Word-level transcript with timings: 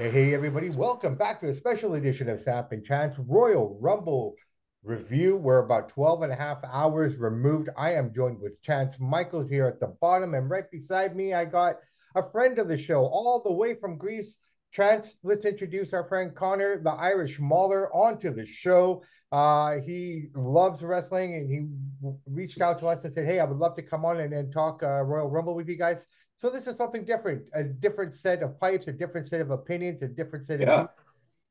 Hey, 0.00 0.32
everybody. 0.32 0.70
Welcome 0.78 1.14
back 1.14 1.40
to 1.40 1.50
a 1.50 1.52
special 1.52 1.92
edition 1.92 2.30
of 2.30 2.40
Samp 2.40 2.72
and 2.72 2.82
Chance 2.82 3.16
Royal 3.18 3.76
Rumble 3.82 4.34
review. 4.82 5.36
We're 5.36 5.58
about 5.58 5.90
12 5.90 6.22
and 6.22 6.32
a 6.32 6.36
half 6.36 6.56
hours 6.64 7.18
removed. 7.18 7.68
I 7.76 7.92
am 7.92 8.14
joined 8.14 8.40
with 8.40 8.62
Chance 8.62 8.98
Michaels 8.98 9.50
here 9.50 9.66
at 9.66 9.78
the 9.78 9.94
bottom, 10.00 10.32
and 10.32 10.48
right 10.48 10.64
beside 10.72 11.14
me, 11.14 11.34
I 11.34 11.44
got 11.44 11.76
a 12.16 12.22
friend 12.22 12.58
of 12.58 12.66
the 12.66 12.78
show 12.78 13.04
all 13.04 13.42
the 13.44 13.52
way 13.52 13.74
from 13.74 13.98
Greece. 13.98 14.38
Chance, 14.72 15.16
let's 15.24 15.44
introduce 15.44 15.92
our 15.92 16.04
friend 16.04 16.32
Connor, 16.32 16.80
the 16.80 16.90
Irish 16.90 17.40
Mauler, 17.40 17.92
onto 17.92 18.32
the 18.32 18.46
show. 18.46 19.02
Uh, 19.32 19.80
he 19.84 20.26
loves 20.34 20.82
wrestling 20.82 21.34
and 21.34 21.50
he 21.50 22.12
reached 22.26 22.60
out 22.60 22.78
to 22.78 22.86
us 22.86 23.04
and 23.04 23.12
said, 23.12 23.26
Hey, 23.26 23.40
I 23.40 23.44
would 23.44 23.58
love 23.58 23.74
to 23.76 23.82
come 23.82 24.04
on 24.04 24.20
and, 24.20 24.32
and 24.32 24.52
talk 24.52 24.82
uh, 24.84 25.02
Royal 25.02 25.28
Rumble 25.28 25.56
with 25.56 25.68
you 25.68 25.76
guys. 25.76 26.06
So 26.36 26.50
this 26.50 26.68
is 26.68 26.76
something 26.76 27.04
different, 27.04 27.48
a 27.52 27.64
different 27.64 28.14
set 28.14 28.42
of 28.42 28.60
pipes, 28.60 28.86
a 28.86 28.92
different 28.92 29.26
set 29.26 29.40
of 29.40 29.50
opinions, 29.50 30.02
a 30.02 30.08
different 30.08 30.44
set 30.44 30.60
yeah. 30.60 30.82
of. 30.82 30.88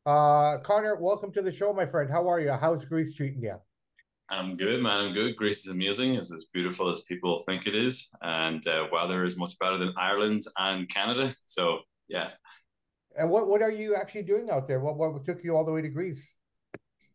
Uh, 0.05 0.61
Connor, 0.63 0.95
welcome 0.95 1.31
to 1.33 1.41
the 1.41 1.51
show, 1.51 1.73
my 1.73 1.85
friend. 1.85 2.09
How 2.09 2.27
are 2.29 2.39
you? 2.39 2.53
How's 2.53 2.85
Greece 2.85 3.13
treating 3.13 3.43
you? 3.43 3.55
I'm 4.29 4.55
good, 4.55 4.81
man. 4.81 5.07
I'm 5.07 5.13
good. 5.13 5.35
Greece 5.35 5.67
is 5.67 5.75
amazing. 5.75 6.15
It's 6.15 6.33
as 6.33 6.45
beautiful 6.53 6.89
as 6.89 7.01
people 7.01 7.39
think 7.39 7.67
it 7.67 7.75
is, 7.75 8.11
and 8.21 8.65
uh, 8.65 8.87
weather 8.91 9.25
is 9.25 9.37
much 9.37 9.59
better 9.59 9.77
than 9.77 9.93
Ireland 9.97 10.43
and 10.57 10.87
Canada. 10.87 11.33
So 11.33 11.79
yeah. 12.07 12.31
And 13.17 13.29
what 13.29 13.47
what 13.47 13.61
are 13.61 13.71
you 13.71 13.95
actually 13.95 14.23
doing 14.23 14.49
out 14.49 14.67
there? 14.67 14.79
What 14.79 14.97
what 14.97 15.25
took 15.25 15.43
you 15.43 15.55
all 15.55 15.65
the 15.65 15.71
way 15.71 15.81
to 15.81 15.89
Greece? 15.89 16.35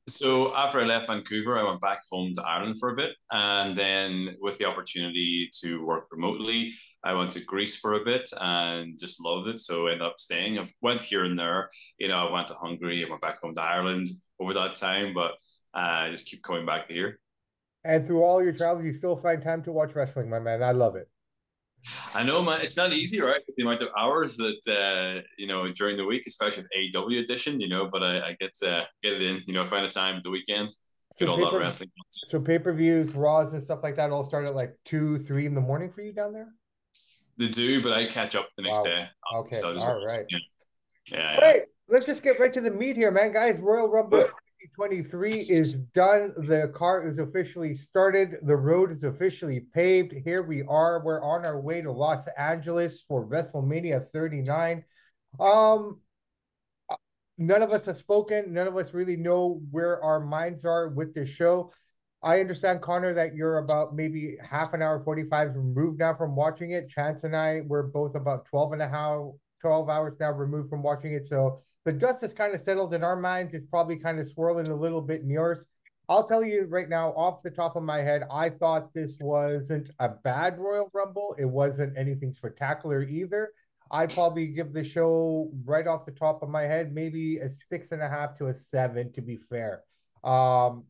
So 0.08 0.54
after 0.56 0.80
I 0.80 0.84
left 0.84 1.08
Vancouver, 1.08 1.58
I 1.58 1.62
went 1.62 1.80
back 1.80 2.00
home 2.10 2.32
to 2.34 2.42
Ireland 2.42 2.76
for 2.78 2.92
a 2.92 2.96
bit, 2.96 3.12
and 3.32 3.76
then 3.76 4.36
with 4.40 4.58
the 4.58 4.64
opportunity 4.64 5.50
to 5.60 5.84
work 5.84 6.06
remotely, 6.10 6.70
I 7.02 7.12
went 7.12 7.32
to 7.32 7.44
Greece 7.44 7.76
for 7.78 7.94
a 7.94 8.04
bit 8.04 8.28
and 8.40 8.98
just 8.98 9.22
loved 9.24 9.48
it. 9.48 9.60
So 9.60 9.88
I 9.88 9.92
ended 9.92 10.06
up 10.06 10.18
staying. 10.18 10.58
I 10.58 10.64
went 10.80 11.02
here 11.02 11.24
and 11.24 11.38
there. 11.38 11.68
You 11.98 12.08
know, 12.08 12.28
I 12.28 12.32
went 12.32 12.48
to 12.48 12.54
Hungary, 12.54 13.04
I 13.04 13.08
went 13.08 13.22
back 13.22 13.40
home 13.40 13.54
to 13.54 13.62
Ireland 13.62 14.06
over 14.40 14.54
that 14.54 14.74
time, 14.74 15.12
but 15.14 15.32
uh, 15.74 16.04
I 16.04 16.10
just 16.10 16.30
keep 16.30 16.42
coming 16.42 16.66
back 16.66 16.86
to 16.86 16.94
here. 16.94 17.18
And 17.84 18.06
through 18.06 18.22
all 18.22 18.42
your 18.42 18.52
travels, 18.52 18.86
you 18.86 18.94
still 18.94 19.16
find 19.16 19.42
time 19.42 19.62
to 19.64 19.72
watch 19.72 19.94
wrestling, 19.94 20.30
my 20.30 20.38
man. 20.38 20.62
I 20.62 20.72
love 20.72 20.96
it. 20.96 21.08
I 22.14 22.22
know, 22.22 22.42
man. 22.42 22.60
It's 22.62 22.76
not 22.76 22.92
easy, 22.92 23.20
right? 23.20 23.40
The 23.56 23.62
amount 23.62 23.82
of 23.82 23.88
hours 23.96 24.36
that 24.38 24.60
uh, 24.68 25.20
you 25.36 25.46
know 25.46 25.66
during 25.68 25.96
the 25.96 26.04
week, 26.04 26.24
especially 26.26 26.62
with 26.62 26.92
AEW 26.94 27.22
edition, 27.22 27.60
you 27.60 27.68
know. 27.68 27.88
But 27.90 28.02
I, 28.02 28.28
I 28.28 28.36
get 28.40 28.56
uh, 28.66 28.84
get 29.02 29.14
it 29.14 29.22
in, 29.22 29.40
you 29.46 29.52
know. 29.52 29.62
I 29.62 29.66
find 29.66 29.84
a 29.84 29.90
time 29.90 30.16
at 30.16 30.22
the 30.22 30.30
weekend. 30.30 30.70
Get 31.18 31.26
so 31.26 31.32
all 31.32 31.50
that 31.50 31.56
wrestling. 31.56 31.90
So 32.08 32.40
pay 32.40 32.58
per 32.58 32.72
views, 32.72 33.14
Raws, 33.14 33.52
and 33.52 33.62
stuff 33.62 33.80
like 33.82 33.96
that 33.96 34.10
all 34.10 34.24
start 34.24 34.48
at 34.48 34.56
like 34.56 34.76
two, 34.84 35.18
three 35.20 35.46
in 35.46 35.54
the 35.54 35.60
morning 35.60 35.90
for 35.90 36.02
you 36.02 36.12
down 36.12 36.32
there. 36.32 36.48
They 37.36 37.48
do, 37.48 37.82
but 37.82 37.92
I 37.92 38.06
catch 38.06 38.34
up 38.34 38.48
the 38.56 38.62
next 38.62 38.78
wow. 38.78 38.84
day. 38.84 39.08
Okay, 39.36 39.56
so 39.56 39.78
all 39.78 40.04
right. 40.06 40.24
Yeah. 40.30 40.38
yeah. 41.06 41.34
All 41.34 41.40
right, 41.40 41.62
let's 41.88 42.06
just 42.06 42.22
get 42.22 42.38
right 42.38 42.52
to 42.52 42.60
the 42.60 42.70
meat 42.70 42.96
here, 42.96 43.10
man, 43.10 43.32
guys. 43.32 43.58
Royal 43.58 43.88
Rumble 43.88 44.28
2023 44.64 45.30
is 45.30 45.74
done. 45.74 46.32
The 46.36 46.72
car 46.74 47.06
is 47.06 47.18
officially 47.18 47.74
started. 47.74 48.38
The 48.42 48.56
road 48.56 48.92
is 48.92 49.04
officially 49.04 49.60
paved. 49.60 50.14
Here 50.24 50.42
we 50.48 50.62
are. 50.62 51.02
We're 51.04 51.22
on 51.22 51.44
our 51.44 51.60
way 51.60 51.82
to 51.82 51.92
Los 51.92 52.26
Angeles 52.38 53.02
for 53.02 53.26
WrestleMania 53.26 54.06
39. 54.06 54.84
Um, 55.38 56.00
none 57.36 57.62
of 57.62 57.72
us 57.72 57.84
have 57.86 57.98
spoken. 57.98 58.54
None 58.54 58.66
of 58.66 58.76
us 58.76 58.94
really 58.94 59.16
know 59.16 59.60
where 59.70 60.02
our 60.02 60.20
minds 60.20 60.64
are 60.64 60.88
with 60.88 61.14
this 61.14 61.28
show. 61.28 61.70
I 62.22 62.40
understand, 62.40 62.80
Connor, 62.80 63.12
that 63.12 63.34
you're 63.34 63.58
about 63.58 63.94
maybe 63.94 64.38
half 64.40 64.72
an 64.72 64.80
hour, 64.80 65.02
45 65.04 65.56
removed 65.56 65.98
now 65.98 66.14
from 66.14 66.34
watching 66.34 66.70
it. 66.70 66.88
Chance 66.88 67.24
and 67.24 67.36
I 67.36 67.60
were 67.66 67.82
both 67.82 68.14
about 68.14 68.46
12 68.46 68.72
and 68.72 68.82
a 68.82 68.88
half, 68.88 69.24
12 69.64 69.88
hours 69.88 70.14
now 70.20 70.30
removed 70.30 70.68
from 70.68 70.82
watching 70.82 71.14
it. 71.14 71.26
So 71.26 71.62
the 71.86 71.92
dust 71.92 72.20
has 72.20 72.34
kind 72.34 72.54
of 72.54 72.60
settled 72.60 72.92
in 72.92 73.02
our 73.02 73.16
minds. 73.16 73.54
It's 73.54 73.66
probably 73.66 73.96
kind 73.96 74.20
of 74.20 74.28
swirling 74.28 74.68
a 74.68 74.74
little 74.74 75.00
bit 75.00 75.22
in 75.22 75.30
yours. 75.30 75.64
I'll 76.06 76.28
tell 76.28 76.44
you 76.44 76.66
right 76.68 76.88
now, 76.88 77.14
off 77.16 77.42
the 77.42 77.50
top 77.50 77.74
of 77.74 77.82
my 77.82 78.02
head, 78.02 78.24
I 78.30 78.50
thought 78.50 78.92
this 78.92 79.16
wasn't 79.20 79.90
a 80.00 80.10
bad 80.10 80.58
Royal 80.58 80.90
Rumble. 80.92 81.34
It 81.38 81.46
wasn't 81.46 81.96
anything 81.96 82.34
spectacular 82.34 83.04
either. 83.04 83.52
I'd 83.90 84.12
probably 84.12 84.48
give 84.48 84.74
the 84.74 84.84
show 84.84 85.50
right 85.64 85.86
off 85.86 86.04
the 86.04 86.12
top 86.12 86.42
of 86.42 86.50
my 86.50 86.62
head, 86.62 86.92
maybe 86.92 87.38
a 87.38 87.48
six 87.48 87.90
and 87.92 88.02
a 88.02 88.08
half 88.08 88.34
to 88.36 88.48
a 88.48 88.54
seven, 88.54 89.12
to 89.12 89.22
be 89.22 89.38
fair. 89.38 89.82
Um, 90.24 90.84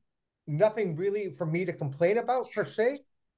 nothing 0.48 0.96
really 0.96 1.32
for 1.36 1.46
me 1.46 1.64
to 1.64 1.72
complain 1.72 2.18
about 2.18 2.50
per 2.52 2.64
se. 2.64 2.96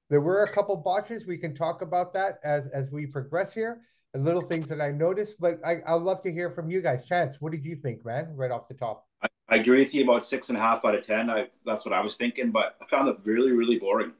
There 0.09 0.21
were 0.21 0.45
a 0.45 0.51
couple 0.51 0.75
botches. 0.77 1.27
We 1.27 1.37
can 1.37 1.53
talk 1.53 1.83
about 1.83 2.13
that 2.13 2.39
as 2.43 2.65
as 2.67 2.89
we 2.89 3.05
progress 3.05 3.53
here 3.53 3.81
little 4.15 4.41
things 4.41 4.67
that 4.69 4.81
I 4.81 4.91
noticed, 4.91 5.39
but 5.39 5.59
I, 5.65 5.77
I'd 5.87 6.01
love 6.01 6.21
to 6.23 6.31
hear 6.31 6.49
from 6.49 6.69
you 6.69 6.81
guys. 6.81 7.05
Chance, 7.05 7.37
what 7.39 7.51
did 7.51 7.65
you 7.65 7.75
think, 7.75 8.05
man, 8.05 8.33
right 8.35 8.51
off 8.51 8.67
the 8.67 8.73
top? 8.73 9.05
I, 9.21 9.27
I 9.49 9.55
agree 9.57 9.79
with 9.79 9.93
you 9.93 10.03
about 10.03 10.25
six 10.25 10.49
and 10.49 10.57
a 10.57 10.61
half 10.61 10.83
out 10.85 10.95
of 10.95 11.05
10. 11.05 11.29
I, 11.29 11.47
that's 11.65 11.85
what 11.85 11.93
I 11.93 12.01
was 12.01 12.15
thinking, 12.15 12.51
but 12.51 12.77
I 12.81 12.85
found 12.87 13.07
it 13.07 13.17
really, 13.23 13.51
really 13.51 13.77
boring. 13.79 14.11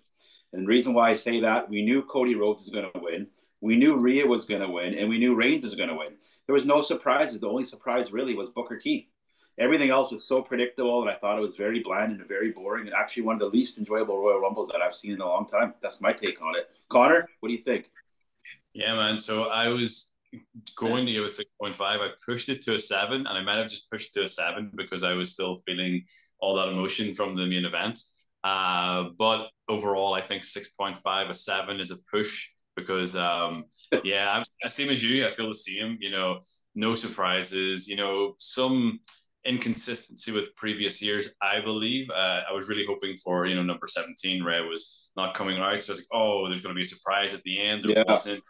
And 0.54 0.64
the 0.64 0.68
reason 0.68 0.94
why 0.94 1.10
I 1.10 1.14
say 1.14 1.42
that, 1.42 1.70
we 1.70 1.84
knew 1.84 2.02
Cody 2.04 2.36
Rhodes 2.36 2.64
was 2.64 2.70
going 2.70 2.90
to 2.92 3.00
win. 3.00 3.28
We 3.60 3.76
knew 3.76 4.00
Rhea 4.00 4.26
was 4.26 4.46
going 4.46 4.62
to 4.66 4.72
win, 4.72 4.94
and 4.96 5.10
we 5.10 5.18
knew 5.18 5.36
Reigns 5.36 5.64
was 5.64 5.76
going 5.76 5.90
to 5.90 5.96
win. 5.96 6.16
There 6.46 6.54
was 6.54 6.66
no 6.66 6.82
surprises. 6.82 7.40
The 7.40 7.50
only 7.50 7.64
surprise 7.64 8.14
really 8.14 8.36
was 8.36 8.50
Booker 8.50 8.78
T. 8.78 9.10
Everything 9.60 9.90
else 9.90 10.12
was 10.12 10.28
so 10.28 10.42
predictable, 10.42 11.02
and 11.02 11.10
I 11.10 11.16
thought 11.16 11.40
it 11.40 11.42
was 11.42 11.56
very 11.56 11.82
bland 11.82 12.12
and 12.12 12.28
very 12.28 12.52
boring, 12.52 12.86
and 12.86 12.96
actually 12.96 13.24
one 13.24 13.36
of 13.36 13.40
the 13.40 13.58
least 13.58 13.80
enjoyable 13.80 14.22
Royal 14.22 14.40
Rumbles 14.40 14.70
that 14.70 14.82
I've 14.82 14.94
seen 14.94 15.14
in 15.14 15.22
a 15.22 15.26
long 15.26 15.48
time. 15.48 15.74
That's 15.82 16.00
my 16.00 16.14
take 16.14 16.46
on 16.46 16.56
it. 16.56 16.70
Connor, 16.90 17.28
what 17.40 17.50
do 17.50 17.56
you 17.56 17.64
think? 17.64 17.90
Yeah, 18.78 18.94
man. 18.96 19.18
So 19.18 19.50
I 19.50 19.70
was 19.70 20.16
going 20.78 21.08
to 21.08 21.12
give 21.12 21.24
a 21.24 21.28
6.5. 21.28 22.00
I 22.00 22.10
pushed 22.24 22.48
it 22.50 22.62
to 22.62 22.76
a 22.76 22.80
seven, 22.80 23.26
and 23.26 23.30
I 23.30 23.42
might 23.42 23.58
have 23.58 23.70
just 23.70 23.90
pushed 23.90 24.14
to 24.14 24.24
a 24.24 24.28
seven 24.28 24.72
because 24.76 25.04
I 25.04 25.14
was 25.14 25.34
still 25.34 25.58
feeling 25.66 26.04
all 26.40 26.56
that 26.58 26.70
emotion 26.70 27.16
from 27.16 27.34
the 27.34 27.48
main 27.48 27.66
event. 27.66 28.00
Uh, 28.44 29.06
but 29.18 29.50
overall, 29.68 30.14
I 30.14 30.22
think 30.22 30.44
6.5, 30.44 31.30
a 31.30 31.34
seven 31.34 31.80
is 31.80 31.90
a 31.90 31.96
push 32.12 32.50
because, 32.76 33.16
um, 33.16 33.64
yeah, 34.04 34.32
I'm, 34.32 34.70
same 34.70 34.92
as 34.92 35.04
you. 35.04 35.26
I 35.26 35.32
feel 35.32 35.48
the 35.48 35.56
same. 35.56 35.98
You 36.00 36.12
know, 36.12 36.38
no 36.76 36.94
surprises. 36.94 37.88
You 37.88 37.96
know, 37.96 38.36
some 38.38 39.00
inconsistency 39.48 40.32
with 40.32 40.56
previous 40.56 41.02
years. 41.02 41.34
I 41.42 41.62
believe 41.62 42.10
uh, 42.10 42.42
I 42.50 42.54
was 42.54 42.70
really 42.70 42.86
hoping 42.86 43.16
for 43.18 43.46
you 43.46 43.56
know 43.56 43.64
number 43.64 43.88
seventeen. 43.88 44.44
Rhea 44.44 44.64
was 44.64 45.12
not 45.16 45.34
coming 45.34 45.58
out, 45.58 45.80
so 45.80 45.92
I 45.92 45.94
was 45.94 46.10
like, 46.12 46.22
oh, 46.22 46.48
there's 46.48 46.62
going 46.62 46.76
to 46.76 46.78
be 46.78 46.84
a 46.84 46.86
surprise 46.86 47.34
at 47.34 47.42
the 47.44 47.60
end. 47.60 47.84
There 47.84 47.98
yeah. 47.98 48.04
wasn't. 48.08 48.42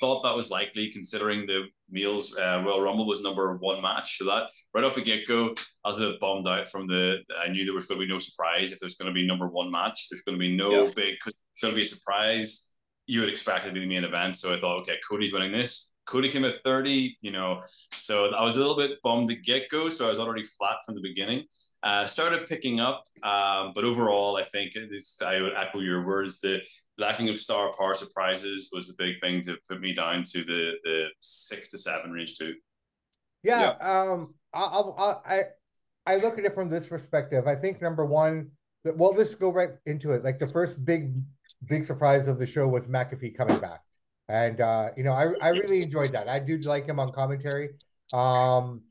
Thought 0.00 0.22
that 0.22 0.36
was 0.36 0.50
likely 0.50 0.90
considering 0.90 1.46
the 1.46 1.64
Meals 1.90 2.36
uh, 2.36 2.62
Royal 2.64 2.82
Rumble 2.82 3.06
was 3.06 3.22
number 3.22 3.56
one 3.56 3.82
match. 3.82 4.18
So 4.18 4.24
that 4.26 4.50
right 4.74 4.84
off 4.84 4.94
the 4.94 5.02
get 5.02 5.26
go, 5.26 5.54
I 5.84 5.88
was 5.88 6.00
a 6.00 6.10
bit 6.10 6.20
bummed 6.20 6.48
out 6.48 6.68
from 6.68 6.86
the. 6.86 7.18
I 7.38 7.48
knew 7.48 7.64
there 7.64 7.74
was 7.74 7.86
going 7.86 8.00
to 8.00 8.06
be 8.06 8.12
no 8.12 8.18
surprise 8.18 8.72
if 8.72 8.78
there's 8.78 8.96
going 8.96 9.08
to 9.08 9.14
be 9.14 9.26
number 9.26 9.48
one 9.48 9.70
match. 9.70 10.08
There's 10.10 10.22
going 10.22 10.38
to 10.38 10.40
be 10.40 10.56
no 10.56 10.84
yeah. 10.84 10.90
big. 10.94 11.18
Cause 11.22 11.44
it's 11.52 11.60
going 11.60 11.72
to 11.72 11.76
be 11.76 11.82
a 11.82 11.86
surprise. 11.86 12.70
You 13.06 13.20
would 13.20 13.28
expect 13.28 13.66
it 13.66 13.68
to 13.68 13.74
be 13.74 13.80
the 13.80 13.86
main 13.86 14.04
event. 14.04 14.36
So 14.36 14.54
I 14.54 14.58
thought, 14.58 14.80
okay, 14.80 14.98
Cody's 15.08 15.32
winning 15.32 15.52
this 15.52 15.93
Cody 16.06 16.28
came 16.28 16.44
at 16.44 16.56
30, 16.62 17.16
you 17.20 17.32
know, 17.32 17.60
so 17.92 18.32
I 18.34 18.42
was 18.42 18.56
a 18.56 18.60
little 18.60 18.76
bit 18.76 19.00
bummed 19.02 19.28
to 19.28 19.36
get 19.36 19.70
go. 19.70 19.88
So 19.88 20.06
I 20.06 20.08
was 20.08 20.18
already 20.18 20.42
flat 20.42 20.76
from 20.84 20.94
the 20.94 21.00
beginning. 21.00 21.44
Uh, 21.82 22.04
started 22.04 22.46
picking 22.46 22.80
up, 22.80 23.02
um, 23.22 23.72
but 23.74 23.84
overall, 23.84 24.36
I 24.36 24.42
think 24.42 24.72
it's, 24.74 25.20
I 25.22 25.40
would 25.40 25.52
echo 25.56 25.80
your 25.80 26.06
words. 26.06 26.40
The 26.40 26.62
lacking 26.98 27.28
of 27.28 27.38
star 27.38 27.72
power 27.78 27.94
surprises 27.94 28.70
was 28.72 28.90
a 28.90 28.94
big 28.98 29.18
thing 29.18 29.40
to 29.42 29.56
put 29.68 29.80
me 29.80 29.94
down 29.94 30.22
to 30.24 30.44
the 30.44 30.72
the 30.84 31.06
six 31.20 31.70
to 31.70 31.78
seven 31.78 32.10
range 32.10 32.38
too. 32.38 32.54
Yeah, 33.42 33.74
yeah. 33.78 34.02
um, 34.02 34.34
I, 34.52 35.14
I 35.26 35.42
I 36.06 36.16
look 36.16 36.38
at 36.38 36.44
it 36.44 36.54
from 36.54 36.68
this 36.68 36.86
perspective. 36.86 37.46
I 37.46 37.56
think 37.56 37.80
number 37.80 38.04
one, 38.04 38.50
well, 38.84 39.14
let's 39.16 39.34
go 39.34 39.50
right 39.50 39.70
into 39.86 40.12
it. 40.12 40.22
Like 40.24 40.38
the 40.38 40.48
first 40.48 40.82
big 40.84 41.14
big 41.66 41.84
surprise 41.84 42.28
of 42.28 42.38
the 42.38 42.46
show 42.46 42.68
was 42.68 42.86
McAfee 42.86 43.36
coming 43.36 43.58
back. 43.58 43.80
And 44.28 44.60
uh, 44.60 44.90
you 44.96 45.04
know, 45.04 45.12
I 45.12 45.32
I 45.42 45.48
really 45.48 45.78
enjoyed 45.78 46.12
that. 46.12 46.28
I 46.28 46.38
do 46.38 46.58
like 46.66 46.86
him 46.86 46.98
on 46.98 47.12
commentary. 47.12 47.70
Um, 48.12 48.82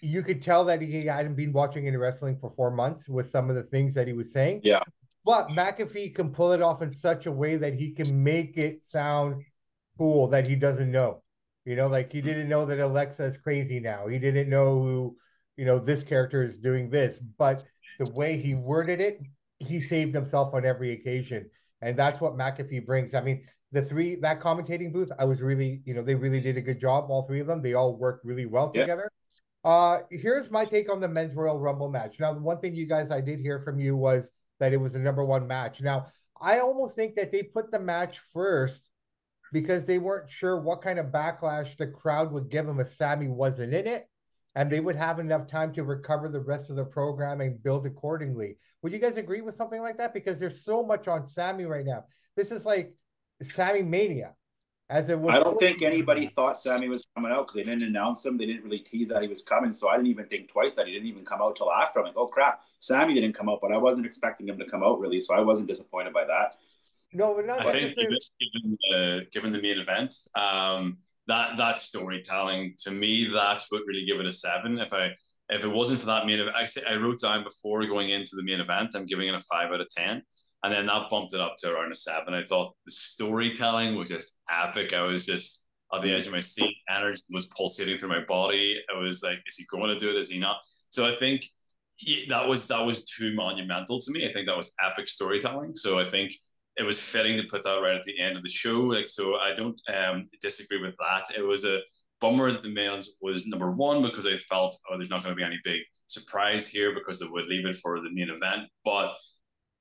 you 0.00 0.22
could 0.22 0.42
tell 0.42 0.64
that 0.64 0.82
he 0.82 1.06
hadn't 1.06 1.36
been 1.36 1.52
watching 1.52 1.86
any 1.86 1.96
wrestling 1.96 2.36
for 2.40 2.50
four 2.50 2.70
months 2.70 3.08
with 3.08 3.30
some 3.30 3.48
of 3.50 3.56
the 3.56 3.62
things 3.62 3.94
that 3.94 4.06
he 4.06 4.12
was 4.12 4.32
saying. 4.32 4.60
Yeah. 4.64 4.80
But 5.24 5.48
McAfee 5.48 6.14
can 6.14 6.30
pull 6.30 6.52
it 6.52 6.60
off 6.60 6.82
in 6.82 6.92
such 6.92 7.26
a 7.26 7.32
way 7.32 7.56
that 7.56 7.74
he 7.74 7.92
can 7.92 8.22
make 8.22 8.56
it 8.56 8.84
sound 8.84 9.44
cool 9.96 10.26
that 10.28 10.48
he 10.48 10.56
doesn't 10.56 10.90
know. 10.90 11.22
You 11.64 11.76
know, 11.76 11.86
like 11.86 12.12
he 12.12 12.20
didn't 12.20 12.48
know 12.48 12.66
that 12.66 12.80
Alexa 12.80 13.22
is 13.22 13.36
crazy 13.36 13.78
now. 13.78 14.08
He 14.08 14.18
didn't 14.18 14.50
know 14.50 14.82
who, 14.82 15.16
you 15.56 15.64
know, 15.64 15.78
this 15.78 16.02
character 16.02 16.42
is 16.42 16.58
doing 16.58 16.90
this. 16.90 17.18
But 17.38 17.62
the 18.00 18.12
way 18.12 18.36
he 18.36 18.56
worded 18.56 19.00
it, 19.00 19.20
he 19.60 19.80
saved 19.80 20.12
himself 20.12 20.54
on 20.54 20.64
every 20.64 20.90
occasion. 20.92 21.48
And 21.80 21.96
that's 21.96 22.20
what 22.20 22.36
McAfee 22.36 22.84
brings. 22.84 23.14
I 23.14 23.20
mean, 23.20 23.46
the 23.72 23.82
three 23.82 24.16
that 24.16 24.38
commentating 24.38 24.92
booth, 24.92 25.10
I 25.18 25.24
was 25.24 25.40
really, 25.40 25.80
you 25.84 25.94
know, 25.94 26.02
they 26.02 26.14
really 26.14 26.40
did 26.40 26.56
a 26.56 26.60
good 26.60 26.80
job. 26.80 27.06
All 27.08 27.22
three 27.22 27.40
of 27.40 27.46
them, 27.46 27.62
they 27.62 27.74
all 27.74 27.96
worked 27.96 28.24
really 28.24 28.46
well 28.46 28.70
yeah. 28.74 28.82
together. 28.82 29.10
Uh, 29.64 30.00
here's 30.10 30.50
my 30.50 30.64
take 30.64 30.90
on 30.90 31.00
the 31.00 31.08
men's 31.08 31.34
Royal 31.34 31.58
Rumble 31.58 31.88
match. 31.88 32.20
Now, 32.20 32.34
the 32.34 32.40
one 32.40 32.58
thing 32.58 32.74
you 32.74 32.86
guys 32.86 33.10
I 33.10 33.20
did 33.20 33.40
hear 33.40 33.60
from 33.60 33.78
you 33.78 33.96
was 33.96 34.30
that 34.60 34.72
it 34.72 34.76
was 34.76 34.92
the 34.92 34.98
number 34.98 35.22
one 35.22 35.46
match. 35.46 35.80
Now, 35.80 36.06
I 36.40 36.58
almost 36.58 36.96
think 36.96 37.14
that 37.14 37.32
they 37.32 37.44
put 37.44 37.70
the 37.70 37.80
match 37.80 38.18
first 38.32 38.88
because 39.52 39.84
they 39.84 39.98
weren't 39.98 40.28
sure 40.28 40.60
what 40.60 40.82
kind 40.82 40.98
of 40.98 41.06
backlash 41.06 41.76
the 41.76 41.86
crowd 41.86 42.32
would 42.32 42.50
give 42.50 42.68
him 42.68 42.80
if 42.80 42.94
Sami 42.94 43.28
wasn't 43.28 43.72
in 43.72 43.86
it, 43.86 44.08
and 44.56 44.68
they 44.68 44.80
would 44.80 44.96
have 44.96 45.18
enough 45.18 45.46
time 45.46 45.72
to 45.74 45.84
recover 45.84 46.28
the 46.28 46.40
rest 46.40 46.68
of 46.68 46.76
the 46.76 46.84
program 46.84 47.40
and 47.40 47.62
build 47.62 47.86
accordingly. 47.86 48.56
Would 48.82 48.92
you 48.92 48.98
guys 48.98 49.16
agree 49.16 49.40
with 49.40 49.56
something 49.56 49.80
like 49.80 49.98
that? 49.98 50.12
Because 50.12 50.40
there's 50.40 50.64
so 50.64 50.82
much 50.82 51.06
on 51.06 51.26
Sami 51.26 51.64
right 51.64 51.86
now. 51.86 52.04
This 52.34 52.50
is 52.50 52.66
like 52.66 52.94
Sami 53.42 53.82
mania. 53.82 54.34
As 54.90 55.08
it 55.08 55.18
was 55.18 55.34
I 55.34 55.38
don't 55.38 55.58
think 55.58 55.80
anybody 55.80 56.26
thought 56.26 56.60
Sami 56.60 56.86
was 56.86 57.06
coming 57.16 57.32
out 57.32 57.46
because 57.46 57.54
they 57.54 57.62
didn't 57.62 57.88
announce 57.88 58.26
him. 58.26 58.36
They 58.36 58.44
didn't 58.44 58.64
really 58.64 58.80
tease 58.80 59.08
that 59.08 59.22
he 59.22 59.28
was 59.28 59.42
coming. 59.42 59.72
So 59.72 59.88
I 59.88 59.96
didn't 59.96 60.08
even 60.08 60.26
think 60.26 60.50
twice 60.50 60.74
that 60.74 60.86
he 60.86 60.92
didn't 60.92 61.08
even 61.08 61.24
come 61.24 61.40
out 61.40 61.56
till 61.56 61.72
after. 61.72 62.00
I'm 62.00 62.06
like, 62.06 62.16
oh 62.16 62.26
crap, 62.26 62.60
Sami 62.78 63.14
didn't 63.14 63.32
come 63.32 63.48
out, 63.48 63.60
but 63.62 63.72
I 63.72 63.78
wasn't 63.78 64.04
expecting 64.04 64.48
him 64.48 64.58
to 64.58 64.66
come 64.66 64.82
out 64.82 65.00
really. 65.00 65.20
So 65.20 65.34
I 65.34 65.40
wasn't 65.40 65.68
disappointed 65.68 66.12
by 66.12 66.24
that. 66.26 66.56
No, 67.14 67.34
but 67.34 67.46
not 67.46 67.60
I 67.60 67.70
think 67.70 67.94
given, 67.94 68.16
given, 68.40 68.78
the, 68.90 69.26
given 69.32 69.50
the 69.50 69.60
main 69.60 69.78
event, 69.78 70.14
um, 70.34 70.96
that 71.26 71.56
that 71.56 71.78
storytelling 71.78 72.74
to 72.78 72.90
me, 72.90 73.30
that's 73.32 73.70
what 73.70 73.82
really 73.86 74.04
give 74.04 74.18
it 74.18 74.26
a 74.26 74.32
seven. 74.32 74.78
If 74.78 74.92
I 74.92 75.14
if 75.48 75.64
it 75.64 75.68
wasn't 75.68 76.00
for 76.00 76.06
that 76.06 76.26
main 76.26 76.40
event, 76.40 76.56
I 76.56 76.64
say 76.64 76.82
I 76.88 76.96
wrote 76.96 77.20
down 77.20 77.44
before 77.44 77.86
going 77.86 78.10
into 78.10 78.32
the 78.36 78.42
main 78.42 78.60
event, 78.60 78.92
I'm 78.94 79.06
giving 79.06 79.28
it 79.28 79.34
a 79.34 79.38
five 79.38 79.70
out 79.70 79.80
of 79.80 79.88
ten, 79.90 80.22
and 80.62 80.72
then 80.72 80.86
that 80.86 81.10
bumped 81.10 81.34
it 81.34 81.40
up 81.40 81.54
to 81.58 81.74
around 81.74 81.92
a 81.92 81.94
seven. 81.94 82.34
I 82.34 82.44
thought 82.44 82.74
the 82.86 82.92
storytelling 82.92 83.96
was 83.96 84.10
just 84.10 84.40
epic. 84.50 84.94
I 84.94 85.02
was 85.02 85.26
just 85.26 85.68
on 85.90 86.02
the 86.02 86.12
edge 86.12 86.26
of 86.26 86.32
my 86.32 86.40
seat. 86.40 86.76
Energy 86.90 87.22
was 87.30 87.48
pulsating 87.48 87.98
through 87.98 88.08
my 88.08 88.24
body. 88.24 88.78
I 88.94 88.98
was 88.98 89.22
like, 89.22 89.38
is 89.46 89.56
he 89.56 89.64
going 89.70 89.92
to 89.92 89.98
do 89.98 90.10
it? 90.10 90.16
Is 90.16 90.30
he 90.30 90.38
not? 90.38 90.58
So 90.90 91.08
I 91.08 91.14
think 91.16 91.44
that 92.28 92.46
was 92.46 92.68
that 92.68 92.84
was 92.84 93.04
too 93.04 93.34
monumental 93.34 94.00
to 94.00 94.12
me. 94.12 94.28
I 94.28 94.32
think 94.32 94.46
that 94.46 94.56
was 94.56 94.74
epic 94.82 95.08
storytelling. 95.08 95.74
So 95.74 96.00
I 96.00 96.04
think 96.04 96.32
it 96.76 96.84
was 96.84 97.02
fitting 97.02 97.36
to 97.36 97.46
put 97.48 97.64
that 97.64 97.80
right 97.80 97.96
at 97.96 98.04
the 98.04 98.18
end 98.18 98.36
of 98.36 98.42
the 98.42 98.48
show. 98.48 98.80
Like, 98.80 99.08
so 99.08 99.36
I 99.36 99.54
don't 99.54 99.80
um, 99.94 100.24
disagree 100.40 100.80
with 100.80 100.94
that. 100.98 101.24
It 101.36 101.46
was 101.46 101.64
a 101.64 101.80
bummer 102.20 102.50
that 102.50 102.62
the 102.62 102.72
males 102.72 103.18
was 103.20 103.46
number 103.46 103.72
one 103.72 104.00
because 104.00 104.26
I 104.26 104.36
felt, 104.36 104.76
oh, 104.88 104.96
there's 104.96 105.10
not 105.10 105.22
going 105.22 105.34
to 105.34 105.38
be 105.38 105.44
any 105.44 105.58
big 105.64 105.82
surprise 106.06 106.70
here 106.70 106.94
because 106.94 107.20
it 107.20 107.30
would 107.30 107.46
leave 107.46 107.66
it 107.66 107.76
for 107.76 108.00
the 108.00 108.10
main 108.12 108.30
event. 108.30 108.68
But 108.84 109.14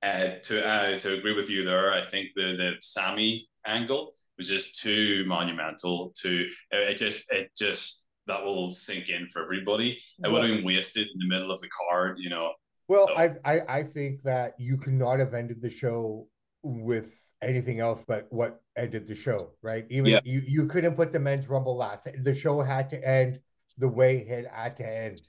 uh, 0.04 0.32
to 0.44 0.68
uh, 0.68 0.96
to 0.96 1.14
agree 1.14 1.36
with 1.36 1.50
you 1.50 1.64
there, 1.64 1.94
I 1.94 2.02
think 2.02 2.30
the 2.36 2.56
the 2.56 2.72
Sami 2.82 3.48
angle 3.66 4.12
was 4.38 4.50
just 4.50 4.82
too 4.82 5.24
monumental. 5.28 6.12
To 6.22 6.48
it 6.72 6.98
just 6.98 7.32
it 7.32 7.52
just 7.58 8.08
that 8.28 8.44
will 8.44 8.70
sink 8.70 9.10
in 9.10 9.28
for 9.28 9.44
everybody. 9.44 9.98
It 10.24 10.32
would 10.32 10.44
have 10.44 10.56
been 10.56 10.66
wasted 10.66 11.08
in 11.08 11.20
the 11.20 11.28
middle 11.28 11.52
of 11.52 11.62
the 11.62 11.70
card, 11.70 12.18
you 12.20 12.30
know. 12.30 12.54
Well, 12.88 13.08
so. 13.08 13.16
I, 13.16 13.32
I 13.46 13.60
I 13.70 13.84
think 13.84 14.24
that 14.24 14.54
you 14.58 14.78
could 14.78 14.94
not 14.94 15.20
have 15.20 15.34
ended 15.34 15.62
the 15.62 15.70
show 15.70 16.28
with 16.64 17.16
anything 17.42 17.80
else 17.80 18.04
but 18.08 18.28
what 18.30 18.62
ended 18.78 19.08
the 19.08 19.16
show, 19.16 19.38
right? 19.62 19.86
Even 19.90 20.12
yeah. 20.12 20.20
you, 20.24 20.44
you 20.46 20.68
couldn't 20.68 20.96
put 20.96 21.12
the 21.12 21.20
men's 21.20 21.48
rumble 21.50 21.76
last. 21.76 22.08
The 22.24 22.36
show 22.36 22.62
had 22.62 22.90
to 22.92 23.08
end 23.08 23.40
the 23.78 23.88
way 23.88 24.18
it 24.18 24.46
had 24.52 24.78
to 24.78 24.88
end. 24.88 25.22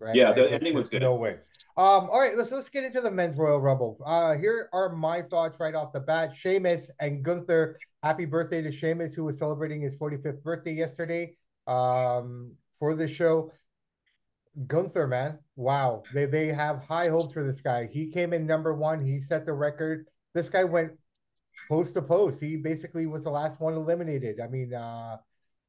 Right? 0.00 0.14
Yeah, 0.14 0.32
the 0.32 0.52
ending 0.52 0.74
was 0.74 0.88
good. 0.88 1.02
No 1.02 1.14
way. 1.14 1.38
Um, 1.80 2.10
all 2.10 2.20
right, 2.20 2.36
let's 2.36 2.50
let's 2.50 2.68
get 2.68 2.84
into 2.84 3.00
the 3.00 3.10
men's 3.10 3.40
Royal 3.40 3.58
Rumble. 3.58 3.96
Uh, 4.04 4.36
here 4.36 4.68
are 4.70 4.94
my 4.94 5.22
thoughts 5.22 5.58
right 5.58 5.74
off 5.74 5.94
the 5.94 6.00
bat. 6.00 6.36
Sheamus 6.36 6.90
and 7.00 7.22
Gunther. 7.24 7.78
Happy 8.02 8.26
birthday 8.26 8.60
to 8.60 8.70
Sheamus, 8.70 9.14
who 9.14 9.24
was 9.24 9.38
celebrating 9.38 9.80
his 9.80 9.98
45th 9.98 10.42
birthday 10.42 10.74
yesterday. 10.74 11.36
Um, 11.66 12.52
for 12.78 12.94
the 12.94 13.08
show. 13.08 13.50
Gunther, 14.66 15.06
man, 15.06 15.38
wow, 15.56 16.02
they 16.12 16.26
they 16.26 16.48
have 16.48 16.84
high 16.84 17.08
hopes 17.08 17.32
for 17.32 17.44
this 17.44 17.62
guy. 17.62 17.88
He 17.90 18.10
came 18.10 18.34
in 18.34 18.46
number 18.46 18.74
one. 18.74 19.02
He 19.02 19.18
set 19.18 19.46
the 19.46 19.54
record 19.54 20.06
this 20.34 20.50
guy 20.50 20.64
went 20.64 20.92
post 21.66 21.94
to 21.94 22.02
post. 22.02 22.40
He 22.40 22.56
basically 22.56 23.06
was 23.06 23.24
the 23.24 23.30
last 23.30 23.58
one 23.58 23.72
eliminated. 23.72 24.38
I 24.38 24.48
mean, 24.48 24.74
uh, 24.74 25.16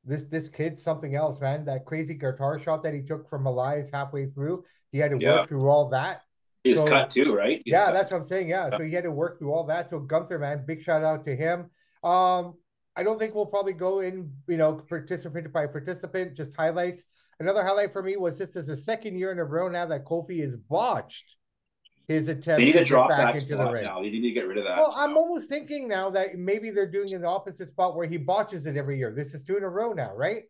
this 0.03 0.23
this 0.25 0.49
kid's 0.49 0.83
something 0.83 1.15
else, 1.15 1.39
man. 1.39 1.65
That 1.65 1.85
crazy 1.85 2.13
guitar 2.13 2.59
shot 2.59 2.83
that 2.83 2.93
he 2.93 3.01
took 3.01 3.29
from 3.29 3.45
Elias 3.45 3.89
halfway 3.91 4.25
through, 4.27 4.63
he 4.91 4.97
had 4.97 5.11
to 5.11 5.19
yeah. 5.19 5.39
work 5.39 5.49
through 5.49 5.69
all 5.69 5.89
that. 5.89 6.21
He's 6.63 6.77
so, 6.77 6.87
cut 6.87 7.09
too, 7.09 7.31
right? 7.31 7.61
He's 7.63 7.73
yeah, 7.73 7.85
cut. 7.85 7.93
that's 7.93 8.11
what 8.11 8.17
I'm 8.17 8.25
saying. 8.25 8.49
Yeah. 8.49 8.69
yeah, 8.71 8.77
so 8.77 8.83
he 8.83 8.93
had 8.93 9.03
to 9.03 9.11
work 9.11 9.37
through 9.37 9.51
all 9.53 9.63
that. 9.65 9.89
So 9.89 9.99
Gunther, 9.99 10.39
man, 10.39 10.63
big 10.65 10.81
shout 10.81 11.03
out 11.03 11.25
to 11.25 11.35
him. 11.35 11.69
Um, 12.03 12.55
I 12.95 13.03
don't 13.03 13.17
think 13.17 13.33
we'll 13.33 13.45
probably 13.45 13.73
go 13.73 14.01
in, 14.01 14.31
you 14.47 14.57
know, 14.57 14.73
participant 14.73 15.51
by 15.51 15.67
participant, 15.67 16.35
just 16.35 16.55
highlights. 16.55 17.03
Another 17.39 17.63
highlight 17.63 17.93
for 17.93 18.03
me 18.03 18.17
was 18.17 18.37
just 18.37 18.55
as 18.55 18.69
a 18.69 18.77
second 18.77 19.17
year 19.17 19.31
in 19.31 19.39
a 19.39 19.43
row 19.43 19.67
now 19.67 19.85
that 19.87 20.05
Kofi 20.05 20.43
is 20.43 20.55
botched 20.55 21.35
his 22.07 22.27
attempt 22.27 22.59
they 22.59 22.65
need 22.65 22.73
to, 22.73 22.85
drop 22.85 23.09
back 23.09 23.35
into 23.35 23.55
the 23.55 23.71
ring. 23.71 23.83
Now. 23.87 24.01
They 24.01 24.09
need 24.09 24.21
to 24.21 24.31
get 24.31 24.47
rid 24.47 24.57
of 24.57 24.63
that. 24.65 24.77
Well, 24.77 24.93
I'm 24.97 25.17
almost 25.17 25.49
thinking 25.49 25.87
now 25.87 26.09
that 26.11 26.37
maybe 26.37 26.71
they're 26.71 26.89
doing 26.89 27.09
in 27.11 27.21
the 27.21 27.29
opposite 27.29 27.69
spot 27.69 27.95
where 27.95 28.07
he 28.07 28.17
botches 28.17 28.65
it 28.65 28.77
every 28.77 28.97
year. 28.97 29.13
This 29.15 29.33
is 29.33 29.43
two 29.43 29.57
in 29.57 29.63
a 29.63 29.69
row 29.69 29.93
now, 29.93 30.13
right? 30.15 30.43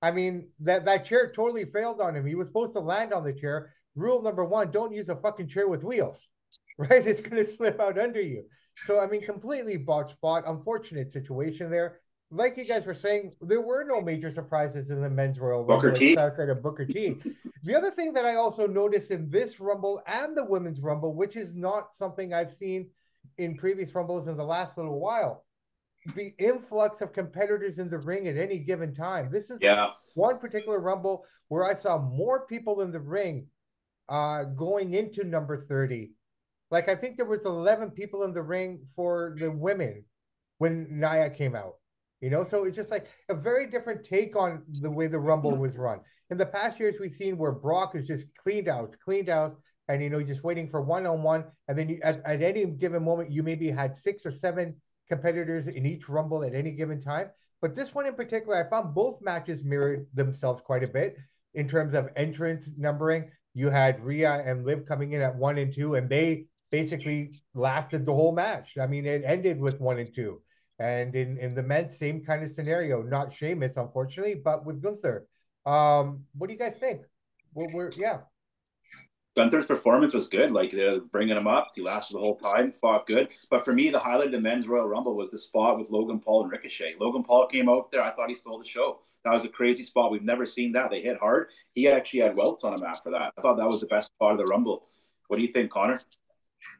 I 0.00 0.12
mean, 0.12 0.48
that, 0.60 0.84
that 0.84 1.04
chair 1.04 1.32
totally 1.34 1.64
failed 1.64 2.00
on 2.00 2.14
him. 2.14 2.24
He 2.24 2.34
was 2.34 2.46
supposed 2.48 2.72
to 2.74 2.80
land 2.80 3.12
on 3.12 3.24
the 3.24 3.32
chair. 3.32 3.74
Rule 3.96 4.22
number 4.22 4.44
one, 4.44 4.70
don't 4.70 4.94
use 4.94 5.08
a 5.08 5.16
fucking 5.16 5.48
chair 5.48 5.66
with 5.66 5.82
wheels, 5.82 6.28
right? 6.78 7.06
It's 7.06 7.20
going 7.20 7.44
to 7.44 7.50
slip 7.50 7.80
out 7.80 7.98
under 7.98 8.20
you. 8.20 8.44
So, 8.86 9.00
I 9.00 9.08
mean, 9.08 9.22
completely 9.22 9.76
botched 9.76 10.12
spot. 10.12 10.44
Unfortunate 10.46 11.12
situation 11.12 11.70
there 11.70 12.00
like 12.30 12.56
you 12.56 12.64
guys 12.64 12.84
were 12.84 12.94
saying, 12.94 13.32
there 13.40 13.60
were 13.60 13.84
no 13.84 14.00
major 14.00 14.30
surprises 14.30 14.90
in 14.90 15.00
the 15.00 15.08
men's 15.08 15.38
Royal 15.38 15.64
Rumble 15.64 16.18
outside 16.18 16.50
of 16.50 16.62
Booker 16.62 16.84
T. 16.84 17.16
the 17.62 17.76
other 17.76 17.90
thing 17.90 18.12
that 18.12 18.26
I 18.26 18.34
also 18.34 18.66
noticed 18.66 19.10
in 19.10 19.30
this 19.30 19.60
Rumble 19.60 20.02
and 20.06 20.36
the 20.36 20.44
women's 20.44 20.80
Rumble, 20.80 21.14
which 21.14 21.36
is 21.36 21.54
not 21.54 21.94
something 21.94 22.34
I've 22.34 22.52
seen 22.52 22.90
in 23.38 23.56
previous 23.56 23.94
Rumbles 23.94 24.28
in 24.28 24.36
the 24.36 24.44
last 24.44 24.76
little 24.76 25.00
while, 25.00 25.44
the 26.14 26.34
influx 26.38 27.00
of 27.00 27.12
competitors 27.12 27.78
in 27.78 27.88
the 27.88 27.98
ring 27.98 28.28
at 28.28 28.36
any 28.36 28.58
given 28.58 28.94
time. 28.94 29.30
This 29.30 29.50
is 29.50 29.58
yeah. 29.62 29.90
one 30.14 30.38
particular 30.38 30.80
Rumble 30.80 31.24
where 31.48 31.64
I 31.64 31.74
saw 31.74 31.98
more 31.98 32.46
people 32.46 32.82
in 32.82 32.92
the 32.92 33.00
ring 33.00 33.46
uh, 34.08 34.44
going 34.44 34.92
into 34.92 35.24
number 35.24 35.56
30. 35.56 36.12
Like 36.70 36.90
I 36.90 36.94
think 36.94 37.16
there 37.16 37.26
was 37.26 37.46
11 37.46 37.92
people 37.92 38.24
in 38.24 38.34
the 38.34 38.42
ring 38.42 38.80
for 38.94 39.34
the 39.38 39.50
women 39.50 40.04
when 40.58 40.86
Nia 40.90 41.30
came 41.30 41.56
out. 41.56 41.76
You 42.20 42.30
know, 42.30 42.42
so 42.42 42.64
it's 42.64 42.76
just 42.76 42.90
like 42.90 43.06
a 43.28 43.34
very 43.34 43.70
different 43.70 44.04
take 44.04 44.34
on 44.34 44.62
the 44.80 44.90
way 44.90 45.06
the 45.06 45.18
Rumble 45.18 45.56
was 45.56 45.76
run. 45.76 46.00
In 46.30 46.36
the 46.36 46.46
past 46.46 46.80
years, 46.80 46.96
we've 47.00 47.12
seen 47.12 47.38
where 47.38 47.52
Brock 47.52 47.94
is 47.94 48.06
just 48.06 48.26
cleaned 48.36 48.68
out, 48.68 48.96
cleaned 49.04 49.28
out, 49.28 49.56
and 49.88 50.02
you 50.02 50.10
know, 50.10 50.22
just 50.22 50.44
waiting 50.44 50.68
for 50.68 50.82
one 50.82 51.06
on 51.06 51.22
one. 51.22 51.44
And 51.68 51.78
then 51.78 51.88
you, 51.88 52.00
at, 52.02 52.18
at 52.26 52.42
any 52.42 52.66
given 52.66 53.04
moment, 53.04 53.30
you 53.30 53.42
maybe 53.42 53.70
had 53.70 53.96
six 53.96 54.26
or 54.26 54.32
seven 54.32 54.76
competitors 55.08 55.68
in 55.68 55.86
each 55.86 56.08
Rumble 56.08 56.44
at 56.44 56.54
any 56.54 56.72
given 56.72 57.00
time. 57.00 57.30
But 57.62 57.74
this 57.74 57.94
one 57.94 58.06
in 58.06 58.14
particular, 58.14 58.64
I 58.64 58.68
found 58.68 58.94
both 58.94 59.22
matches 59.22 59.64
mirrored 59.64 60.06
themselves 60.12 60.60
quite 60.60 60.86
a 60.86 60.92
bit 60.92 61.16
in 61.54 61.68
terms 61.68 61.94
of 61.94 62.08
entrance 62.16 62.68
numbering. 62.76 63.30
You 63.54 63.70
had 63.70 64.04
Rhea 64.04 64.42
and 64.44 64.64
Liv 64.64 64.86
coming 64.86 65.12
in 65.12 65.22
at 65.22 65.34
one 65.34 65.58
and 65.58 65.74
two, 65.74 65.94
and 65.94 66.08
they 66.08 66.46
basically 66.70 67.32
lasted 67.54 68.04
the 68.04 68.14
whole 68.14 68.32
match. 68.32 68.76
I 68.78 68.86
mean, 68.86 69.06
it 69.06 69.22
ended 69.24 69.58
with 69.58 69.80
one 69.80 69.98
and 69.98 70.14
two. 70.14 70.42
And 70.78 71.14
in, 71.14 71.38
in 71.38 71.54
the 71.54 71.62
men, 71.62 71.90
same 71.90 72.24
kind 72.24 72.44
of 72.44 72.54
scenario, 72.54 73.02
not 73.02 73.32
Sheamus, 73.32 73.76
unfortunately, 73.76 74.34
but 74.34 74.64
with 74.64 74.80
Gunther. 74.80 75.26
Um, 75.66 76.24
what 76.36 76.46
do 76.46 76.52
you 76.52 76.58
guys 76.58 76.76
think? 76.78 77.02
Well, 77.52 77.68
we're 77.72 77.90
yeah. 77.96 78.18
Gunther's 79.36 79.66
performance 79.66 80.14
was 80.14 80.26
good. 80.26 80.50
Like 80.50 80.72
they're 80.72 80.98
bringing 81.12 81.36
him 81.36 81.46
up, 81.46 81.68
he 81.74 81.82
lasted 81.82 82.16
the 82.16 82.20
whole 82.20 82.36
time, 82.38 82.72
fought 82.72 83.06
good. 83.06 83.28
But 83.50 83.64
for 83.64 83.72
me, 83.72 83.88
the 83.90 83.98
highlight 83.98 84.26
of 84.26 84.32
the 84.32 84.40
men's 84.40 84.66
Royal 84.66 84.88
Rumble 84.88 85.16
was 85.16 85.30
the 85.30 85.38
spot 85.38 85.78
with 85.78 85.90
Logan 85.90 86.18
Paul 86.18 86.42
and 86.42 86.50
Ricochet. 86.50 86.96
Logan 86.98 87.22
Paul 87.22 87.46
came 87.46 87.68
out 87.68 87.92
there. 87.92 88.02
I 88.02 88.10
thought 88.10 88.28
he 88.28 88.34
stole 88.34 88.58
the 88.58 88.64
show. 88.64 88.98
That 89.24 89.32
was 89.32 89.44
a 89.44 89.48
crazy 89.48 89.84
spot. 89.84 90.10
We've 90.10 90.24
never 90.24 90.44
seen 90.44 90.72
that. 90.72 90.90
They 90.90 91.02
hit 91.02 91.18
hard. 91.18 91.48
He 91.74 91.88
actually 91.88 92.20
had 92.20 92.36
welts 92.36 92.64
on 92.64 92.72
him 92.72 92.84
after 92.84 93.10
that. 93.12 93.32
I 93.36 93.40
thought 93.40 93.58
that 93.58 93.66
was 93.66 93.80
the 93.80 93.86
best 93.86 94.10
part 94.18 94.32
of 94.32 94.38
the 94.38 94.46
Rumble. 94.46 94.84
What 95.28 95.36
do 95.36 95.42
you 95.42 95.52
think, 95.52 95.70
Connor? 95.70 95.94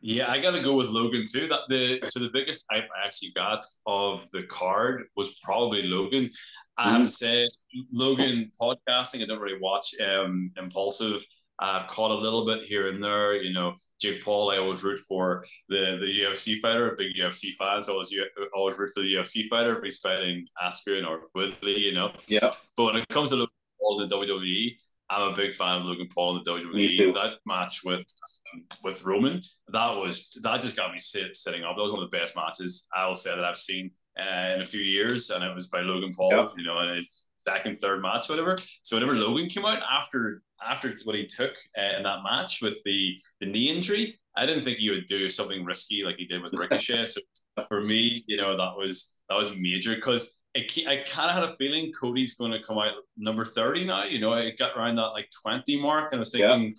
Yeah, 0.00 0.30
I 0.30 0.40
gotta 0.40 0.60
go 0.60 0.76
with 0.76 0.90
Logan 0.90 1.24
too. 1.30 1.48
That 1.48 1.60
the 1.68 2.00
so 2.04 2.20
the 2.20 2.30
biggest 2.32 2.64
hype 2.70 2.84
I 2.84 3.06
actually 3.06 3.32
got 3.34 3.64
of 3.86 4.28
the 4.30 4.44
card 4.44 5.04
was 5.16 5.40
probably 5.42 5.82
Logan. 5.82 6.30
I 6.76 6.92
have 6.92 7.00
to 7.00 7.06
say, 7.06 7.48
Logan 7.92 8.50
podcasting. 8.60 9.22
I 9.22 9.26
don't 9.26 9.40
really 9.40 9.58
watch 9.60 9.94
um, 10.00 10.52
Impulsive. 10.56 11.24
I've 11.60 11.88
caught 11.88 12.12
a 12.12 12.14
little 12.14 12.46
bit 12.46 12.62
here 12.62 12.86
and 12.88 13.02
there. 13.02 13.42
You 13.42 13.52
know, 13.52 13.74
Jake 14.00 14.24
Paul. 14.24 14.52
I 14.52 14.58
always 14.58 14.84
root 14.84 15.00
for 15.00 15.44
the 15.68 15.98
the 16.00 16.06
UFC 16.06 16.60
fighter. 16.60 16.94
Big 16.96 17.16
UFC 17.16 17.54
fan, 17.58 17.82
so 17.82 17.92
I 17.92 17.94
always 17.94 18.14
always 18.54 18.78
root 18.78 18.90
for 18.94 19.02
the 19.02 19.14
UFC 19.14 19.48
fighter. 19.48 19.76
If 19.76 19.82
he's 19.82 19.98
fighting 19.98 20.46
Askren 20.64 21.06
or 21.06 21.22
Woodley, 21.34 21.76
you 21.76 21.94
know. 21.94 22.12
Yeah. 22.28 22.52
But 22.76 22.84
when 22.84 22.96
it 22.96 23.08
comes 23.08 23.30
to 23.30 23.36
Logan 23.36 23.52
Paul 23.80 24.02
in 24.02 24.08
the 24.08 24.16
WWE, 24.16 24.76
I'm 25.10 25.32
a 25.32 25.34
big 25.34 25.54
fan 25.54 25.80
of 25.80 25.84
Logan 25.86 26.08
Paul 26.14 26.36
in 26.36 26.42
the 26.44 26.50
WWE. 26.50 27.14
That 27.14 27.38
match 27.46 27.82
with 27.84 28.04
um, 28.52 28.64
with 28.84 29.04
Roman, 29.04 29.40
that 29.68 29.96
was 29.96 30.38
that 30.42 30.60
just 30.60 30.76
got 30.76 30.92
me 30.92 30.98
sit, 30.98 31.34
sitting 31.36 31.64
up. 31.64 31.76
That 31.76 31.82
was 31.82 31.92
one 31.92 32.02
of 32.02 32.10
the 32.10 32.16
best 32.16 32.36
matches 32.36 32.86
I 32.94 33.06
will 33.06 33.14
say 33.14 33.34
that 33.34 33.44
I've 33.44 33.56
seen 33.56 33.90
uh, 34.18 34.52
in 34.54 34.60
a 34.60 34.64
few 34.64 34.80
years, 34.80 35.30
and 35.30 35.42
it 35.42 35.54
was 35.54 35.68
by 35.68 35.80
Logan 35.80 36.12
Paul. 36.14 36.32
Yep. 36.32 36.48
You 36.58 36.64
know, 36.64 36.78
in 36.80 36.96
his 36.96 37.28
second, 37.38 37.78
third 37.80 38.02
match, 38.02 38.28
whatever. 38.28 38.58
So 38.82 38.96
whenever 38.96 39.16
Logan 39.16 39.48
came 39.48 39.64
out 39.64 39.82
after 39.90 40.42
after 40.66 40.92
what 41.04 41.16
he 41.16 41.26
took 41.26 41.54
uh, 41.78 41.96
in 41.96 42.02
that 42.02 42.22
match 42.22 42.60
with 42.62 42.82
the 42.84 43.18
the 43.40 43.46
knee 43.46 43.74
injury, 43.74 44.18
I 44.36 44.46
didn't 44.46 44.64
think 44.64 44.78
he 44.78 44.90
would 44.90 45.06
do 45.06 45.30
something 45.30 45.64
risky 45.64 46.04
like 46.04 46.16
he 46.16 46.26
did 46.26 46.42
with 46.42 46.52
Ricochet. 46.52 47.06
so 47.06 47.20
for 47.66 47.80
me, 47.80 48.22
you 48.26 48.36
know, 48.36 48.56
that 48.56 48.76
was 48.76 49.16
that 49.28 49.36
was 49.36 49.56
major 49.56 49.94
because 49.94 50.37
I 50.86 51.04
kind 51.08 51.30
of 51.30 51.34
had 51.34 51.44
a 51.44 51.50
feeling 51.50 51.92
Cody's 51.92 52.36
going 52.36 52.52
to 52.52 52.62
come 52.62 52.78
out 52.78 52.92
number 53.16 53.44
30 53.44 53.86
now. 53.86 54.04
You 54.04 54.20
know, 54.20 54.32
I 54.32 54.50
got 54.50 54.76
around 54.76 54.96
that 54.96 55.08
like 55.08 55.28
20 55.42 55.80
mark 55.80 56.12
and 56.12 56.18
I 56.18 56.20
was 56.20 56.32
thinking. 56.32 56.74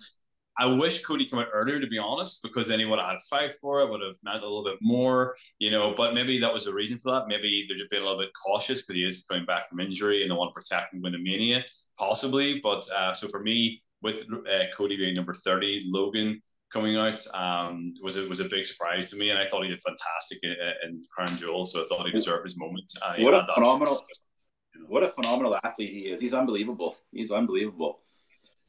I 0.58 0.66
wish 0.66 1.02
Cody 1.04 1.24
came 1.24 1.38
out 1.38 1.46
earlier, 1.54 1.80
to 1.80 1.86
be 1.86 1.96
honest, 1.96 2.42
because 2.42 2.68
then 2.68 2.80
he 2.80 2.84
would 2.84 2.98
have 2.98 3.08
had 3.08 3.20
five 3.30 3.54
for 3.62 3.80
it, 3.80 3.88
would 3.88 4.02
have 4.02 4.16
meant 4.22 4.42
a 4.42 4.46
little 4.46 4.64
bit 4.64 4.76
more, 4.82 5.34
you 5.58 5.70
know. 5.70 5.94
But 5.96 6.12
maybe 6.12 6.38
that 6.40 6.52
was 6.52 6.66
the 6.66 6.74
reason 6.74 6.98
for 6.98 7.12
that. 7.12 7.28
Maybe 7.28 7.64
they're 7.66 7.78
just 7.78 7.88
being 7.88 8.02
a 8.02 8.06
little 8.06 8.20
bit 8.20 8.32
cautious 8.34 8.84
because 8.84 8.96
he 8.96 9.04
is 9.04 9.24
coming 9.24 9.46
back 9.46 9.68
from 9.68 9.80
injury 9.80 10.20
and 10.20 10.30
they 10.30 10.34
want 10.34 10.52
to 10.52 10.60
protect 10.60 10.92
him 10.92 11.00
with 11.00 11.14
a 11.14 11.18
mania, 11.18 11.64
possibly. 11.98 12.60
But 12.62 12.84
uh, 12.94 13.14
so 13.14 13.28
for 13.28 13.40
me, 13.40 13.80
with 14.02 14.26
uh, 14.32 14.64
Cody 14.76 14.98
being 14.98 15.14
number 15.14 15.32
30, 15.32 15.84
Logan 15.86 16.40
coming 16.72 16.96
out 16.96 17.20
um, 17.34 17.94
was 18.02 18.16
a, 18.16 18.28
was 18.28 18.40
a 18.40 18.48
big 18.48 18.64
surprise 18.64 19.10
to 19.10 19.18
me, 19.18 19.30
and 19.30 19.38
I 19.38 19.46
thought 19.46 19.64
he 19.64 19.70
did 19.70 19.80
fantastic 19.80 20.38
in, 20.42 20.54
in 20.84 21.00
Crown 21.14 21.28
Jewel, 21.36 21.64
so 21.64 21.82
I 21.82 21.84
thought 21.88 22.06
he 22.06 22.12
deserved 22.12 22.44
his 22.44 22.58
moment. 22.58 22.90
Uh, 23.04 23.14
what 23.18 23.34
a 23.34 23.46
phenomenal, 23.54 23.96
what 24.88 25.02
a 25.02 25.08
phenomenal 25.08 25.56
athlete 25.64 25.90
he 25.90 26.00
is! 26.10 26.20
He's 26.20 26.34
unbelievable. 26.34 26.96
He's 27.12 27.30
unbelievable. 27.30 28.00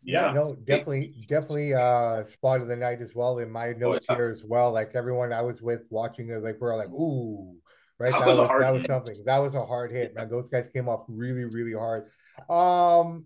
Yeah, 0.03 0.27
yeah 0.27 0.33
no, 0.33 0.55
definitely, 0.65 1.13
definitely 1.29 1.73
uh 1.75 2.23
spot 2.23 2.61
of 2.61 2.67
the 2.67 2.75
night 2.75 3.01
as 3.01 3.13
well 3.13 3.37
in 3.37 3.51
my 3.51 3.67
oh, 3.67 3.73
notes 3.73 4.07
oh, 4.09 4.13
yeah. 4.13 4.17
here 4.17 4.31
as 4.31 4.43
well. 4.43 4.71
Like 4.71 4.91
everyone 4.95 5.31
I 5.31 5.41
was 5.41 5.61
with 5.61 5.85
watching 5.89 6.29
it, 6.29 6.43
like 6.43 6.57
we're 6.59 6.71
all 6.71 6.79
like, 6.79 6.89
ooh, 6.89 7.55
right. 7.99 8.11
That, 8.11 8.19
that 8.19 8.27
was, 8.27 8.39
was 8.39 8.59
that 8.59 8.73
was 8.73 8.85
something. 8.85 9.15
That 9.25 9.37
was 9.37 9.53
a 9.53 9.63
hard 9.63 9.91
hit, 9.91 10.15
man. 10.15 10.27
Those 10.29 10.49
guys 10.49 10.67
came 10.73 10.89
off 10.89 11.03
really, 11.07 11.45
really 11.45 11.73
hard. 11.73 12.09
Um 12.49 13.25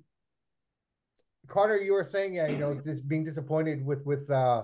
Connor, 1.48 1.78
you 1.78 1.94
were 1.94 2.04
saying, 2.04 2.34
yeah, 2.34 2.48
you 2.48 2.58
know, 2.58 2.80
just 2.84 3.08
being 3.08 3.24
disappointed 3.24 3.86
with 3.86 4.06
with 4.06 4.30
uh 4.30 4.64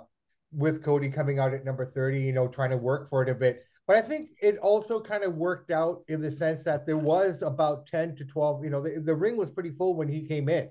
with 0.52 0.84
Cody 0.84 1.10
coming 1.10 1.40
out 1.40 1.54
at 1.54 1.66
number 1.66 1.86
30, 1.86 2.22
you 2.22 2.34
know, 2.34 2.48
trying 2.48 2.72
to 2.72 2.78
work 2.78 3.10
for 3.10 3.24
it 3.24 3.30
a 3.30 3.36
bit. 3.36 3.64
But 3.88 3.98
I 3.98 4.02
think 4.02 4.30
it 4.42 4.58
also 4.58 5.02
kind 5.02 5.24
of 5.24 5.36
worked 5.36 5.72
out 5.72 6.04
in 6.08 6.22
the 6.22 6.32
sense 6.32 6.64
that 6.66 6.86
there 6.86 6.98
was 6.98 7.42
about 7.42 7.88
10 7.88 8.16
to 8.18 8.26
12, 8.26 8.64
you 8.64 8.70
know, 8.70 8.82
the, 8.82 9.02
the 9.04 9.16
ring 9.16 9.38
was 9.38 9.50
pretty 9.50 9.72
full 9.72 9.96
when 9.96 10.08
he 10.08 10.28
came 10.28 10.50
in. 10.50 10.70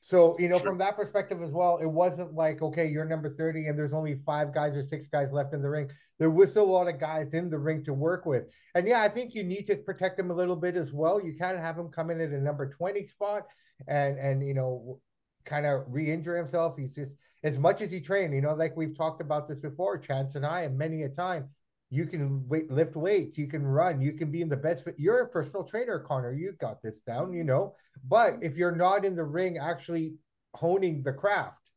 So, 0.00 0.34
you 0.38 0.48
know, 0.48 0.56
sure. 0.56 0.70
from 0.70 0.78
that 0.78 0.96
perspective 0.96 1.42
as 1.42 1.50
well, 1.50 1.78
it 1.78 1.90
wasn't 1.90 2.34
like, 2.34 2.62
okay, 2.62 2.86
you're 2.86 3.04
number 3.04 3.28
30 3.28 3.66
and 3.66 3.76
there's 3.76 3.92
only 3.92 4.20
five 4.24 4.54
guys 4.54 4.76
or 4.76 4.84
six 4.84 5.08
guys 5.08 5.32
left 5.32 5.52
in 5.54 5.62
the 5.62 5.68
ring. 5.68 5.90
There 6.20 6.30
was 6.30 6.50
still 6.50 6.62
a 6.62 6.70
lot 6.70 6.86
of 6.86 7.00
guys 7.00 7.34
in 7.34 7.50
the 7.50 7.58
ring 7.58 7.82
to 7.84 7.92
work 7.92 8.26
with. 8.26 8.44
And 8.76 8.86
yeah, 8.86 9.02
I 9.02 9.08
think 9.08 9.34
you 9.34 9.42
need 9.42 9.66
to 9.66 9.76
protect 9.76 10.16
him 10.20 10.30
a 10.30 10.34
little 10.34 10.54
bit 10.54 10.76
as 10.76 10.92
well. 10.92 11.20
You 11.20 11.34
can't 11.36 11.58
have 11.58 11.76
him 11.76 11.88
come 11.88 12.10
in 12.10 12.20
at 12.20 12.30
a 12.30 12.40
number 12.40 12.70
20 12.70 13.02
spot 13.04 13.46
and, 13.88 14.16
and, 14.18 14.46
you 14.46 14.54
know, 14.54 15.00
kind 15.46 15.64
of 15.64 15.84
re-injure 15.88 16.36
himself. 16.36 16.76
He's 16.76 16.92
just 16.92 17.16
as 17.42 17.58
much 17.58 17.80
as 17.80 17.92
he 17.92 18.00
trained, 18.00 18.34
you 18.34 18.42
know, 18.42 18.54
like 18.54 18.76
we've 18.76 18.96
talked 18.96 19.20
about 19.20 19.48
this 19.48 19.58
before, 19.58 19.96
Chance 19.98 20.34
and 20.34 20.44
I, 20.44 20.62
and 20.62 20.76
many 20.76 21.02
a 21.02 21.08
time. 21.08 21.48
You 21.88 22.04
can 22.04 22.46
wait, 22.48 22.70
lift 22.70 22.96
weights, 22.96 23.38
you 23.38 23.46
can 23.46 23.64
run, 23.64 24.00
you 24.00 24.12
can 24.12 24.32
be 24.32 24.42
in 24.42 24.48
the 24.48 24.56
best 24.56 24.82
fit. 24.82 24.96
You're 24.98 25.20
a 25.20 25.28
personal 25.28 25.64
trainer, 25.64 26.00
Connor. 26.00 26.32
You've 26.32 26.58
got 26.58 26.82
this 26.82 27.00
down, 27.00 27.32
you 27.32 27.44
know. 27.44 27.74
But 28.06 28.38
if 28.42 28.56
you're 28.56 28.74
not 28.74 29.04
in 29.04 29.14
the 29.14 29.24
ring 29.24 29.58
actually 29.58 30.14
honing 30.54 31.04
the 31.04 31.12
craft, 31.12 31.70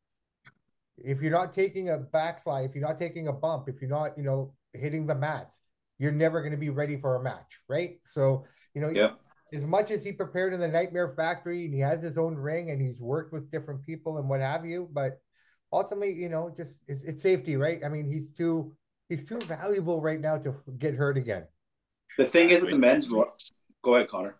if 0.97 1.21
you're 1.21 1.31
not 1.31 1.53
taking 1.53 1.89
a 1.89 1.97
backslide, 1.97 2.65
if 2.65 2.75
you're 2.75 2.87
not 2.87 2.97
taking 2.97 3.27
a 3.27 3.33
bump, 3.33 3.69
if 3.69 3.79
you're 3.79 3.89
not, 3.89 4.17
you 4.17 4.23
know, 4.23 4.53
hitting 4.73 5.05
the 5.05 5.15
mats, 5.15 5.61
you're 5.99 6.11
never 6.11 6.41
going 6.41 6.51
to 6.51 6.57
be 6.57 6.71
ready 6.71 6.99
for 6.99 7.15
a 7.15 7.23
match, 7.23 7.59
right? 7.69 7.99
So, 8.03 8.45
you 8.73 8.81
know, 8.81 8.89
yeah 8.89 9.11
as 9.53 9.65
much 9.65 9.91
as 9.91 10.03
he 10.03 10.11
prepared 10.11 10.53
in 10.53 10.59
the 10.59 10.67
Nightmare 10.67 11.13
Factory 11.15 11.65
and 11.65 11.73
he 11.73 11.79
has 11.79 12.01
his 12.01 12.17
own 12.17 12.35
ring 12.35 12.71
and 12.71 12.81
he's 12.81 12.99
worked 12.99 13.33
with 13.33 13.51
different 13.51 13.85
people 13.85 14.17
and 14.17 14.29
what 14.29 14.41
have 14.41 14.65
you, 14.65 14.89
but 14.93 15.19
ultimately, 15.71 16.13
you 16.13 16.29
know, 16.29 16.53
just 16.55 16.79
it's, 16.87 17.03
it's 17.03 17.23
safety, 17.23 17.55
right? 17.55 17.79
I 17.85 17.89
mean, 17.89 18.09
he's 18.09 18.31
too 18.31 18.75
he's 19.07 19.23
too 19.23 19.39
valuable 19.39 20.01
right 20.01 20.19
now 20.19 20.37
to 20.37 20.55
get 20.77 20.93
hurt 20.93 21.17
again. 21.17 21.45
The 22.17 22.25
thing 22.25 22.49
is 22.49 22.61
with 22.61 22.73
the 22.73 22.79
men's. 22.79 23.13
Go 23.81 23.95
ahead, 23.95 24.09
Connor. 24.09 24.35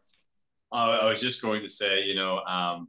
I 0.72 1.10
was 1.10 1.22
just 1.22 1.42
going 1.42 1.62
to 1.62 1.70
say, 1.70 2.04
you 2.04 2.16
know, 2.16 2.42
um, 2.48 2.88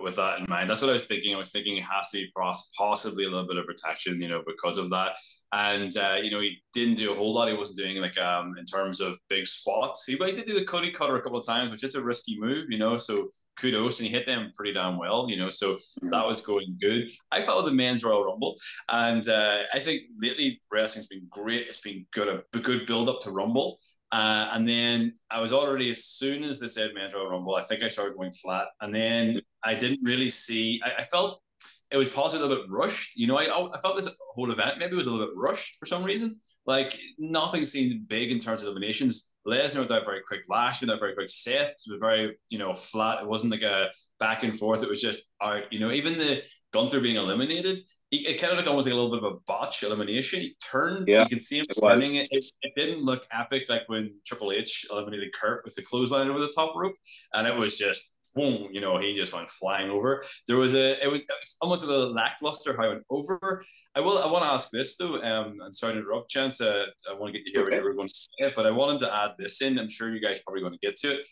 with 0.00 0.16
that 0.16 0.40
in 0.40 0.46
mind, 0.48 0.68
that's 0.68 0.80
what 0.80 0.88
I 0.88 0.94
was 0.94 1.06
thinking. 1.06 1.34
I 1.34 1.38
was 1.38 1.52
thinking 1.52 1.76
it 1.76 1.84
has 1.84 2.10
to 2.10 2.18
be 2.18 2.32
possibly 2.76 3.24
a 3.24 3.28
little 3.28 3.46
bit 3.46 3.58
of 3.58 3.66
protection, 3.66 4.20
you 4.20 4.28
know, 4.28 4.42
because 4.46 4.78
of 4.78 4.90
that. 4.90 5.16
And 5.52 5.96
uh, 5.96 6.18
you 6.22 6.30
know, 6.30 6.40
he 6.40 6.58
didn't 6.72 6.96
do 6.96 7.12
a 7.12 7.14
whole 7.14 7.34
lot. 7.34 7.48
He 7.48 7.54
wasn't 7.54 7.78
doing 7.78 8.00
like 8.00 8.18
um 8.18 8.56
in 8.58 8.64
terms 8.64 9.00
of 9.00 9.18
big 9.28 9.46
spots. 9.46 10.06
He, 10.06 10.16
but 10.16 10.28
he 10.28 10.36
did 10.36 10.46
do 10.46 10.58
the 10.58 10.64
Cody 10.64 10.90
cutter 10.90 11.16
a 11.16 11.22
couple 11.22 11.38
of 11.38 11.46
times, 11.46 11.70
which 11.70 11.84
is 11.84 11.94
a 11.94 12.02
risky 12.02 12.38
move, 12.38 12.66
you 12.70 12.78
know. 12.78 12.96
So 12.96 13.28
kudos, 13.58 14.00
and 14.00 14.08
he 14.08 14.14
hit 14.14 14.26
them 14.26 14.50
pretty 14.56 14.72
damn 14.72 14.98
well, 14.98 15.26
you 15.28 15.36
know. 15.36 15.50
So 15.50 15.76
that 16.02 16.26
was 16.26 16.44
going 16.44 16.76
good. 16.80 17.10
I 17.32 17.40
followed 17.40 17.66
the 17.66 17.72
men's 17.72 18.04
Royal 18.04 18.24
Rumble, 18.24 18.56
and 18.90 19.28
uh, 19.28 19.62
I 19.72 19.78
think 19.78 20.02
lately 20.18 20.60
wrestling's 20.72 21.08
been 21.08 21.26
great. 21.30 21.66
It's 21.66 21.82
been 21.82 22.06
good, 22.12 22.28
a 22.28 22.58
good 22.58 22.86
build 22.86 23.08
up 23.08 23.20
to 23.22 23.30
Rumble. 23.30 23.78
Uh, 24.10 24.48
and 24.52 24.66
then 24.66 25.12
I 25.30 25.40
was 25.40 25.52
already, 25.52 25.90
as 25.90 26.04
soon 26.04 26.42
as 26.42 26.60
they 26.60 26.66
said 26.66 26.94
Metro 26.94 27.28
Rumble, 27.28 27.56
I 27.56 27.62
think 27.62 27.82
I 27.82 27.88
started 27.88 28.16
going 28.16 28.32
flat. 28.32 28.68
And 28.80 28.94
then 28.94 29.40
I 29.62 29.74
didn't 29.74 30.00
really 30.02 30.30
see, 30.30 30.80
I, 30.84 31.00
I 31.00 31.02
felt 31.02 31.42
it 31.90 31.96
was 31.96 32.10
possibly 32.10 32.44
a 32.44 32.48
little 32.48 32.64
bit 32.64 32.70
rushed. 32.70 33.16
You 33.16 33.26
know, 33.26 33.38
I, 33.38 33.44
I 33.44 33.78
felt 33.80 33.96
this 33.96 34.14
whole 34.32 34.50
event 34.50 34.78
maybe 34.78 34.96
was 34.96 35.06
a 35.06 35.10
little 35.10 35.26
bit 35.26 35.36
rushed 35.36 35.76
for 35.78 35.86
some 35.86 36.04
reason. 36.04 36.38
Like 36.66 36.98
nothing 37.18 37.64
seemed 37.64 38.08
big 38.08 38.30
in 38.30 38.38
terms 38.38 38.62
of 38.62 38.68
eliminations. 38.68 39.32
Lesnar 39.48 39.78
went 39.78 39.90
out 39.90 40.04
very 40.04 40.20
quick. 40.26 40.42
Lash 40.48 40.82
went 40.82 40.92
out 40.92 41.00
very 41.00 41.14
quick. 41.14 41.30
Seth 41.30 41.74
was 41.88 41.98
very, 41.98 42.36
you 42.50 42.58
know, 42.58 42.74
flat. 42.74 43.22
It 43.22 43.28
wasn't 43.28 43.52
like 43.52 43.62
a 43.62 43.90
back 44.20 44.42
and 44.42 44.56
forth. 44.56 44.82
It 44.82 44.90
was 44.90 45.00
just 45.00 45.32
out. 45.42 45.72
You 45.72 45.80
know, 45.80 45.90
even 45.90 46.18
the 46.18 46.44
Gunther 46.72 47.00
being 47.00 47.16
eliminated, 47.16 47.80
he, 48.10 48.26
it 48.26 48.40
kind 48.40 48.52
of 48.52 48.58
like 48.58 48.66
almost 48.66 48.86
like 48.86 48.92
a 48.92 48.96
little 48.96 49.10
bit 49.10 49.24
of 49.24 49.32
a 49.32 49.36
botch 49.46 49.82
elimination. 49.82 50.42
He 50.42 50.54
turned. 50.70 51.08
Yeah, 51.08 51.22
you 51.22 51.28
could 51.28 51.42
see 51.42 51.58
him 51.58 51.64
turning 51.80 52.16
it. 52.16 52.28
it. 52.30 52.44
It 52.62 52.72
didn't 52.76 53.04
look 53.04 53.24
epic 53.32 53.70
like 53.70 53.88
when 53.88 54.14
Triple 54.26 54.52
H 54.52 54.86
eliminated 54.90 55.32
Kurt 55.32 55.64
with 55.64 55.74
the 55.74 55.82
clothesline 55.82 56.28
over 56.28 56.38
the 56.38 56.52
top 56.54 56.74
rope, 56.76 56.94
and 57.32 57.48
it 57.48 57.56
was 57.56 57.78
just 57.78 58.17
boom, 58.34 58.68
you 58.72 58.80
know, 58.80 58.98
he 58.98 59.14
just 59.14 59.34
went 59.34 59.48
flying 59.48 59.90
over. 59.90 60.22
There 60.46 60.56
was 60.56 60.74
a, 60.74 61.02
it 61.04 61.10
was 61.10 61.24
almost 61.60 61.84
a 61.84 61.88
little 61.88 62.12
lackluster 62.12 62.76
how 62.76 62.84
he 62.84 62.88
went 62.88 63.04
over. 63.10 63.62
I 63.94 64.00
will, 64.00 64.18
I 64.18 64.30
want 64.30 64.44
to 64.44 64.50
ask 64.50 64.70
this 64.70 64.96
though, 64.96 65.22
um, 65.22 65.56
and 65.60 65.74
sorry 65.74 65.94
to 65.94 66.00
interrupt, 66.00 66.30
Chance. 66.30 66.60
Uh, 66.60 66.86
I 67.10 67.14
want 67.14 67.32
to 67.32 67.38
get 67.38 67.46
you 67.46 67.52
here 67.52 67.62
okay. 67.66 67.76
what 67.76 67.82
you 67.82 67.88
were 67.88 67.94
going 67.94 68.08
to 68.08 68.14
say, 68.14 68.52
but 68.54 68.66
I 68.66 68.70
wanted 68.70 69.00
to 69.00 69.14
add 69.14 69.32
this 69.38 69.62
in. 69.62 69.78
I'm 69.78 69.88
sure 69.88 70.14
you 70.14 70.20
guys 70.20 70.40
are 70.40 70.42
probably 70.46 70.62
going 70.62 70.78
to 70.78 70.86
get 70.86 70.96
to 70.98 71.14
it, 71.14 71.26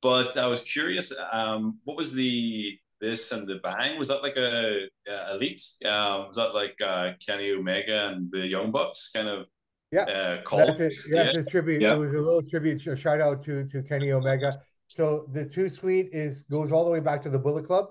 but 0.00 0.36
I 0.36 0.46
was 0.46 0.62
curious. 0.62 1.16
Um, 1.32 1.78
what 1.84 1.96
was 1.96 2.14
the 2.14 2.78
this 3.00 3.32
and 3.32 3.46
the 3.46 3.56
bang? 3.56 3.98
Was 3.98 4.08
that 4.08 4.22
like 4.22 4.36
a, 4.36 4.86
a 5.08 5.34
elite? 5.34 5.62
Um, 5.84 6.28
was 6.28 6.36
that 6.36 6.54
like 6.54 6.80
uh, 6.80 7.12
Kenny 7.26 7.50
Omega 7.50 8.08
and 8.08 8.30
the 8.30 8.46
Young 8.46 8.70
Bucks 8.70 9.12
kind 9.14 9.28
of? 9.28 9.46
Yeah, 9.90 10.02
uh, 10.04 10.42
call? 10.42 10.58
That's 10.58 10.80
it. 10.80 10.94
Yeah, 11.10 11.30
yeah. 11.34 11.40
a 11.40 11.44
tribute. 11.44 11.82
Yeah. 11.82 11.94
It 11.94 11.98
was 11.98 12.12
a 12.12 12.18
little 12.18 12.42
tribute, 12.42 12.86
a 12.86 12.96
shout 12.96 13.20
out 13.20 13.42
to 13.44 13.66
to 13.66 13.82
Kenny 13.82 14.12
Omega. 14.12 14.50
So 14.94 15.26
the 15.32 15.44
Too 15.44 15.68
Sweet 15.68 16.10
is 16.12 16.42
goes 16.50 16.72
all 16.72 16.84
the 16.84 16.90
way 16.90 17.00
back 17.00 17.22
to 17.22 17.30
the 17.30 17.38
Bullet 17.38 17.66
Club. 17.66 17.86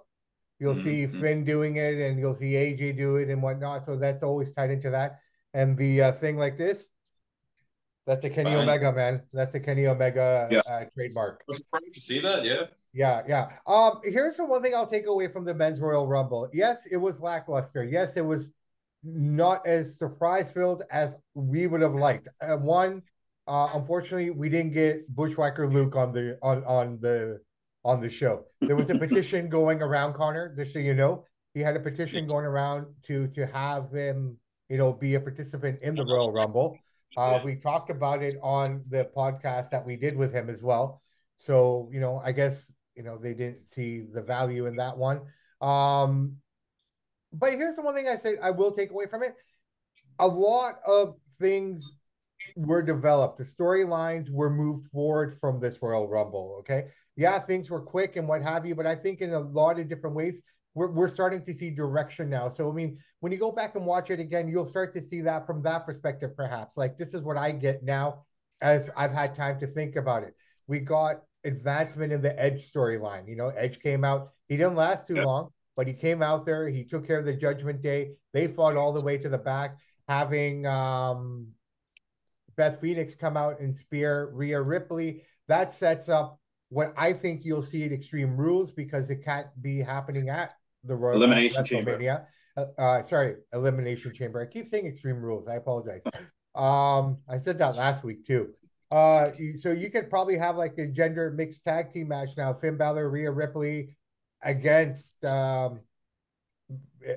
You'll 0.59 0.75
mm-hmm. 0.75 0.83
see 0.83 1.07
Finn 1.07 1.43
doing 1.43 1.77
it, 1.77 1.87
and 1.87 2.19
you'll 2.19 2.35
see 2.35 2.53
AJ 2.53 2.97
do 2.97 3.15
it 3.15 3.29
and 3.29 3.41
whatnot. 3.41 3.85
So 3.85 3.95
that's 3.97 4.21
always 4.21 4.53
tied 4.53 4.69
into 4.69 4.91
that. 4.91 5.19
And 5.53 5.75
the 5.75 6.01
uh, 6.01 6.11
thing 6.13 6.37
like 6.37 6.57
this, 6.57 6.89
that's 8.05 8.23
a 8.25 8.29
Kenny 8.29 8.51
Fine. 8.51 8.69
Omega, 8.69 8.93
man. 8.93 9.19
That's 9.33 9.55
a 9.55 9.59
Kenny 9.59 9.87
Omega 9.87 10.47
yeah. 10.51 10.61
uh, 10.71 10.85
trademark. 10.93 11.41
I 11.41 11.43
was 11.47 11.57
surprised 11.57 11.95
to 11.95 11.99
see 11.99 12.19
that. 12.19 12.45
Yeah. 12.45 12.63
Yeah, 12.93 13.21
yeah. 13.27 13.49
Um, 13.67 13.99
here's 14.03 14.37
the 14.37 14.45
one 14.45 14.61
thing 14.61 14.75
I'll 14.75 14.87
take 14.87 15.07
away 15.07 15.27
from 15.27 15.45
the 15.45 15.53
men's 15.53 15.79
Royal 15.79 16.07
Rumble. 16.07 16.49
Yes, 16.53 16.85
it 16.85 16.97
was 16.97 17.19
lackluster. 17.19 17.83
Yes, 17.83 18.15
it 18.15 18.25
was 18.25 18.51
not 19.03 19.65
as 19.65 19.97
surprise 19.97 20.51
filled 20.51 20.83
as 20.91 21.17
we 21.33 21.67
would 21.67 21.81
have 21.81 21.95
liked. 21.95 22.27
Uh, 22.41 22.57
one, 22.57 23.01
uh, 23.51 23.69
unfortunately, 23.73 24.29
we 24.29 24.47
didn't 24.47 24.71
get 24.71 25.13
Bushwhacker 25.13 25.67
Luke 25.69 25.97
on 25.97 26.13
the 26.13 26.37
on 26.41 26.63
on 26.63 26.97
the 27.01 27.41
on 27.83 27.99
the 27.99 28.09
show. 28.09 28.45
There 28.61 28.77
was 28.77 28.89
a 28.89 28.97
petition 29.05 29.49
going 29.49 29.81
around 29.81 30.13
Connor, 30.13 30.55
just 30.55 30.71
so 30.71 30.79
you 30.79 30.93
know. 30.93 31.25
He 31.53 31.59
had 31.59 31.75
a 31.75 31.81
petition 31.81 32.25
going 32.27 32.45
around 32.45 32.85
to 33.07 33.27
to 33.27 33.45
have 33.47 33.91
him, 33.91 34.37
you 34.69 34.77
know, 34.77 34.93
be 34.93 35.15
a 35.15 35.19
participant 35.19 35.81
in 35.81 35.95
the 35.95 36.05
Royal 36.05 36.31
Rumble. 36.31 36.77
Uh, 37.17 37.41
we 37.43 37.57
talked 37.57 37.89
about 37.89 38.23
it 38.23 38.35
on 38.41 38.81
the 38.89 39.09
podcast 39.13 39.69
that 39.71 39.85
we 39.85 39.97
did 39.97 40.15
with 40.15 40.33
him 40.33 40.49
as 40.49 40.63
well. 40.63 41.01
So, 41.35 41.89
you 41.91 41.99
know, 41.99 42.21
I 42.23 42.31
guess, 42.31 42.71
you 42.95 43.03
know, 43.03 43.17
they 43.17 43.33
didn't 43.33 43.57
see 43.57 44.05
the 44.13 44.21
value 44.21 44.65
in 44.67 44.77
that 44.77 44.97
one. 44.97 45.23
Um, 45.59 46.37
but 47.33 47.51
here's 47.51 47.75
the 47.75 47.81
one 47.81 47.95
thing 47.95 48.07
I 48.07 48.15
say 48.15 48.37
I 48.41 48.51
will 48.51 48.71
take 48.71 48.91
away 48.91 49.07
from 49.07 49.23
it. 49.23 49.35
A 50.19 50.27
lot 50.27 50.75
of 50.87 51.15
things 51.37 51.91
were 52.55 52.81
developed. 52.81 53.37
The 53.37 53.43
storylines 53.43 54.29
were 54.29 54.49
moved 54.49 54.91
forward 54.91 55.37
from 55.39 55.59
this 55.59 55.81
Royal 55.81 56.07
Rumble. 56.07 56.57
Okay. 56.59 56.87
Yeah, 57.15 57.39
things 57.39 57.69
were 57.69 57.81
quick 57.81 58.15
and 58.15 58.27
what 58.27 58.41
have 58.41 58.65
you, 58.65 58.73
but 58.75 58.85
I 58.85 58.95
think 58.95 59.21
in 59.21 59.33
a 59.33 59.39
lot 59.39 59.79
of 59.79 59.89
different 59.89 60.15
ways, 60.15 60.41
we're, 60.73 60.91
we're 60.91 61.09
starting 61.09 61.43
to 61.43 61.53
see 61.53 61.69
direction 61.69 62.29
now. 62.29 62.47
So, 62.49 62.69
I 62.69 62.73
mean, 62.73 62.97
when 63.19 63.31
you 63.31 63.37
go 63.37 63.51
back 63.51 63.75
and 63.75 63.85
watch 63.85 64.09
it 64.09 64.19
again, 64.19 64.47
you'll 64.47 64.65
start 64.65 64.93
to 64.95 65.01
see 65.01 65.21
that 65.21 65.45
from 65.45 65.61
that 65.63 65.85
perspective, 65.85 66.35
perhaps. 66.35 66.77
Like, 66.77 66.97
this 66.97 67.13
is 67.13 67.21
what 67.21 67.37
I 67.37 67.51
get 67.51 67.83
now 67.83 68.23
as 68.61 68.89
I've 68.95 69.11
had 69.11 69.35
time 69.35 69.59
to 69.59 69.67
think 69.67 69.97
about 69.97 70.23
it. 70.23 70.33
We 70.67 70.79
got 70.79 71.17
advancement 71.43 72.13
in 72.13 72.21
the 72.21 72.39
Edge 72.41 72.71
storyline. 72.71 73.27
You 73.27 73.35
know, 73.35 73.49
Edge 73.49 73.79
came 73.79 74.05
out, 74.05 74.29
he 74.47 74.55
didn't 74.55 74.75
last 74.75 75.07
too 75.07 75.15
long, 75.15 75.49
but 75.75 75.87
he 75.87 75.93
came 75.93 76.21
out 76.21 76.45
there, 76.45 76.67
he 76.69 76.85
took 76.85 77.05
care 77.05 77.19
of 77.19 77.25
the 77.25 77.33
Judgment 77.33 77.81
Day. 77.81 78.11
They 78.33 78.47
fought 78.47 78.77
all 78.77 78.93
the 78.93 79.03
way 79.03 79.17
to 79.17 79.27
the 79.27 79.37
back, 79.37 79.73
having 80.07 80.65
um 80.65 81.47
Beth 82.61 82.79
Phoenix 82.79 83.15
come 83.15 83.37
out 83.37 83.59
and 83.59 83.75
spear 83.75 84.29
Rhea 84.33 84.61
Ripley. 84.61 85.23
That 85.47 85.73
sets 85.73 86.09
up 86.09 86.39
what 86.69 86.93
I 86.95 87.11
think 87.11 87.43
you'll 87.43 87.63
see 87.63 87.83
at 87.85 87.91
Extreme 87.91 88.37
Rules 88.37 88.69
because 88.69 89.09
it 89.09 89.25
can't 89.25 89.47
be 89.63 89.79
happening 89.79 90.29
at 90.29 90.53
the 90.83 90.95
Royal 90.95 91.15
Elimination 91.15 91.65
Chamber. 91.65 92.27
Uh, 92.55 92.65
uh, 92.77 93.01
sorry, 93.01 93.37
Elimination 93.51 94.13
Chamber. 94.13 94.41
I 94.41 94.45
keep 94.45 94.67
saying 94.67 94.85
Extreme 94.85 95.23
Rules. 95.23 95.47
I 95.47 95.55
apologize. 95.55 96.01
Um, 96.53 97.17
I 97.27 97.39
said 97.39 97.57
that 97.57 97.77
last 97.77 98.03
week 98.03 98.27
too. 98.27 98.49
Uh, 98.91 99.25
so 99.57 99.71
you 99.71 99.89
could 99.89 100.11
probably 100.11 100.37
have 100.37 100.55
like 100.55 100.77
a 100.77 100.85
gender 100.85 101.31
mixed 101.31 101.63
tag 101.63 101.91
team 101.91 102.09
match 102.09 102.37
now. 102.37 102.53
Finn 102.53 102.77
Balor, 102.77 103.09
Rhea 103.09 103.31
Ripley 103.31 103.97
against 104.43 105.25
um, 105.25 105.79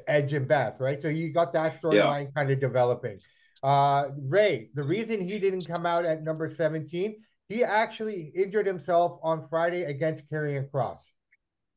Edge 0.09 0.33
and 0.33 0.49
Beth, 0.49 0.81
right? 0.81 1.03
So 1.03 1.09
you 1.09 1.35
got 1.35 1.53
that 1.53 1.83
storyline 1.83 2.25
yeah. 2.25 2.31
kind 2.35 2.51
of 2.51 2.61
developing. 2.61 3.21
Uh, 3.65 4.11
Rey, 4.29 4.63
the 4.75 4.83
reason 4.83 5.27
he 5.27 5.39
didn't 5.39 5.67
come 5.67 5.87
out 5.87 6.09
at 6.11 6.23
number 6.23 6.51
17, 6.51 7.17
he 7.49 7.65
actually 7.65 8.31
injured 8.35 8.67
himself 8.67 9.19
on 9.23 9.49
Friday 9.49 9.85
against 9.85 10.29
Karrion 10.31 10.71
Kross. 10.71 11.03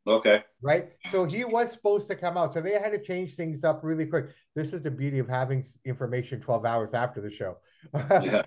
Okay. 0.06 0.44
Right. 0.62 0.90
So 1.12 1.26
he 1.26 1.46
was 1.46 1.72
supposed 1.72 2.08
to 2.10 2.16
come 2.16 2.38
out. 2.38 2.54
So 2.54 2.62
they 2.62 2.74
had 2.74 2.92
to 2.92 3.02
change 3.02 3.36
things 3.36 3.64
up 3.64 3.80
really 3.84 4.06
quick. 4.06 4.28
This 4.54 4.74
is 4.74 4.82
the 4.82 4.92
beauty 4.92 5.20
of 5.20 5.30
having 5.30 5.64
information 5.86 6.42
12 6.42 6.66
hours 6.66 6.94
after 6.94 7.22
the 7.22 7.30
show. 7.30 7.58
Yeah. 7.94 8.44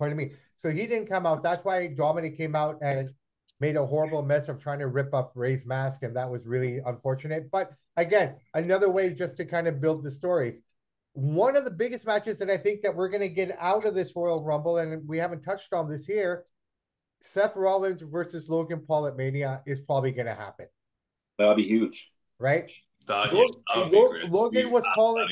Pardon 0.00 0.16
me. 0.16 0.30
So 0.64 0.70
he 0.70 0.86
didn't 0.86 1.08
come 1.08 1.26
out. 1.26 1.42
That's 1.42 1.58
why 1.64 1.88
Dominic 1.88 2.36
came 2.36 2.54
out 2.54 2.78
and 2.82 3.10
made 3.60 3.76
a 3.76 3.84
horrible 3.84 4.22
mess 4.22 4.48
of 4.48 4.60
trying 4.60 4.78
to 4.78 4.86
rip 4.86 5.12
up 5.12 5.32
Rey's 5.34 5.66
mask. 5.66 6.02
And 6.02 6.14
that 6.16 6.30
was 6.30 6.46
really 6.46 6.78
unfortunate. 6.86 7.50
But 7.50 7.72
again, 7.96 8.36
another 8.54 8.88
way 8.88 9.12
just 9.12 9.36
to 9.38 9.44
kind 9.44 9.66
of 9.66 9.80
build 9.80 10.04
the 10.04 10.10
stories. 10.10 10.62
One 11.18 11.56
of 11.56 11.64
the 11.64 11.72
biggest 11.72 12.06
matches 12.06 12.38
that 12.38 12.48
I 12.48 12.56
think 12.56 12.82
that 12.82 12.94
we're 12.94 13.08
going 13.08 13.22
to 13.22 13.28
get 13.28 13.56
out 13.58 13.84
of 13.84 13.92
this 13.92 14.12
Royal 14.14 14.36
Rumble, 14.46 14.78
and 14.78 15.02
we 15.08 15.18
haven't 15.18 15.42
touched 15.42 15.72
on 15.72 15.88
this 15.88 16.06
here, 16.06 16.44
Seth 17.20 17.56
Rollins 17.56 18.02
versus 18.02 18.48
Logan 18.48 18.84
Paul 18.86 19.08
at 19.08 19.16
Mania 19.16 19.60
is 19.66 19.80
probably 19.80 20.12
going 20.12 20.26
to 20.26 20.34
happen. 20.34 20.66
That'll 21.36 21.56
be 21.56 21.66
huge, 21.66 22.06
right? 22.38 22.70
That, 23.08 23.32
Logan, 23.32 24.30
Logan 24.30 24.70
was 24.70 24.86
calling. 24.94 25.26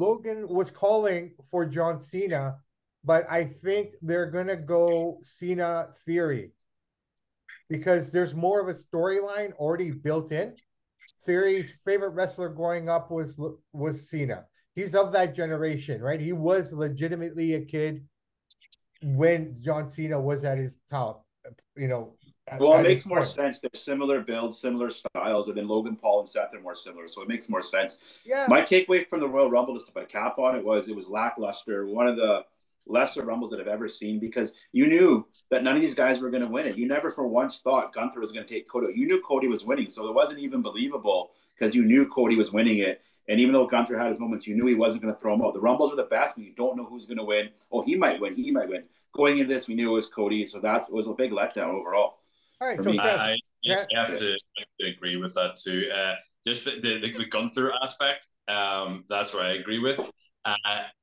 Logan 0.00 0.48
was 0.48 0.70
calling 0.70 1.32
for 1.50 1.66
John 1.66 2.00
Cena, 2.00 2.56
but 3.04 3.26
I 3.30 3.44
think 3.44 3.90
they're 4.00 4.30
going 4.30 4.46
to 4.46 4.56
go 4.56 5.18
Cena 5.20 5.88
Theory 6.06 6.52
because 7.68 8.10
there's 8.10 8.32
more 8.32 8.58
of 8.58 8.74
a 8.74 8.78
storyline 8.78 9.52
already 9.56 9.90
built 9.90 10.32
in. 10.32 10.54
Theory's 11.26 11.74
favorite 11.84 12.14
wrestler 12.14 12.48
growing 12.48 12.88
up 12.88 13.10
was 13.10 13.38
was 13.74 14.08
Cena. 14.08 14.46
He's 14.76 14.94
of 14.94 15.10
that 15.12 15.34
generation, 15.34 16.00
right? 16.00 16.20
He 16.20 16.32
was 16.32 16.72
legitimately 16.72 17.54
a 17.54 17.64
kid 17.64 18.06
when 19.02 19.56
John 19.60 19.90
Cena 19.90 20.20
was 20.20 20.44
at 20.44 20.58
his 20.58 20.78
top 20.88 21.26
you 21.76 21.88
know. 21.88 22.12
Well, 22.58 22.78
it 22.78 22.84
makes 22.84 23.04
more 23.04 23.18
point. 23.18 23.30
sense. 23.30 23.60
They're 23.60 23.70
similar 23.74 24.20
builds, 24.20 24.60
similar 24.60 24.90
styles, 24.90 25.48
and 25.48 25.56
then 25.56 25.66
Logan 25.66 25.96
Paul 25.96 26.20
and 26.20 26.28
Seth 26.28 26.54
are 26.54 26.60
more 26.60 26.76
similar, 26.76 27.08
so 27.08 27.20
it 27.22 27.28
makes 27.28 27.48
more 27.48 27.62
sense. 27.62 27.98
Yeah. 28.24 28.46
My 28.48 28.62
takeaway 28.62 29.06
from 29.06 29.18
the 29.18 29.28
Royal 29.28 29.50
Rumble, 29.50 29.74
just 29.74 29.86
to 29.86 29.92
put 29.92 30.04
a 30.04 30.06
cap 30.06 30.38
on 30.38 30.54
it, 30.54 30.64
was 30.64 30.88
it 30.88 30.94
was 30.94 31.08
lackluster. 31.08 31.86
One 31.86 32.06
of 32.06 32.16
the 32.16 32.44
lesser 32.86 33.24
rumbles 33.24 33.50
that 33.50 33.58
I've 33.58 33.66
ever 33.66 33.88
seen 33.88 34.20
because 34.20 34.54
you 34.70 34.86
knew 34.86 35.26
that 35.50 35.64
none 35.64 35.74
of 35.74 35.82
these 35.82 35.94
guys 35.94 36.20
were 36.20 36.30
going 36.30 36.44
to 36.44 36.48
win 36.48 36.66
it. 36.66 36.76
You 36.76 36.86
never 36.86 37.10
for 37.10 37.26
once 37.26 37.60
thought 37.60 37.92
Gunther 37.92 38.20
was 38.20 38.30
going 38.30 38.46
to 38.46 38.54
take 38.54 38.68
Cody. 38.68 38.92
You 38.94 39.06
knew 39.06 39.20
Cody 39.22 39.48
was 39.48 39.64
winning, 39.64 39.88
so 39.88 40.08
it 40.08 40.14
wasn't 40.14 40.38
even 40.38 40.62
believable 40.62 41.32
because 41.58 41.74
you 41.74 41.84
knew 41.84 42.06
Cody 42.06 42.36
was 42.36 42.52
winning 42.52 42.78
it. 42.78 43.02
And 43.28 43.40
even 43.40 43.52
though 43.52 43.66
Gunther 43.66 43.98
had 43.98 44.10
his 44.10 44.20
moments, 44.20 44.46
you 44.46 44.54
knew 44.54 44.66
he 44.66 44.74
wasn't 44.74 45.02
going 45.02 45.12
to 45.12 45.20
throw 45.20 45.34
him 45.34 45.42
out. 45.42 45.54
The 45.54 45.60
Rumbles 45.60 45.92
are 45.92 45.96
the 45.96 46.04
best 46.04 46.36
when 46.36 46.46
you 46.46 46.52
don't 46.54 46.76
know 46.76 46.84
who's 46.84 47.06
going 47.06 47.18
to 47.18 47.24
win. 47.24 47.50
Oh, 47.72 47.82
he 47.82 47.96
might 47.96 48.20
win. 48.20 48.36
He 48.36 48.50
might 48.50 48.68
win. 48.68 48.84
Going 49.14 49.38
into 49.38 49.52
this, 49.52 49.66
we 49.66 49.74
knew 49.74 49.90
it 49.90 49.94
was 49.94 50.06
Cody, 50.06 50.46
so 50.46 50.60
that's 50.60 50.88
it 50.88 50.94
was 50.94 51.08
a 51.08 51.14
big 51.14 51.32
letdown 51.32 51.74
overall. 51.74 52.18
All 52.60 52.68
right, 52.68 52.80
so 52.80 52.90
I, 52.90 53.32
I, 53.32 53.36
have 53.94 54.14
to, 54.14 54.36
to, 54.80 54.86
agree 54.86 55.16
with 55.16 55.34
that 55.34 55.56
too. 55.56 55.90
Uh, 55.94 56.14
just 56.46 56.64
the, 56.64 56.80
the, 56.80 57.12
the 57.18 57.26
Gunther 57.26 57.70
aspect, 57.82 58.28
um, 58.48 59.04
that's 59.08 59.34
where 59.34 59.44
I 59.44 59.54
agree 59.54 59.78
with. 59.78 60.00
Uh, 60.46 60.54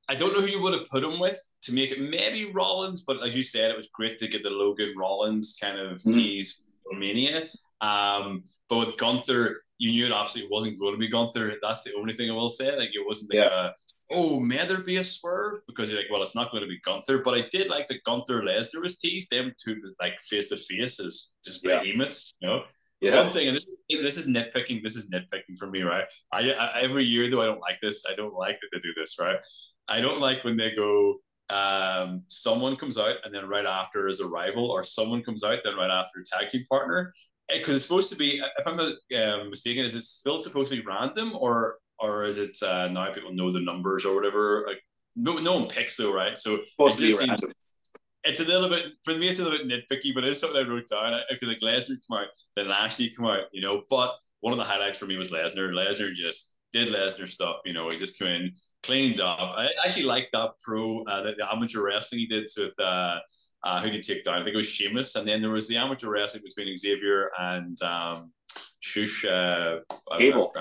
I 0.08 0.14
don't 0.16 0.32
know 0.32 0.40
who 0.40 0.48
you 0.48 0.62
would 0.62 0.72
have 0.72 0.88
put 0.88 1.04
him 1.04 1.20
with 1.20 1.38
to 1.62 1.74
make 1.74 1.92
it 1.92 2.00
maybe 2.00 2.50
Rollins, 2.52 3.04
but 3.04 3.22
as 3.22 3.36
you 3.36 3.42
said, 3.42 3.70
it 3.70 3.76
was 3.76 3.88
great 3.88 4.18
to 4.18 4.26
get 4.26 4.42
the 4.42 4.50
Logan 4.50 4.94
Rollins 4.96 5.58
kind 5.60 5.78
of 5.78 5.98
mm-hmm. 5.98 6.10
tease 6.10 6.64
Romania. 6.90 7.44
Um, 7.80 8.42
but 8.68 8.78
with 8.78 8.98
Gunther, 8.98 9.56
you 9.78 9.90
knew 9.90 10.06
it 10.06 10.12
absolutely 10.12 10.50
wasn't 10.52 10.78
going 10.78 10.94
to 10.94 10.98
be 10.98 11.08
Gunther. 11.08 11.54
That's 11.60 11.84
the 11.84 11.94
only 11.98 12.14
thing 12.14 12.30
I 12.30 12.34
will 12.34 12.50
say. 12.50 12.76
Like 12.76 12.90
it 12.92 13.04
wasn't 13.04 13.34
like 13.34 13.44
yeah. 13.44 13.66
a, 13.66 13.72
oh, 14.10 14.40
may 14.40 14.64
there 14.64 14.82
be 14.82 14.96
a 14.96 15.04
swerve? 15.04 15.56
Because 15.66 15.90
you're 15.90 16.00
like, 16.00 16.10
well, 16.10 16.22
it's 16.22 16.36
not 16.36 16.50
going 16.50 16.62
to 16.62 16.68
be 16.68 16.80
Gunther. 16.84 17.18
But 17.18 17.34
I 17.34 17.44
did 17.50 17.68
like 17.68 17.88
that 17.88 18.04
Gunther 18.04 18.42
Lesnar 18.42 18.80
was 18.80 18.98
teased. 18.98 19.30
Them 19.30 19.52
two 19.62 19.82
like 20.00 20.18
face 20.20 20.48
to 20.50 20.56
face 20.56 21.00
as 21.00 21.32
just 21.44 21.60
yeah. 21.64 21.82
behemoths, 21.82 22.32
you 22.40 22.48
know. 22.48 22.62
Yeah. 23.00 23.22
One 23.22 23.32
thing, 23.32 23.48
and 23.48 23.56
this 23.56 23.84
this 23.90 24.16
is 24.16 24.28
nitpicking. 24.28 24.82
This 24.82 24.96
is 24.96 25.10
nitpicking 25.10 25.58
for 25.58 25.68
me, 25.68 25.82
right? 25.82 26.04
I, 26.32 26.52
I 26.52 26.80
every 26.80 27.04
year 27.04 27.28
though 27.28 27.42
I 27.42 27.46
don't 27.46 27.60
like 27.60 27.78
this. 27.82 28.06
I 28.10 28.14
don't 28.14 28.32
like 28.32 28.58
that 28.60 28.68
they 28.72 28.78
do 28.78 28.94
this, 28.96 29.18
right? 29.20 29.36
I 29.88 30.00
don't 30.00 30.20
like 30.20 30.42
when 30.44 30.56
they 30.56 30.74
go. 30.74 31.16
Um, 31.50 32.22
someone 32.28 32.76
comes 32.76 32.98
out 32.98 33.16
and 33.24 33.34
then 33.34 33.46
right 33.46 33.66
after 33.66 34.08
is 34.08 34.20
a 34.20 34.28
rival, 34.28 34.70
or 34.70 34.82
someone 34.82 35.22
comes 35.22 35.44
out 35.44 35.58
then 35.64 35.76
right 35.76 35.90
after 35.90 36.24
tag 36.24 36.48
team 36.48 36.64
partner, 36.70 37.12
because 37.48 37.74
it's 37.74 37.84
supposed 37.86 38.10
to 38.12 38.16
be. 38.16 38.40
If 38.58 38.66
I'm 38.66 38.76
not 38.76 38.92
um, 39.22 39.50
mistaken, 39.50 39.84
is 39.84 39.94
it 39.94 40.02
still 40.02 40.40
supposed 40.40 40.70
to 40.70 40.76
be 40.76 40.86
random, 40.86 41.32
or 41.34 41.78
or 41.98 42.24
is 42.24 42.38
it 42.38 42.56
uh, 42.62 42.88
now 42.88 43.12
people 43.12 43.34
know 43.34 43.50
the 43.50 43.60
numbers 43.60 44.04
or 44.04 44.14
whatever? 44.14 44.64
Like 44.66 44.80
no, 45.16 45.38
no 45.38 45.58
one 45.58 45.68
picks 45.68 45.96
though, 45.96 46.12
right? 46.12 46.36
So 46.36 46.58
it 46.78 46.96
just 46.96 47.20
seems, 47.20 47.40
it's 48.24 48.40
a 48.40 48.44
little 48.44 48.68
bit 48.68 48.86
for 49.04 49.14
me. 49.14 49.28
It's 49.28 49.40
a 49.40 49.44
little 49.44 49.58
bit 49.58 49.68
nitpicky, 49.68 50.14
but 50.14 50.24
it's 50.24 50.40
something 50.40 50.64
I 50.64 50.68
wrote 50.68 50.88
down 50.88 51.20
because 51.30 51.48
like 51.48 51.58
Lesnar 51.58 51.96
come 52.08 52.18
out, 52.18 52.28
then 52.56 52.68
Lashley 52.68 53.10
come 53.10 53.26
out, 53.26 53.44
you 53.52 53.60
know. 53.60 53.82
But 53.88 54.12
one 54.40 54.52
of 54.52 54.58
the 54.58 54.64
highlights 54.64 54.98
for 54.98 55.06
me 55.06 55.16
was 55.16 55.32
Lesnar. 55.32 55.72
Lesnar 55.72 56.12
just 56.12 56.53
did 56.74 56.92
Lesnar 56.92 57.28
stuff, 57.28 57.58
you 57.64 57.72
know. 57.72 57.88
He 57.90 57.96
just 57.96 58.18
came 58.18 58.28
in, 58.28 58.52
cleaned 58.82 59.20
up. 59.20 59.38
I 59.56 59.68
actually 59.86 60.06
like 60.06 60.28
that 60.32 60.50
pro, 60.62 61.04
uh, 61.04 61.22
the, 61.22 61.34
the, 61.38 61.50
amateur 61.50 61.86
wrestling 61.86 62.18
he 62.18 62.26
did 62.26 62.48
with 62.58 62.74
uh, 62.80 63.18
uh, 63.62 63.80
who 63.80 63.90
did 63.90 64.02
take 64.02 64.24
down? 64.24 64.40
I 64.40 64.42
think 64.42 64.54
it 64.54 64.56
was 64.56 64.68
Sheamus, 64.68 65.14
and 65.14 65.26
then 65.26 65.40
there 65.40 65.52
was 65.52 65.68
the 65.68 65.76
amateur 65.76 66.10
wrestling 66.10 66.42
between 66.44 66.76
Xavier 66.76 67.30
and 67.38 67.80
um, 67.82 68.32
Shush. 68.80 69.24
Uh, 69.24 69.78
Gable. 70.18 70.52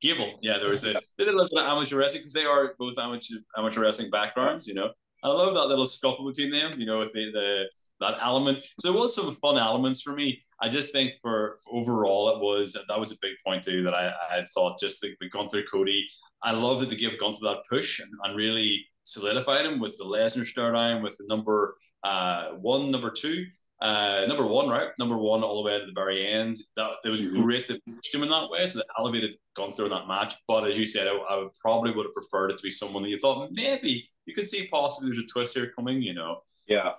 Gable, 0.00 0.38
yeah, 0.42 0.58
there 0.58 0.68
was 0.68 0.84
a 0.84 0.92
they 1.16 1.24
did 1.24 1.34
a 1.34 1.36
little 1.36 1.48
bit 1.50 1.64
of 1.64 1.66
amateur 1.66 1.98
wrestling 1.98 2.20
because 2.20 2.34
they 2.34 2.44
are 2.44 2.74
both 2.78 2.96
amateur 2.98 3.36
amateur 3.56 3.80
wrestling 3.80 4.10
backgrounds, 4.10 4.68
you 4.68 4.74
know. 4.74 4.90
I 5.24 5.28
love 5.28 5.54
that 5.54 5.66
little 5.66 5.86
scuffle 5.86 6.24
between 6.24 6.52
them, 6.52 6.78
you 6.78 6.86
know, 6.86 7.00
with 7.00 7.12
the, 7.12 7.32
the 7.32 7.64
that 8.00 8.18
element. 8.20 8.58
So 8.80 8.90
there 8.90 9.00
was 9.00 9.14
some 9.14 9.34
fun 9.36 9.58
elements 9.58 10.02
for 10.02 10.12
me. 10.12 10.40
I 10.60 10.68
just 10.68 10.92
think 10.92 11.12
for, 11.22 11.56
for 11.64 11.76
overall 11.76 12.28
it 12.30 12.40
was 12.40 12.76
that 12.88 13.00
was 13.00 13.12
a 13.12 13.16
big 13.22 13.32
point 13.46 13.62
too 13.62 13.82
that 13.84 13.94
I, 13.94 14.12
I 14.30 14.42
thought 14.54 14.80
just 14.80 15.02
like 15.02 15.16
we 15.20 15.28
gone 15.28 15.48
through 15.48 15.64
Cody. 15.64 16.06
I 16.42 16.52
love 16.52 16.80
that 16.80 16.90
they 16.90 16.96
gave 16.96 17.18
Gunther 17.18 17.38
that 17.42 17.62
push 17.68 18.00
and, 18.00 18.10
and 18.24 18.36
really 18.36 18.84
solidified 19.04 19.66
him 19.66 19.80
with 19.80 19.96
the 19.98 20.04
Lesnar 20.04 20.46
storyline, 20.46 21.02
with 21.02 21.16
the 21.18 21.26
number 21.28 21.76
uh, 22.04 22.50
one, 22.60 22.90
number 22.90 23.10
two, 23.10 23.44
uh, 23.80 24.24
number 24.28 24.46
one, 24.46 24.68
right? 24.68 24.88
Number 24.98 25.18
one 25.18 25.42
all 25.42 25.62
the 25.62 25.68
way 25.68 25.78
to 25.78 25.86
the 25.86 25.92
very 25.94 26.26
end. 26.26 26.56
That 26.76 26.90
it 27.04 27.08
was 27.08 27.22
mm-hmm. 27.22 27.42
great 27.42 27.66
to 27.66 27.80
push 27.86 28.14
him 28.14 28.22
in 28.22 28.28
that 28.28 28.50
way. 28.50 28.66
So 28.66 28.78
that 28.78 28.86
elevated 28.98 29.34
Gunther 29.54 29.84
in 29.84 29.90
that 29.90 30.08
match. 30.08 30.34
But 30.46 30.68
as 30.68 30.78
you 30.78 30.86
said, 30.86 31.06
I, 31.06 31.12
I 31.12 31.36
would 31.38 31.54
probably 31.60 31.92
would 31.92 32.06
have 32.06 32.12
preferred 32.12 32.50
it 32.50 32.58
to 32.58 32.62
be 32.62 32.70
someone 32.70 33.02
that 33.02 33.08
you 33.08 33.18
thought 33.18 33.50
maybe 33.52 34.04
you 34.26 34.34
could 34.34 34.46
see 34.46 34.68
possibly 34.68 35.10
there's 35.10 35.24
a 35.24 35.26
twist 35.26 35.56
here 35.56 35.72
coming, 35.74 36.02
you 36.02 36.14
know. 36.14 36.40
Yeah. 36.68 36.92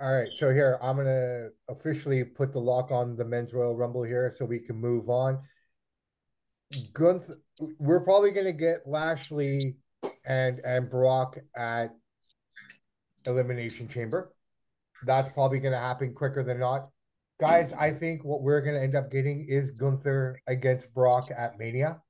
All 0.00 0.14
right, 0.14 0.28
so 0.32 0.52
here 0.52 0.78
I'm 0.80 0.96
gonna 0.96 1.48
officially 1.68 2.22
put 2.22 2.52
the 2.52 2.60
lock 2.60 2.92
on 2.92 3.16
the 3.16 3.24
men's 3.24 3.52
Royal 3.52 3.76
Rumble 3.76 4.04
here, 4.04 4.30
so 4.30 4.44
we 4.44 4.60
can 4.60 4.76
move 4.76 5.10
on. 5.10 5.40
Gunther, 6.92 7.34
we're 7.80 8.04
probably 8.04 8.30
gonna 8.30 8.52
get 8.52 8.86
Lashley 8.86 9.74
and 10.24 10.60
and 10.60 10.88
Brock 10.88 11.36
at 11.56 11.96
Elimination 13.26 13.88
Chamber. 13.88 14.30
That's 15.04 15.34
probably 15.34 15.58
gonna 15.58 15.78
happen 15.78 16.14
quicker 16.14 16.44
than 16.44 16.60
not. 16.60 16.88
Guys, 17.40 17.72
I 17.72 17.90
think 17.90 18.24
what 18.24 18.42
we're 18.42 18.60
gonna 18.60 18.78
end 18.78 18.94
up 18.94 19.10
getting 19.10 19.46
is 19.48 19.72
Gunther 19.72 20.40
against 20.46 20.94
Brock 20.94 21.24
at 21.36 21.58
Mania. 21.58 22.00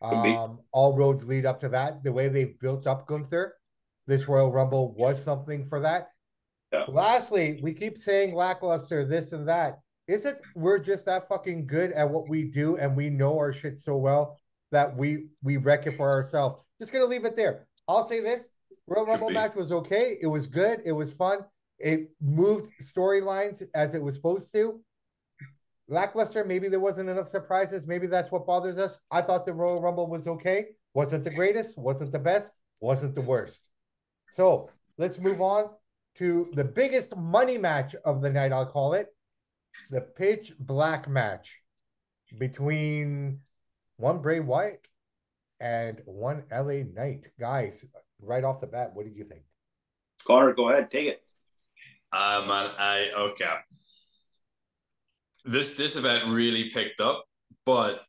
Um, 0.00 0.60
all 0.72 0.96
roads 0.96 1.24
lead 1.24 1.44
up 1.44 1.60
to 1.60 1.68
that. 1.70 2.02
The 2.04 2.12
way 2.12 2.28
they've 2.28 2.58
built 2.58 2.86
up 2.86 3.06
Gunther, 3.06 3.54
this 4.06 4.28
Royal 4.28 4.50
Rumble 4.50 4.94
was 4.94 5.22
something 5.22 5.66
for 5.66 5.80
that. 5.80 6.08
Yeah. 6.72 6.84
Lastly, 6.88 7.60
we 7.62 7.72
keep 7.72 7.96
saying 7.96 8.34
lackluster, 8.34 9.04
this 9.04 9.32
and 9.32 9.48
that. 9.48 9.80
Is 10.06 10.24
it 10.24 10.40
we're 10.54 10.78
just 10.78 11.04
that 11.06 11.28
fucking 11.28 11.66
good 11.66 11.92
at 11.92 12.08
what 12.08 12.28
we 12.28 12.44
do 12.44 12.76
and 12.76 12.96
we 12.96 13.10
know 13.10 13.36
our 13.36 13.52
shit 13.52 13.80
so 13.80 13.96
well 13.96 14.38
that 14.70 14.96
we 14.96 15.26
we 15.42 15.56
wreck 15.56 15.86
it 15.86 15.96
for 15.96 16.10
ourselves? 16.10 16.62
Just 16.78 16.92
gonna 16.92 17.04
leave 17.04 17.24
it 17.24 17.36
there. 17.36 17.66
I'll 17.86 18.08
say 18.08 18.20
this: 18.20 18.44
Royal 18.86 19.06
Rumble 19.06 19.30
match 19.30 19.54
was 19.54 19.72
okay. 19.72 20.18
It 20.20 20.26
was 20.26 20.46
good. 20.46 20.80
It 20.84 20.92
was 20.92 21.12
fun. 21.12 21.40
It 21.78 22.10
moved 22.20 22.72
storylines 22.82 23.62
as 23.74 23.94
it 23.94 24.02
was 24.02 24.14
supposed 24.14 24.52
to. 24.52 24.80
Lackluster. 25.88 26.44
Maybe 26.44 26.68
there 26.68 26.80
wasn't 26.80 27.08
enough 27.08 27.28
surprises. 27.28 27.86
Maybe 27.86 28.06
that's 28.06 28.30
what 28.30 28.46
bothers 28.46 28.78
us. 28.78 28.98
I 29.10 29.22
thought 29.22 29.46
the 29.46 29.54
Royal 29.54 29.76
Rumble 29.76 30.08
was 30.08 30.26
okay. 30.26 30.66
Wasn't 30.94 31.24
the 31.24 31.30
greatest. 31.30 31.78
Wasn't 31.78 32.12
the 32.12 32.18
best. 32.18 32.50
Wasn't 32.80 33.14
the 33.14 33.22
worst. 33.22 33.60
So 34.32 34.70
let's 34.98 35.22
move 35.22 35.40
on 35.40 35.70
to 36.18 36.48
the 36.54 36.64
biggest 36.64 37.16
money 37.16 37.58
match 37.58 37.94
of 38.04 38.20
the 38.20 38.30
night, 38.30 38.52
I'll 38.52 38.66
call 38.66 38.94
it 38.94 39.08
the 39.90 40.00
pitch 40.00 40.52
black 40.58 41.08
match 41.08 41.60
between 42.38 43.40
one 43.96 44.20
Bray 44.20 44.40
Wyatt 44.40 44.86
and 45.60 46.00
one 46.04 46.44
LA 46.50 46.82
Knight. 46.92 47.28
Guys, 47.38 47.84
right 48.20 48.44
off 48.44 48.60
the 48.60 48.66
bat, 48.66 48.90
what 48.94 49.06
did 49.06 49.16
you 49.16 49.24
think? 49.24 49.42
Connor, 50.26 50.52
go 50.52 50.70
ahead, 50.70 50.90
take 50.90 51.06
it. 51.06 51.22
Uh, 52.12 52.44
man, 52.46 52.70
I 52.78 53.10
okay. 53.16 53.54
This 55.44 55.76
this 55.76 55.96
event 55.96 56.24
really 56.28 56.70
picked 56.70 57.00
up, 57.00 57.24
but 57.64 58.02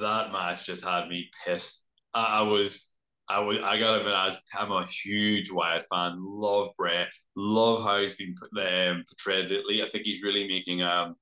that 0.00 0.32
match 0.32 0.66
just 0.66 0.84
had 0.84 1.08
me 1.08 1.30
pissed. 1.44 1.88
I, 2.14 2.40
I 2.40 2.42
was 2.42 2.94
I 3.30 3.40
was 3.40 3.58
I 3.58 3.78
gotta 3.78 4.00
admit 4.00 4.14
I'm 4.56 4.72
a 4.72 4.86
huge 4.86 5.52
Wyatt 5.52 5.84
fan. 5.90 6.16
Love 6.18 6.68
Bray. 6.76 7.06
Love 7.36 7.84
how 7.84 7.98
he's 7.98 8.16
been 8.16 8.34
um, 8.42 9.04
portrayed 9.08 9.50
lately. 9.50 9.82
I 9.82 9.86
think 9.86 10.04
he's 10.04 10.22
really 10.22 10.48
making 10.48 10.82
a 10.82 11.14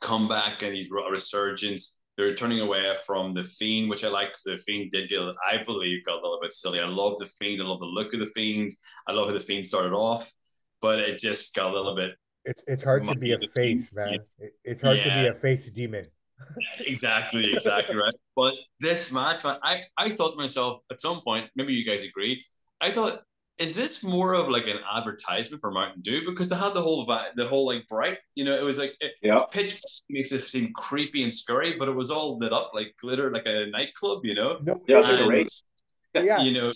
comeback 0.00 0.62
and 0.62 0.74
he's 0.74 0.90
a 0.90 1.10
resurgence. 1.10 2.02
They're 2.16 2.34
turning 2.34 2.60
away 2.60 2.94
from 3.06 3.34
the 3.34 3.42
Fiend, 3.42 3.90
which 3.90 4.02
I 4.02 4.08
like 4.08 4.28
because 4.28 4.42
the 4.42 4.58
Fiend 4.58 4.90
did 4.90 5.10
get, 5.10 5.20
I 5.20 5.62
believe, 5.62 6.04
got 6.04 6.14
a 6.14 6.22
little 6.22 6.38
bit 6.40 6.52
silly. 6.52 6.80
I 6.80 6.86
love 6.86 7.18
the 7.18 7.26
Fiend. 7.26 7.62
I 7.62 7.66
love 7.66 7.80
the 7.80 7.86
look 7.86 8.14
of 8.14 8.20
the 8.20 8.26
Fiend. 8.26 8.70
I 9.06 9.12
love 9.12 9.26
how 9.26 9.34
the 9.34 9.40
Fiend 9.40 9.66
started 9.66 9.92
off, 9.92 10.32
but 10.80 10.98
it 10.98 11.18
just 11.18 11.54
got 11.54 11.70
a 11.70 11.74
little 11.74 11.94
bit. 11.94 12.14
It's 12.44 12.64
it's 12.66 12.82
hard 12.82 13.06
to 13.06 13.14
be 13.16 13.32
a 13.32 13.38
face, 13.54 13.94
man. 13.94 14.16
It's 14.64 14.82
hard 14.82 14.98
yeah. 14.98 15.04
to 15.04 15.22
be 15.22 15.26
a 15.28 15.34
face 15.34 15.68
demon 15.70 16.04
exactly, 16.80 17.52
exactly 17.52 17.96
right. 17.96 18.12
But 18.34 18.54
this 18.80 19.12
match, 19.12 19.44
man, 19.44 19.58
I, 19.62 19.82
I 19.96 20.10
thought 20.10 20.32
to 20.32 20.36
myself 20.36 20.80
at 20.90 21.00
some 21.00 21.20
point, 21.22 21.50
maybe 21.56 21.74
you 21.74 21.84
guys 21.84 22.04
agree, 22.04 22.42
I 22.80 22.90
thought, 22.90 23.22
is 23.58 23.74
this 23.74 24.04
more 24.04 24.34
of 24.34 24.50
like 24.50 24.66
an 24.66 24.78
advertisement 24.92 25.62
for 25.62 25.70
Mountain 25.70 26.02
Dew? 26.02 26.22
Because 26.26 26.50
they 26.50 26.56
had 26.56 26.74
the 26.74 26.82
whole 26.82 27.06
the 27.06 27.46
whole 27.46 27.66
like 27.66 27.86
bright, 27.88 28.18
you 28.34 28.44
know, 28.44 28.54
it 28.54 28.62
was 28.62 28.78
like 28.78 28.94
it, 29.00 29.12
yeah. 29.22 29.44
pitch 29.50 29.78
makes 30.10 30.32
it 30.32 30.42
seem 30.42 30.72
creepy 30.74 31.22
and 31.22 31.32
scary, 31.32 31.76
but 31.78 31.88
it 31.88 31.94
was 31.94 32.10
all 32.10 32.38
lit 32.38 32.52
up 32.52 32.72
like 32.74 32.94
glitter, 33.00 33.30
like 33.30 33.46
a 33.46 33.66
nightclub, 33.66 34.20
you 34.24 34.34
know. 34.34 34.58
No, 34.62 34.82
yeah, 34.86 35.00
and, 36.14 36.26
yeah, 36.26 36.42
you 36.42 36.52
know, 36.52 36.70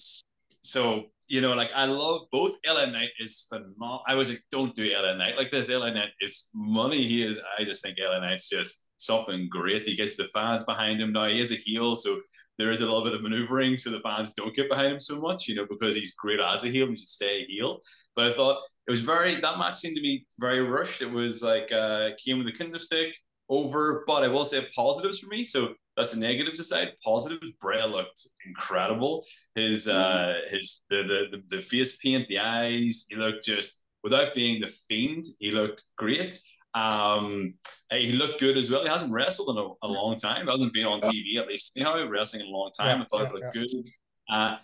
so 0.63 1.05
you 1.31 1.41
know, 1.41 1.55
like 1.55 1.71
I 1.77 1.87
love 1.87 2.23
both 2.33 2.59
LA 2.67 2.87
Knight 2.87 3.11
is 3.21 3.47
phenomenal. 3.49 4.03
I 4.09 4.17
was 4.17 4.31
like, 4.31 4.41
don't 4.51 4.75
do 4.75 4.93
LA 4.93 5.15
Knight 5.15 5.37
like 5.37 5.49
this. 5.49 5.71
LA 5.71 5.91
Knight 5.91 6.11
is 6.21 6.51
money. 6.55 7.07
He 7.07 7.23
is. 7.23 7.41
I 7.57 7.63
just 7.63 7.85
think 7.85 7.99
LA 8.03 8.19
Knight's 8.19 8.51
just 8.51 8.91
something 8.99 9.49
great. 9.49 9.83
He 9.83 9.95
gets 9.95 10.17
the 10.17 10.25
fans 10.35 10.65
behind 10.65 11.01
him 11.01 11.13
now. 11.13 11.27
He 11.27 11.39
is 11.39 11.53
a 11.53 11.55
heel, 11.55 11.95
so 11.95 12.21
there 12.59 12.73
is 12.73 12.81
a 12.81 12.85
little 12.85 13.05
bit 13.05 13.15
of 13.15 13.23
maneuvering 13.23 13.77
so 13.77 13.91
the 13.91 14.01
fans 14.01 14.35
don't 14.35 14.55
get 14.55 14.69
behind 14.69 14.93
him 14.93 15.01
so 15.01 15.21
much, 15.21 15.47
you 15.47 15.55
know, 15.55 15.67
because 15.71 15.95
he's 15.95 16.15
great 16.17 16.41
as 16.41 16.65
a 16.65 16.69
heel. 16.69 16.89
He 16.89 16.97
should 16.97 17.09
stay 17.09 17.43
a 17.43 17.47
heel. 17.47 17.79
But 18.17 18.27
I 18.27 18.33
thought 18.33 18.61
it 18.89 18.91
was 18.91 19.03
very 19.03 19.37
that 19.37 19.59
match 19.59 19.77
seemed 19.77 19.95
to 19.97 20.03
be 20.03 20.27
very 20.41 20.61
rushed. 20.61 21.01
It 21.01 21.13
was 21.13 21.45
like 21.45 21.71
uh 21.71 22.11
came 22.23 22.39
with 22.39 22.49
a 22.49 22.53
candlestick 22.53 23.15
over, 23.51 24.05
but 24.07 24.23
I 24.23 24.29
will 24.29 24.47
say 24.47 24.67
positives 24.75 25.19
for 25.19 25.29
me. 25.29 25.45
So 25.45 25.75
that's 25.97 26.15
the 26.15 26.21
negatives 26.21 26.61
aside. 26.61 26.93
Positives, 27.05 27.53
Bray 27.61 27.85
looked 27.87 28.27
incredible. 28.47 29.23
His 29.55 29.89
uh 29.89 30.35
his 30.49 30.83
the 30.89 31.03
the 31.03 31.57
the 31.57 31.63
face 31.63 31.99
paint, 31.99 32.27
the 32.29 32.39
eyes, 32.39 33.07
he 33.11 33.17
looked 33.17 33.45
just 33.45 33.83
without 34.03 34.35
being 34.35 34.61
the 34.61 34.69
fiend, 34.69 35.25
he 35.39 35.51
looked 35.51 35.85
great. 35.97 36.41
Um, 36.75 37.55
he 37.91 38.13
looked 38.13 38.41
good 38.41 38.57
as 38.57 38.71
well. 38.71 38.85
He 38.85 38.89
hasn't 38.89 39.13
wrestled 39.13 39.57
in 39.57 39.63
a, 39.63 39.87
a 39.87 39.89
long 39.89 40.17
time. 40.17 40.47
He 40.47 40.51
hasn't 40.51 40.73
been 40.73 40.87
on 40.87 41.01
TV 41.01 41.37
at 41.37 41.49
least. 41.49 41.73
You 41.75 41.85
know, 41.85 42.07
wrestling 42.07 42.47
in 42.47 42.53
a 42.53 42.57
long 42.57 42.71
time. 42.79 42.99
Yeah, 42.99 43.05
I 43.05 43.07
thought 43.07 43.23
yeah, 43.23 43.29
it 43.29 43.35
looked 43.35 43.55
good. 43.55 43.89
Uh, 44.31 44.57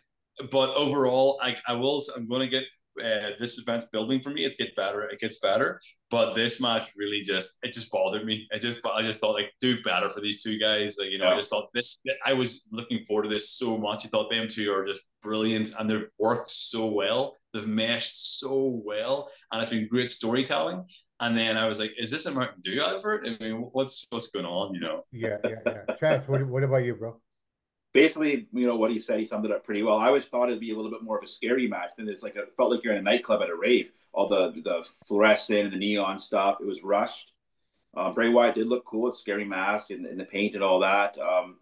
but 0.50 0.74
overall, 0.76 1.38
I, 1.42 1.56
I 1.66 1.74
will. 1.74 2.00
I'm 2.16 2.28
going 2.28 2.42
to 2.42 2.48
get 2.48 2.64
uh, 3.02 3.30
this 3.38 3.58
event's 3.58 3.86
building 3.86 4.20
for 4.20 4.30
me. 4.30 4.44
It's 4.44 4.56
get 4.56 4.74
better. 4.76 5.02
It 5.02 5.20
gets 5.20 5.40
better. 5.40 5.80
But 6.10 6.34
this 6.34 6.60
match 6.60 6.92
really 6.96 7.20
just 7.20 7.58
it 7.62 7.72
just 7.72 7.90
bothered 7.90 8.24
me. 8.24 8.46
I 8.52 8.58
just 8.58 8.86
I 8.86 9.02
just 9.02 9.20
thought 9.20 9.34
like 9.34 9.52
do 9.60 9.82
better 9.82 10.08
for 10.08 10.20
these 10.20 10.42
two 10.42 10.58
guys. 10.58 10.96
Like 10.98 11.10
you 11.10 11.18
know, 11.18 11.28
I 11.28 11.36
just 11.36 11.50
thought 11.50 11.68
this. 11.74 11.98
I 12.24 12.32
was 12.32 12.66
looking 12.70 13.04
forward 13.04 13.24
to 13.24 13.28
this 13.28 13.50
so 13.50 13.76
much. 13.76 14.06
I 14.06 14.08
thought 14.08 14.30
them 14.30 14.48
two 14.48 14.72
are 14.72 14.84
just 14.84 15.08
brilliant 15.22 15.70
and 15.78 15.88
they've 15.88 16.06
worked 16.18 16.50
so 16.50 16.86
well. 16.86 17.36
They've 17.52 17.66
meshed 17.66 18.38
so 18.38 18.80
well, 18.84 19.30
and 19.50 19.60
it's 19.62 19.70
been 19.70 19.88
great 19.88 20.10
storytelling. 20.10 20.84
And 21.20 21.36
then 21.36 21.56
I 21.56 21.66
was 21.66 21.80
like, 21.80 21.94
"Is 21.98 22.10
this 22.10 22.26
a 22.26 22.34
Mountain 22.34 22.60
Dew 22.60 22.82
advert? 22.82 23.26
I 23.26 23.42
mean, 23.42 23.68
what's 23.72 24.06
what's 24.10 24.30
going 24.30 24.44
on?" 24.44 24.74
You 24.74 24.80
know? 24.80 25.02
Yeah, 25.12 25.38
yeah, 25.44 25.60
yeah. 25.64 25.94
Chance, 25.96 26.28
what 26.28 26.46
what 26.46 26.62
about 26.62 26.84
you, 26.84 26.94
bro? 26.94 27.18
Basically, 27.96 28.46
you 28.52 28.66
know 28.66 28.76
what 28.76 28.90
he 28.90 28.98
said. 28.98 29.18
He 29.18 29.24
summed 29.24 29.46
it 29.46 29.50
up 29.50 29.64
pretty 29.64 29.82
well. 29.82 29.96
I 29.96 30.08
always 30.08 30.26
thought 30.26 30.50
it'd 30.50 30.60
be 30.60 30.70
a 30.70 30.76
little 30.76 30.90
bit 30.90 31.02
more 31.02 31.16
of 31.16 31.24
a 31.24 31.26
scary 31.26 31.66
match 31.66 31.92
than 31.96 32.06
it's 32.10 32.22
like 32.22 32.36
it 32.36 32.52
felt 32.54 32.70
like 32.70 32.84
you're 32.84 32.92
in 32.92 32.98
a 32.98 33.02
nightclub 33.02 33.40
at 33.40 33.48
a 33.48 33.56
rave. 33.56 33.88
All 34.12 34.28
the 34.28 34.50
the 34.62 34.84
fluorescent 35.06 35.60
and 35.60 35.72
the 35.72 35.78
neon 35.78 36.18
stuff. 36.18 36.58
It 36.60 36.66
was 36.66 36.82
rushed. 36.82 37.32
Um, 37.96 38.12
Bray 38.12 38.28
Wyatt 38.28 38.54
did 38.54 38.66
look 38.68 38.84
cool 38.84 39.04
with 39.04 39.14
scary 39.14 39.46
mask 39.46 39.88
and, 39.92 40.04
and 40.04 40.20
the 40.20 40.26
paint 40.26 40.54
and 40.54 40.62
all 40.62 40.80
that. 40.80 41.16
Um, 41.16 41.56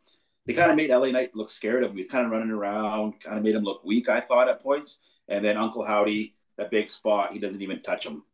they 0.45 0.55
kind 0.55 0.73
of 0.73 0.77
made 0.77 0.91
LA 0.91 1.07
Knight 1.07 1.37
look 1.37 1.53
scared 1.53 1.85
of 1.85 1.91
him. 1.91 1.97
He 1.99 2.03
was 2.03 2.11
kind 2.11 2.27
of 2.27 2.33
running 2.33 2.51
around, 2.51 3.21
kind 3.21 3.39
of 3.39 3.45
made 3.45 3.55
him 3.55 3.63
look 3.63 3.85
weak. 3.85 4.09
I 4.09 4.21
thought 4.21 4.49
at 4.49 4.61
points. 4.61 4.99
And 5.29 5.45
then 5.45 5.57
Uncle 5.57 5.85
Howdy, 5.85 6.33
that 6.59 6.73
big 6.73 6.89
spot, 6.89 7.33
he 7.33 7.39
doesn't 7.39 7.63
even 7.63 7.81
touch 7.81 8.05
him. 8.05 8.25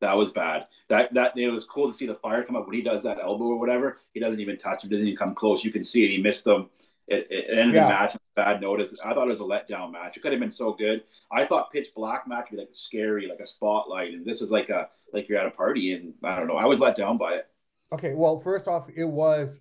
That 0.00 0.16
was 0.16 0.32
bad. 0.32 0.66
That 0.88 1.12
that 1.12 1.36
it 1.36 1.50
was 1.50 1.66
cool 1.66 1.88
to 1.88 1.94
see 1.94 2.06
the 2.06 2.14
fire 2.14 2.42
come 2.42 2.56
up 2.56 2.66
when 2.66 2.74
he 2.74 2.82
does 2.82 3.02
that 3.02 3.18
elbow 3.22 3.44
or 3.44 3.58
whatever. 3.58 3.98
He 4.14 4.20
doesn't 4.20 4.40
even 4.40 4.56
touch 4.56 4.82
him. 4.82 4.88
Doesn't 4.88 5.06
even 5.06 5.18
come 5.18 5.34
close. 5.34 5.62
You 5.62 5.72
can 5.72 5.84
see 5.84 6.06
it. 6.06 6.10
He 6.10 6.22
missed 6.22 6.44
them. 6.44 6.70
It, 7.06 7.26
it 7.30 7.58
ended 7.58 7.74
yeah. 7.74 7.84
the 7.84 7.88
match 7.88 8.16
bad 8.34 8.60
notice. 8.60 8.98
I 9.04 9.12
thought 9.12 9.26
it 9.26 9.30
was 9.30 9.40
a 9.40 9.44
letdown 9.44 9.92
match. 9.92 10.16
It 10.16 10.20
could 10.20 10.32
have 10.32 10.40
been 10.40 10.50
so 10.50 10.72
good. 10.72 11.02
I 11.30 11.44
thought 11.44 11.70
pitch 11.70 11.88
black 11.94 12.26
match 12.26 12.46
would 12.50 12.56
be 12.56 12.62
like 12.62 12.72
scary, 12.72 13.28
like 13.28 13.40
a 13.40 13.46
spotlight, 13.46 14.12
and 14.12 14.24
this 14.24 14.40
was 14.40 14.50
like 14.50 14.70
a 14.70 14.88
like 15.12 15.28
you're 15.28 15.38
at 15.38 15.46
a 15.46 15.50
party, 15.50 15.92
and 15.92 16.14
I 16.22 16.36
don't 16.36 16.48
know. 16.48 16.56
I 16.56 16.66
was 16.66 16.80
let 16.80 16.96
down 16.96 17.18
by 17.18 17.34
it. 17.34 17.46
Okay, 17.92 18.14
well, 18.14 18.40
first 18.40 18.66
off, 18.66 18.88
it 18.94 19.04
was 19.04 19.60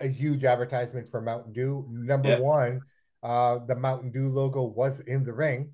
a 0.00 0.08
huge 0.08 0.44
advertisement 0.44 1.08
for 1.08 1.20
Mountain 1.20 1.52
Dew. 1.52 1.86
Number 1.90 2.30
yeah. 2.30 2.38
one, 2.38 2.80
uh, 3.22 3.58
the 3.66 3.74
Mountain 3.74 4.12
Dew 4.12 4.28
logo 4.28 4.62
was 4.62 5.00
in 5.00 5.24
the 5.24 5.32
ring 5.32 5.72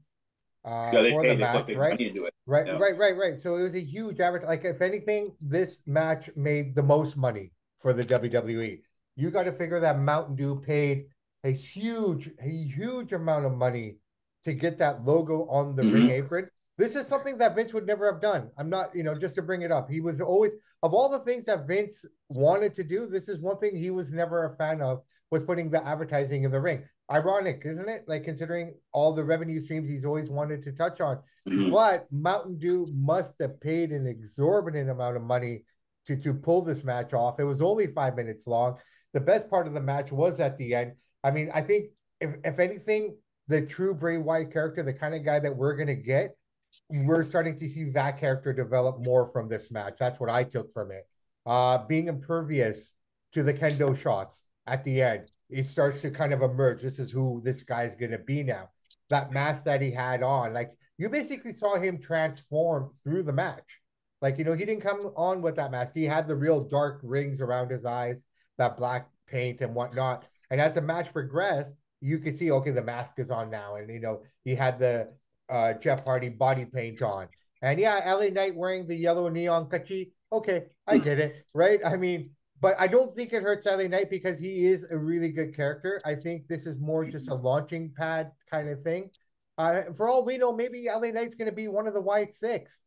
uh, 0.64 0.90
yeah, 0.92 1.02
they 1.02 1.10
for 1.10 1.22
the 1.22 1.36
match, 1.36 1.68
right? 1.74 2.00
Right, 2.46 2.66
yeah. 2.66 2.72
right, 2.72 2.96
right, 2.98 3.16
right. 3.16 3.40
So 3.40 3.56
it 3.56 3.62
was 3.62 3.74
a 3.74 3.80
huge 3.80 4.20
average. 4.20 4.42
Like, 4.42 4.64
if 4.64 4.82
anything, 4.82 5.34
this 5.40 5.80
match 5.86 6.28
made 6.36 6.74
the 6.74 6.82
most 6.82 7.16
money 7.16 7.52
for 7.80 7.94
the 7.94 8.04
WWE. 8.04 8.80
You 9.20 9.30
got 9.30 9.44
to 9.44 9.52
figure 9.52 9.80
that 9.80 9.98
Mountain 9.98 10.36
Dew 10.36 10.62
paid 10.64 11.06
a 11.44 11.50
huge, 11.50 12.30
a 12.40 12.48
huge 12.48 13.12
amount 13.12 13.46
of 13.46 13.52
money 13.52 13.96
to 14.44 14.52
get 14.52 14.78
that 14.78 15.04
logo 15.04 15.46
on 15.48 15.76
the 15.76 15.82
mm-hmm. 15.82 15.94
ring 15.94 16.10
apron. 16.10 16.48
This 16.78 16.96
is 16.96 17.06
something 17.06 17.36
that 17.38 17.54
Vince 17.54 17.74
would 17.74 17.86
never 17.86 18.10
have 18.10 18.22
done. 18.22 18.50
I'm 18.56 18.70
not, 18.70 18.94
you 18.94 19.02
know, 19.02 19.14
just 19.14 19.34
to 19.34 19.42
bring 19.42 19.62
it 19.62 19.70
up. 19.70 19.90
He 19.90 20.00
was 20.00 20.20
always 20.20 20.52
of 20.82 20.94
all 20.94 21.10
the 21.10 21.18
things 21.18 21.44
that 21.44 21.66
Vince 21.66 22.06
wanted 22.30 22.74
to 22.74 22.84
do. 22.84 23.06
This 23.06 23.28
is 23.28 23.38
one 23.38 23.58
thing 23.58 23.76
he 23.76 23.90
was 23.90 24.12
never 24.12 24.46
a 24.46 24.56
fan 24.56 24.80
of 24.80 25.02
was 25.30 25.42
putting 25.42 25.70
the 25.70 25.86
advertising 25.86 26.44
in 26.44 26.50
the 26.50 26.60
ring 26.60 26.82
ironic, 27.10 27.62
isn't 27.64 27.88
it? 27.88 28.04
Like 28.06 28.24
considering 28.24 28.74
all 28.92 29.12
the 29.12 29.24
revenue 29.24 29.60
streams 29.60 29.88
he's 29.88 30.04
always 30.04 30.30
wanted 30.30 30.62
to 30.64 30.72
touch 30.72 31.00
on. 31.00 31.18
Mm-hmm. 31.48 31.70
But 31.70 32.06
Mountain 32.10 32.58
Dew 32.58 32.86
must 32.96 33.34
have 33.40 33.60
paid 33.60 33.90
an 33.90 34.06
exorbitant 34.06 34.90
amount 34.90 35.16
of 35.16 35.22
money 35.22 35.64
to 36.06 36.16
to 36.16 36.32
pull 36.32 36.62
this 36.62 36.84
match 36.84 37.12
off. 37.12 37.40
It 37.40 37.44
was 37.44 37.60
only 37.60 37.88
five 37.88 38.16
minutes 38.16 38.46
long. 38.46 38.78
The 39.12 39.20
best 39.20 39.50
part 39.50 39.66
of 39.66 39.74
the 39.74 39.80
match 39.80 40.12
was 40.12 40.40
at 40.40 40.56
the 40.58 40.74
end. 40.74 40.92
I 41.24 41.30
mean, 41.30 41.50
I 41.52 41.62
think 41.62 41.86
if 42.20 42.34
if 42.44 42.58
anything, 42.58 43.16
the 43.48 43.62
true 43.62 43.94
Bray 43.94 44.18
Wyatt 44.18 44.52
character, 44.52 44.82
the 44.82 44.92
kind 44.92 45.14
of 45.14 45.24
guy 45.24 45.40
that 45.40 45.56
we're 45.56 45.76
gonna 45.76 45.94
get, 45.94 46.36
we're 46.88 47.24
starting 47.24 47.58
to 47.58 47.68
see 47.68 47.90
that 47.90 48.18
character 48.18 48.52
develop 48.52 49.00
more 49.00 49.26
from 49.26 49.48
this 49.48 49.70
match. 49.70 49.96
That's 49.98 50.20
what 50.20 50.30
I 50.30 50.44
took 50.44 50.72
from 50.72 50.90
it. 50.92 51.06
Uh, 51.46 51.78
being 51.86 52.06
impervious 52.06 52.94
to 53.32 53.42
the 53.42 53.54
kendo 53.54 53.96
shots 53.96 54.42
at 54.66 54.84
the 54.84 55.02
end. 55.02 55.30
it 55.48 55.66
starts 55.66 56.00
to 56.02 56.10
kind 56.10 56.32
of 56.32 56.42
emerge. 56.42 56.82
This 56.82 56.98
is 56.98 57.10
who 57.10 57.40
this 57.44 57.62
guy's 57.62 57.96
going 57.96 58.12
to 58.12 58.18
be 58.18 58.42
now. 58.42 58.68
That 59.08 59.32
mask 59.32 59.64
that 59.64 59.82
he 59.82 59.90
had 59.90 60.22
on, 60.22 60.52
like 60.52 60.70
you 60.98 61.08
basically 61.08 61.54
saw 61.54 61.76
him 61.76 62.00
transform 62.00 62.90
through 63.02 63.24
the 63.24 63.32
match. 63.32 63.80
Like, 64.22 64.38
you 64.38 64.44
know, 64.44 64.52
he 64.52 64.64
didn't 64.64 64.82
come 64.82 65.00
on 65.16 65.40
with 65.40 65.56
that 65.56 65.70
mask. 65.70 65.92
He 65.94 66.04
had 66.04 66.28
the 66.28 66.36
real 66.36 66.60
dark 66.60 67.00
rings 67.02 67.40
around 67.40 67.70
his 67.70 67.86
eyes, 67.86 68.26
that 68.60 68.76
black 68.76 69.08
paint 69.26 69.60
and 69.60 69.74
whatnot. 69.74 70.16
And 70.50 70.60
as 70.60 70.74
the 70.74 70.80
match 70.80 71.12
progressed, 71.12 71.74
you 72.00 72.18
could 72.18 72.38
see, 72.38 72.50
okay, 72.50 72.70
the 72.70 72.82
mask 72.82 73.18
is 73.18 73.30
on 73.30 73.50
now. 73.50 73.76
And, 73.76 73.90
you 73.90 74.00
know, 74.00 74.22
he 74.44 74.54
had 74.54 74.78
the 74.78 75.10
uh, 75.50 75.74
Jeff 75.74 76.04
Hardy 76.04 76.28
body 76.28 76.64
paint 76.64 77.02
on. 77.02 77.28
And 77.62 77.78
yeah, 77.78 78.14
LA 78.14 78.28
Knight 78.28 78.54
wearing 78.54 78.86
the 78.86 78.94
yellow 78.94 79.28
neon 79.28 79.66
kachi. 79.66 80.12
Okay, 80.32 80.66
I 80.86 80.98
get 80.98 81.18
it, 81.18 81.44
right? 81.54 81.80
I 81.84 81.96
mean, 81.96 82.30
but 82.60 82.76
I 82.78 82.86
don't 82.86 83.14
think 83.16 83.32
it 83.32 83.42
hurts 83.42 83.66
LA 83.66 83.88
Knight 83.88 84.10
because 84.10 84.38
he 84.38 84.66
is 84.66 84.86
a 84.90 84.96
really 84.96 85.30
good 85.30 85.54
character. 85.56 85.98
I 86.04 86.14
think 86.14 86.46
this 86.46 86.66
is 86.66 86.78
more 86.78 87.04
just 87.04 87.28
a 87.28 87.34
launching 87.34 87.92
pad 87.96 88.30
kind 88.50 88.68
of 88.68 88.82
thing. 88.82 89.10
Uh, 89.58 89.82
for 89.96 90.08
all 90.08 90.24
we 90.24 90.38
know, 90.38 90.54
maybe 90.54 90.86
LA 90.86 91.10
Knight's 91.10 91.34
going 91.34 91.50
to 91.50 91.54
be 91.54 91.68
one 91.68 91.86
of 91.86 91.94
the 91.94 92.00
Wyatt 92.00 92.34
Six, 92.34 92.80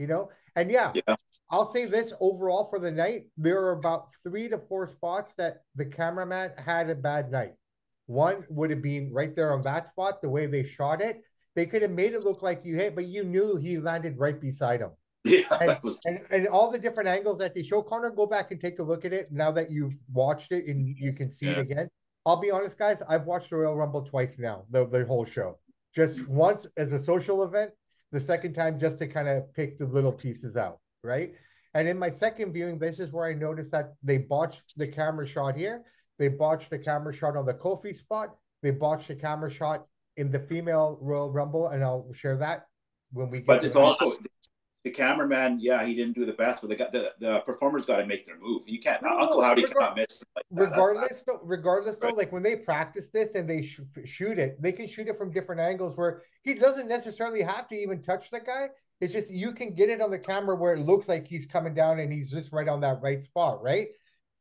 you 0.00 0.08
know? 0.08 0.30
And 0.56 0.70
yeah, 0.70 0.90
yeah, 0.94 1.14
I'll 1.50 1.70
say 1.70 1.84
this 1.86 2.12
overall 2.20 2.64
for 2.64 2.80
the 2.80 2.90
night, 2.90 3.26
there 3.36 3.60
are 3.64 3.72
about 3.72 4.08
three 4.24 4.48
to 4.48 4.58
four 4.58 4.86
spots 4.88 5.34
that 5.34 5.62
the 5.76 5.84
cameraman 5.86 6.52
had 6.56 6.90
a 6.90 6.94
bad 6.94 7.30
night. 7.30 7.54
One 8.06 8.44
would 8.48 8.70
have 8.70 8.82
been 8.82 9.12
right 9.12 9.34
there 9.36 9.52
on 9.52 9.62
that 9.62 9.86
spot, 9.86 10.20
the 10.22 10.28
way 10.28 10.46
they 10.46 10.64
shot 10.64 11.00
it. 11.00 11.22
they 11.54 11.66
could 11.66 11.82
have 11.82 11.90
made 11.92 12.14
it 12.14 12.24
look 12.24 12.42
like 12.42 12.64
you 12.64 12.74
hit, 12.76 12.94
but 12.94 13.06
you 13.06 13.22
knew 13.24 13.56
he 13.56 13.78
landed 13.78 14.18
right 14.18 14.40
beside 14.40 14.80
him. 14.80 14.90
Yeah, 15.24 15.42
And, 15.60 15.78
was, 15.84 15.98
and, 16.06 16.20
and 16.30 16.48
all 16.48 16.70
the 16.70 16.78
different 16.78 17.08
angles 17.08 17.38
that 17.40 17.54
they 17.54 17.62
show, 17.62 17.82
Connor, 17.82 18.10
go 18.10 18.26
back 18.26 18.52
and 18.52 18.60
take 18.60 18.78
a 18.78 18.82
look 18.82 19.04
at 19.04 19.12
it 19.12 19.30
now 19.30 19.50
that 19.52 19.70
you've 19.70 19.92
watched 20.12 20.50
it 20.50 20.64
and 20.66 20.96
you 20.98 21.12
can 21.12 21.30
see 21.30 21.48
it 21.48 21.58
again. 21.58 21.88
I'll 22.24 22.40
be 22.40 22.50
honest, 22.50 22.78
guys, 22.78 23.02
I've 23.06 23.26
watched 23.26 23.50
the 23.50 23.56
Royal 23.56 23.76
Rumble 23.76 24.02
twice 24.02 24.38
now, 24.38 24.64
the, 24.70 24.86
the 24.86 25.04
whole 25.04 25.26
show. 25.26 25.58
Just 25.94 26.26
once 26.26 26.66
as 26.76 26.92
a 26.94 26.98
social 26.98 27.42
event, 27.44 27.70
the 28.12 28.20
second 28.20 28.54
time 28.54 28.78
just 28.78 28.98
to 28.98 29.06
kind 29.06 29.28
of 29.28 29.52
pick 29.54 29.76
the 29.76 29.86
little 29.86 30.12
pieces 30.12 30.56
out, 30.56 30.78
right? 31.02 31.34
And 31.74 31.86
in 31.88 31.98
my 31.98 32.10
second 32.10 32.52
viewing, 32.52 32.78
this 32.78 32.98
is 32.98 33.12
where 33.12 33.28
I 33.28 33.34
noticed 33.34 33.70
that 33.72 33.94
they 34.02 34.18
botched 34.18 34.76
the 34.76 34.86
camera 34.86 35.26
shot 35.26 35.56
here. 35.56 35.82
They 36.18 36.28
botched 36.28 36.70
the 36.70 36.78
camera 36.78 37.14
shot 37.14 37.36
on 37.36 37.46
the 37.46 37.54
Kofi 37.54 37.94
spot. 37.94 38.34
They 38.62 38.72
botched 38.72 39.08
the 39.08 39.14
camera 39.14 39.50
shot 39.50 39.86
in 40.16 40.30
the 40.30 40.38
female 40.38 40.98
Royal 41.00 41.30
Rumble, 41.30 41.68
and 41.68 41.82
I'll 41.82 42.12
share 42.12 42.36
that 42.38 42.66
when 43.12 43.30
we 43.30 43.38
get 43.38 43.46
but 43.46 43.64
it's 43.64 43.76
also 43.76 44.04
the 44.84 44.90
cameraman. 44.90 45.58
Yeah, 45.60 45.84
he 45.84 45.94
didn't 45.94 46.14
do 46.14 46.24
the 46.24 46.32
best, 46.32 46.62
but 46.66 46.76
got 46.78 46.92
the 46.92 47.10
the 47.20 47.40
performers 47.40 47.84
got 47.86 47.98
to 47.98 48.06
make 48.06 48.24
their 48.24 48.38
move. 48.38 48.62
You 48.66 48.80
can't. 48.80 49.02
No, 49.02 49.18
Uncle 49.18 49.42
Howdy 49.42 49.64
cannot 49.64 49.96
miss. 49.96 50.22
Like. 50.34 50.44
Regardless 50.50 51.22
though, 51.24 51.40
regardless 51.42 51.98
though, 51.98 52.08
like 52.08 52.32
when 52.32 52.42
they 52.42 52.56
practice 52.56 53.10
this 53.10 53.34
and 53.34 53.46
they 53.48 53.62
sh- 53.62 53.80
shoot 54.04 54.38
it, 54.38 54.60
they 54.60 54.72
can 54.72 54.88
shoot 54.88 55.08
it 55.08 55.18
from 55.18 55.30
different 55.30 55.60
angles 55.60 55.96
where 55.96 56.22
he 56.42 56.54
doesn't 56.54 56.88
necessarily 56.88 57.42
have 57.42 57.68
to 57.68 57.74
even 57.74 58.02
touch 58.02 58.30
the 58.30 58.40
guy. 58.40 58.68
It's 59.00 59.12
just 59.12 59.30
you 59.30 59.52
can 59.52 59.74
get 59.74 59.88
it 59.90 60.00
on 60.00 60.10
the 60.10 60.18
camera 60.18 60.56
where 60.56 60.74
it 60.74 60.80
looks 60.80 61.08
like 61.08 61.26
he's 61.26 61.46
coming 61.46 61.74
down 61.74 62.00
and 62.00 62.12
he's 62.12 62.30
just 62.30 62.52
right 62.52 62.68
on 62.68 62.80
that 62.80 63.00
right 63.02 63.22
spot, 63.22 63.62
right? 63.62 63.88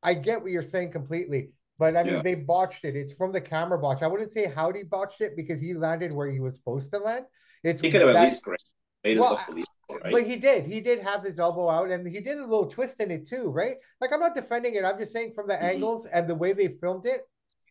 I 0.04 0.14
get 0.14 0.42
what 0.42 0.52
you're 0.52 0.64
saying 0.64 0.92
completely, 0.92 1.52
but 1.78 1.98
I 1.98 2.04
mean 2.04 2.16
Yeah. 2.16 2.22
they 2.22 2.36
botched 2.36 2.86
it. 2.86 2.96
It's 2.96 3.14
from 3.14 3.32
the 3.34 3.42
camera 3.42 3.78
botch. 3.78 4.02
I 4.02 4.08
wouldn't 4.08 4.34
say 4.34 4.46
Howdy 4.54 4.84
botched 4.84 5.20
it 5.22 5.36
because 5.36 5.60
he 5.60 5.74
landed 5.74 6.14
where 6.14 6.30
he 6.30 6.40
was 6.40 6.56
supposed 6.56 6.92
to 6.92 7.00
land. 7.00 7.26
It's 7.64 7.82
He 7.82 7.92
could 7.92 8.02
have 8.02 8.16
at 8.16 8.22
least 8.22 8.42
great. 8.44 8.56
Made 9.04 9.18
it 9.18 9.20
Well, 9.22 9.32
look 9.32 9.48
believable, 9.48 10.04
right? 10.04 10.12
but 10.12 10.24
he 10.28 10.36
did. 10.36 10.66
He 10.66 10.82
did 10.82 11.08
have 11.08 11.24
his 11.24 11.40
elbow 11.40 11.70
out, 11.70 11.90
and 11.90 12.06
he 12.08 12.20
did 12.20 12.38
a 12.38 12.42
little 12.42 12.68
twist 12.68 13.00
in 13.00 13.12
it 13.12 13.28
too, 13.28 13.44
right? 13.50 13.78
Like 14.02 14.12
I'm 14.12 14.20
not 14.20 14.36
defending 14.36 14.76
it. 14.76 14.84
I'm 14.84 15.00
just 15.00 15.14
saying 15.14 15.34
from 15.34 15.48
the 15.48 15.54
Mhm. 15.56 15.64
angles 15.64 16.06
and 16.06 16.28
the 16.28 16.36
way 16.36 16.52
they 16.54 16.68
filmed 16.68 17.06
it, 17.06 17.22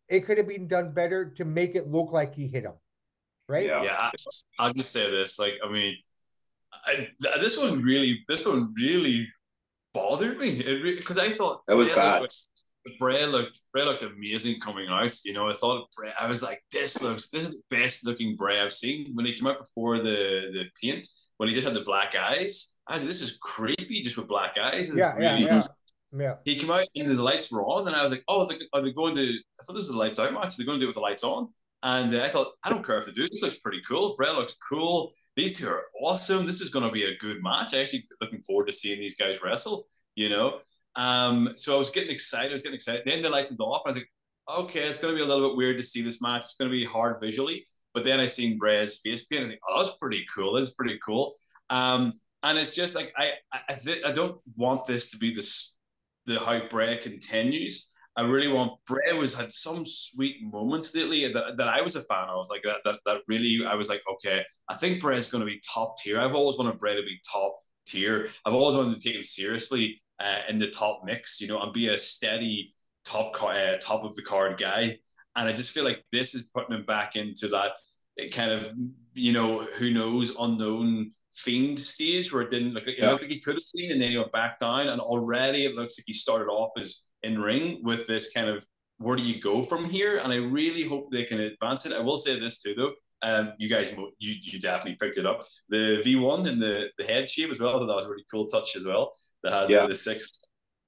it 0.09 0.21
could 0.25 0.39
have 0.39 0.49
been 0.49 0.67
done 0.69 0.91
better 0.93 1.31
to 1.37 1.45
make 1.45 1.75
it 1.75 1.87
look 1.87 2.13
like 2.13 2.35
he 2.35 2.49
hit 2.49 2.65
him, 2.65 2.73
right? 3.47 3.67
Yeah. 3.67 3.83
yeah, 3.83 3.97
I, 3.99 4.11
I'll 4.59 4.73
just 4.73 4.91
say 4.91 5.11
this. 5.11 5.39
Like, 5.39 5.55
I 5.63 5.71
mean, 5.71 5.97
I, 6.87 7.09
this 7.41 7.59
one 7.59 7.83
really, 7.83 8.25
this 8.27 8.47
one 8.47 8.73
really 8.75 9.29
bothered 9.93 10.39
me. 10.39 10.49
It 10.61 10.97
because 10.97 11.19
I 11.19 11.33
thought 11.35 11.67
That 11.67 11.77
was 11.77 11.89
bad. 11.91 12.23
looked- 12.23 12.47
Bray 12.99 13.27
looked, 13.27 13.59
Bray 13.73 13.85
looked 13.85 14.03
amazing 14.03 14.61
coming 14.61 14.89
out. 14.89 15.15
You 15.25 15.33
know, 15.33 15.49
I 15.49 15.53
thought 15.53 15.89
Bray. 15.97 16.13
I 16.19 16.27
was 16.27 16.43
like, 16.43 16.61
this 16.73 17.03
looks, 17.03 17.31
this 17.31 17.45
is 17.45 17.51
the 17.51 17.63
best 17.77 18.05
looking 18.07 18.37
Bray 18.37 18.61
I've 18.61 18.73
seen 18.73 19.11
when 19.15 19.27
he 19.27 19.35
came 19.35 19.47
out 19.47 19.59
before 19.59 19.99
the 19.99 20.51
the 20.53 20.67
paint. 20.83 21.07
When 21.37 21.49
he 21.49 21.55
just 21.55 21.67
had 21.67 21.75
the 21.77 21.83
black 21.83 22.15
eyes, 22.17 22.77
I 22.89 22.95
was 22.95 23.03
like, 23.03 23.09
this 23.09 23.23
is 23.23 23.39
creepy, 23.43 24.03
just 24.03 24.17
with 24.19 24.29
black 24.29 24.59
eyes. 24.59 24.95
Yeah, 24.95 25.15
yeah, 25.19 25.33
really- 25.33 25.45
yeah. 25.45 25.61
Yeah. 26.11 26.37
he 26.47 26.57
came 26.57 26.71
out 26.71 26.87
and 26.97 27.11
the 27.19 27.23
lights 27.23 27.53
were 27.53 27.63
on, 27.65 27.87
and 27.87 27.95
I 27.95 28.03
was 28.03 28.11
like, 28.11 28.25
"Oh, 28.29 28.49
are 28.73 28.81
they 28.83 28.93
going 28.93 29.15
to?" 29.17 29.23
I 29.29 29.63
thought 29.63 29.75
this 29.75 29.89
was 29.89 29.91
a 29.91 29.99
lights 29.99 30.19
out 30.19 30.33
match. 30.33 30.57
They're 30.57 30.65
going 30.65 30.79
to 30.79 30.81
do 30.81 30.87
it 30.87 30.89
with 30.89 30.95
the 30.95 31.01
lights 31.03 31.23
on, 31.23 31.49
and 31.83 32.15
uh, 32.15 32.23
I 32.25 32.29
thought, 32.29 32.55
I 32.65 32.71
don't 32.71 32.83
care 32.85 32.97
if 32.99 33.05
they 33.05 33.13
do. 33.13 33.29
This 33.29 33.43
looks 33.43 33.59
pretty 33.59 33.83
cool. 33.87 34.17
Bray 34.17 34.31
looks 34.31 34.57
cool. 34.71 35.13
These 35.37 35.59
two 35.59 35.69
are 35.69 35.83
awesome. 36.01 36.47
This 36.47 36.63
is 36.63 36.71
going 36.71 36.87
to 36.87 36.91
be 36.91 37.05
a 37.05 37.17
good 37.19 37.43
match. 37.43 37.75
I 37.75 37.81
actually 37.83 38.09
looking 38.23 38.41
forward 38.41 38.67
to 38.69 38.73
seeing 38.73 38.99
these 38.99 39.17
guys 39.17 39.43
wrestle. 39.43 39.87
You 40.15 40.31
know, 40.31 40.61
um, 40.99 41.51
so 41.55 41.77
I 41.77 41.79
was 41.79 41.91
getting 41.91 42.11
excited. 42.11 42.51
I 42.51 42.55
was 42.55 42.63
getting 42.63 42.75
excited. 42.75 43.03
Then 43.07 43.23
the 43.23 43.31
lights 43.31 43.51
went 43.51 43.61
off. 43.61 43.83
and 43.87 43.95
I 43.95 43.95
was 43.95 43.97
like, 43.99 44.11
okay, 44.65 44.81
it's 44.81 45.01
going 45.01 45.15
to 45.15 45.17
be 45.17 45.25
a 45.25 45.27
little 45.27 45.49
bit 45.49 45.57
weird 45.57 45.79
to 45.79 45.85
see 45.85 46.03
this 46.03 46.21
match. 46.21 46.41
It's 46.41 46.57
going 46.57 46.71
to 46.71 46.77
be 46.77 46.85
hard 46.85 47.21
visually. 47.21 47.65
But 47.95 48.03
then 48.05 48.19
I 48.19 48.27
seen 48.27 48.59
Bray's 48.59 49.01
face 49.01 49.27
paint. 49.27 49.41
I 49.41 49.43
was 49.45 49.53
like, 49.53 49.61
oh, 49.69 49.83
that's 49.83 49.97
pretty 49.97 50.27
cool. 50.35 50.55
That's 50.55 50.75
pretty 50.75 50.99
cool. 51.05 51.33
Um, 51.71 52.13
and 52.43 52.59
it's 52.59 52.75
just 52.75 52.97
like 52.97 53.13
I 53.17 53.33
I, 53.53 53.61
I, 53.71 53.75
th- 53.75 54.05
I 54.05 54.13
don't 54.13 54.41
want 54.57 54.87
this 54.87 55.11
to 55.13 55.19
be 55.19 55.33
this 55.33 55.79
the 56.27 56.39
how 56.41 56.67
Bray 56.69 56.97
continues. 56.99 57.93
I 58.17 58.23
really 58.23 58.49
want 58.49 58.73
Bray 58.85 59.17
was 59.17 59.39
had 59.39 59.53
some 59.53 59.87
sweet 59.87 60.37
moments 60.43 60.95
lately 60.97 61.33
that, 61.33 61.57
that 61.57 61.69
I 61.69 61.81
was 61.81 61.95
a 61.95 62.03
fan 62.03 62.29
of, 62.29 62.49
like 62.51 62.63
that, 62.65 62.79
that 62.85 62.99
that 63.07 63.23
really 63.29 63.65
I 63.65 63.77
was 63.77 63.89
like, 63.89 64.03
okay, 64.15 64.43
I 64.69 64.75
think 64.75 65.01
Bray's 65.01 65.31
going 65.31 65.41
to 65.41 65.47
be 65.47 65.61
top 65.75 65.97
tier. 65.99 66.21
I've 66.21 66.35
always 66.35 66.59
wanted 66.59 66.79
Bray 66.79 66.97
to 66.97 67.03
be 67.03 67.19
top 67.33 67.57
tier. 67.87 68.29
I've 68.45 68.55
always 68.55 68.77
wanted 68.77 68.97
to 68.97 69.01
take 69.01 69.17
him 69.17 69.23
seriously 69.23 70.01
uh, 70.21 70.39
in 70.49 70.59
the 70.59 70.71
top 70.71 71.03
mix, 71.05 71.41
you 71.41 71.49
know, 71.49 71.61
and 71.61 71.73
be 71.73 71.89
a 71.89 71.99
steady 71.99 72.73
top 73.05 73.33
uh, 73.43 73.77
top 73.81 74.05
of 74.05 74.15
the 74.17 74.23
card 74.23 74.59
guy. 74.59 74.99
And 75.37 75.49
I 75.49 75.53
just 75.53 75.73
feel 75.73 75.85
like 75.85 76.05
this 76.13 76.35
is 76.35 76.51
putting 76.55 76.77
him 76.77 76.85
back 76.85 77.17
into 77.17 77.49
that 77.49 77.73
kind 78.33 78.51
of 78.51 78.73
you 79.15 79.33
know 79.33 79.65
who 79.79 79.93
knows 79.93 80.37
unknown 80.39 81.11
fiend 81.33 81.79
stage 81.79 82.33
where 82.33 82.43
it 82.43 82.51
didn't 82.51 82.75
look 82.75 82.87
like 82.87 82.97
it 82.97 83.03
Yeah. 83.03 83.11
looked 83.11 83.23
like 83.23 83.31
he 83.31 83.41
could 83.41 83.55
have 83.55 83.61
seen 83.61 83.93
and 83.93 84.03
then 84.03 84.11
he 84.11 84.19
went 84.19 84.33
back 84.33 84.59
down 84.59 84.89
and 84.89 85.01
already 85.01 85.65
it 85.67 85.75
looks 85.75 85.99
like 85.99 86.05
he 86.07 86.13
started 86.13 86.51
off 86.51 86.73
as 86.79 87.03
in 87.23 87.41
ring 87.41 87.81
with 87.85 88.07
this 88.07 88.33
kind 88.33 88.49
of 88.49 88.67
where 88.99 89.17
do 89.17 89.23
you 89.23 89.41
go 89.41 89.63
from 89.63 89.85
here 89.89 90.19
and 90.19 90.33
I 90.33 90.37
really 90.37 90.83
hope 90.83 91.11
they 91.11 91.25
can 91.25 91.41
advance 91.41 91.87
it 91.87 91.93
I 91.93 92.01
will 92.01 92.17
say 92.17 92.39
this 92.41 92.59
too 92.61 92.75
though 92.75 92.93
um 93.23 93.53
you 93.59 93.69
guys 93.69 93.93
you 94.19 94.35
you 94.41 94.59
definitely 94.61 94.97
picked 95.01 95.19
it 95.19 95.27
up 95.27 95.41
the 95.69 96.01
V1 96.05 96.49
and 96.49 96.61
the 96.63 96.87
the 96.99 97.05
head 97.05 97.29
shape 97.29 97.51
as 97.51 97.61
well 97.61 97.79
that 97.81 97.95
was 97.95 98.07
a 98.07 98.11
really 98.11 98.25
cool 98.31 98.47
touch 98.47 98.77
as 98.77 98.85
well 98.85 99.11
that 99.43 99.53
has 99.53 99.69
Yeah. 99.71 99.87
the 99.87 99.95
six 99.95 100.41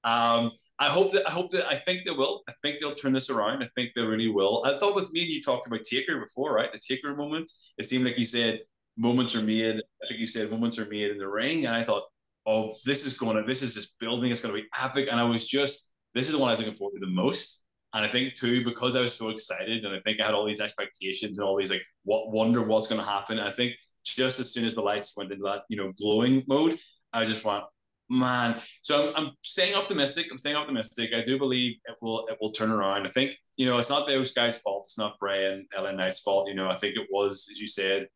um 0.03 0.49
I 0.79 0.85
hope 0.89 1.11
that 1.13 1.27
I 1.27 1.31
hope 1.31 1.51
that 1.51 1.67
I 1.67 1.75
think 1.75 2.05
they 2.05 2.11
will. 2.11 2.41
I 2.49 2.53
think 2.63 2.79
they'll 2.79 2.95
turn 2.95 3.13
this 3.13 3.29
around. 3.29 3.61
I 3.61 3.67
think 3.75 3.91
they 3.93 4.01
really 4.01 4.29
will. 4.29 4.63
I 4.65 4.75
thought 4.79 4.95
with 4.95 5.13
me 5.13 5.21
and 5.21 5.29
you 5.29 5.39
talked 5.39 5.67
about 5.67 5.83
Taker 5.83 6.19
before, 6.19 6.55
right? 6.55 6.71
The 6.73 6.79
Taker 6.79 7.15
moment. 7.15 7.51
It 7.77 7.85
seemed 7.85 8.03
like 8.03 8.17
you 8.17 8.25
said 8.25 8.61
moments 8.97 9.35
are 9.35 9.43
made. 9.43 9.75
I 9.75 10.07
think 10.07 10.19
you 10.19 10.25
said 10.25 10.49
moments 10.49 10.79
are 10.79 10.87
made 10.89 11.11
in 11.11 11.17
the 11.17 11.27
ring, 11.29 11.67
and 11.67 11.75
I 11.75 11.83
thought, 11.83 12.05
oh, 12.47 12.73
this 12.83 13.05
is 13.05 13.15
going 13.19 13.37
to 13.37 13.43
this 13.43 13.61
is 13.61 13.75
just 13.75 13.93
building. 13.99 14.31
It's 14.31 14.41
going 14.41 14.55
to 14.55 14.61
be 14.63 14.67
epic. 14.83 15.07
And 15.11 15.19
I 15.19 15.23
was 15.23 15.47
just 15.47 15.93
this 16.15 16.25
is 16.25 16.31
the 16.33 16.39
one 16.39 16.49
I 16.49 16.53
was 16.53 16.59
looking 16.61 16.73
forward 16.73 16.97
to 16.99 17.05
the 17.05 17.11
most. 17.11 17.63
And 17.93 18.05
I 18.05 18.07
think 18.07 18.35
too 18.35 18.63
because 18.63 18.95
I 18.95 19.01
was 19.01 19.13
so 19.13 19.29
excited, 19.29 19.83
and 19.83 19.95
I 19.95 19.99
think 19.99 20.21
I 20.21 20.25
had 20.25 20.35
all 20.35 20.45
these 20.45 20.61
expectations 20.61 21.37
and 21.37 21.47
all 21.47 21.57
these 21.57 21.71
like 21.71 21.83
what 22.03 22.31
wonder 22.31 22.61
what's 22.61 22.87
going 22.87 23.01
to 23.01 23.07
happen. 23.07 23.39
I 23.39 23.51
think 23.51 23.73
just 24.05 24.39
as 24.39 24.53
soon 24.53 24.65
as 24.65 24.75
the 24.75 24.81
lights 24.81 25.15
went 25.17 25.31
into 25.31 25.43
that 25.43 25.63
you 25.69 25.77
know 25.77 25.91
glowing 25.99 26.43
mode, 26.47 26.75
I 27.11 27.25
just 27.25 27.45
went 27.45 27.65
man. 28.11 28.59
So 28.81 29.09
I'm, 29.09 29.27
I'm 29.27 29.31
staying 29.41 29.75
optimistic. 29.75 30.27
I'm 30.29 30.37
staying 30.37 30.57
optimistic. 30.57 31.13
I 31.13 31.21
do 31.21 31.37
believe 31.37 31.77
it 31.85 31.95
will 32.01 32.27
it 32.27 32.37
will 32.41 32.51
turn 32.51 32.69
around. 32.69 33.05
I 33.05 33.09
think 33.09 33.31
you 33.57 33.65
know 33.65 33.77
it's 33.79 33.89
not 33.89 34.07
those 34.07 34.33
guys' 34.33 34.61
fault. 34.61 34.83
It's 34.85 34.97
not 34.97 35.17
Bray 35.19 35.51
and 35.51 35.65
LA 35.77 35.91
Knight's 35.91 36.21
fault. 36.21 36.47
You 36.47 36.55
know 36.55 36.69
I 36.69 36.75
think 36.75 36.95
it 36.95 37.07
was 37.09 37.47
as 37.51 37.59
you 37.59 37.67
said. 37.67 38.07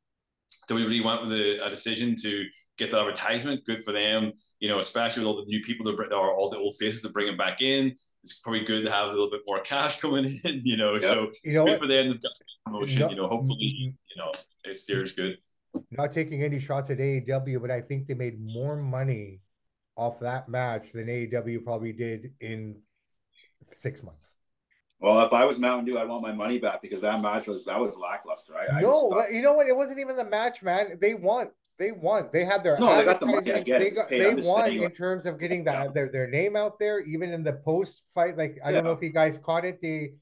WWE 0.70 1.04
went 1.04 1.22
with 1.22 1.32
a, 1.32 1.66
a 1.66 1.70
decision 1.70 2.16
to 2.22 2.46
get 2.78 2.92
that 2.92 3.00
advertisement. 3.00 3.64
Good 3.66 3.84
for 3.84 3.92
them. 3.92 4.32
You 4.60 4.70
know, 4.70 4.80
especially 4.80 5.22
with 5.22 5.28
all 5.28 5.38
the 5.38 5.46
new 5.48 5.62
people 5.62 5.86
that 5.86 5.98
bring, 5.98 6.12
or 6.12 6.36
all 6.36 6.50
the 6.50 6.58
old 6.58 6.76
faces 6.80 7.02
to 7.04 7.10
bring 7.10 7.28
them 7.28 7.38
back 7.38 7.62
in. 7.62 7.94
It's 8.24 8.42
probably 8.42 8.64
good 8.66 8.84
to 8.84 8.92
have 8.92 9.08
a 9.08 9.12
little 9.12 9.30
bit 9.30 9.42
more 9.46 9.62
cash 9.62 10.00
coming 10.02 10.26
in. 10.26 10.62
You 10.64 10.78
know, 10.78 10.98
so 11.00 11.32
You 11.44 11.60
know 11.60 11.66
good 11.66 11.72
what? 11.72 11.82
for 11.82 11.88
them. 11.88 12.20
The 12.22 12.30
promotion. 12.66 13.02
No- 13.02 13.10
you 13.10 13.16
know, 13.16 13.28
hopefully, 13.28 13.66
mm-hmm. 13.66 13.90
you 13.90 14.16
know, 14.18 14.32
it 14.64 14.76
steers 14.76 15.14
good. 15.14 15.38
Not 15.92 16.14
taking 16.14 16.42
any 16.42 16.60
shots 16.60 16.90
at 16.90 17.00
AEW, 17.00 17.62
but 17.62 17.70
I 17.70 17.82
think 17.82 18.08
they 18.08 18.14
made 18.14 18.40
more 18.40 18.78
money 18.78 19.42
off 19.98 20.20
that 20.20 20.50
match 20.50 20.92
than 20.94 21.08
AEW 21.08 21.64
probably 21.64 21.94
did 21.94 22.34
in 22.40 22.78
six 23.74 24.04
months. 24.04 24.36
Well, 25.06 25.24
if 25.24 25.34
I 25.34 25.46
was 25.46 25.60
Mountain 25.60 25.86
Dew, 25.86 26.00
I'd 26.00 26.08
want 26.08 26.24
my 26.24 26.32
money 26.32 26.58
back 26.58 26.82
because 26.82 27.02
that 27.02 27.22
match 27.22 27.46
was 27.46 27.64
that 27.66 27.80
was 27.80 27.96
lackluster. 27.96 28.56
I, 28.58 28.78
I 28.78 28.82
no, 28.82 29.12
just 29.14 29.34
you 29.34 29.44
know 29.44 29.54
what? 29.54 29.68
It 29.68 29.78
wasn't 29.78 30.00
even 30.00 30.16
the 30.16 30.26
match, 30.26 30.64
man. 30.64 30.98
They 31.00 31.14
won. 31.14 31.52
They 31.78 31.92
won. 31.92 32.28
They 32.34 32.44
had 32.44 32.64
their 32.64 32.76
No, 32.80 32.98
they 32.98 33.06
got 33.06 33.20
the 33.20 33.28
money, 33.28 33.54
I 33.54 33.62
get. 33.62 33.82
They 33.82 33.88
It's 33.90 33.96
got 33.96 34.10
they 34.10 34.34
won 34.34 34.72
in 34.72 34.82
like- 34.82 34.98
terms 34.98 35.28
of 35.28 35.40
getting 35.40 35.64
that 35.66 35.94
their 35.94 36.10
their 36.10 36.28
name 36.28 36.56
out 36.56 36.80
there, 36.80 37.02
even 37.02 37.32
in 37.32 37.44
the 37.44 37.54
post 37.54 38.02
fight. 38.16 38.36
Like 38.36 38.58
I 38.66 38.72
don't 38.72 38.84
know 38.84 38.94
if 38.94 39.02
you 39.04 39.12
guys 39.12 39.38
caught 39.38 39.64
it. 39.64 39.80
The 39.80 40.14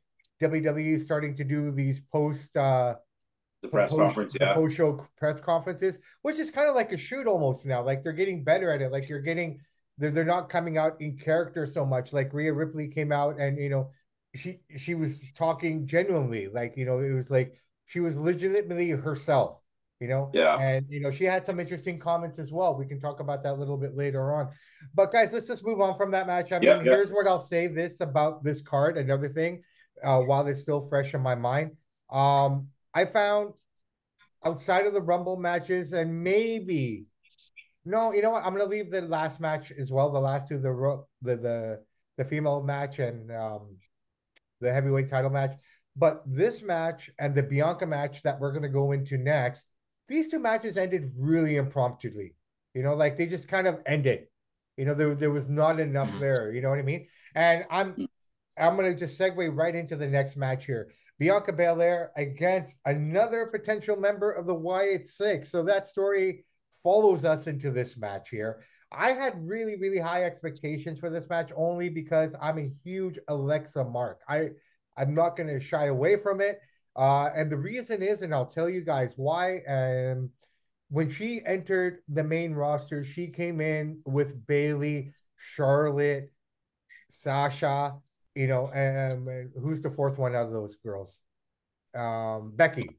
WWE 0.41 0.95
is 0.95 1.03
starting 1.03 1.37
to 1.37 1.45
do 1.45 1.71
these 1.71 2.01
post 2.11 2.57
uh 2.57 2.95
the 3.61 3.69
press 3.69 3.91
post, 3.91 4.01
conference. 4.01 4.35
Yeah, 4.37 4.53
post 4.53 4.75
show 4.75 4.99
press 5.17 5.39
conferences, 5.39 5.97
which 6.23 6.39
is 6.39 6.51
kind 6.51 6.67
of 6.67 6.75
like 6.75 6.91
a 6.91 6.97
shoot 6.97 7.25
almost 7.25 7.65
now. 7.65 7.81
Like 7.85 8.03
they're 8.03 8.11
getting 8.11 8.43
better 8.43 8.69
at 8.69 8.81
it. 8.81 8.91
Like 8.91 9.09
you're 9.09 9.21
getting 9.21 9.61
they're 9.97 10.11
they're 10.11 10.25
not 10.25 10.49
coming 10.49 10.77
out 10.77 10.99
in 10.99 11.17
character 11.17 11.65
so 11.65 11.85
much. 11.85 12.11
Like 12.11 12.33
Rhea 12.33 12.51
Ripley 12.51 12.89
came 12.89 13.13
out 13.13 13.39
and 13.39 13.57
you 13.57 13.69
know 13.69 13.91
she 14.35 14.59
she 14.77 14.95
was 14.95 15.21
talking 15.37 15.87
genuinely. 15.87 16.47
Like 16.47 16.75
you 16.77 16.85
know 16.85 16.99
it 16.99 17.11
was 17.11 17.29
like 17.29 17.53
she 17.85 17.99
was 17.99 18.17
legitimately 18.17 18.89
herself. 18.91 19.59
You 19.99 20.09
know, 20.09 20.31
Yeah. 20.33 20.57
and 20.59 20.85
you 20.89 20.99
know 20.99 21.11
she 21.11 21.23
had 21.23 21.45
some 21.45 21.59
interesting 21.61 21.97
comments 21.97 22.37
as 22.37 22.51
well. 22.51 22.75
We 22.77 22.85
can 22.85 22.99
talk 22.99 23.21
about 23.21 23.41
that 23.43 23.53
a 23.53 23.59
little 23.61 23.77
bit 23.77 23.95
later 23.95 24.33
on. 24.33 24.49
But 24.93 25.13
guys, 25.13 25.31
let's 25.31 25.47
just 25.47 25.65
move 25.65 25.79
on 25.79 25.95
from 25.95 26.11
that 26.11 26.27
match. 26.27 26.51
I 26.51 26.59
mean, 26.59 26.67
Yeah, 26.67 26.75
yeah. 26.77 26.83
here's 26.83 27.11
what 27.11 27.25
I'll 27.25 27.39
say 27.39 27.67
this 27.67 28.01
about 28.01 28.43
this 28.43 28.61
card. 28.61 28.97
Another 28.97 29.29
thing, 29.29 29.63
uh, 30.03 30.19
while 30.23 30.45
it's 30.47 30.59
still 30.61 30.81
fresh 30.81 31.13
in 31.13 31.21
my 31.21 31.35
mind, 31.35 31.77
um, 32.09 32.67
I 32.93 33.05
found 33.05 33.53
outside 34.43 34.85
of 34.87 34.93
the 34.93 35.01
Rumble 35.01 35.37
matches 35.37 35.93
and 35.93 36.21
maybe 36.21 37.05
no, 37.85 38.11
you 38.13 38.21
know 38.21 38.31
what? 38.31 38.43
I'm 38.45 38.53
gonna 38.53 38.65
leave 38.69 38.91
the 38.91 39.01
last 39.01 39.39
match 39.39 39.71
as 39.71 39.89
well. 39.91 40.09
The 40.09 40.19
last 40.19 40.49
two, 40.49 40.57
the 40.57 41.03
the 41.21 41.35
the 41.37 41.79
the 42.17 42.25
female 42.25 42.61
match 42.61 42.99
and 42.99 43.31
um 43.31 43.77
the 44.63 44.73
heavyweight 44.73 45.09
title 45.09 45.31
match. 45.31 45.59
But 45.95 46.23
this 46.25 46.63
match 46.63 47.11
and 47.19 47.35
the 47.35 47.43
Bianca 47.43 47.85
match 47.85 48.23
that 48.23 48.39
we're 48.39 48.51
gonna 48.53 48.69
go 48.69 48.93
into 48.93 49.17
next, 49.17 49.67
these 50.07 50.29
two 50.29 50.39
matches 50.39 50.77
ended 50.79 51.11
really 51.17 51.55
impromptuly. 51.57 52.35
You 52.73 52.81
know, 52.83 52.95
like 52.95 53.17
they 53.17 53.27
just 53.27 53.47
kind 53.47 53.67
of 53.67 53.79
ended. 53.85 54.27
You 54.77 54.85
know, 54.85 54.95
there, 54.95 55.13
there 55.13 55.29
was 55.31 55.47
not 55.47 55.79
enough 55.79 56.09
Mm-hmm. 56.09 56.19
there. 56.19 56.51
You 56.51 56.61
know 56.61 56.69
what 56.69 56.79
I 56.79 56.83
mean? 56.83 57.07
And 57.35 57.65
I'm 57.69 58.07
I'm 58.57 58.75
gonna 58.75 58.95
just 58.95 59.19
segue 59.19 59.55
right 59.55 59.75
into 59.75 59.95
the 59.95 60.07
next 60.07 60.35
match 60.35 60.65
here. 60.65 60.89
Bianca 61.19 61.53
Belair 61.53 62.11
against 62.17 62.79
another 62.85 63.47
potential 63.51 63.95
member 63.95 64.31
of 64.31 64.47
the 64.47 64.53
Wyatt 64.55 65.07
Six. 65.07 65.49
So 65.49 65.63
that 65.63 65.87
story 65.87 66.45
follows 66.81 67.23
us 67.23 67.47
into 67.47 67.71
this 67.71 67.95
match 67.97 68.29
here. 68.29 68.63
I 68.93 69.11
had 69.11 69.33
really, 69.47 69.75
really 69.75 69.99
high 69.99 70.23
expectations 70.23 70.99
for 70.99 71.09
this 71.09 71.29
match 71.29 71.51
only 71.55 71.89
because 71.89 72.35
I'm 72.41 72.59
a 72.59 72.71
huge 72.83 73.19
Alexa 73.27 73.83
Mark. 73.85 74.21
I 74.27 74.49
I'm 74.97 75.13
not 75.13 75.35
gonna 75.35 75.59
shy 75.59 75.85
away 75.85 76.17
from 76.17 76.41
it. 76.41 76.59
Uh, 76.95 77.29
and 77.35 77.51
the 77.51 77.57
reason 77.57 78.03
is, 78.03 78.21
and 78.21 78.33
I'll 78.33 78.45
tell 78.45 78.69
you 78.69 78.81
guys 78.81 79.13
why. 79.15 79.59
Um, 79.67 80.29
when 80.89 81.09
she 81.09 81.41
entered 81.45 81.99
the 82.07 82.23
main 82.23 82.53
roster, 82.53 83.03
she 83.03 83.27
came 83.27 83.59
in 83.61 83.99
with 84.05 84.45
Bayley, 84.45 85.11
Charlotte, 85.37 86.31
Sasha, 87.09 87.95
you 88.35 88.47
know, 88.47 88.67
um, 88.67 89.49
who's 89.59 89.81
the 89.81 89.89
fourth 89.89 90.19
one 90.19 90.35
out 90.35 90.45
of 90.45 90.51
those 90.51 90.75
girls? 90.75 91.19
Um, 91.95 92.53
Becky, 92.55 92.89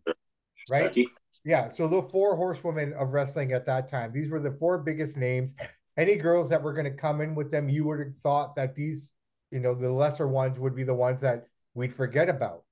right? 0.71 0.85
Becky. 0.85 1.09
Yeah, 1.45 1.69
so 1.69 1.87
the 1.87 2.03
four 2.03 2.37
horsewomen 2.37 2.95
of 2.95 3.13
wrestling 3.13 3.53
at 3.53 3.67
that 3.67 3.89
time, 3.89 4.11
these 4.13 4.31
were 4.31 4.41
the 4.41 4.53
four 4.53 4.79
biggest 4.79 5.17
names. 5.17 5.55
Any 5.97 6.17
girls 6.17 6.49
that 6.51 6.63
were 6.63 6.73
going 6.73 6.91
to 6.91 6.91
come 6.91 7.21
in 7.21 7.35
with 7.35 7.51
them, 7.51 7.69
you 7.69 7.85
would 7.85 8.01
have 8.01 8.17
thought 8.17 8.57
that 8.57 8.75
these, 8.75 9.13
you 9.51 9.61
know, 9.61 9.75
the 9.75 9.91
lesser 9.91 10.27
ones 10.27 10.59
would 10.59 10.75
be 10.75 10.85
the 10.85 10.95
ones 10.95 11.21
that 11.21 11.47
we'd 11.75 11.95
forget 11.95 12.29
about, 12.29 12.65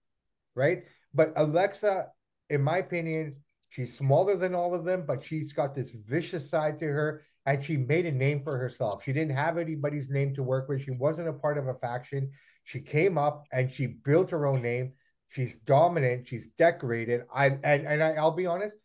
right? 0.55 0.85
But 1.15 1.33
Alexa, 1.37 2.09
in 2.51 2.63
my 2.63 2.79
opinion, 2.79 3.33
she's 3.71 3.97
smaller 3.97 4.37
than 4.37 4.55
all 4.55 4.75
of 4.75 4.85
them, 4.85 5.05
but 5.07 5.23
she's 5.23 5.53
got 5.53 5.75
this 5.75 5.91
vicious 5.91 6.51
side 6.51 6.79
to 6.81 6.87
her, 6.87 7.23
and 7.47 7.63
she 7.63 7.77
made 7.77 8.07
a 8.07 8.17
name 8.17 8.43
for 8.43 8.57
herself. 8.57 9.03
She 9.05 9.13
didn't 9.13 9.37
have 9.37 9.59
anybody's 9.59 10.11
name 10.11 10.35
to 10.35 10.43
work 10.43 10.69
with. 10.69 10.83
She 10.83 10.93
wasn't 10.93 11.29
a 11.29 11.33
part 11.33 11.59
of 11.59 11.69
a 11.69 11.75
faction. 11.75 12.31
She 12.65 12.81
came 12.81 13.19
up 13.19 13.45
and 13.53 13.71
she 13.71 13.87
built 13.87 14.31
her 14.31 14.47
own 14.47 14.63
name. 14.63 14.93
She's 15.29 15.57
dominant. 15.57 16.29
She's 16.29 16.49
decorated. 16.59 17.23
I 17.35 17.47
and 17.47 17.87
and 17.87 18.03
I, 18.03 18.13
I'll 18.13 18.33
be 18.33 18.47
honest, 18.47 18.77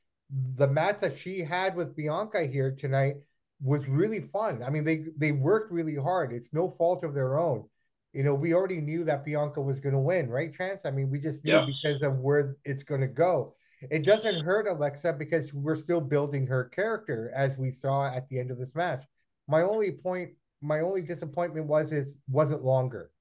the 0.56 0.68
match 0.68 1.00
that 1.02 1.18
she 1.18 1.42
had 1.42 1.76
with 1.76 1.96
Bianca 1.96 2.48
here 2.48 2.72
tonight 2.72 3.18
was 3.62 3.88
really 3.88 4.22
fun. 4.22 4.62
I 4.64 4.70
mean, 4.70 4.84
they 4.84 5.06
they 5.18 5.32
worked 5.32 5.72
really 5.72 5.96
hard. 5.96 6.32
It's 6.34 6.54
no 6.54 6.70
fault 6.70 7.04
of 7.04 7.14
their 7.14 7.38
own. 7.40 7.66
You 8.14 8.24
know, 8.24 8.34
we 8.34 8.54
already 8.54 8.82
knew 8.82 9.04
that 9.06 9.26
Bianca 9.26 9.62
was 9.62 9.80
going 9.80 9.94
to 9.94 10.00
win, 10.00 10.30
right, 10.30 10.54
Chance? 10.54 10.82
I 10.86 10.92
mean, 10.92 11.10
we 11.10 11.20
just 11.20 11.44
knew 11.44 11.54
Yeah. 11.54 11.66
because 11.66 12.02
of 12.02 12.20
where 12.20 12.58
it's 12.66 12.84
going 12.84 13.02
to 13.02 13.08
go. 13.08 13.56
It 13.92 14.06
doesn't 14.06 14.44
hurt 14.44 14.68
Alexa 14.68 15.14
because 15.14 15.54
we're 15.54 15.76
still 15.76 16.02
building 16.02 16.48
her 16.48 16.64
character 16.66 17.32
as 17.36 17.58
we 17.58 17.70
saw 17.70 18.08
at 18.08 18.28
the 18.28 18.40
end 18.40 18.50
of 18.50 18.58
this 18.58 18.74
match. 18.74 19.04
My 19.48 19.62
only 19.62 19.92
point, 19.92 20.32
my 20.62 20.80
only 20.80 21.02
disappointment 21.02 21.68
was 21.68 21.92
it 21.92 22.10
wasn't 22.28 22.64
longer. 22.64 23.12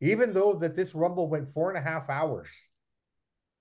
Even 0.00 0.32
though 0.32 0.54
that 0.54 0.74
this 0.74 0.94
rumble 0.94 1.28
went 1.28 1.50
four 1.50 1.70
and 1.70 1.78
a 1.78 1.82
half 1.82 2.08
hours. 2.08 2.50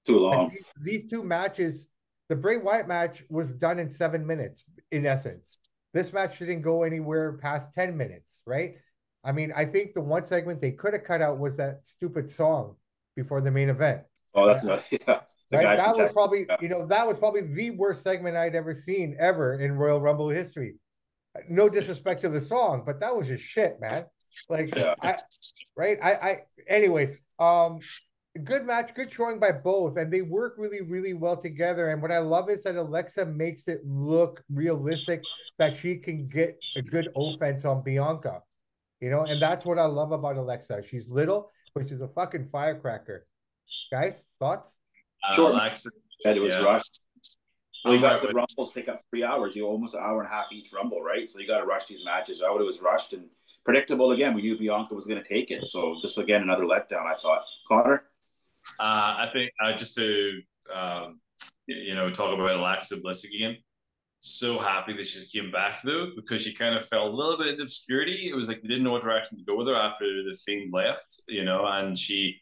Too 0.08 0.20
long. 0.20 0.50
these, 0.50 1.02
these 1.02 1.10
two 1.10 1.24
matches, 1.24 1.88
the 2.30 2.36
Bray 2.36 2.58
Wyatt 2.58 2.88
match 2.88 3.24
was 3.30 3.54
done 3.54 3.78
in 3.78 3.90
seven 3.92 4.26
minutes, 4.26 4.64
in 4.92 5.06
essence. 5.06 5.60
This 5.94 6.14
match 6.14 6.40
didn't 6.40 6.62
go 6.62 6.84
anywhere 6.84 7.34
past 7.34 7.74
10 7.74 7.98
minutes, 7.98 8.42
right? 8.46 8.76
I 9.26 9.32
mean, 9.32 9.52
I 9.56 9.66
think 9.66 9.94
the 9.94 10.02
one 10.02 10.26
segment 10.26 10.62
they 10.62 10.72
could 10.72 10.94
have 10.94 11.04
cut 11.04 11.22
out 11.22 11.40
was 11.40 11.58
that 11.58 11.86
stupid 11.86 12.30
song 12.30 12.76
before 13.16 13.42
the 13.42 13.52
main 13.52 13.70
event. 13.70 14.02
Oh, 14.34 14.46
that's 14.48 14.64
not. 14.64 14.84
Yeah. 14.92 15.60
Right? 15.60 15.76
That 15.76 15.98
was 15.98 16.14
probably, 16.14 16.46
you 16.62 16.70
know, 16.70 16.86
that 16.88 17.06
was 17.06 17.18
probably 17.20 17.42
the 17.42 17.72
worst 17.72 18.04
segment 18.04 18.38
I'd 18.38 18.56
ever 18.56 18.74
seen 18.74 19.18
ever 19.20 19.56
in 19.56 19.74
Royal 19.74 20.00
Rumble 20.00 20.30
history. 20.30 20.76
No 21.50 21.68
disrespect 21.68 22.22
to 22.22 22.30
the 22.30 22.40
song, 22.40 22.84
but 22.86 23.02
that 23.02 23.14
was 23.14 23.28
just 23.28 23.44
shit, 23.44 23.78
man. 23.82 24.06
Like, 24.50 24.74
Yeah. 24.74 24.96
I, 25.02 25.16
right? 25.76 25.98
I, 26.02 26.12
I, 26.14 26.40
anyways, 26.70 27.18
um, 27.38 27.80
good 28.40 28.66
match, 28.66 28.94
good 28.96 29.12
showing 29.12 29.40
by 29.40 29.52
both, 29.52 29.98
and 29.98 30.12
they 30.12 30.22
work 30.22 30.56
really, 30.58 30.82
really 30.82 31.14
well 31.14 31.36
together. 31.38 31.90
And 31.90 32.02
what 32.02 32.12
I 32.12 32.20
love 32.20 32.50
is 32.50 32.64
that 32.64 32.76
Alexa 32.76 33.26
makes 33.26 33.68
it 33.68 33.82
look 33.86 34.44
realistic 34.52 35.22
that 35.60 35.76
she 35.76 35.98
can 35.98 36.28
get 36.28 36.58
a 36.78 36.82
good 36.82 37.10
offense 37.16 37.66
on 37.66 37.84
Bianca, 37.84 38.42
you 39.02 39.10
know, 39.10 39.24
and 39.24 39.42
that's 39.42 39.66
what 39.66 39.78
I 39.78 39.86
love 39.86 40.12
about 40.12 40.38
Alexa. 40.38 40.84
She's 40.88 41.10
little, 41.10 41.52
but 41.76 41.90
she's 41.90 42.02
a 42.02 42.08
fucking 42.08 42.50
firecracker. 42.52 43.28
Guys, 43.92 44.26
thoughts? 44.40 44.76
Uh, 45.30 45.36
Sure. 45.36 45.50
Alexa, 45.52 45.90
And 46.26 46.38
it 46.38 46.40
was 46.40 46.52
Yeah. 46.54 46.64
rushed. 46.64 47.00
Well, 47.84 47.96
you 47.96 48.02
got 48.02 48.22
the 48.22 48.28
with- 48.28 48.36
rumbles 48.36 48.72
take 48.74 48.88
up 48.88 49.00
three 49.12 49.24
hours. 49.24 49.56
You 49.56 49.66
almost 49.66 49.96
an 49.96 50.02
hour 50.04 50.22
and 50.22 50.28
a 50.32 50.34
half 50.34 50.52
each 50.52 50.72
rumble, 50.72 51.02
right? 51.02 51.28
So 51.28 51.40
you 51.40 51.48
got 51.48 51.60
to 51.62 51.66
rush 51.66 51.88
these 51.88 52.06
matches 52.06 52.44
out. 52.44 52.62
It 52.62 52.64
was 52.64 52.80
rushed 52.80 53.14
and 53.14 53.28
predictable. 53.66 54.12
Again, 54.12 54.36
we 54.36 54.44
knew 54.44 54.56
Bianca 54.58 54.94
was 54.94 55.08
going 55.08 55.22
to 55.22 55.28
take 55.28 55.50
it. 55.50 55.66
So 55.66 56.00
just 56.02 56.18
again 56.20 56.44
another 56.44 56.66
letdown. 56.66 57.08
I 57.08 57.16
thought. 57.16 57.44
Connor. 57.68 58.04
Uh, 58.80 59.26
I 59.26 59.30
think 59.32 59.52
uh, 59.64 59.74
just 59.74 59.96
to 59.96 60.42
um, 60.74 61.20
you 61.68 61.96
know 61.96 62.10
talk 62.10 62.34
about 62.34 62.52
Alexa 62.52 63.02
Bliss 63.02 63.26
again. 63.26 63.58
So 64.24 64.60
happy 64.60 64.94
that 64.94 65.06
she 65.06 65.28
came 65.28 65.52
back 65.52 65.82
though, 65.84 66.12
because 66.16 66.44
she 66.44 66.54
kind 66.54 66.76
of 66.76 66.86
fell 66.86 67.08
a 67.08 67.10
little 67.10 67.38
bit 67.38 67.48
into 67.48 67.64
obscurity. 67.64 68.30
It 68.30 68.36
was 68.36 68.50
like 68.50 68.62
they 68.62 68.68
didn't 68.68 68.84
know 68.84 68.92
what 68.92 69.02
direction 69.02 69.38
to 69.38 69.44
go 69.44 69.58
with 69.58 69.68
her 69.68 69.76
after 69.76 70.06
the 70.06 70.38
Fiend 70.46 70.72
left, 70.72 71.24
you 71.28 71.44
know, 71.44 71.66
and 71.66 71.98
she 71.98 72.40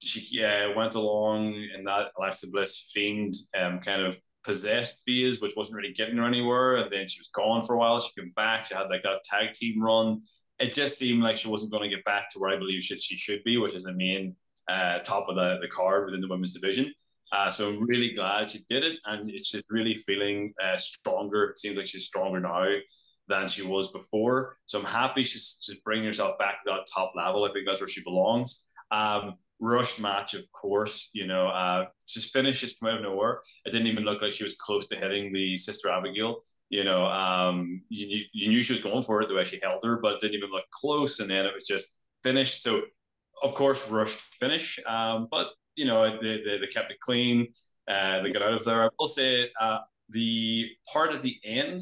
she 0.00 0.42
uh, 0.42 0.72
went 0.74 0.94
along 0.94 1.54
in 1.76 1.84
that 1.84 2.08
Alexa 2.18 2.48
Bliss 2.50 2.90
Fiend 2.92 3.34
um, 3.56 3.80
kind 3.80 4.02
of 4.02 4.18
possessed 4.44 5.04
phase, 5.06 5.40
which 5.40 5.54
wasn't 5.56 5.76
really 5.76 5.92
getting 5.92 6.16
her 6.16 6.26
anywhere. 6.26 6.76
And 6.76 6.90
then 6.90 7.06
she 7.06 7.20
was 7.20 7.28
gone 7.28 7.62
for 7.62 7.74
a 7.74 7.78
while. 7.78 8.00
She 8.00 8.18
came 8.18 8.32
back. 8.34 8.64
She 8.64 8.74
had 8.74 8.88
like 8.88 9.02
that 9.02 9.22
tag 9.24 9.52
team 9.52 9.82
run. 9.82 10.18
It 10.58 10.72
just 10.72 10.98
seemed 10.98 11.22
like 11.22 11.36
she 11.36 11.48
wasn't 11.48 11.72
going 11.72 11.88
to 11.88 11.94
get 11.94 12.04
back 12.04 12.28
to 12.30 12.38
where 12.38 12.50
I 12.50 12.58
believe 12.58 12.82
she, 12.82 12.96
she 12.96 13.16
should 13.16 13.44
be, 13.44 13.56
which 13.56 13.74
is 13.74 13.84
the 13.84 13.94
main 13.94 14.34
uh, 14.70 14.98
top 15.00 15.28
of 15.28 15.34
the, 15.34 15.58
the 15.60 15.68
card 15.68 16.06
within 16.06 16.20
the 16.20 16.28
women's 16.28 16.54
division. 16.54 16.92
Uh, 17.32 17.48
so 17.48 17.70
I'm 17.70 17.86
really 17.86 18.12
glad 18.12 18.50
she 18.50 18.60
did 18.68 18.82
it, 18.82 18.98
and 19.04 19.30
it's 19.30 19.50
just 19.52 19.64
really 19.70 19.94
feeling 19.94 20.52
uh, 20.62 20.76
stronger. 20.76 21.44
It 21.44 21.58
seems 21.58 21.76
like 21.76 21.86
she's 21.86 22.06
stronger 22.06 22.40
now 22.40 22.66
than 23.28 23.46
she 23.46 23.64
was 23.64 23.92
before. 23.92 24.56
So 24.66 24.80
I'm 24.80 24.84
happy 24.84 25.22
she's 25.22 25.62
just 25.64 25.84
bringing 25.84 26.06
herself 26.06 26.38
back 26.38 26.64
to 26.64 26.70
that 26.70 26.86
top 26.92 27.12
level. 27.16 27.44
I 27.44 27.52
think 27.52 27.66
that's 27.66 27.80
where 27.80 27.88
she 27.88 28.02
belongs. 28.02 28.68
Um, 28.90 29.34
rushed 29.60 30.02
match, 30.02 30.34
of 30.34 30.50
course. 30.52 31.10
You 31.14 31.26
know, 31.26 31.46
uh, 31.46 31.86
just 32.08 32.32
finished 32.32 32.60
just 32.60 32.80
come 32.80 32.88
out 32.88 32.96
of 32.96 33.02
nowhere. 33.02 33.40
It 33.64 33.70
didn't 33.70 33.86
even 33.86 34.04
look 34.04 34.22
like 34.22 34.32
she 34.32 34.44
was 34.44 34.56
close 34.56 34.88
to 34.88 34.96
hitting 34.96 35.32
the 35.32 35.56
sister 35.56 35.88
Abigail. 35.90 36.40
You 36.68 36.84
know, 36.84 37.04
um, 37.06 37.82
you, 37.88 38.16
you, 38.16 38.24
you 38.32 38.48
knew 38.48 38.62
she 38.62 38.72
was 38.72 38.82
going 38.82 39.02
for 39.02 39.22
it 39.22 39.28
the 39.28 39.34
way 39.34 39.44
she 39.44 39.60
held 39.62 39.84
her, 39.84 40.00
but 40.00 40.14
it 40.14 40.20
didn't 40.20 40.36
even 40.36 40.50
look 40.50 40.68
close. 40.70 41.20
And 41.20 41.30
then 41.30 41.46
it 41.46 41.54
was 41.54 41.66
just 41.66 42.02
finished. 42.24 42.62
So, 42.62 42.82
of 43.42 43.54
course, 43.54 43.90
rushed 43.90 44.20
finish. 44.20 44.78
Um, 44.86 45.28
but 45.30 45.50
you 45.76 45.86
know, 45.86 46.18
they, 46.20 46.42
they, 46.42 46.58
they 46.58 46.66
kept 46.66 46.90
it 46.90 47.00
clean. 47.00 47.48
Uh, 47.88 48.22
they 48.22 48.30
got 48.30 48.42
out 48.42 48.54
of 48.54 48.64
there. 48.64 48.84
I 48.84 48.88
will 48.98 49.06
say 49.08 49.50
uh, 49.60 49.80
the 50.10 50.68
part 50.92 51.12
at 51.12 51.22
the 51.22 51.36
end, 51.44 51.80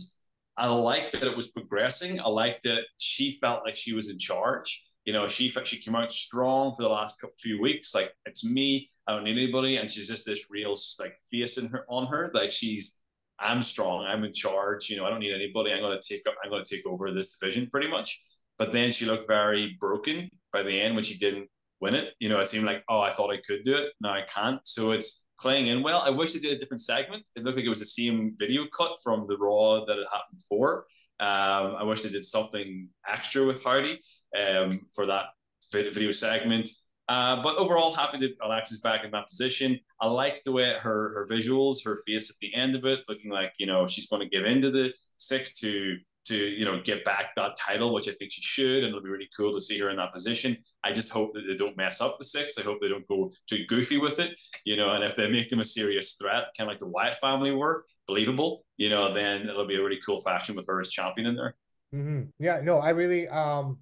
I 0.56 0.68
liked 0.68 1.12
that 1.12 1.22
it 1.22 1.36
was 1.36 1.48
progressing. 1.48 2.20
I 2.20 2.28
liked 2.28 2.64
that 2.64 2.84
she 2.98 3.32
felt 3.40 3.64
like 3.64 3.76
she 3.76 3.94
was 3.94 4.10
in 4.10 4.18
charge. 4.18 4.84
You 5.04 5.12
know, 5.12 5.26
she 5.28 5.48
she 5.48 5.78
came 5.78 5.96
out 5.96 6.12
strong 6.12 6.72
for 6.74 6.82
the 6.82 6.88
last 6.88 7.20
couple, 7.20 7.34
few 7.38 7.60
weeks. 7.60 7.94
Like 7.94 8.12
it's 8.26 8.44
me. 8.44 8.90
I 9.06 9.14
don't 9.14 9.24
need 9.24 9.38
anybody, 9.38 9.76
and 9.76 9.90
she's 9.90 10.08
just 10.08 10.26
this 10.26 10.48
real 10.50 10.74
like 11.00 11.16
face 11.30 11.58
in 11.58 11.68
her 11.68 11.86
on 11.88 12.06
her. 12.08 12.30
Like 12.34 12.50
she's, 12.50 13.04
I'm 13.38 13.62
strong. 13.62 14.04
I'm 14.04 14.24
in 14.24 14.32
charge. 14.32 14.90
You 14.90 14.98
know, 14.98 15.06
I 15.06 15.10
don't 15.10 15.20
need 15.20 15.34
anybody. 15.34 15.72
I'm 15.72 15.80
gonna 15.80 16.00
take 16.06 16.26
up. 16.26 16.34
I'm 16.44 16.50
gonna 16.50 16.64
take 16.64 16.86
over 16.86 17.10
this 17.12 17.38
division 17.38 17.68
pretty 17.70 17.88
much. 17.88 18.20
But 18.58 18.72
then 18.72 18.90
she 18.90 19.06
looked 19.06 19.26
very 19.26 19.76
broken 19.80 20.30
by 20.52 20.62
the 20.62 20.80
end 20.80 20.94
when 20.94 21.04
she 21.04 21.16
didn't 21.16 21.48
win 21.80 21.94
it. 21.94 22.14
You 22.18 22.28
know, 22.28 22.38
it 22.38 22.46
seemed 22.46 22.66
like, 22.66 22.82
oh, 22.88 23.00
I 23.00 23.10
thought 23.10 23.30
I 23.30 23.40
could 23.46 23.62
do 23.62 23.76
it. 23.76 23.92
Now 24.00 24.12
I 24.12 24.22
can't. 24.22 24.60
So 24.66 24.92
it's 24.92 25.28
playing 25.40 25.68
in 25.68 25.82
well. 25.82 26.02
I 26.04 26.10
wish 26.10 26.32
they 26.32 26.40
did 26.40 26.56
a 26.56 26.58
different 26.58 26.80
segment. 26.80 27.28
It 27.36 27.44
looked 27.44 27.56
like 27.56 27.66
it 27.66 27.70
was 27.70 27.78
the 27.78 27.84
same 27.84 28.34
video 28.38 28.64
cut 28.76 28.96
from 29.02 29.24
the 29.26 29.36
Raw 29.38 29.84
that 29.84 29.96
had 29.96 30.06
happened 30.12 30.38
before. 30.38 30.86
Um, 31.20 31.76
I 31.76 31.82
wish 31.82 32.02
they 32.02 32.10
did 32.10 32.24
something 32.24 32.88
extra 33.08 33.44
with 33.44 33.62
Howdy 33.64 33.98
um, 34.38 34.70
for 34.94 35.06
that 35.06 35.26
video 35.72 36.10
segment. 36.10 36.68
Uh, 37.08 37.42
but 37.42 37.56
overall, 37.56 37.92
happy 37.92 38.18
that 38.18 38.36
Alexa's 38.42 38.82
back 38.82 39.04
in 39.04 39.10
that 39.12 39.26
position. 39.26 39.80
I 40.00 40.08
like 40.08 40.42
the 40.44 40.52
way 40.52 40.74
her 40.78 41.14
her 41.14 41.26
visuals, 41.30 41.84
her 41.84 42.00
face 42.06 42.30
at 42.30 42.36
the 42.40 42.54
end 42.54 42.74
of 42.74 42.84
it, 42.84 43.00
looking 43.08 43.30
like 43.30 43.54
you 43.58 43.66
know 43.66 43.86
she's 43.86 44.08
going 44.08 44.20
to 44.20 44.28
give 44.28 44.44
into 44.44 44.70
the 44.70 44.92
six 45.16 45.54
to 45.60 45.96
to 46.28 46.36
you 46.36 46.64
know 46.64 46.80
get 46.82 47.04
back 47.04 47.34
that 47.36 47.56
title, 47.56 47.92
which 47.92 48.08
I 48.08 48.12
think 48.12 48.32
she 48.32 48.42
should, 48.42 48.84
and 48.84 48.88
it'll 48.88 49.02
be 49.02 49.10
really 49.10 49.28
cool 49.36 49.52
to 49.52 49.60
see 49.60 49.78
her 49.80 49.90
in 49.90 49.96
that 49.96 50.12
position. 50.12 50.56
I 50.84 50.92
just 50.92 51.12
hope 51.12 51.34
that 51.34 51.42
they 51.48 51.56
don't 51.56 51.76
mess 51.76 52.00
up 52.00 52.16
the 52.18 52.24
six. 52.24 52.58
I 52.58 52.62
hope 52.62 52.78
they 52.80 52.88
don't 52.88 53.06
go 53.08 53.30
too 53.48 53.64
goofy 53.66 53.98
with 53.98 54.18
it, 54.18 54.38
you 54.64 54.76
know. 54.76 54.90
And 54.90 55.04
if 55.04 55.16
they 55.16 55.28
make 55.28 55.50
them 55.50 55.60
a 55.60 55.64
serious 55.64 56.14
threat, 56.14 56.44
kind 56.56 56.68
of 56.68 56.72
like 56.72 56.78
the 56.78 56.88
Wyatt 56.88 57.16
family 57.16 57.52
were, 57.52 57.84
believable, 58.06 58.64
you 58.76 58.90
know, 58.90 59.12
then 59.12 59.48
it'll 59.48 59.66
be 59.66 59.76
a 59.76 59.82
really 59.82 60.00
cool 60.04 60.20
fashion 60.20 60.56
with 60.56 60.66
her 60.66 60.80
as 60.80 60.88
champion 60.88 61.26
in 61.26 61.36
there. 61.36 61.56
Mm-hmm. 61.94 62.22
Yeah, 62.38 62.60
no, 62.62 62.78
I 62.78 62.90
really 62.90 63.28
um 63.28 63.78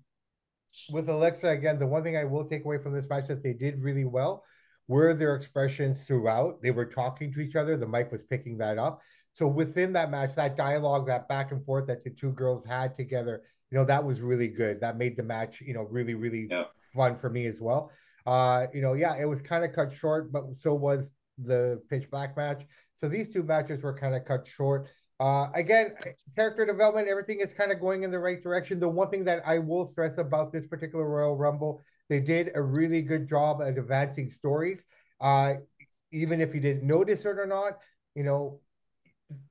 with 0.90 1.08
Alexa 1.08 1.48
again, 1.48 1.78
the 1.78 1.86
one 1.86 2.02
thing 2.02 2.16
I 2.16 2.24
will 2.24 2.44
take 2.44 2.64
away 2.64 2.78
from 2.78 2.92
this 2.92 3.08
match 3.08 3.28
that 3.28 3.42
they 3.42 3.52
did 3.52 3.82
really 3.82 4.04
well 4.04 4.44
were 4.88 5.14
their 5.14 5.34
expressions 5.34 6.04
throughout. 6.04 6.62
They 6.62 6.70
were 6.70 6.86
talking 6.86 7.32
to 7.32 7.40
each 7.40 7.56
other. 7.56 7.76
The 7.76 7.88
mic 7.88 8.12
was 8.12 8.22
picking 8.22 8.58
that 8.58 8.78
up. 8.78 9.00
So 9.36 9.46
within 9.46 9.92
that 9.92 10.10
match, 10.10 10.34
that 10.36 10.56
dialogue, 10.56 11.06
that 11.08 11.28
back 11.28 11.52
and 11.52 11.62
forth 11.62 11.86
that 11.88 12.02
the 12.02 12.08
two 12.08 12.32
girls 12.32 12.64
had 12.64 12.94
together, 12.94 13.42
you 13.70 13.76
know, 13.76 13.84
that 13.84 14.02
was 14.02 14.22
really 14.22 14.48
good. 14.48 14.80
That 14.80 14.96
made 14.96 15.14
the 15.14 15.22
match, 15.22 15.60
you 15.60 15.74
know, 15.74 15.82
really, 15.82 16.14
really 16.14 16.48
Yeah. 16.50 16.64
fun 16.94 17.16
for 17.16 17.28
me 17.28 17.44
as 17.44 17.60
well. 17.60 17.90
Uh, 18.24 18.68
you 18.72 18.80
know, 18.80 18.94
yeah, 18.94 19.14
it 19.14 19.26
was 19.26 19.42
kind 19.42 19.62
of 19.62 19.74
cut 19.74 19.92
short, 19.92 20.32
but 20.32 20.56
so 20.56 20.72
was 20.72 21.12
the 21.36 21.82
pitch 21.90 22.10
black 22.10 22.34
match. 22.34 22.64
So 22.94 23.10
these 23.10 23.28
two 23.28 23.42
matches 23.42 23.82
were 23.82 23.92
kind 23.92 24.14
of 24.14 24.24
cut 24.24 24.46
short. 24.46 24.88
Uh, 25.20 25.48
again, 25.52 25.92
character 26.34 26.64
development, 26.64 27.06
everything 27.06 27.40
is 27.40 27.52
kind 27.52 27.70
of 27.70 27.78
going 27.78 28.04
in 28.04 28.10
the 28.10 28.18
right 28.18 28.42
direction. 28.42 28.80
The 28.80 28.88
one 28.88 29.10
thing 29.10 29.24
that 29.24 29.42
I 29.46 29.58
will 29.58 29.84
stress 29.84 30.16
about 30.16 30.50
this 30.50 30.66
particular 30.66 31.06
Royal 31.06 31.36
Rumble, 31.36 31.82
they 32.08 32.20
did 32.20 32.52
a 32.54 32.62
really 32.62 33.02
good 33.02 33.28
job 33.28 33.60
at 33.60 33.76
advancing 33.76 34.30
stories. 34.30 34.86
Uh, 35.20 35.56
even 36.10 36.40
if 36.40 36.54
you 36.54 36.60
didn't 36.62 36.88
notice 36.88 37.26
it 37.26 37.38
or 37.38 37.46
not, 37.46 37.82
you 38.14 38.24
know, 38.24 38.60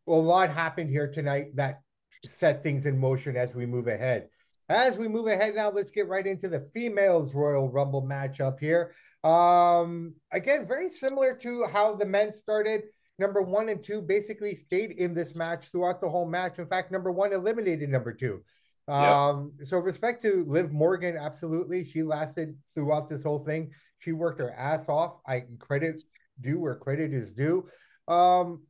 a 0.08 0.12
lot 0.12 0.50
happened 0.50 0.90
here 0.90 1.12
tonight 1.12 1.56
that 1.56 1.82
set 2.24 2.64
things 2.64 2.86
in 2.86 2.98
motion 2.98 3.36
as 3.36 3.54
we 3.54 3.66
move 3.66 3.88
ahead. 3.88 4.30
As 4.68 4.98
we 4.98 5.08
move 5.08 5.28
ahead 5.28 5.56
now, 5.56 5.70
let's 5.70 5.92
get 5.92 6.08
right 6.08 6.26
into 6.26 6.50
the 6.50 6.60
females 6.60 7.36
Royal 7.36 7.70
Rumble 7.70 8.02
matchup 8.02 8.60
here. 8.60 8.96
Um, 9.24 10.16
again, 10.32 10.66
very 10.66 10.90
similar 10.90 11.36
to 11.42 11.66
how 11.72 11.96
the 11.96 12.06
men 12.06 12.34
started. 12.34 12.84
Number 13.18 13.42
one 13.42 13.70
and 13.70 13.82
two 13.82 14.02
basically 14.02 14.56
stayed 14.56 14.92
in 14.92 15.14
this 15.14 15.38
match 15.38 15.68
throughout 15.68 16.02
the 16.02 16.10
whole 16.10 16.28
match. 16.28 16.60
In 16.60 16.68
fact, 16.68 16.92
number 16.92 17.12
one 17.12 17.32
eliminated 17.32 17.90
number 17.90 18.12
two. 18.12 18.44
Um, 18.88 19.54
so 19.64 19.78
respect 19.78 20.22
to 20.24 20.46
Liv 20.48 20.72
Morgan, 20.72 21.18
absolutely. 21.18 21.84
She 21.84 22.04
lasted 22.04 22.56
throughout 22.76 23.10
this 23.10 23.24
whole 23.24 23.40
thing. 23.40 23.72
She 24.00 24.12
worked 24.12 24.40
her 24.40 24.54
ass 24.54 24.90
off. 24.90 25.18
I 25.26 25.46
credit 25.60 26.02
due 26.42 26.60
where 26.60 26.76
credit 26.76 27.14
is 27.14 27.34
due. 27.34 27.68
Um, 28.08 28.64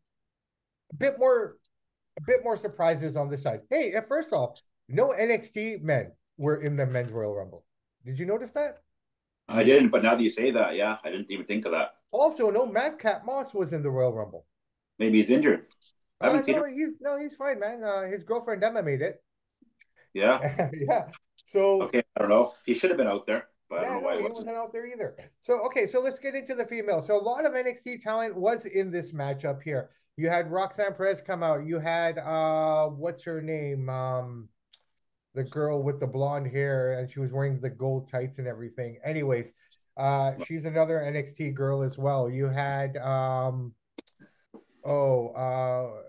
a 0.91 0.95
bit 0.95 1.17
more, 1.19 1.57
a 2.17 2.21
bit 2.25 2.41
more 2.43 2.57
surprises 2.57 3.15
on 3.15 3.29
this 3.29 3.43
side. 3.43 3.61
Hey, 3.69 3.93
first 4.07 4.33
off, 4.33 4.59
no 4.87 5.09
NXT 5.09 5.81
men 5.83 6.11
were 6.37 6.61
in 6.61 6.75
the 6.75 6.85
men's 6.85 7.11
Royal 7.11 7.33
Rumble. 7.35 7.65
Did 8.05 8.19
you 8.19 8.25
notice 8.25 8.51
that? 8.51 8.79
I 9.47 9.63
didn't, 9.63 9.89
but 9.89 10.01
now 10.03 10.15
that 10.15 10.23
you 10.23 10.29
say 10.29 10.51
that, 10.51 10.75
yeah, 10.75 10.97
I 11.03 11.11
didn't 11.11 11.29
even 11.29 11.45
think 11.45 11.65
of 11.65 11.71
that. 11.71 11.95
Also, 12.11 12.49
no 12.49 12.65
Madcap 12.65 13.25
Moss 13.25 13.53
was 13.53 13.73
in 13.73 13.83
the 13.83 13.89
Royal 13.89 14.13
Rumble. 14.13 14.45
Maybe 14.97 15.17
he's 15.17 15.29
injured. 15.29 15.65
I 16.21 16.25
haven't 16.27 16.41
Uh, 16.41 16.43
seen 16.43 16.55
no, 16.55 16.63
him. 16.63 16.73
he's 16.73 16.89
no, 17.01 17.19
he's 17.19 17.35
fine, 17.35 17.59
man. 17.59 17.83
Uh, 17.83 18.03
his 18.03 18.23
girlfriend 18.23 18.63
Emma 18.63 18.81
made 18.81 19.01
it. 19.01 19.21
Yeah. 20.13 20.69
yeah. 20.87 21.07
So 21.35 21.83
Okay. 21.83 22.01
I 22.15 22.21
don't 22.21 22.29
know. 22.29 22.53
He 22.65 22.73
should 22.73 22.89
have 22.91 22.97
been 22.97 23.07
out 23.07 23.25
there, 23.27 23.47
but 23.69 23.79
I 23.79 23.81
yeah, 23.83 23.87
don't 23.89 23.93
know 23.95 24.09
no, 24.09 24.15
why 24.15 24.21
he 24.21 24.27
wasn't 24.27 24.55
out 24.55 24.71
there 24.71 24.85
either. 24.85 25.15
So 25.41 25.65
okay, 25.65 25.87
so 25.87 26.01
let's 26.01 26.19
get 26.19 26.35
into 26.35 26.55
the 26.55 26.65
female. 26.65 27.01
So 27.01 27.19
a 27.19 27.21
lot 27.21 27.45
of 27.45 27.53
NXT 27.53 28.01
talent 28.01 28.35
was 28.35 28.65
in 28.65 28.91
this 28.91 29.11
matchup 29.11 29.61
here. 29.61 29.89
You 30.17 30.29
had 30.29 30.49
Roxanne 30.51 30.93
Perez 30.95 31.21
come 31.21 31.43
out. 31.43 31.65
You 31.65 31.79
had 31.79 32.17
uh, 32.17 32.87
what's 32.87 33.23
her 33.23 33.41
name? 33.41 33.89
Um, 33.89 34.49
the 35.35 35.43
girl 35.43 35.83
with 35.83 35.99
the 35.99 36.07
blonde 36.07 36.47
hair, 36.47 36.93
and 36.93 37.11
she 37.11 37.19
was 37.19 37.31
wearing 37.31 37.59
the 37.59 37.69
gold 37.69 38.09
tights 38.09 38.39
and 38.39 38.47
everything. 38.47 38.97
Anyways, 39.03 39.53
uh, 39.97 40.31
she's 40.45 40.63
another 40.63 40.99
NXT 40.99 41.53
girl 41.53 41.81
as 41.81 41.97
well. 41.97 42.29
You 42.29 42.47
had 42.47 42.95
um, 42.97 43.73
oh, 44.85 45.27
uh, 45.29 46.01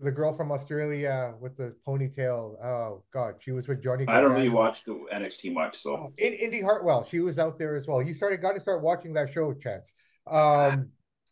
the 0.00 0.10
girl 0.10 0.32
from 0.32 0.52
Australia 0.52 1.34
with 1.40 1.56
the 1.56 1.74
ponytail. 1.86 2.62
Oh 2.64 3.02
God, 3.12 3.34
she 3.40 3.52
was 3.52 3.66
with 3.66 3.82
Johnny. 3.82 4.04
I 4.06 4.20
don't 4.20 4.32
really 4.32 4.48
watch 4.48 4.84
the 4.84 4.94
NXT 5.12 5.52
much, 5.52 5.76
so 5.76 5.96
Oh, 5.96 6.12
in 6.18 6.34
Indi 6.34 6.60
Hartwell, 6.60 7.04
she 7.04 7.20
was 7.20 7.38
out 7.38 7.58
there 7.58 7.74
as 7.74 7.86
well. 7.86 8.00
You 8.00 8.14
started 8.14 8.40
got 8.40 8.52
to 8.52 8.60
start 8.60 8.82
watching 8.82 9.12
that 9.14 9.32
show, 9.32 9.52
Chance. 9.54 9.92
Um, 10.30 10.90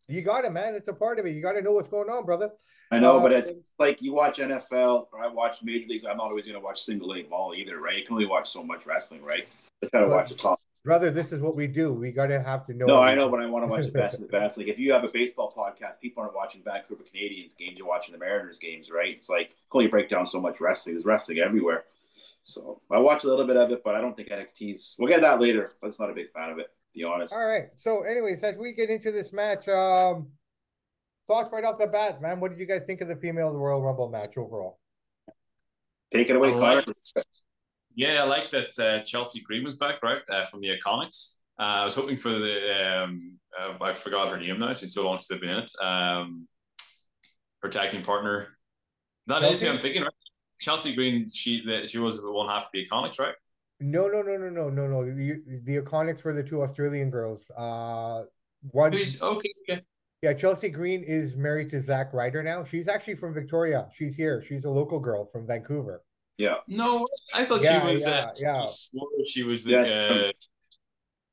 you 0.08 0.22
got 0.22 0.44
it, 0.44 0.52
man. 0.52 0.74
It's 0.74 0.88
a 0.88 0.92
part 0.92 1.18
of 1.18 1.26
it. 1.26 1.34
You 1.34 1.42
got 1.42 1.52
to 1.52 1.62
know 1.62 1.72
what's 1.72 1.88
going 1.88 2.08
on, 2.08 2.24
brother. 2.24 2.50
I 2.90 2.98
know, 3.00 3.18
but 3.20 3.32
Uh, 3.32 3.36
it's 3.36 3.52
like 3.78 4.00
you 4.00 4.14
watch 4.14 4.38
NFL 4.38 5.06
or 5.12 5.22
I 5.22 5.26
watch 5.28 5.58
Major 5.62 5.86
Leagues. 5.88 6.04
I'm 6.04 6.16
not 6.18 6.28
always 6.28 6.44
going 6.44 6.54
to 6.56 6.60
watch 6.64 6.80
single 6.82 7.08
leg 7.08 7.28
ball 7.28 7.54
either, 7.54 7.80
right? 7.80 7.96
You 7.98 8.04
can 8.04 8.14
only 8.14 8.26
watch 8.26 8.48
so 8.50 8.62
much 8.62 8.86
wrestling, 8.86 9.22
right? 9.22 9.46
I 9.82 9.86
try 9.88 10.00
to 10.02 10.08
watch 10.08 10.28
the 10.30 10.36
top. 10.36 10.60
Brother. 10.86 11.10
This 11.10 11.32
is 11.32 11.40
what 11.40 11.56
we 11.56 11.66
do. 11.66 11.92
We 11.92 12.12
got 12.12 12.28
to 12.28 12.40
have 12.40 12.64
to 12.66 12.72
know. 12.72 12.86
No, 12.86 12.98
I 12.98 13.14
know, 13.14 13.28
but 13.28 13.40
I 13.40 13.46
want 13.46 13.64
to 13.64 13.66
watch 13.66 13.84
the 13.84 13.90
best 13.90 14.14
of 14.14 14.20
the 14.20 14.26
best. 14.38 14.56
Like 14.56 14.68
if 14.68 14.78
you 14.78 14.92
have 14.92 15.04
a 15.04 15.08
baseball 15.12 15.52
podcast, 15.54 16.00
people 16.00 16.22
aren't 16.22 16.34
watching 16.34 16.62
Vancouver 16.64 17.02
Canadians 17.02 17.52
games; 17.54 17.76
you're 17.76 17.88
watching 17.88 18.12
the 18.12 18.18
Mariners 18.18 18.58
games, 18.58 18.88
right? 18.90 19.10
It's 19.14 19.28
like 19.28 19.50
you 19.50 19.70
can 19.70 19.80
only 19.80 19.88
break 19.88 20.08
down 20.08 20.24
so 20.24 20.40
much 20.40 20.60
wrestling. 20.60 20.94
There's 20.94 21.04
wrestling 21.04 21.38
everywhere. 21.40 21.84
So 22.44 22.80
I 22.90 22.98
watch 22.98 23.24
a 23.24 23.26
little 23.26 23.46
bit 23.46 23.56
of 23.56 23.72
it, 23.72 23.82
but 23.84 23.96
I 23.96 24.00
don't 24.00 24.16
think 24.16 24.30
NXT's. 24.30 24.94
We'll 24.98 25.10
get 25.10 25.20
that 25.20 25.40
later. 25.40 25.68
But 25.82 25.88
I'm 25.88 25.94
not 25.98 26.10
a 26.10 26.14
big 26.14 26.32
fan 26.32 26.50
of 26.50 26.58
it. 26.58 26.68
To 26.92 26.98
be 26.98 27.04
honest. 27.04 27.34
All 27.34 27.44
right. 27.44 27.66
So, 27.74 28.04
anyways, 28.04 28.42
as 28.44 28.56
we 28.56 28.72
get 28.72 28.88
into 28.88 29.10
this 29.10 29.32
match, 29.32 29.68
um, 29.68 30.28
thoughts 31.26 31.50
right 31.52 31.64
off 31.64 31.78
the 31.78 31.88
bat, 31.88 32.22
man. 32.22 32.38
What 32.38 32.52
did 32.52 32.60
you 32.60 32.66
guys 32.66 32.82
think 32.86 33.00
of 33.00 33.08
the 33.08 33.16
female 33.16 33.52
Royal 33.52 33.82
Rumble 33.82 34.08
match 34.08 34.36
overall? 34.36 34.78
Take 36.12 36.30
it 36.30 36.36
away, 36.36 36.50
I 36.50 36.58
Connor. 36.58 36.82
Yeah, 37.96 38.22
I 38.22 38.26
like 38.26 38.50
that 38.50 38.78
uh, 38.78 39.02
Chelsea 39.02 39.40
Green 39.40 39.64
was 39.64 39.78
back, 39.78 40.02
right, 40.02 40.20
uh, 40.30 40.44
from 40.44 40.60
the 40.60 40.68
Iconics. 40.68 41.40
Uh, 41.58 41.62
I 41.62 41.84
was 41.84 41.96
hoping 41.96 42.16
for 42.16 42.28
the, 42.28 43.02
um, 43.02 43.18
uh, 43.58 43.72
I 43.80 43.92
forgot 43.92 44.28
her 44.28 44.36
name 44.36 44.58
now, 44.58 44.68
it's 44.68 44.80
been 44.80 44.88
so 44.90 45.06
long 45.06 45.18
since 45.18 45.28
they've 45.28 45.40
been 45.40 45.56
in 45.56 45.64
it. 45.64 45.72
Um, 45.82 46.46
her 47.62 47.70
tag 47.70 47.90
team 47.90 48.02
partner. 48.02 48.48
That 49.26 49.42
is 49.44 49.62
who 49.62 49.70
I'm 49.70 49.78
thinking, 49.78 50.02
right? 50.02 50.12
Chelsea 50.60 50.94
Green, 50.94 51.26
she 51.28 51.64
the, 51.64 51.86
she 51.86 51.98
was 51.98 52.20
one 52.22 52.48
half 52.48 52.64
of 52.64 52.68
the 52.72 52.86
Iconics, 52.86 53.18
right? 53.18 53.34
No, 53.80 54.08
no, 54.08 54.22
no, 54.22 54.36
no, 54.36 54.48
no, 54.50 54.68
no, 54.68 54.86
no. 54.86 55.04
The 55.04 55.42
the 55.64 55.78
Iconics 55.78 56.22
were 56.24 56.32
the 56.32 56.42
two 56.42 56.62
Australian 56.62 57.10
girls. 57.10 57.50
Uh, 57.50 58.22
one. 58.70 58.92
Who's, 58.92 59.22
okay, 59.22 59.52
okay. 59.68 59.82
Yeah, 60.22 60.32
Chelsea 60.32 60.70
Green 60.70 61.02
is 61.02 61.36
married 61.36 61.70
to 61.70 61.80
Zack 61.82 62.14
Ryder 62.14 62.42
now. 62.42 62.64
She's 62.64 62.88
actually 62.88 63.16
from 63.16 63.34
Victoria. 63.34 63.88
She's 63.92 64.16
here. 64.16 64.42
She's 64.42 64.64
a 64.64 64.70
local 64.70 64.98
girl 64.98 65.26
from 65.26 65.46
Vancouver. 65.46 66.02
Yeah. 66.38 66.56
No, 66.68 67.06
I 67.34 67.44
thought 67.44 67.62
Yeah, 67.62 67.80
she 67.80 67.86
was. 67.86 68.06
yeah, 68.06 68.14
uh, 68.14 68.26
yeah. 68.42 68.64
Swore 68.64 69.08
She 69.24 69.42
was 69.42 69.66
Yeah. 69.68 69.80
Uh, 70.10 70.30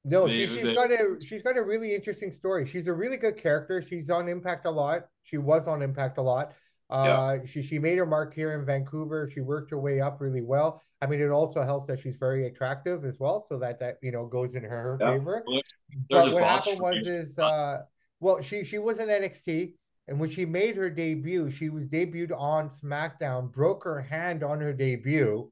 No, 0.05 0.27
The- 0.27 0.33
she, 0.33 0.47
she's 0.47 0.63
the- 0.63 0.73
got 0.73 0.91
a 0.91 1.17
she's 1.25 1.41
got 1.41 1.57
a 1.57 1.63
really 1.63 1.95
interesting 1.95 2.31
story. 2.31 2.65
She's 2.67 2.87
a 2.87 2.93
really 2.93 3.17
good 3.17 3.37
character. 3.37 3.81
She's 3.81 4.09
on 4.09 4.27
Impact 4.27 4.65
a 4.65 4.71
lot. 4.71 5.07
She 5.23 5.37
was 5.37 5.67
on 5.67 5.81
Impact 5.81 6.17
a 6.17 6.21
lot. 6.21 6.53
Uh, 6.89 7.37
she 7.45 7.63
she 7.63 7.79
made 7.79 7.97
her 7.97 8.05
mark 8.05 8.33
here 8.33 8.49
in 8.49 8.65
Vancouver. 8.65 9.29
She 9.33 9.39
worked 9.39 9.71
her 9.71 9.79
way 9.79 10.01
up 10.01 10.19
really 10.19 10.41
well. 10.41 10.81
I 11.01 11.05
mean, 11.07 11.21
it 11.21 11.31
also 11.31 11.63
helps 11.63 11.87
that 11.87 11.99
she's 11.99 12.17
very 12.17 12.45
attractive 12.47 13.03
as 13.05 13.19
well, 13.19 13.45
so 13.47 13.57
that 13.59 13.79
that 13.79 13.97
you 14.01 14.11
know 14.11 14.25
goes 14.25 14.55
in 14.55 14.63
her 14.63 14.97
Yeah. 14.99 15.13
favor. 15.13 15.43
there's 15.47 15.63
But 16.09 16.27
a 16.31 16.33
what 16.33 16.43
happened 16.43 16.79
was 16.81 17.09
is 17.09 17.39
uh, 17.39 17.83
well, 18.19 18.41
she 18.41 18.63
she 18.65 18.77
was 18.79 18.99
in 18.99 19.07
NXT, 19.09 19.73
and 20.07 20.19
when 20.19 20.29
she 20.29 20.45
made 20.45 20.75
her 20.75 20.89
debut, 20.89 21.49
she 21.49 21.69
was 21.69 21.85
debuted 21.85 22.37
on 22.37 22.69
SmackDown, 22.69 23.51
broke 23.51 23.83
her 23.85 24.01
hand 24.01 24.43
on 24.43 24.59
her 24.61 24.73
debut, 24.73 25.49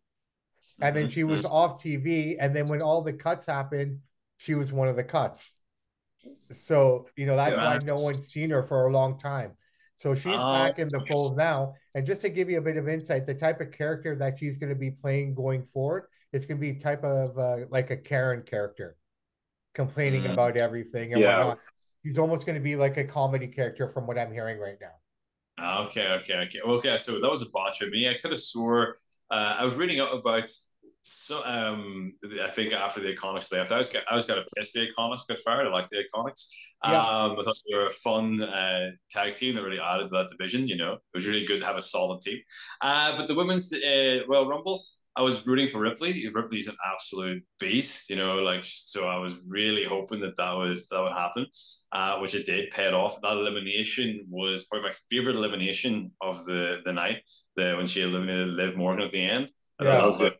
and 0.81 0.95
then 0.95 1.09
she 1.09 1.23
was 1.23 1.45
off 1.45 1.81
TV. 1.81 2.37
And 2.39 2.55
then 2.55 2.67
when 2.67 2.81
all 2.81 3.01
the 3.01 3.13
cuts 3.13 3.45
happened, 3.45 3.99
she 4.37 4.55
was 4.55 4.71
one 4.71 4.87
of 4.87 4.95
the 4.95 5.03
cuts. 5.03 5.53
So 6.51 7.07
you 7.15 7.25
know 7.25 7.35
that's 7.35 7.57
Yeah. 7.57 7.65
why 7.65 7.77
no 7.79 7.97
one's 7.97 8.29
seen 8.29 8.49
her 8.51 8.63
for 8.63 8.87
a 8.87 8.91
long 8.93 9.19
time. 9.19 9.53
So 9.97 10.15
she's 10.15 10.41
Oh. 10.41 10.51
back 10.53 10.79
in 10.79 10.89
the 10.89 11.01
fold 11.01 11.37
now. 11.37 11.75
And 11.93 12.05
just 12.05 12.21
to 12.21 12.29
give 12.29 12.49
you 12.49 12.57
a 12.57 12.61
bit 12.61 12.77
of 12.77 12.87
insight, 12.87 13.27
the 13.27 13.35
type 13.35 13.61
of 13.61 13.71
character 13.71 14.15
that 14.15 14.39
she's 14.39 14.57
going 14.57 14.69
to 14.73 14.75
be 14.79 14.91
playing 14.91 15.35
going 15.35 15.63
forward, 15.65 16.05
it's 16.33 16.45
going 16.45 16.59
to 16.59 16.61
be 16.61 16.73
type 16.79 17.03
of 17.03 17.37
uh, 17.37 17.65
like 17.69 17.91
a 17.91 17.97
Karen 17.97 18.41
character, 18.41 18.95
complaining 19.73 20.23
Mm. 20.23 20.33
about 20.33 20.57
everything 20.57 21.13
and 21.13 21.21
Yeah. 21.21 21.37
whatnot. 21.39 21.59
She's 22.03 22.17
almost 22.17 22.45
going 22.45 22.55
to 22.55 22.63
be 22.63 22.75
like 22.75 22.97
a 22.97 23.03
comedy 23.03 23.47
character 23.47 23.89
from 23.89 24.07
what 24.07 24.17
I'm 24.17 24.31
hearing 24.31 24.59
right 24.59 24.77
now. 24.81 25.85
Okay, 25.85 26.11
okay, 26.13 26.35
okay. 26.35 26.59
Okay, 26.65 26.97
so 26.97 27.19
that 27.19 27.29
was 27.29 27.43
a 27.43 27.49
botch 27.51 27.79
for 27.79 27.87
me. 27.87 28.09
I 28.09 28.15
could 28.21 28.31
have 28.31 28.39
swore 28.39 28.95
uh, 29.31 29.55
I 29.59 29.65
was 29.65 29.77
reading 29.77 29.99
up 30.01 30.13
about 30.13 30.49
so 31.03 31.41
um 31.45 32.13
I 32.43 32.47
think 32.47 32.73
after 32.73 32.99
the 32.99 33.15
Iconics 33.15 33.51
left, 33.51 33.71
I 33.71 33.77
was 33.77 33.95
I 34.09 34.13
was 34.13 34.25
gonna 34.25 34.43
piss 34.55 34.73
the 34.73 34.87
Iconics 34.87 35.27
got 35.27 35.39
fired. 35.39 35.65
I 35.65 35.71
like 35.71 35.87
the 35.89 36.03
Iconics. 36.03 36.51
Yeah. 36.85 36.91
Um, 36.91 37.39
I 37.39 37.43
thought 37.43 37.55
they 37.69 37.77
were 37.77 37.87
a 37.87 37.91
fun 37.91 38.41
uh, 38.41 38.91
tag 39.09 39.35
team 39.35 39.55
that 39.55 39.63
really 39.63 39.79
added 39.79 40.09
to 40.09 40.13
that 40.15 40.29
division. 40.29 40.67
You 40.67 40.77
know, 40.77 40.93
it 40.93 40.99
was 41.13 41.27
really 41.27 41.45
good 41.45 41.59
to 41.61 41.65
have 41.65 41.75
a 41.75 41.81
solid 41.81 42.21
team. 42.21 42.39
Uh, 42.81 43.17
but 43.17 43.25
the 43.25 43.33
women's 43.33 43.73
uh, 43.73 44.19
Royal 44.27 44.47
Rumble, 44.47 44.81
I 45.17 45.21
was 45.21 45.45
rooting 45.45 45.67
for 45.67 45.79
Ripley. 45.79 46.27
Ripley's 46.33 46.69
an 46.69 46.75
absolute 46.93 47.43
beast, 47.59 48.09
you 48.09 48.15
know. 48.15 48.35
Like 48.35 48.63
so, 48.63 49.07
I 49.07 49.17
was 49.17 49.45
really 49.49 49.83
hoping 49.83 50.21
that 50.21 50.37
that 50.37 50.53
was 50.53 50.87
that 50.89 51.01
would 51.01 51.11
happen, 51.11 51.45
uh, 51.91 52.17
which 52.19 52.33
it 52.33 52.45
did. 52.45 52.69
Paid 52.71 52.93
off. 52.93 53.19
That 53.21 53.33
elimination 53.37 54.25
was 54.29 54.65
probably 54.65 54.87
my 54.89 54.95
favorite 55.09 55.35
elimination 55.35 56.11
of 56.21 56.45
the 56.45 56.81
the 56.85 56.93
night. 56.93 57.29
The 57.57 57.73
when 57.75 57.87
she 57.87 58.03
eliminated 58.03 58.49
Liv 58.49 58.77
Morgan 58.77 59.03
at 59.05 59.11
the 59.11 59.21
end. 59.21 59.49
Yeah. 59.81 59.95
that 59.97 60.05
was 60.07 60.17
good. 60.17 60.33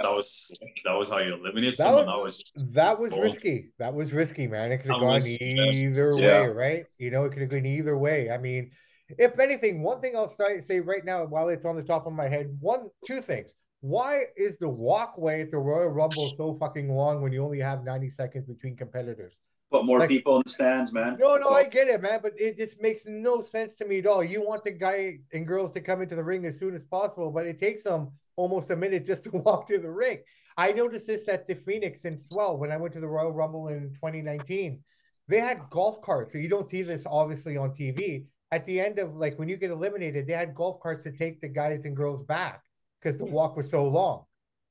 That 0.00 0.12
was 0.14 0.58
that 0.84 0.92
was 0.92 1.10
how 1.10 1.18
you 1.18 1.34
eliminate 1.34 1.76
That 1.76 1.84
someone. 1.84 2.06
was- 2.06 2.42
That 2.56 2.62
was 2.64 2.72
That 2.74 3.00
was 3.00 3.10
Bold. 3.12 3.22
risky. 3.24 3.70
That 3.78 3.94
was 3.94 4.12
risky, 4.12 4.46
man. 4.46 4.72
It 4.72 4.78
could 4.78 4.90
have 4.90 5.00
gone 5.02 5.12
was- 5.12 5.40
either 5.40 6.10
yeah. 6.16 6.42
way, 6.42 6.54
right? 6.56 6.84
You 6.98 7.10
know, 7.10 7.24
it 7.24 7.30
could 7.32 7.42
have 7.42 7.50
gone 7.50 7.66
either 7.66 7.96
way. 7.96 8.30
I 8.30 8.38
mean, 8.38 8.70
if 9.18 9.38
anything, 9.38 9.82
one 9.82 10.00
thing 10.00 10.14
I'll 10.16 10.28
say, 10.28 10.60
say 10.60 10.80
right 10.80 11.04
now, 11.04 11.24
while 11.24 11.48
it's 11.48 11.64
on 11.64 11.76
the 11.76 11.82
top 11.82 12.06
of 12.06 12.12
my 12.12 12.28
head, 12.28 12.56
one, 12.60 12.88
two 13.06 13.22
things. 13.22 13.50
Why 13.80 14.24
is 14.36 14.58
the 14.58 14.68
walkway 14.68 15.42
at 15.42 15.52
the 15.52 15.58
Royal 15.58 15.88
Rumble 15.88 16.32
so 16.36 16.56
fucking 16.58 16.92
long 16.92 17.22
when 17.22 17.32
you 17.32 17.44
only 17.44 17.60
have 17.60 17.84
90 17.84 18.10
seconds 18.10 18.46
between 18.46 18.76
competitors? 18.76 19.34
Put 19.70 19.84
more 19.84 20.00
like, 20.00 20.08
people 20.08 20.36
in 20.36 20.42
the 20.44 20.50
stands, 20.50 20.92
man. 20.92 21.16
No, 21.20 21.36
no, 21.36 21.50
I 21.50 21.64
get 21.64 21.88
it, 21.88 22.00
man, 22.00 22.20
but 22.22 22.32
it 22.38 22.56
just 22.56 22.80
makes 22.80 23.04
no 23.06 23.40
sense 23.40 23.76
to 23.76 23.84
me 23.84 23.98
at 23.98 24.06
all. 24.06 24.24
You 24.24 24.42
want 24.42 24.64
the 24.64 24.70
guy 24.72 25.18
and 25.32 25.46
girls 25.46 25.72
to 25.72 25.80
come 25.80 26.02
into 26.02 26.16
the 26.16 26.24
ring 26.24 26.46
as 26.46 26.58
soon 26.58 26.74
as 26.74 26.84
possible, 26.84 27.30
but 27.30 27.46
it 27.46 27.60
takes 27.60 27.84
them 27.84 28.10
almost 28.36 28.70
a 28.70 28.76
minute 28.76 29.04
just 29.04 29.24
to 29.24 29.30
walk 29.32 29.68
to 29.68 29.78
the 29.78 29.90
ring. 29.90 30.20
I 30.56 30.72
noticed 30.72 31.06
this 31.06 31.28
at 31.28 31.46
the 31.46 31.54
Phoenix 31.54 32.04
and 32.04 32.20
Swell 32.20 32.56
when 32.56 32.72
I 32.72 32.78
went 32.78 32.94
to 32.94 33.00
the 33.00 33.06
Royal 33.06 33.32
Rumble 33.32 33.68
in 33.68 33.90
2019. 33.94 34.82
They 35.28 35.38
had 35.38 35.60
golf 35.70 36.00
carts, 36.02 36.32
so 36.32 36.38
you 36.38 36.48
don't 36.48 36.68
see 36.68 36.82
this 36.82 37.04
obviously 37.06 37.56
on 37.56 37.70
TV. 37.70 38.24
At 38.50 38.64
the 38.64 38.80
end 38.80 38.98
of 38.98 39.14
like 39.14 39.38
when 39.38 39.48
you 39.48 39.58
get 39.58 39.70
eliminated, 39.70 40.26
they 40.26 40.32
had 40.32 40.54
golf 40.54 40.80
carts 40.80 41.04
to 41.04 41.12
take 41.12 41.40
the 41.40 41.48
guys 41.48 41.84
and 41.84 41.94
girls 41.94 42.24
back 42.24 42.62
because 43.00 43.18
the 43.18 43.24
walk 43.24 43.56
was 43.56 43.70
so 43.70 43.84
long, 43.86 44.24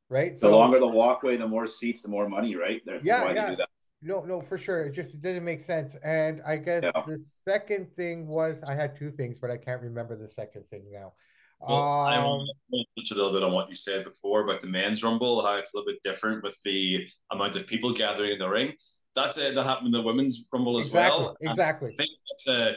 right? 0.10 0.34
The 0.34 0.40
so, 0.40 0.58
longer 0.58 0.80
the 0.80 0.88
walkway, 0.88 1.38
the 1.38 1.48
more 1.48 1.68
seats, 1.68 2.02
the 2.02 2.10
more 2.10 2.28
money, 2.28 2.56
right? 2.56 2.82
That's 2.86 3.04
yeah, 3.04 3.32
yeah. 3.32 3.56
No, 4.02 4.22
no, 4.22 4.42
for 4.42 4.58
sure. 4.58 4.84
It 4.84 4.94
just 4.94 5.16
it 5.16 5.22
didn't 5.22 5.44
make 5.44 5.62
sense. 5.62 5.96
And 6.04 6.42
I 6.46 6.58
guess 6.58 6.84
yeah. 6.84 7.04
the 7.08 7.24
second 7.48 7.88
thing 7.96 8.28
was 8.28 8.62
I 8.70 8.76
had 8.76 8.96
two 8.96 9.12
things, 9.12 9.40
but 9.40 9.50
I 9.50 9.58
can't 9.58 9.82
remember 9.82 10.16
the 10.16 10.28
second 10.28 10.66
thing 10.70 10.84
now. 10.92 11.14
Well, 11.60 11.82
um, 11.82 12.08
I 12.08 12.20
want 12.20 12.48
to 12.72 13.02
touch 13.02 13.12
a 13.12 13.16
little 13.16 13.34
bit 13.34 13.42
on 13.42 13.52
what 13.52 13.68
you 13.68 13.74
said 13.74 14.04
before 14.04 14.42
about 14.44 14.62
the 14.62 14.68
men's 14.68 15.04
rumble, 15.04 15.44
how 15.44 15.58
it's 15.58 15.74
a 15.74 15.78
little 15.78 15.92
bit 15.92 16.04
different 16.04 16.44
with 16.44 16.62
the 16.64 17.08
amount 17.32 17.56
of 17.56 17.66
people 17.66 17.92
gathering 17.94 18.34
in 18.34 18.38
the 18.38 18.48
ring. 18.48 18.74
That's 19.16 19.40
it. 19.40 19.56
That 19.56 19.64
happened 19.64 19.88
in 19.88 19.92
the 19.92 20.02
women's 20.04 20.48
rumble 20.54 20.78
as 20.78 20.88
exactly, 20.88 21.24
well. 21.24 21.36
Exactly. 21.42 21.96
I 22.00 22.04
think 22.04 22.10
that's 22.30 22.48
a 22.48 22.76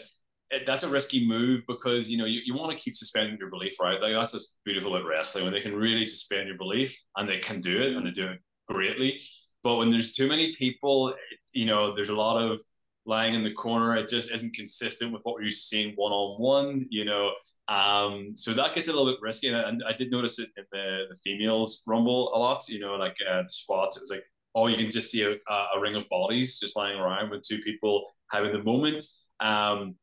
that's 0.67 0.85
a 0.85 0.91
risky 0.91 1.27
move 1.27 1.63
because 1.69 2.11
you 2.11 2.19
know 2.19 2.25
you, 2.25 2.41
you 2.45 2.55
want 2.55 2.77
to 2.77 2.83
keep 2.83 2.95
suspending 2.95 3.39
your 3.39 3.51
belief, 3.51 3.79
right? 3.81 4.01
Like 4.01 4.13
that's 4.13 4.33
just 4.33 4.59
beautiful 4.65 4.95
about 4.95 5.07
wrestling 5.07 5.45
when 5.45 5.53
they 5.53 5.61
can 5.61 5.75
really 5.75 6.05
suspend 6.05 6.49
your 6.49 6.57
belief 6.57 6.97
and 7.17 7.29
they 7.29 7.39
can 7.39 7.61
do 7.61 7.81
it 7.81 7.95
and 7.95 8.05
they 8.05 8.11
do 8.11 8.29
it 8.29 8.41
greatly. 8.69 9.21
But 9.63 9.77
when 9.77 9.91
there's 9.91 10.13
too 10.13 10.29
many 10.29 10.55
people, 10.55 11.15
you 11.53 11.67
know, 11.67 11.95
there's 11.95 12.09
a 12.09 12.17
lot 12.17 12.43
of 12.43 12.61
lying 13.07 13.35
in 13.35 13.43
the 13.43 13.53
corner. 13.53 13.97
It 13.97 14.09
just 14.09 14.33
isn't 14.33 14.55
consistent 14.55 15.13
with 15.13 15.23
what 15.25 15.35
we're 15.35 15.43
used 15.43 15.63
to 15.63 15.67
seeing 15.77 15.95
one 15.97 16.13
on 16.13 16.41
one, 16.41 16.87
you 16.91 17.05
know. 17.05 17.33
Um, 17.69 18.31
so 18.35 18.53
that 18.53 18.75
gets 18.75 18.89
a 18.89 18.93
little 18.93 19.11
bit 19.13 19.21
risky. 19.21 19.49
And 19.49 19.83
I, 19.85 19.91
I 19.91 19.93
did 19.93 20.11
notice 20.11 20.39
it 20.39 20.49
in 20.57 20.65
the, 20.73 21.05
the 21.11 21.19
females 21.23 21.83
rumble 21.87 22.33
a 22.35 22.39
lot, 22.39 22.69
you 22.69 22.81
know, 22.81 22.95
like 22.95 23.17
uh, 23.29 23.43
the 23.43 23.51
SWAT. 23.51 23.97
It 23.97 24.03
was 24.03 24.11
like, 24.11 24.25
oh, 24.55 24.67
you 24.67 24.77
can 24.77 24.91
just 24.91 25.11
see 25.11 25.23
a, 25.23 25.33
a 25.77 25.81
ring 25.81 25.97
of 25.97 26.09
bodies 26.09 26.59
just 26.59 26.77
lying 26.77 26.99
around 26.99 27.31
with 27.31 27.43
two 27.43 27.59
people 27.59 28.03
having 28.31 28.53
the 28.53 28.63
moment. 28.63 29.05
Um, 29.41 29.95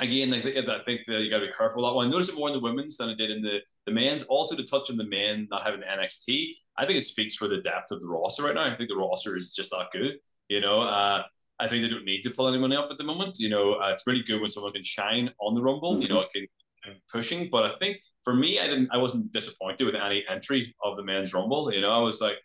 again, 0.00 0.32
I 0.32 0.40
think, 0.40 0.68
I 0.68 0.78
think 0.80 1.00
that 1.06 1.22
you 1.22 1.30
got 1.30 1.40
to 1.40 1.46
be 1.46 1.52
careful 1.52 1.82
with 1.82 1.90
that 1.90 1.94
one. 1.94 2.08
I 2.08 2.10
noticed 2.10 2.32
it 2.32 2.38
more 2.38 2.48
in 2.48 2.54
the 2.54 2.60
women's 2.60 2.96
than 2.96 3.10
I 3.10 3.14
did 3.14 3.30
in 3.30 3.42
the, 3.42 3.60
the 3.86 3.92
men's. 3.92 4.24
Also, 4.24 4.56
to 4.56 4.64
touch 4.64 4.90
on 4.90 4.96
the 4.96 5.06
men 5.06 5.48
not 5.50 5.62
having 5.62 5.80
the 5.80 5.86
NXT, 5.86 6.50
I 6.76 6.86
think 6.86 6.98
it 6.98 7.04
speaks 7.04 7.36
for 7.36 7.48
the 7.48 7.58
depth 7.58 7.90
of 7.90 8.00
the 8.00 8.08
roster 8.08 8.44
right 8.44 8.54
now. 8.54 8.64
I 8.64 8.74
think 8.74 8.88
the 8.88 8.96
roster 8.96 9.36
is 9.36 9.54
just 9.54 9.70
that 9.70 9.90
good. 9.92 10.18
You 10.48 10.60
know, 10.60 10.82
uh, 10.82 11.22
I 11.58 11.68
think 11.68 11.82
they 11.82 11.88
don't 11.88 12.04
need 12.04 12.22
to 12.22 12.30
pull 12.30 12.48
anyone 12.48 12.72
up 12.72 12.90
at 12.90 12.98
the 12.98 13.04
moment. 13.04 13.38
You 13.38 13.48
know, 13.48 13.74
uh, 13.74 13.90
it's 13.92 14.06
really 14.06 14.22
good 14.22 14.40
when 14.40 14.50
someone 14.50 14.72
can 14.72 14.82
shine 14.82 15.30
on 15.40 15.54
the 15.54 15.62
Rumble. 15.62 15.94
Mm-hmm. 15.94 16.02
You 16.02 16.08
know, 16.08 16.20
it 16.20 16.32
can 16.32 16.46
pushing. 17.10 17.48
But 17.50 17.64
I 17.64 17.78
think 17.78 17.98
for 18.22 18.34
me, 18.34 18.60
I 18.60 18.66
didn't. 18.66 18.88
I 18.92 18.98
wasn't 18.98 19.32
disappointed 19.32 19.84
with 19.84 19.94
any 19.94 20.24
entry 20.28 20.74
of 20.84 20.96
the 20.96 21.04
men's 21.04 21.34
Rumble. 21.34 21.72
You 21.72 21.80
know, 21.80 21.90
I 21.90 22.02
was 22.02 22.20
like, 22.20 22.36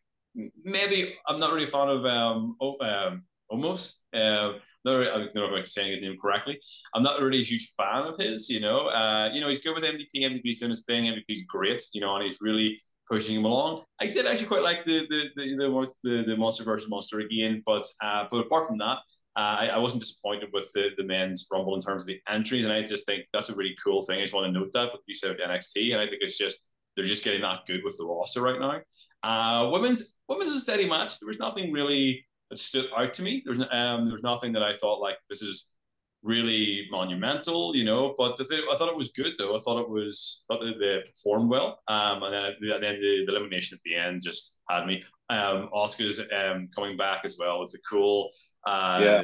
maybe 0.63 1.15
I'm 1.27 1.39
not 1.39 1.51
really 1.51 1.65
a 1.65 1.67
fan 1.67 1.89
of 1.89 2.05
um, 2.05 2.55
oh, 2.61 2.77
um 2.81 3.23
Omos. 3.51 3.97
Uh, 4.13 4.53
not 4.83 4.95
really, 4.97 5.11
I 5.11 5.17
don't 5.17 5.35
know 5.35 5.45
if 5.45 5.51
I'm 5.51 5.65
saying 5.65 5.91
his 5.91 6.01
name 6.01 6.17
correctly. 6.19 6.59
I'm 6.95 7.03
not 7.03 7.21
really 7.21 7.41
a 7.41 7.43
huge 7.43 7.71
fan 7.77 8.07
of 8.07 8.17
his. 8.17 8.49
You 8.49 8.59
know, 8.59 8.87
uh, 8.87 9.29
you 9.31 9.41
know, 9.41 9.49
he's 9.49 9.61
good 9.61 9.75
with 9.75 9.83
MVP. 9.83 10.15
MVP's 10.15 10.59
doing 10.59 10.71
his 10.71 10.85
thing. 10.85 11.05
MVP's 11.05 11.45
great. 11.45 11.83
You 11.93 12.01
know, 12.01 12.15
and 12.15 12.23
he's 12.23 12.39
really 12.41 12.79
pushing 13.07 13.37
him 13.37 13.45
along. 13.45 13.83
I 13.99 14.07
did 14.07 14.25
actually 14.25 14.47
quite 14.47 14.63
like 14.63 14.85
the 14.85 15.05
the 15.09 15.29
the 15.35 15.55
the, 15.55 15.87
the, 16.03 16.23
the 16.23 16.37
monster 16.37 16.63
versus 16.63 16.89
monster 16.89 17.19
again, 17.19 17.61
but 17.65 17.85
uh, 18.03 18.25
but 18.29 18.37
apart 18.37 18.67
from 18.67 18.77
that. 18.79 18.99
Uh, 19.37 19.55
I, 19.61 19.67
I, 19.67 19.77
wasn't 19.77 20.01
disappointed 20.01 20.49
with 20.51 20.69
the, 20.73 20.89
the 20.97 21.05
men's 21.05 21.47
rumble 21.49 21.73
in 21.73 21.79
terms 21.79 22.01
of 22.01 22.07
the 22.07 22.19
entries, 22.27 22.65
and 22.65 22.73
I 22.73 22.81
just 22.81 23.05
think 23.05 23.23
that's 23.31 23.49
a 23.49 23.55
really 23.55 23.73
cool 23.81 24.01
thing. 24.01 24.17
I 24.19 24.23
just 24.23 24.33
want 24.33 24.47
to 24.47 24.51
note 24.51 24.73
that, 24.73 24.89
but 24.91 24.99
you 25.05 25.15
said 25.15 25.37
NXT, 25.37 25.93
and 25.93 26.01
I 26.01 26.07
think 26.07 26.21
it's 26.21 26.37
just 26.37 26.67
they're 26.95 27.05
just 27.05 27.23
getting 27.23 27.41
that 27.41 27.65
good 27.65 27.81
with 27.83 27.97
the 27.97 28.05
roster 28.05 28.41
right 28.41 28.59
now. 28.59 28.81
Uh, 29.23 29.69
women's 29.69 30.21
women's 30.27 30.51
a 30.51 30.59
steady 30.59 30.89
match. 30.89 31.19
There 31.19 31.27
was 31.27 31.39
nothing 31.39 31.71
really 31.71 32.25
that 32.51 32.57
stood 32.57 32.87
out 32.95 33.13
to 33.15 33.23
me. 33.23 33.41
There's 33.43 33.59
um, 33.59 34.03
there 34.03 34.13
was 34.13 34.23
nothing 34.23 34.51
that 34.53 34.61
I 34.61 34.73
thought 34.75 34.99
like 34.99 35.17
this 35.29 35.41
is 35.41 35.71
really 36.21 36.87
monumental, 36.91 37.75
you 37.75 37.85
know. 37.85 38.13
But 38.17 38.35
the 38.35 38.43
thing, 38.43 38.61
I 38.71 38.75
thought 38.75 38.89
it 38.91 38.97
was 38.97 39.13
good 39.13 39.33
though. 39.39 39.55
I 39.55 39.59
thought 39.59 39.79
it 39.79 39.89
was 39.89 40.43
thought 40.47 40.61
they 40.61 40.99
performed 40.99 41.49
well. 41.49 41.79
Um, 41.87 42.23
and 42.23 42.33
then, 42.33 42.53
and 42.61 42.83
then 42.83 43.01
the, 43.01 43.25
the, 43.25 43.35
elimination 43.35 43.77
at 43.77 43.81
the 43.83 43.95
end 43.95 44.21
just 44.21 44.61
had 44.69 44.85
me. 44.85 45.01
Um, 45.29 45.69
Asuka's 45.73 46.19
um 46.19 46.67
coming 46.75 46.97
back 46.97 47.23
as 47.23 47.37
well 47.39 47.61
with 47.61 47.71
the 47.71 47.79
cool 47.89 48.29
uh 48.67 48.99
yeah. 49.01 49.21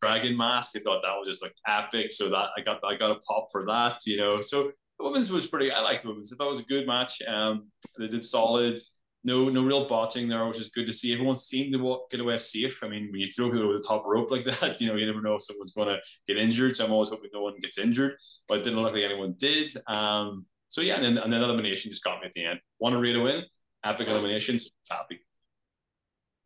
dragon 0.00 0.36
mask. 0.36 0.76
I 0.76 0.80
thought 0.80 1.02
that 1.02 1.16
was 1.18 1.26
just 1.26 1.42
like 1.42 1.54
epic. 1.66 2.12
So 2.12 2.30
that 2.30 2.50
I 2.56 2.62
got 2.62 2.80
I 2.84 2.94
got 2.94 3.10
a 3.10 3.20
pop 3.28 3.48
for 3.50 3.66
that, 3.66 3.98
you 4.06 4.16
know. 4.16 4.40
So 4.40 4.70
the 4.98 5.04
women's 5.04 5.32
was 5.32 5.48
pretty. 5.48 5.72
I 5.72 5.80
liked 5.80 6.04
the 6.04 6.10
women's. 6.10 6.32
I 6.32 6.36
thought 6.36 6.46
it 6.46 6.50
was 6.50 6.60
a 6.60 6.66
good 6.66 6.86
match. 6.86 7.20
Um, 7.22 7.66
they 7.98 8.06
did 8.06 8.24
solid 8.24 8.78
no 9.22 9.48
no 9.48 9.64
real 9.64 9.86
botching 9.86 10.28
there, 10.28 10.46
which 10.46 10.60
is 10.60 10.70
good 10.70 10.86
to 10.86 10.92
see. 10.92 11.12
Everyone 11.12 11.36
seemed 11.36 11.72
to 11.72 11.78
walk, 11.78 12.10
get 12.10 12.20
away 12.20 12.38
safe. 12.38 12.78
I 12.82 12.88
mean, 12.88 13.08
when 13.10 13.20
you 13.20 13.26
throw 13.26 13.50
people 13.50 13.64
over 13.64 13.76
the 13.76 13.84
top 13.86 14.04
rope 14.06 14.30
like 14.30 14.44
that, 14.60 14.80
you 14.80 14.88
know, 14.88 14.96
you 14.96 15.06
never 15.06 15.20
know 15.20 15.34
if 15.34 15.42
someone's 15.42 15.72
going 15.72 15.88
to 15.88 15.98
get 16.26 16.38
injured. 16.38 16.76
So 16.76 16.86
I'm 16.86 16.92
always 16.92 17.10
hoping 17.10 17.30
no 17.32 17.42
one 17.42 17.54
gets 17.60 17.78
injured, 17.78 18.14
but 18.48 18.58
it 18.58 18.64
didn't 18.64 18.80
look 18.80 18.94
like 18.94 19.02
anyone 19.02 19.34
did. 19.38 19.72
Um, 19.86 20.46
so 20.68 20.80
yeah, 20.80 20.94
and 20.94 21.04
then 21.04 21.18
and 21.18 21.32
then 21.32 21.42
elimination 21.42 21.90
just 21.90 22.04
got 22.04 22.20
me 22.20 22.26
at 22.26 22.32
the 22.32 22.44
end. 22.44 22.60
Want 22.78 22.94
to 22.94 23.12
to 23.12 23.20
win, 23.20 23.44
epic 23.84 24.08
eliminations, 24.08 24.70
happy. 24.90 25.20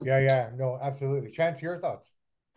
Yeah, 0.02 0.18
yeah, 0.18 0.50
no, 0.56 0.78
absolutely. 0.82 1.30
Chance, 1.30 1.62
your 1.62 1.78
thoughts? 1.78 2.12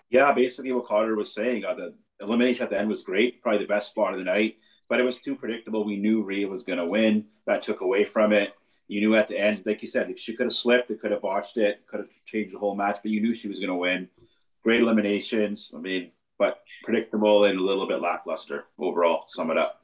Yeah, 0.09 0.31
basically 0.33 0.71
what 0.71 0.87
Carter 0.87 1.15
was 1.15 1.33
saying. 1.33 1.65
Uh, 1.65 1.75
the 1.75 1.95
elimination 2.21 2.63
at 2.63 2.69
the 2.69 2.79
end 2.79 2.89
was 2.89 3.03
great, 3.03 3.41
probably 3.41 3.59
the 3.59 3.67
best 3.67 3.91
spot 3.91 4.13
of 4.13 4.19
the 4.19 4.25
night, 4.25 4.55
but 4.89 4.99
it 4.99 5.03
was 5.03 5.19
too 5.19 5.35
predictable. 5.35 5.85
We 5.85 5.97
knew 5.97 6.23
Rhea 6.23 6.47
was 6.47 6.63
going 6.63 6.79
to 6.79 6.89
win. 6.89 7.25
That 7.45 7.61
took 7.61 7.81
away 7.81 8.03
from 8.05 8.33
it 8.33 8.53
you 8.87 9.01
knew 9.01 9.15
at 9.15 9.27
the 9.27 9.37
end, 9.37 9.61
like 9.65 9.81
you 9.81 9.89
said, 9.89 10.09
if 10.09 10.19
she 10.19 10.35
could 10.35 10.45
have 10.45 10.53
slipped, 10.53 10.89
it 10.91 11.01
could 11.01 11.11
have 11.11 11.21
botched 11.21 11.57
it, 11.57 11.85
could 11.87 11.99
have 12.01 12.09
changed 12.25 12.53
the 12.53 12.59
whole 12.59 12.75
match, 12.75 12.99
but 13.01 13.11
you 13.11 13.21
knew 13.21 13.35
she 13.35 13.47
was 13.47 13.59
going 13.59 13.69
to 13.69 13.75
win. 13.75 14.07
Great 14.63 14.81
eliminations. 14.81 15.73
I 15.75 15.79
mean, 15.79 16.11
but 16.39 16.63
predictable 16.83 17.45
and 17.45 17.59
a 17.59 17.63
little 17.63 17.87
bit 17.87 18.01
lackluster 18.01 18.65
overall. 18.79 19.23
Sum 19.27 19.51
it 19.51 19.57
up. 19.57 19.81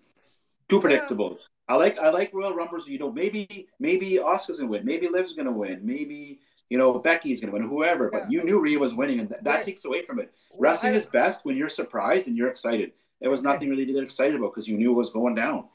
Too 0.70 0.80
predictable. 0.80 1.38
I 1.68 1.76
like 1.76 1.98
I 1.98 2.10
like 2.10 2.34
Royal 2.34 2.54
Rumbles. 2.54 2.88
You 2.88 3.00
know, 3.00 3.12
maybe 3.12 3.68
maybe 3.80 4.18
Asuka's 4.18 4.60
gonna 4.60 4.72
win. 4.72 4.86
Maybe 4.86 5.08
Liv's 5.08 5.34
gonna 5.34 5.56
win. 5.56 5.80
Maybe 5.82 6.40
you 6.70 6.78
know 6.78 7.00
Becky's 7.00 7.40
gonna 7.40 7.54
win. 7.54 7.64
Whoever. 7.64 8.10
But 8.10 8.30
you 8.30 8.44
knew 8.44 8.60
Rhea 8.60 8.78
was 8.78 8.94
winning, 8.94 9.20
and 9.22 9.30
that, 9.30 9.44
that 9.46 9.66
takes 9.66 9.86
away 9.86 10.06
from 10.06 10.20
it. 10.20 10.34
Wrestling 10.60 10.94
is 10.94 11.06
best 11.06 11.40
when 11.44 11.56
you're 11.56 11.70
surprised 11.70 12.28
and 12.28 12.36
you're 12.36 12.50
excited. 12.50 12.92
There 13.22 13.30
was 13.30 13.44
nothing 13.44 13.70
really 13.70 13.86
to 13.86 13.94
get 13.94 14.04
excited 14.04 14.36
about 14.36 14.54
because 14.54 14.68
you 14.68 14.78
knew 14.78 14.92
it 14.92 14.96
was 14.96 15.12
going 15.12 15.36
down 15.36 15.70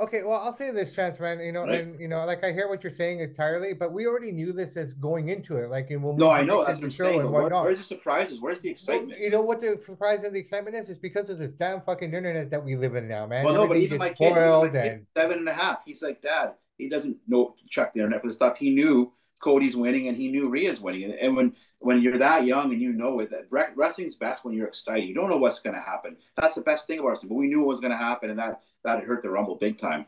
okay, 0.00 0.22
well, 0.22 0.40
I'll 0.40 0.52
say 0.52 0.70
this, 0.70 0.92
Chance, 0.92 1.20
man. 1.20 1.40
You 1.40 1.52
know, 1.52 1.62
right. 1.62 1.80
and 1.80 1.98
you 2.00 2.08
know, 2.08 2.24
like 2.24 2.44
I 2.44 2.52
hear 2.52 2.68
what 2.68 2.82
you're 2.82 2.92
saying 2.92 3.20
entirely, 3.20 3.74
but 3.74 3.92
we 3.92 4.06
already 4.06 4.32
knew 4.32 4.52
this 4.52 4.76
as 4.76 4.92
going 4.92 5.28
into 5.28 5.56
it. 5.56 5.70
Like, 5.70 5.90
in 5.90 6.02
when 6.02 6.16
no, 6.16 6.30
I 6.30 6.42
know 6.42 6.64
that's 6.64 6.78
what 6.78 6.84
I'm 6.84 6.90
saying. 6.90 7.30
Where, 7.30 7.48
where's 7.48 7.78
the 7.78 7.84
surprises? 7.84 8.40
Where's 8.40 8.60
the 8.60 8.70
excitement? 8.70 9.12
Well, 9.12 9.20
you 9.20 9.30
know 9.30 9.42
what 9.42 9.60
the 9.60 9.80
surprise 9.84 10.24
and 10.24 10.34
the 10.34 10.40
excitement 10.40 10.76
is? 10.76 10.90
Is 10.90 10.98
because 10.98 11.30
of 11.30 11.38
this 11.38 11.52
damn 11.52 11.80
fucking 11.80 12.12
internet 12.12 12.50
that 12.50 12.64
we 12.64 12.76
live 12.76 12.94
in 12.94 13.08
now, 13.08 13.26
man. 13.26 13.44
Well, 13.44 13.54
no, 13.54 13.66
but 13.66 13.76
even 13.76 13.98
my 13.98 14.10
kid, 14.10 14.32
even 14.32 14.42
my 14.42 14.78
and... 14.78 15.06
seven 15.16 15.38
and 15.38 15.48
a 15.48 15.54
half, 15.54 15.82
he's 15.84 16.02
like, 16.02 16.22
Dad, 16.22 16.54
he 16.78 16.88
doesn't 16.88 17.18
know 17.26 17.54
check 17.68 17.92
the 17.92 18.00
internet 18.00 18.20
for 18.20 18.28
the 18.28 18.34
stuff. 18.34 18.56
He 18.56 18.70
knew 18.70 19.12
Cody's 19.42 19.76
winning 19.76 20.08
and 20.08 20.16
he 20.16 20.28
knew 20.28 20.48
Rhea's 20.48 20.80
winning. 20.80 21.04
And, 21.04 21.14
and 21.14 21.36
when 21.36 21.54
when 21.80 22.00
you're 22.00 22.18
that 22.18 22.44
young 22.44 22.72
and 22.72 22.80
you 22.80 22.92
know 22.92 23.20
it, 23.20 23.30
that 23.30 23.46
wrestling's 23.76 24.14
best 24.14 24.44
when 24.44 24.54
you're 24.54 24.68
excited. 24.68 25.04
You 25.04 25.14
don't 25.14 25.28
know 25.28 25.36
what's 25.36 25.60
going 25.60 25.76
to 25.76 25.82
happen. 25.82 26.16
That's 26.36 26.54
the 26.54 26.62
best 26.62 26.86
thing 26.86 26.98
about 26.98 27.08
wrestling. 27.08 27.28
But 27.28 27.36
we 27.36 27.48
knew 27.48 27.60
what 27.60 27.68
was 27.68 27.80
going 27.80 27.92
to 27.92 27.96
happen, 27.96 28.30
and 28.30 28.38
that 28.38 28.56
that 28.84 29.02
hurt 29.04 29.22
the 29.22 29.30
Rumble 29.30 29.56
big 29.56 29.78
time. 29.78 30.06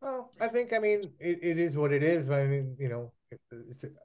Well, 0.00 0.30
I 0.40 0.48
think 0.48 0.72
I 0.72 0.78
mean 0.78 1.00
it, 1.18 1.38
it 1.42 1.58
is 1.58 1.76
what 1.76 1.92
it 1.92 2.02
is. 2.02 2.26
But 2.26 2.40
I 2.40 2.46
mean, 2.46 2.76
you 2.78 2.88
know, 2.88 3.12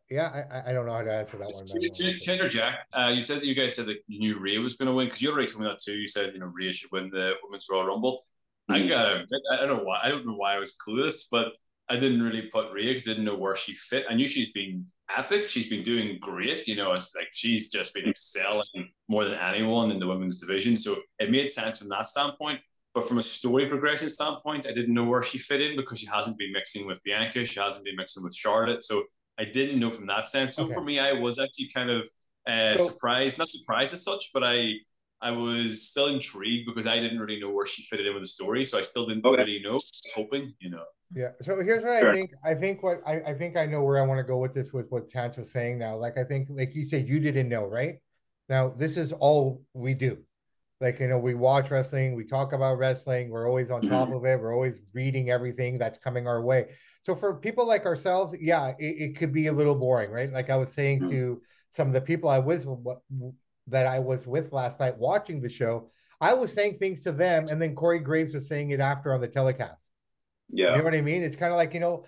yeah, 0.10 0.46
I, 0.52 0.72
I 0.72 0.74
don't 0.74 0.86
know 0.86 0.94
how 0.94 1.04
to 1.04 1.14
answer 1.14 1.38
that 1.38 1.52
one. 1.54 2.20
Tender 2.22 2.50
Jack, 2.50 2.88
uh, 2.98 3.10
you 3.10 3.22
said 3.22 3.44
you 3.44 3.54
guys 3.54 3.76
said 3.76 3.86
that 3.88 4.00
you 4.08 4.20
knew 4.20 4.40
Rhea 4.40 4.60
was 4.60 4.76
going 4.76 4.88
to 4.88 4.96
win 4.96 5.08
because 5.08 5.22
you 5.22 5.32
already 5.32 5.48
told 5.48 5.64
me 5.64 5.70
that 5.70 5.80
too. 5.80 5.94
You 5.94 6.08
said 6.08 6.34
you 6.34 6.40
know 6.40 6.48
Rhea 6.48 6.72
should 6.72 6.92
win 6.92 7.10
the 7.10 7.34
Women's 7.44 7.68
Royal 7.72 7.88
Rumble. 7.88 8.20
Mm-hmm. 8.70 8.86
I 8.86 8.88
got 8.88 9.26
I 9.52 9.66
don't 9.66 9.78
know 9.78 9.84
why 9.84 10.00
I 10.04 10.10
don't 10.10 10.26
know 10.26 10.36
why 10.36 10.56
I 10.56 10.60
was 10.60 10.78
clueless, 10.78 11.28
but 11.30 11.54
I 11.90 11.98
didn't 11.98 12.22
really 12.22 12.44
put 12.44 12.72
Rhea 12.72 13.00
didn't 13.02 13.26
know 13.26 13.36
where 13.36 13.56
she 13.56 13.74
fit. 13.74 14.06
I 14.10 14.14
knew 14.14 14.26
she's 14.26 14.54
been 14.54 14.86
epic. 15.16 15.50
She's 15.50 15.70
been 15.70 15.84
doing 15.84 16.18
great. 16.22 16.66
You 16.68 16.78
know, 16.78 16.94
it's 16.94 17.14
like 17.16 17.28
she's 17.34 17.70
just 17.70 17.94
been 17.94 18.08
excelling 18.08 18.90
more 19.10 19.26
than 19.26 19.38
anyone 19.40 19.92
in 19.92 20.00
the 20.00 20.08
women's 20.08 20.40
division. 20.40 20.78
So 20.78 20.96
it 21.20 21.30
made 21.30 21.50
sense 21.50 21.80
from 21.80 21.90
that 21.90 22.08
standpoint. 22.08 22.62
But 22.94 23.08
from 23.08 23.20
a 23.20 23.24
story 23.24 23.68
progression 23.68 24.10
standpoint, 24.10 24.68
I 24.68 24.74
didn't 24.74 24.94
know 24.94 25.06
where 25.06 25.24
she 25.24 25.38
fit 25.38 25.62
in 25.62 25.78
because 25.78 26.00
she 26.00 26.08
hasn't 26.08 26.38
been 26.38 26.52
mixing 26.52 26.86
with 26.86 27.02
Bianca. 27.04 27.46
She 27.46 27.60
hasn't 27.60 27.86
been 27.86 27.96
mixing 27.96 28.24
with 28.24 28.36
Charlotte. 28.36 28.84
So 28.84 29.04
I 29.40 29.46
didn't 29.46 29.80
know 29.80 29.90
from 29.90 30.08
that 30.08 30.28
sense. 30.28 30.56
So 30.56 30.66
okay. 30.66 30.74
for 30.74 30.84
me, 30.84 31.00
I 31.00 31.14
was 31.14 31.40
actually 31.40 31.70
kind 31.74 31.90
of 31.90 32.10
uh, 32.48 32.78
so, 32.78 32.86
surprised, 32.86 33.40
not 33.40 33.50
surprised 33.50 33.94
as 33.94 34.04
such, 34.04 34.32
but 34.34 34.44
I 34.44 34.74
I 35.22 35.32
was 35.32 35.88
still 35.88 36.08
intrigued 36.08 36.66
because 36.66 36.88
I 36.88 37.00
didn't 37.00 37.20
really 37.20 37.40
know 37.40 37.52
where 37.52 37.68
she 37.68 37.84
fitted 37.84 38.08
in 38.08 38.14
with 38.14 38.24
the 38.24 38.28
story. 38.28 38.66
So 38.66 38.78
I 38.78 38.82
still 38.82 39.06
didn't 39.06 39.26
okay. 39.26 39.38
really 39.38 39.62
know. 39.62 39.80
Hoping, 40.16 40.52
you 40.60 40.72
know. 40.72 40.84
Yeah. 41.12 41.30
So 41.42 41.62
here's 41.62 41.84
what 41.84 42.04
I 42.04 42.12
think. 42.12 42.32
I 42.44 42.54
think 42.56 42.84
what 42.84 43.02
I, 43.06 43.22
I 43.28 43.34
think 43.36 43.56
I 43.56 43.66
know 43.68 43.84
where 43.84 44.00
I 44.00 44.06
want 44.06 44.18
to 44.18 44.24
go 44.24 44.40
with 44.40 44.54
this 44.54 44.74
was 44.74 44.88
what 44.90 45.10
Chance 45.10 45.38
was 45.38 45.52
saying 45.52 45.78
now. 45.78 45.96
Like 45.96 46.18
I 46.18 46.24
think, 46.24 46.48
like 46.50 46.74
you 46.74 46.84
said, 46.84 47.08
you 47.08 47.20
didn't 47.20 47.50
know, 47.50 47.66
right? 47.66 48.00
Now, 48.50 48.74
this 48.76 48.98
is 48.98 49.14
all 49.14 49.62
we 49.74 49.94
do. 49.94 50.18
Like, 50.82 51.00
you 51.00 51.08
know, 51.08 51.20
we 51.20 51.36
watch 51.36 51.70
wrestling, 51.72 52.16
we 52.16 52.26
talk 52.26 52.54
about 52.54 52.78
wrestling, 52.80 53.30
we're 53.30 53.48
always 53.48 53.70
on 53.70 53.86
top 53.86 54.10
of 54.12 54.26
it, 54.26 54.40
we're 54.40 54.54
always 54.54 54.80
reading 54.94 55.30
everything 55.30 55.78
that's 55.78 56.00
coming 56.00 56.28
our 56.28 56.42
way. 56.42 56.76
So 57.04 57.16
for 57.16 57.36
people 57.36 57.68
like 57.68 57.86
ourselves, 57.86 58.36
yeah, 58.40 58.74
it, 58.80 58.86
it 59.12 59.18
could 59.18 59.32
be 59.32 59.48
a 59.48 59.54
little 59.54 59.76
boring, 59.76 60.12
right? 60.12 60.32
Like 60.32 60.50
I 60.50 60.58
was 60.58 60.72
saying 60.74 61.02
Mhm. 61.02 61.10
to 61.12 61.42
some 61.70 61.88
of 61.88 61.94
the 61.94 62.02
people 62.02 62.30
I 62.30 62.40
was 62.40 62.68
that 63.68 63.88
I 63.88 64.00
was 64.00 64.26
with 64.28 64.52
last 64.52 64.80
night 64.80 64.98
watching 64.98 65.40
the 65.42 65.50
show, 65.50 65.90
I 66.20 66.34
was 66.34 66.54
saying 66.54 66.78
things 66.78 67.02
to 67.02 67.12
them, 67.12 67.48
and 67.50 67.62
then 67.62 67.76
Corey 67.76 68.00
Graves 68.00 68.34
was 68.34 68.48
saying 68.48 68.72
it 68.72 68.80
after 68.80 69.14
on 69.14 69.22
the 69.22 69.28
telecast. 69.28 69.92
Yeah 70.50 70.72
you 70.74 70.78
know 70.80 70.84
what 70.84 70.96
I 70.96 71.02
mean? 71.02 71.24
It's 71.24 71.36
kind 71.36 71.52
of 71.52 71.58
like, 71.58 71.74
you 71.74 71.80
know, 71.80 72.06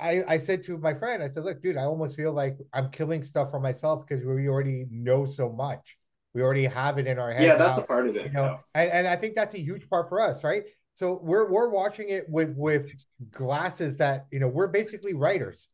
I, 0.00 0.22
I 0.28 0.38
said 0.38 0.64
to 0.64 0.78
my 0.78 0.94
friend, 0.94 1.22
I 1.22 1.28
said, 1.28 1.44
look, 1.44 1.62
dude, 1.62 1.76
I 1.76 1.84
almost 1.84 2.16
feel 2.16 2.32
like 2.32 2.58
I'm 2.72 2.90
killing 2.90 3.24
stuff 3.24 3.50
for 3.50 3.60
myself 3.60 4.06
because 4.06 4.24
we 4.24 4.48
already 4.48 4.86
know 4.90 5.24
so 5.24 5.50
much. 5.50 5.96
We 6.34 6.42
already 6.42 6.64
have 6.64 6.98
it 6.98 7.06
in 7.06 7.18
our 7.18 7.32
head. 7.32 7.44
Yeah, 7.44 7.56
that's 7.56 7.78
a 7.78 7.82
part 7.82 8.08
of 8.08 8.16
it. 8.16 8.26
you 8.26 8.32
know, 8.32 8.58
and, 8.74 8.90
and 8.90 9.06
I 9.06 9.16
think 9.16 9.34
that's 9.36 9.54
a 9.54 9.60
huge 9.60 9.88
part 9.88 10.08
for 10.08 10.20
us, 10.20 10.42
right? 10.44 10.64
So 10.94 11.18
we're 11.22 11.50
we're 11.50 11.68
watching 11.70 12.08
it 12.08 12.28
with 12.28 12.54
with 12.56 12.90
glasses 13.30 13.98
that, 13.98 14.26
you 14.30 14.40
know, 14.40 14.48
we're 14.48 14.66
basically 14.68 15.14
writers. 15.14 15.68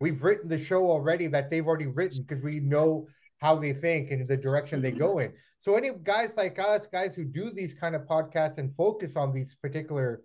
We've 0.00 0.22
written 0.22 0.48
the 0.48 0.58
show 0.58 0.90
already 0.90 1.26
that 1.28 1.50
they've 1.50 1.66
already 1.66 1.86
written 1.86 2.24
because 2.26 2.44
we 2.44 2.60
know 2.60 3.06
how 3.38 3.56
they 3.56 3.72
think 3.72 4.10
and 4.10 4.26
the 4.26 4.36
direction 4.36 4.80
they 4.80 4.92
go 4.92 5.18
in. 5.18 5.32
So 5.60 5.74
any 5.76 5.90
guys 6.02 6.36
like 6.36 6.58
us, 6.58 6.86
guys 6.86 7.14
who 7.14 7.24
do 7.24 7.50
these 7.50 7.74
kind 7.74 7.94
of 7.94 8.02
podcasts 8.02 8.58
and 8.58 8.74
focus 8.74 9.16
on 9.16 9.32
these 9.32 9.56
particular 9.60 10.22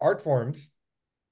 art 0.00 0.20
forms, 0.22 0.70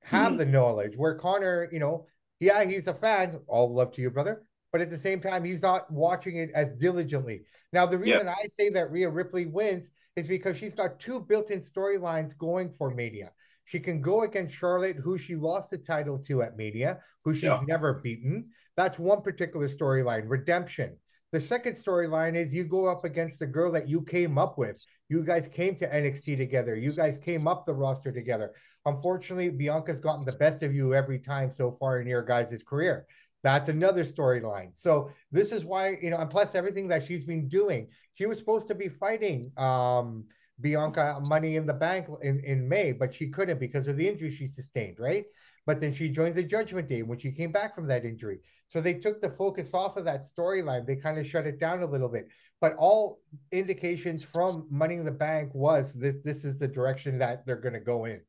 have 0.03 0.33
Mhm. 0.35 0.39
the 0.39 0.47
knowledge. 0.47 0.97
Where 0.97 1.15
Connor, 1.15 1.69
you 1.73 1.79
know, 1.79 2.07
yeah, 2.41 2.65
he's 2.65 2.89
a 2.89 2.95
fan. 2.95 3.41
All 3.47 3.73
love 3.75 3.93
to 3.93 4.03
you, 4.03 4.11
brother. 4.11 4.43
But 4.73 4.81
at 4.81 4.91
the 4.91 4.99
same 4.99 5.21
time, 5.21 5.45
he's 5.45 5.63
not 5.63 5.91
watching 5.91 6.37
it 6.37 6.51
as 6.55 6.69
diligently. 6.79 7.43
Now, 7.73 7.87
the 7.87 7.99
reason 7.99 8.29
I 8.29 8.47
say 8.59 8.69
that 8.71 8.91
Rhea 8.91 9.09
Ripley 9.09 9.47
wins 9.47 9.91
is 10.17 10.27
because 10.27 10.57
she's 10.57 10.75
got 10.75 10.99
two 11.01 11.21
built-in 11.21 11.61
storylines 11.61 12.37
going 12.37 12.71
for 12.71 12.91
Mania. 12.91 13.33
She 13.65 13.81
can 13.81 14.01
go 14.01 14.23
against 14.23 14.55
Charlotte, 14.55 14.97
who 14.97 15.19
she 15.19 15.37
lost 15.37 15.71
the 15.71 15.79
title 15.79 16.19
to 16.21 16.43
at 16.43 16.57
Mania, 16.57 17.01
who 17.25 17.35
she's 17.35 17.45
Yeah. 17.45 17.61
never 17.67 18.01
beaten. 18.03 18.51
That's 18.77 18.99
one 18.99 19.23
particular 19.23 19.69
storyline, 19.69 20.25
redemption. 20.27 20.97
The 21.33 21.41
second 21.41 21.75
storyline 21.75 22.35
is 22.35 22.55
you 22.55 22.65
go 22.65 22.87
up 22.87 23.05
against 23.05 23.39
the 23.39 23.47
girl 23.47 23.71
that 23.73 23.87
you 23.87 24.03
came 24.03 24.39
up 24.39 24.57
with. 24.57 24.83
You 25.11 25.23
guys 25.23 25.47
came 25.47 25.77
to 25.77 25.87
NXT 25.95 26.37
together. 26.37 26.75
You 26.75 26.91
guys 26.93 27.19
came 27.19 27.47
up 27.47 27.67
the 27.67 27.75
roster 27.75 28.11
together. 28.11 28.55
Unfortunately, 28.87 29.51
Bianca's 29.51 30.01
gotten 30.01 30.25
the 30.25 30.37
best 30.39 30.63
of 30.63 30.75
you 30.75 30.95
every 30.95 31.19
time 31.19 31.51
so 31.51 31.71
far 31.71 32.01
in 32.01 32.07
your 32.07 32.23
guys' 32.23 32.63
career. 32.67 33.07
That's 33.43 33.69
another 33.69 34.03
storyline. 34.03 34.73
So 34.75 35.11
this 35.31 35.53
is 35.53 35.65
why, 35.65 35.99
you 36.03 36.11
know, 36.11 36.19
and 36.19 36.31
plus 36.31 36.55
everything 36.55 36.89
that 36.89 37.07
she's 37.07 37.25
been 37.25 37.49
doing. 37.49 37.89
She 38.15 38.27
was 38.27 38.37
supposed 38.37 38.67
to 38.69 38.75
be 38.75 38.89
fighting 38.89 39.53
um 39.57 40.25
Bianca 40.61 41.21
Money 41.29 41.57
in 41.57 41.67
the 41.67 41.75
Bank 41.75 42.09
in, 42.23 42.41
in 42.41 42.69
May, 42.69 42.93
but 42.93 43.15
she 43.15 43.29
couldn't 43.29 43.61
because 43.61 43.87
of 43.87 43.97
the 43.97 44.09
injury 44.09 44.33
she 44.33 44.49
sustained, 44.49 44.97
right? 44.99 45.25
But 45.67 45.81
then 45.81 45.93
she 45.93 46.09
joined 46.09 46.35
the 46.35 46.43
Judgment 46.43 46.89
Day 46.89 47.03
when 47.03 47.19
she 47.19 47.31
came 47.31 47.53
back 47.53 47.75
from 47.75 47.87
that 47.89 48.05
injury. 48.05 48.41
So 48.69 48.81
they 48.81 48.95
took 48.95 49.21
the 49.21 49.31
focus 49.31 49.73
off 49.73 49.97
of 49.97 50.05
that 50.05 50.27
storyline. 50.27 50.87
They 50.87 50.97
kind 50.97 51.19
of 51.19 51.27
shut 51.27 51.47
it 51.47 51.59
down 51.59 51.83
a 51.83 51.87
little 51.87 52.09
bit. 52.09 52.29
But 52.61 52.75
all 52.77 53.21
indications 53.53 54.27
from 54.35 54.67
Money 54.71 54.97
in 54.97 55.05
the 55.05 55.11
Bank 55.11 55.55
was 55.55 55.95
this 55.95 56.17
this 56.25 56.45
is 56.45 56.59
the 56.59 56.69
direction 56.69 57.19
that 57.19 57.47
they're 57.47 57.57
going 57.57 57.75
to 57.75 57.81
go 57.81 58.05
in. 58.05 58.21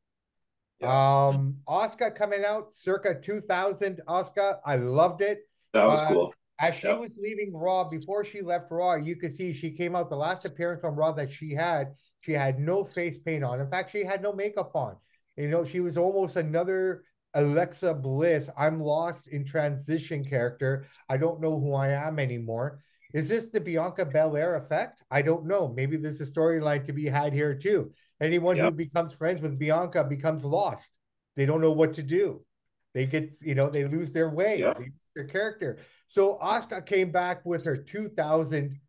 Um, 0.81 1.51
Asuka 1.67 2.15
coming 2.15 2.45
out 2.45 2.73
circa 2.73 3.19
2000. 3.21 4.01
Asuka, 4.07 4.59
I 4.65 4.77
loved 4.77 5.21
it. 5.21 5.39
That 5.73 5.85
was 5.85 5.99
Uh, 5.99 6.07
cool. 6.07 6.33
As 6.61 6.75
she 6.75 6.87
Yep. 6.87 6.99
was 6.99 7.17
leaving 7.17 7.55
Raw, 7.55 7.87
before 7.89 8.25
she 8.25 8.41
left 8.41 8.69
Raw, 8.69 8.95
you 8.95 9.15
could 9.15 9.33
see 9.33 9.53
she 9.53 9.71
came 9.71 9.95
out 9.95 10.09
the 10.09 10.17
last 10.17 10.45
appearance 10.45 10.83
on 10.83 10.95
Raw 10.95 11.13
that 11.13 11.31
she 11.31 11.53
had. 11.53 11.95
She 12.21 12.33
had 12.33 12.59
no 12.59 12.83
face 12.83 13.17
paint 13.17 13.45
on. 13.45 13.61
In 13.61 13.67
fact, 13.67 13.91
she 13.91 14.03
had 14.03 14.21
no 14.21 14.33
makeup 14.33 14.75
on. 14.75 14.97
You 15.37 15.49
know, 15.49 15.63
she 15.63 15.79
was 15.79 15.97
almost 15.97 16.35
another 16.35 17.05
Alexa 17.33 17.93
Bliss. 17.93 18.49
I'm 18.57 18.81
lost 18.81 19.29
in 19.29 19.45
transition 19.45 20.21
character. 20.23 20.85
I 21.07 21.15
don't 21.15 21.39
know 21.39 21.57
who 21.57 21.73
I 21.73 21.89
am 21.89 22.19
anymore. 22.19 22.79
Is 23.13 23.27
this 23.27 23.49
the 23.49 23.59
Bianca 23.59 24.05
Belair 24.05 24.55
effect? 24.55 25.01
I 25.09 25.21
don't 25.21 25.45
know. 25.45 25.73
Maybe 25.75 25.97
there's 25.97 26.21
a 26.21 26.25
storyline 26.25 26.85
to 26.85 26.93
be 26.93 27.07
had 27.07 27.33
here 27.33 27.55
too. 27.55 27.91
Anyone 28.21 28.57
who 28.57 28.69
becomes 28.71 29.13
friends 29.13 29.41
with 29.41 29.57
Bianca 29.57 30.03
becomes 30.03 30.45
lost. 30.45 30.91
They 31.35 31.45
don't 31.45 31.61
know 31.61 31.71
what 31.71 31.93
to 31.95 32.01
do. 32.03 32.45
They 32.93 33.05
get, 33.05 33.35
you 33.41 33.55
know, 33.55 33.69
they 33.71 33.85
lose 33.87 34.11
their 34.11 34.29
way, 34.29 34.59
Yep. 34.59 34.77
they 34.77 34.83
lose 34.83 34.93
their 35.15 35.25
character. 35.25 35.77
So 36.07 36.37
Asuka 36.41 36.85
came 36.85 37.11
back 37.11 37.45
with 37.45 37.65
her 37.65 37.77
2000 37.77 38.79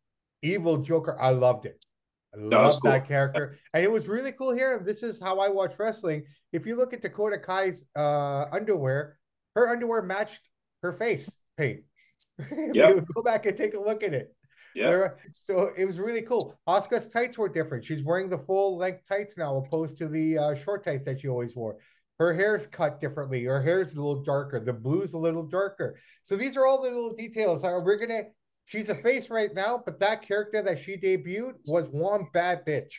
evil 0.42 0.78
Joker. 0.78 1.16
I 1.20 1.30
loved 1.30 1.66
it. 1.66 1.84
I 2.34 2.38
loved 2.38 2.82
that 2.84 3.00
cool. 3.00 3.08
character. 3.08 3.58
And 3.74 3.84
it 3.84 3.90
was 3.90 4.06
really 4.08 4.32
cool 4.32 4.52
here. 4.52 4.80
This 4.84 5.02
is 5.02 5.20
how 5.20 5.38
I 5.40 5.48
watch 5.48 5.78
wrestling. 5.78 6.24
If 6.52 6.66
you 6.66 6.76
look 6.76 6.92
at 6.92 7.02
Dakota 7.02 7.38
Kai's 7.38 7.84
uh, 7.96 8.46
underwear, 8.52 9.18
her 9.54 9.68
underwear 9.68 10.02
matched 10.02 10.40
her 10.82 10.92
face 10.92 11.30
paint. 11.56 11.80
You 12.50 13.06
go 13.14 13.22
back 13.22 13.46
and 13.46 13.56
take 13.56 13.74
a 13.74 13.80
look 13.80 14.02
at 14.02 14.14
it. 14.14 14.34
Yeah. 14.74 15.08
So 15.32 15.72
it 15.76 15.84
was 15.84 15.98
really 15.98 16.22
cool. 16.22 16.54
Asuka's 16.68 17.08
tights 17.08 17.36
were 17.36 17.48
different. 17.48 17.84
She's 17.84 18.04
wearing 18.04 18.28
the 18.28 18.38
full 18.38 18.76
length 18.76 19.02
tights 19.08 19.36
now, 19.36 19.56
opposed 19.56 19.98
to 19.98 20.08
the 20.08 20.38
uh, 20.38 20.54
short 20.54 20.84
tights 20.84 21.04
that 21.06 21.20
she 21.20 21.28
always 21.28 21.56
wore. 21.56 21.78
Her 22.18 22.34
hair's 22.34 22.66
cut 22.66 23.00
differently. 23.00 23.44
Her 23.44 23.62
hair's 23.62 23.94
a 23.94 23.96
little 23.96 24.22
darker. 24.22 24.60
The 24.60 24.72
blue's 24.72 25.14
a 25.14 25.18
little 25.18 25.42
darker. 25.42 25.98
So 26.22 26.36
these 26.36 26.56
are 26.56 26.66
all 26.66 26.82
the 26.82 26.90
little 26.90 27.14
details. 27.14 27.62
We're 27.62 27.96
gonna. 27.96 28.24
She's 28.66 28.88
a 28.88 28.94
face 28.94 29.30
right 29.30 29.52
now, 29.52 29.82
but 29.84 29.98
that 30.00 30.22
character 30.22 30.62
that 30.62 30.78
she 30.78 30.96
debuted 30.96 31.54
was 31.66 31.88
one 31.88 32.26
bad 32.32 32.64
bitch. 32.64 32.92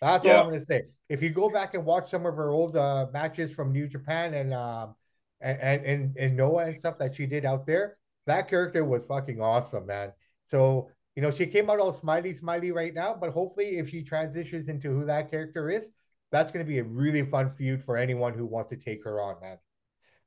That's 0.00 0.24
all 0.24 0.32
I'm 0.32 0.46
gonna 0.46 0.60
say. 0.64 0.82
If 1.08 1.22
you 1.22 1.30
go 1.30 1.50
back 1.50 1.74
and 1.74 1.84
watch 1.84 2.10
some 2.10 2.26
of 2.26 2.34
her 2.36 2.50
old 2.50 2.76
uh, 2.76 3.06
matches 3.12 3.52
from 3.52 3.72
New 3.72 3.86
Japan 3.86 4.34
and 4.34 4.54
um 4.54 4.94
and 5.40 5.58
and 5.60 5.84
and, 5.84 6.16
and 6.16 6.36
Noah 6.36 6.66
and 6.66 6.80
stuff 6.80 6.98
that 6.98 7.16
she 7.16 7.26
did 7.26 7.44
out 7.44 7.66
there, 7.66 7.94
that 8.28 8.48
character 8.48 8.84
was 8.84 9.04
fucking 9.04 9.40
awesome, 9.40 9.86
man. 9.86 10.12
So 10.46 10.90
you 11.16 11.22
know 11.22 11.30
she 11.30 11.46
came 11.46 11.68
out 11.70 11.80
all 11.80 11.92
smiley, 11.92 12.34
smiley 12.34 12.72
right 12.72 12.94
now, 12.94 13.16
but 13.20 13.32
hopefully 13.32 13.78
if 13.78 13.90
she 13.90 14.02
transitions 14.02 14.68
into 14.68 14.90
who 14.90 15.04
that 15.06 15.30
character 15.30 15.70
is, 15.70 15.90
that's 16.30 16.52
gonna 16.52 16.64
be 16.64 16.78
a 16.78 16.84
really 16.84 17.22
fun 17.24 17.50
feud 17.50 17.82
for 17.82 17.96
anyone 17.96 18.34
who 18.34 18.46
wants 18.46 18.70
to 18.70 18.76
take 18.76 19.04
her 19.04 19.20
on, 19.20 19.40
man. 19.42 19.56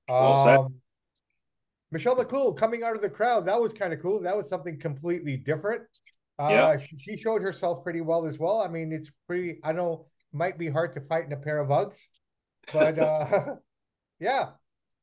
Well 0.10 0.46
said. 0.46 0.60
Um, 0.60 0.76
Michelle 1.92 2.16
McCool 2.16 2.56
coming 2.56 2.84
out 2.84 2.96
of 2.96 3.02
the 3.02 3.10
crowd, 3.10 3.46
that 3.46 3.60
was 3.60 3.74
kind 3.74 3.92
of 3.94 4.02
cool. 4.02 4.22
That 4.22 4.36
was 4.36 4.48
something 4.48 4.80
completely 4.80 5.38
different. 5.38 5.84
Uh, 6.40 6.50
Yeah. 6.50 6.78
she, 6.78 6.98
she 6.98 7.18
showed 7.18 7.42
herself 7.42 7.84
pretty 7.84 8.02
well 8.02 8.26
as 8.26 8.40
well. 8.40 8.62
I 8.62 8.68
mean, 8.68 8.94
it's 8.94 9.12
pretty. 9.28 9.60
I 9.64 9.74
know 9.74 10.08
might 10.32 10.58
be 10.58 10.70
hard 10.70 10.96
to 10.96 11.02
fight 11.02 11.26
in 11.26 11.34
a 11.34 11.38
pair 11.38 11.60
of 11.60 11.70
Uggs, 11.70 12.00
but 12.72 12.98
uh, 12.98 13.56
yeah, 14.20 14.52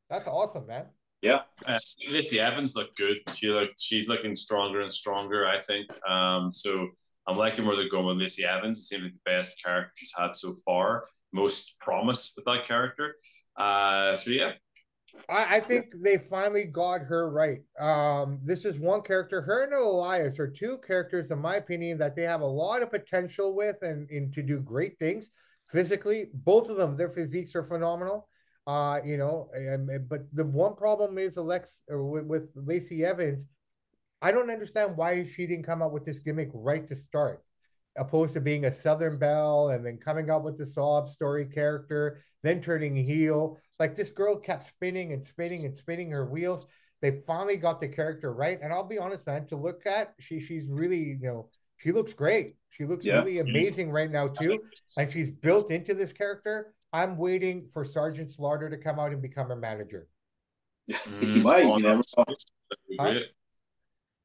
that's 0.08 0.26
awesome, 0.26 0.66
man. 0.66 0.86
Yeah. 1.22 1.40
Uh, 1.66 1.78
Lacey 2.10 2.40
Evans 2.40 2.76
looked 2.76 2.96
good. 2.96 3.18
She 3.34 3.48
looked 3.48 3.80
she's 3.80 4.08
looking 4.08 4.34
stronger 4.34 4.80
and 4.80 4.92
stronger. 4.92 5.46
I 5.46 5.60
think. 5.60 5.86
Um, 6.08 6.52
so 6.52 6.88
I'm 7.26 7.36
liking 7.36 7.66
where 7.66 7.76
they're 7.76 7.88
going 7.88 8.06
with 8.06 8.18
Lacey 8.18 8.44
Evans. 8.44 8.78
It 8.78 8.82
seems 8.82 9.02
like 9.04 9.12
the 9.12 9.30
best 9.30 9.62
character 9.62 9.92
she's 9.96 10.14
had 10.16 10.34
so 10.34 10.54
far. 10.64 11.02
Most 11.32 11.80
promise 11.80 12.32
with 12.36 12.44
that 12.46 12.66
character. 12.66 13.14
Uh, 13.56 14.14
so 14.14 14.30
yeah, 14.30 14.52
I, 15.28 15.56
I 15.56 15.60
think 15.60 15.86
they 16.02 16.18
finally 16.18 16.64
got 16.64 17.00
her 17.02 17.30
right. 17.30 17.60
Um, 17.78 18.40
this 18.44 18.64
is 18.64 18.78
one 18.78 19.02
character. 19.02 19.42
Her 19.42 19.64
and 19.64 19.72
Elias 19.72 20.38
are 20.38 20.48
two 20.48 20.78
characters, 20.86 21.30
in 21.30 21.38
my 21.38 21.56
opinion, 21.56 21.98
that 21.98 22.16
they 22.16 22.22
have 22.22 22.40
a 22.40 22.46
lot 22.46 22.82
of 22.82 22.90
potential 22.90 23.54
with 23.54 23.82
and, 23.82 24.08
and 24.10 24.32
to 24.34 24.42
do 24.42 24.60
great 24.60 24.98
things 24.98 25.30
physically. 25.70 26.28
Both 26.32 26.70
of 26.70 26.76
them, 26.76 26.96
their 26.96 27.10
physiques 27.10 27.54
are 27.54 27.64
phenomenal. 27.64 28.27
Uh, 28.68 29.00
you 29.02 29.16
know, 29.16 29.48
but 30.10 30.26
the 30.34 30.44
one 30.44 30.76
problem 30.76 31.16
is 31.16 31.38
Alex 31.38 31.80
or 31.88 32.04
with, 32.04 32.26
with 32.26 32.50
Lacey 32.54 33.02
Evans. 33.02 33.46
I 34.20 34.30
don't 34.30 34.50
understand 34.50 34.94
why 34.94 35.24
she 35.24 35.46
didn't 35.46 35.64
come 35.64 35.80
up 35.80 35.90
with 35.90 36.04
this 36.04 36.18
gimmick 36.18 36.50
right 36.52 36.86
to 36.86 36.94
start, 36.94 37.42
opposed 37.96 38.34
to 38.34 38.42
being 38.42 38.66
a 38.66 38.72
Southern 38.72 39.16
Belle 39.16 39.70
and 39.70 39.86
then 39.86 39.96
coming 39.96 40.28
up 40.28 40.42
with 40.42 40.58
the 40.58 40.66
sob 40.66 41.08
story 41.08 41.46
character, 41.46 42.18
then 42.42 42.60
turning 42.60 42.94
heel. 42.94 43.58
Like 43.80 43.96
this 43.96 44.10
girl 44.10 44.36
kept 44.36 44.66
spinning 44.66 45.14
and 45.14 45.24
spinning 45.24 45.64
and 45.64 45.74
spinning 45.74 46.10
her 46.10 46.26
wheels. 46.26 46.66
They 47.00 47.22
finally 47.26 47.56
got 47.56 47.80
the 47.80 47.88
character 47.88 48.34
right, 48.34 48.58
and 48.60 48.70
I'll 48.70 48.84
be 48.84 48.98
honest, 48.98 49.26
man. 49.26 49.46
To 49.46 49.56
look 49.56 49.86
at, 49.86 50.12
she 50.18 50.40
she's 50.40 50.64
really 50.68 50.98
you 50.98 51.18
know 51.22 51.48
she 51.78 51.92
looks 51.92 52.12
great. 52.12 52.52
She 52.68 52.84
looks 52.84 53.06
Yeah. 53.06 53.20
really 53.20 53.38
amazing 53.38 53.90
right 53.90 54.10
now 54.10 54.28
too, 54.28 54.58
and 54.98 55.10
she's 55.10 55.30
built 55.30 55.70
into 55.70 55.94
this 55.94 56.12
character. 56.12 56.74
I'm 56.92 57.16
waiting 57.16 57.68
for 57.72 57.84
Sergeant 57.84 58.30
Slaughter 58.30 58.70
to 58.70 58.76
come 58.76 58.98
out 58.98 59.12
and 59.12 59.20
become 59.20 59.50
a 59.50 59.56
manager. 59.56 60.08
Mm, 60.90 61.22
he 61.34 61.40
might. 61.40 61.64
You 61.64 61.78
never 61.88 62.02
know. 62.16 62.34
Great. 62.98 63.26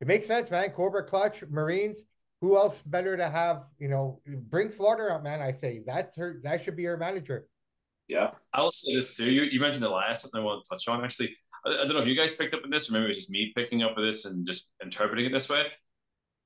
It 0.02 0.08
makes 0.08 0.28
sense, 0.28 0.52
man. 0.52 0.70
Cobra 0.72 1.04
Clutch, 1.04 1.44
Marines. 1.50 2.06
Who 2.42 2.58
else 2.58 2.82
better 2.86 3.16
to 3.16 3.30
have? 3.30 3.64
You 3.80 3.90
know, 3.90 4.22
bring 4.26 4.72
Slaughter 4.72 5.12
out, 5.12 5.24
man. 5.24 5.42
I 5.42 5.52
say 5.52 5.82
that's 5.86 6.18
her. 6.18 6.40
That 6.44 6.62
should 6.62 6.76
be 6.76 6.84
her 6.86 6.98
manager. 6.98 7.48
Yeah. 8.08 8.32
I'll 8.54 8.70
say 8.70 8.96
this 8.96 9.16
too. 9.16 9.32
You, 9.32 9.44
you 9.44 9.60
mentioned 9.60 9.84
the 9.84 9.90
last 9.90 10.24
something 10.24 10.42
I 10.42 10.44
want 10.44 10.64
to 10.64 10.70
touch 10.70 10.88
on. 10.88 11.04
Actually, 11.04 11.36
I, 11.66 11.70
I 11.70 11.78
don't 11.78 11.94
know 11.94 12.02
if 12.02 12.08
you 12.08 12.16
guys 12.16 12.36
picked 12.36 12.54
up 12.54 12.64
on 12.64 12.70
this, 12.70 12.90
or 12.90 12.94
maybe 12.94 13.06
it 13.06 13.08
was 13.10 13.18
just 13.18 13.32
me 13.32 13.54
picking 13.56 13.84
up 13.84 13.98
on 13.98 14.04
this 14.04 14.26
and 14.26 14.46
just 14.46 14.74
interpreting 14.82 15.26
it 15.26 15.32
this 15.32 15.50
way. 15.50 15.68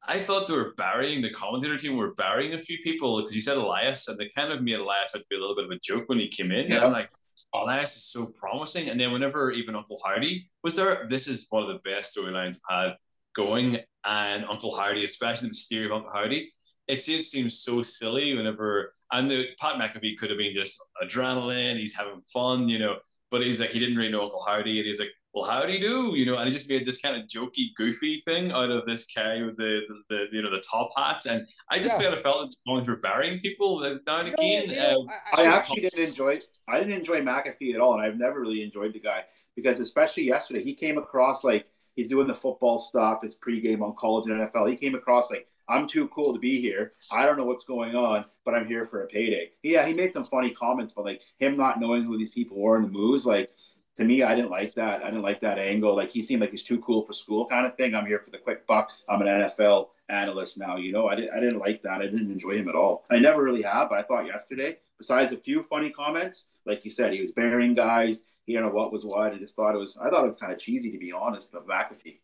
I 0.07 0.19
thought 0.19 0.47
they 0.47 0.53
were 0.53 0.73
burying 0.77 1.21
the 1.21 1.29
commentator 1.29 1.77
team 1.77 1.97
were 1.97 2.13
burying 2.13 2.53
a 2.53 2.57
few 2.57 2.77
people 2.79 3.17
because 3.17 3.35
you 3.35 3.41
said 3.41 3.57
Elias 3.57 4.07
and 4.07 4.17
they 4.17 4.29
kind 4.35 4.53
of 4.53 4.61
made 4.61 4.79
Elias 4.79 5.13
out 5.15 5.19
to 5.19 5.25
be 5.29 5.35
a 5.35 5.39
little 5.39 5.55
bit 5.55 5.65
of 5.65 5.71
a 5.71 5.79
joke 5.79 6.07
when 6.07 6.19
he 6.19 6.27
came 6.29 6.51
in. 6.51 6.71
Yeah. 6.71 6.85
I'm 6.85 6.93
like, 6.93 7.09
Elias 7.53 7.95
is 7.95 8.05
so 8.05 8.27
promising. 8.39 8.89
And 8.89 8.99
then 8.99 9.11
whenever 9.11 9.51
even 9.51 9.75
Uncle 9.75 9.99
Howdy 10.05 10.45
was 10.63 10.75
there, 10.75 11.07
this 11.09 11.27
is 11.27 11.47
one 11.49 11.63
of 11.63 11.69
the 11.69 11.79
best 11.89 12.15
storylines 12.15 12.59
I've 12.69 12.89
had 12.89 12.95
going. 13.35 13.79
And 14.05 14.45
Uncle 14.45 14.77
Howdy, 14.77 15.03
especially 15.03 15.47
the 15.47 15.51
mystery 15.51 15.85
of 15.85 15.91
Uncle 15.91 16.11
Howdy, 16.13 16.47
it 16.87 16.95
just 17.03 17.31
seems 17.31 17.59
so 17.59 17.81
silly 17.81 18.33
whenever 18.33 18.89
and 19.11 19.29
the 19.29 19.47
Pat 19.59 19.75
McAfee 19.75 20.17
could 20.17 20.29
have 20.29 20.39
been 20.39 20.53
just 20.53 20.81
adrenaline, 21.03 21.77
he's 21.77 21.95
having 21.95 22.21
fun, 22.31 22.69
you 22.69 22.79
know. 22.79 22.95
But 23.29 23.41
he's 23.41 23.59
like 23.59 23.71
he 23.71 23.79
didn't 23.79 23.97
really 23.97 24.09
know 24.09 24.23
Uncle 24.23 24.45
Howdy, 24.47 24.79
and 24.79 24.87
he's 24.87 25.01
like, 25.01 25.11
well, 25.37 25.49
how 25.49 25.65
do 25.65 25.71
you 25.71 25.79
do? 25.79 26.17
You 26.17 26.25
know, 26.25 26.37
and 26.37 26.47
he 26.47 26.53
just 26.53 26.69
made 26.69 26.85
this 26.85 27.01
kind 27.01 27.15
of 27.15 27.27
jokey, 27.27 27.75
goofy 27.75 28.21
thing 28.21 28.51
out 28.51 28.71
of 28.71 28.85
this 28.85 29.07
guy 29.13 29.43
with 29.43 29.57
the, 29.57 29.81
the, 29.87 30.03
the 30.09 30.27
you 30.31 30.41
know 30.41 30.49
the 30.49 30.63
top 30.69 30.89
hat, 30.97 31.25
and 31.29 31.45
I 31.69 31.77
just 31.77 31.99
yeah. 31.99 32.07
kind 32.07 32.17
of 32.17 32.23
felt 32.23 32.49
that 32.49 32.55
Collins 32.65 32.89
were 32.89 32.97
burying 32.97 33.39
people 33.39 33.81
now 34.07 34.19
and 34.19 34.29
again. 34.29 34.67
No, 34.69 35.01
um, 35.01 35.07
I, 35.37 35.43
I, 35.43 35.45
actually 35.45 35.81
didn't 35.81 36.07
enjoy. 36.07 36.33
I 36.67 36.79
didn't 36.79 36.93
enjoy 36.93 37.21
McAfee 37.21 37.75
at 37.75 37.79
all, 37.79 37.93
and 37.93 38.01
I've 38.01 38.17
never 38.17 38.39
really 38.39 38.63
enjoyed 38.63 38.93
the 38.93 38.99
guy 38.99 39.25
because, 39.55 39.79
especially 39.79 40.23
yesterday, 40.23 40.63
he 40.63 40.73
came 40.73 40.97
across 40.97 41.43
like 41.43 41.67
he's 41.95 42.09
doing 42.09 42.27
the 42.27 42.33
football 42.33 42.79
stuff, 42.79 43.21
his 43.21 43.37
pregame 43.37 43.81
on 43.81 43.95
college 43.95 44.29
and 44.29 44.39
NFL. 44.39 44.69
He 44.69 44.75
came 44.75 44.95
across 44.95 45.29
like 45.29 45.47
I'm 45.69 45.87
too 45.87 46.07
cool 46.07 46.33
to 46.33 46.39
be 46.39 46.59
here. 46.61 46.93
I 47.15 47.25
don't 47.25 47.37
know 47.37 47.45
what's 47.45 47.65
going 47.65 47.95
on, 47.95 48.25
but 48.45 48.55
I'm 48.55 48.67
here 48.67 48.85
for 48.85 49.03
a 49.03 49.07
payday. 49.07 49.51
Yeah, 49.63 49.85
he 49.85 49.93
made 49.93 50.13
some 50.13 50.23
funny 50.23 50.51
comments, 50.51 50.93
but 50.95 51.05
like 51.05 51.21
him 51.39 51.57
not 51.57 51.79
knowing 51.79 52.03
who 52.03 52.17
these 52.17 52.31
people 52.31 52.59
were 52.59 52.77
in 52.77 52.83
the 52.83 52.89
moves, 52.89 53.25
like 53.25 53.51
to 53.97 54.03
me, 54.03 54.23
I 54.23 54.35
didn't 54.35 54.51
like 54.51 54.73
that. 54.73 55.03
I 55.03 55.05
didn't 55.05 55.23
like 55.23 55.39
that 55.41 55.57
angle. 55.59 55.95
Like 55.95 56.11
he 56.11 56.21
seemed 56.21 56.41
like 56.41 56.51
he's 56.51 56.63
too 56.63 56.79
cool 56.79 57.05
for 57.05 57.13
school 57.13 57.45
kind 57.47 57.65
of 57.65 57.75
thing. 57.75 57.95
I'm 57.95 58.05
here 58.05 58.19
for 58.19 58.31
the 58.31 58.37
quick 58.37 58.65
buck. 58.67 58.89
I'm 59.09 59.21
an 59.21 59.27
NFL 59.27 59.89
analyst 60.09 60.57
now. 60.57 60.77
You 60.77 60.91
know, 60.91 61.07
I 61.07 61.15
didn't 61.15 61.31
I 61.35 61.39
didn't 61.39 61.59
like 61.59 61.81
that. 61.83 62.01
I 62.01 62.05
didn't 62.05 62.31
enjoy 62.31 62.57
him 62.57 62.69
at 62.69 62.75
all. 62.75 63.03
I 63.11 63.19
never 63.19 63.43
really 63.43 63.63
have, 63.63 63.89
but 63.89 63.99
I 63.99 64.03
thought 64.03 64.25
yesterday, 64.25 64.77
besides 64.97 65.33
a 65.33 65.37
few 65.37 65.63
funny 65.63 65.89
comments, 65.89 66.45
like 66.65 66.85
you 66.85 66.91
said, 66.91 67.13
he 67.13 67.21
was 67.21 67.31
burying 67.31 67.73
guys. 67.73 68.23
He 68.45 68.53
didn't 68.53 68.67
know 68.67 68.73
what 68.73 68.93
was 68.93 69.03
what. 69.03 69.33
I 69.33 69.37
just 69.37 69.55
thought 69.55 69.75
it 69.75 69.79
was 69.79 69.97
I 69.97 70.09
thought 70.09 70.21
it 70.21 70.25
was 70.25 70.37
kind 70.37 70.53
of 70.53 70.59
cheesy 70.59 70.91
to 70.91 70.97
be 70.97 71.11
honest, 71.11 71.53
of 71.53 71.63
McAfee. 71.63 72.19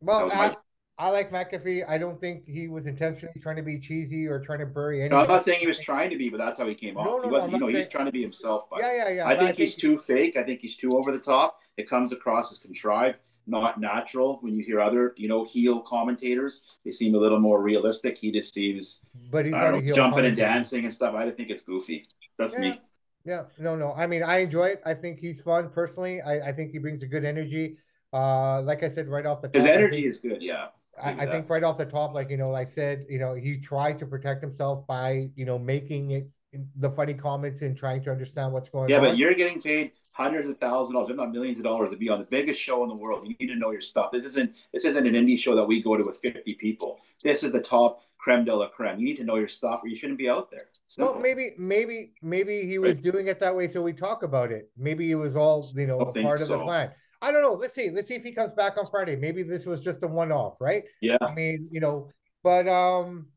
Well, 0.00 0.28
my, 0.28 0.54
I 1.00 1.10
like 1.10 1.30
McAfee. 1.30 1.88
I 1.88 1.96
don't 1.96 2.18
think 2.18 2.46
he 2.48 2.66
was 2.66 2.86
intentionally 2.86 3.40
trying 3.40 3.56
to 3.56 3.62
be 3.62 3.78
cheesy 3.78 4.26
or 4.26 4.40
trying 4.40 4.58
to 4.58 4.66
bury 4.66 5.00
anyone. 5.00 5.18
No, 5.18 5.22
I'm 5.22 5.28
not 5.28 5.44
saying 5.44 5.60
he 5.60 5.66
was 5.66 5.78
trying 5.78 6.10
to 6.10 6.16
be, 6.16 6.28
but 6.28 6.38
that's 6.38 6.58
how 6.58 6.66
he 6.66 6.74
came 6.74 6.96
off. 6.96 7.06
No, 7.06 7.18
no, 7.18 7.22
he 7.24 7.30
wasn't, 7.30 7.52
no, 7.52 7.56
you 7.56 7.60
know, 7.60 7.66
saying... 7.68 7.84
he's 7.84 7.92
trying 7.92 8.06
to 8.06 8.12
be 8.12 8.22
himself. 8.22 8.68
But 8.68 8.80
yeah, 8.80 8.94
yeah, 8.94 9.08
yeah. 9.10 9.26
I 9.26 9.36
think 9.36 9.50
I 9.50 9.52
he's 9.52 9.76
too 9.76 9.98
fake. 9.98 10.36
I 10.36 10.42
think 10.42 10.60
he's 10.60 10.76
too 10.76 10.92
over 10.96 11.12
the 11.12 11.22
top. 11.22 11.60
It 11.76 11.88
comes 11.88 12.12
across 12.12 12.50
as 12.50 12.58
contrived, 12.58 13.20
not 13.46 13.80
natural. 13.80 14.38
When 14.40 14.56
you 14.56 14.64
hear 14.64 14.80
other, 14.80 15.14
you 15.16 15.28
know, 15.28 15.44
heel 15.44 15.80
commentators, 15.82 16.78
they 16.84 16.90
seem 16.90 17.14
a 17.14 17.18
little 17.18 17.38
more 17.38 17.62
realistic. 17.62 18.16
He 18.16 18.32
just 18.32 18.52
seems, 18.52 19.00
but 19.30 19.44
he's 19.44 19.52
know, 19.52 19.80
jumping 19.94 20.24
and 20.24 20.36
dancing 20.36 20.84
and 20.84 20.92
stuff. 20.92 21.14
I 21.14 21.30
think 21.30 21.50
it's 21.50 21.62
goofy. 21.62 22.06
That's 22.38 22.54
yeah. 22.54 22.60
me. 22.60 22.80
Yeah, 23.24 23.44
no, 23.58 23.76
no. 23.76 23.92
I 23.92 24.06
mean, 24.06 24.22
I 24.22 24.38
enjoy 24.38 24.68
it. 24.68 24.82
I 24.84 24.94
think 24.94 25.20
he's 25.20 25.40
fun 25.40 25.68
personally. 25.68 26.22
I, 26.22 26.48
I 26.48 26.52
think 26.52 26.72
he 26.72 26.78
brings 26.78 27.02
a 27.02 27.06
good 27.06 27.24
energy. 27.24 27.76
Uh, 28.12 28.62
like 28.62 28.82
I 28.82 28.88
said, 28.88 29.06
right 29.06 29.26
off 29.26 29.42
the 29.42 29.48
top, 29.48 29.56
his 29.56 29.66
energy 29.66 29.96
think, 29.96 30.06
is 30.06 30.18
good. 30.18 30.42
Yeah. 30.42 30.68
I, 31.02 31.10
I 31.10 31.26
think 31.26 31.48
right 31.48 31.62
off 31.62 31.78
the 31.78 31.86
top, 31.86 32.14
like 32.14 32.30
you 32.30 32.36
know, 32.36 32.46
like 32.46 32.68
I 32.68 32.70
said, 32.70 33.06
you 33.08 33.18
know, 33.18 33.34
he 33.34 33.58
tried 33.58 33.98
to 34.00 34.06
protect 34.06 34.42
himself 34.42 34.86
by 34.86 35.30
you 35.36 35.44
know 35.44 35.58
making 35.58 36.12
it 36.12 36.28
the 36.76 36.90
funny 36.90 37.14
comments 37.14 37.62
and 37.62 37.76
trying 37.76 38.02
to 38.02 38.10
understand 38.10 38.52
what's 38.52 38.68
going 38.68 38.88
yeah, 38.88 38.96
on. 38.96 39.02
Yeah, 39.02 39.10
but 39.10 39.18
you're 39.18 39.34
getting 39.34 39.60
paid 39.60 39.84
hundreds 40.12 40.48
of 40.48 40.58
thousands 40.58 40.90
of 40.90 40.94
dollars, 40.94 41.10
if 41.10 41.16
not 41.16 41.30
millions 41.30 41.58
of 41.58 41.64
dollars, 41.64 41.90
to 41.90 41.96
be 41.96 42.08
on 42.08 42.18
the 42.18 42.24
biggest 42.24 42.60
show 42.60 42.82
in 42.82 42.88
the 42.88 42.94
world. 42.94 43.26
You 43.26 43.34
need 43.38 43.52
to 43.52 43.58
know 43.58 43.70
your 43.70 43.80
stuff. 43.80 44.08
This 44.12 44.24
isn't 44.24 44.54
this 44.72 44.84
isn't 44.84 45.06
an 45.06 45.14
indie 45.14 45.38
show 45.38 45.54
that 45.54 45.64
we 45.64 45.82
go 45.82 45.96
to 45.96 46.04
with 46.04 46.18
50 46.22 46.54
people. 46.54 47.00
This 47.22 47.44
is 47.44 47.52
the 47.52 47.60
top 47.60 48.02
creme 48.18 48.44
de 48.44 48.54
la 48.54 48.68
creme. 48.68 48.98
You 48.98 49.04
need 49.04 49.16
to 49.16 49.24
know 49.24 49.36
your 49.36 49.48
stuff, 49.48 49.80
or 49.82 49.88
you 49.88 49.96
shouldn't 49.96 50.18
be 50.18 50.28
out 50.28 50.50
there. 50.50 50.68
Simple. 50.72 51.14
Well, 51.14 51.22
maybe, 51.22 51.54
maybe, 51.58 52.12
maybe 52.22 52.66
he 52.66 52.78
was 52.78 52.98
doing 52.98 53.28
it 53.28 53.40
that 53.40 53.54
way, 53.54 53.68
so 53.68 53.82
we 53.82 53.92
talk 53.92 54.22
about 54.22 54.50
it. 54.50 54.70
Maybe 54.76 55.10
it 55.10 55.16
was 55.16 55.36
all 55.36 55.64
you 55.74 55.86
know 55.86 55.98
part 55.98 56.40
of 56.40 56.48
so. 56.48 56.58
the 56.58 56.64
plan. 56.64 56.90
I 57.20 57.32
don't 57.32 57.42
know. 57.42 57.54
Let's 57.54 57.74
see. 57.74 57.90
Let's 57.90 58.08
see 58.08 58.14
if 58.14 58.22
he 58.22 58.32
comes 58.32 58.52
back 58.52 58.78
on 58.78 58.86
Friday. 58.86 59.16
Maybe 59.16 59.42
this 59.42 59.66
was 59.66 59.80
just 59.80 60.02
a 60.02 60.06
one 60.06 60.30
off, 60.30 60.60
right? 60.60 60.84
Yeah. 61.00 61.18
I 61.20 61.34
mean, 61.34 61.68
you 61.70 61.80
know, 61.80 62.10
but 62.42 62.68
um. 62.68 63.28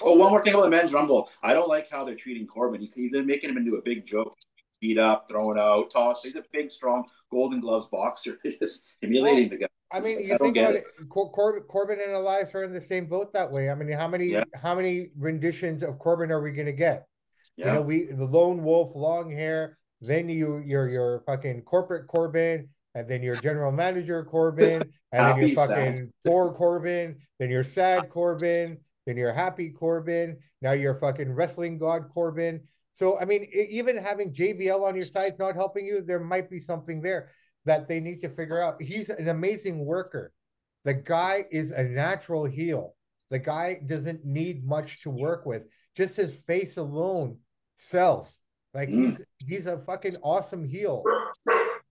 Oh, 0.00 0.14
one 0.14 0.30
more 0.30 0.44
thing 0.44 0.54
about 0.54 0.64
the 0.64 0.70
men's 0.70 0.92
rumble. 0.92 1.28
I 1.42 1.52
don't 1.52 1.68
like 1.68 1.90
how 1.90 2.04
they're 2.04 2.14
treating 2.14 2.46
Corbin. 2.46 2.86
He, 2.94 3.08
they're 3.08 3.24
making 3.24 3.50
him 3.50 3.56
into 3.56 3.76
a 3.76 3.80
big 3.84 3.98
joke, 4.06 4.32
beat 4.80 4.98
up, 4.98 5.26
thrown 5.28 5.58
out, 5.58 5.90
tossed. 5.90 6.24
He's 6.24 6.36
a 6.36 6.44
big, 6.52 6.70
strong 6.70 7.04
Golden 7.32 7.60
Gloves 7.60 7.86
boxer. 7.86 8.38
just 8.60 8.86
humiliating 9.00 9.48
well, 9.48 9.58
the 9.58 9.64
guy. 9.64 9.68
I 9.90 10.00
mean, 10.00 10.20
you 10.20 10.36
think 10.38 10.56
about 10.56 10.74
it. 10.74 10.86
it. 11.00 11.08
Corbin, 11.08 11.62
Corbin 11.62 11.98
and 12.04 12.12
Elias 12.12 12.54
are 12.54 12.62
in 12.62 12.74
the 12.74 12.80
same 12.80 13.06
boat 13.06 13.32
that 13.32 13.50
way. 13.50 13.70
I 13.70 13.74
mean, 13.74 13.90
how 13.96 14.06
many 14.06 14.26
yeah. 14.26 14.44
how 14.62 14.74
many 14.74 15.10
renditions 15.18 15.82
of 15.82 15.98
Corbin 15.98 16.30
are 16.30 16.42
we 16.42 16.52
going 16.52 16.66
to 16.66 16.72
get? 16.72 17.06
Yeah. 17.56 17.68
You 17.68 17.72
know, 17.72 17.80
we 17.80 18.04
the 18.04 18.26
lone 18.26 18.62
wolf, 18.62 18.94
long 18.94 19.30
hair, 19.30 19.77
then 20.00 20.28
you 20.28 20.62
you're 20.66 20.88
your 20.88 21.22
fucking 21.26 21.62
corporate 21.62 22.06
Corbin, 22.06 22.68
and 22.94 23.08
then 23.08 23.22
your 23.22 23.34
general 23.36 23.72
manager 23.72 24.24
Corbin, 24.24 24.82
and 25.12 25.26
then 25.26 25.38
you're 25.38 25.56
fucking 25.56 26.12
poor 26.26 26.52
Corbin, 26.52 27.16
then 27.38 27.50
you're 27.50 27.64
sad 27.64 28.02
Corbin, 28.10 28.78
then 29.06 29.16
you're 29.16 29.32
happy 29.32 29.70
Corbin, 29.70 30.38
now 30.62 30.72
you're 30.72 30.98
fucking 30.98 31.32
wrestling 31.32 31.78
god 31.78 32.08
Corbin. 32.12 32.60
So 32.92 33.18
I 33.18 33.24
mean, 33.24 33.48
even 33.52 33.96
having 33.96 34.32
JBL 34.32 34.82
on 34.82 34.94
your 34.94 35.02
side 35.02 35.22
is 35.22 35.38
not 35.38 35.54
helping 35.54 35.86
you. 35.86 36.02
There 36.02 36.20
might 36.20 36.50
be 36.50 36.58
something 36.58 37.00
there 37.00 37.30
that 37.64 37.86
they 37.86 38.00
need 38.00 38.20
to 38.22 38.28
figure 38.28 38.60
out. 38.60 38.82
He's 38.82 39.10
an 39.10 39.28
amazing 39.28 39.84
worker. 39.84 40.32
The 40.84 40.94
guy 40.94 41.44
is 41.50 41.70
a 41.70 41.84
natural 41.84 42.44
heel. 42.44 42.94
The 43.30 43.38
guy 43.38 43.80
doesn't 43.86 44.24
need 44.24 44.66
much 44.66 45.02
to 45.02 45.10
work 45.10 45.44
with. 45.44 45.64
Just 45.96 46.16
his 46.16 46.34
face 46.34 46.76
alone 46.76 47.38
sells. 47.76 48.38
Like 48.74 48.88
mm. 48.88 49.06
he's 49.06 49.22
he's 49.46 49.66
a 49.66 49.78
fucking 49.78 50.12
awesome 50.22 50.64
heel, 50.64 51.02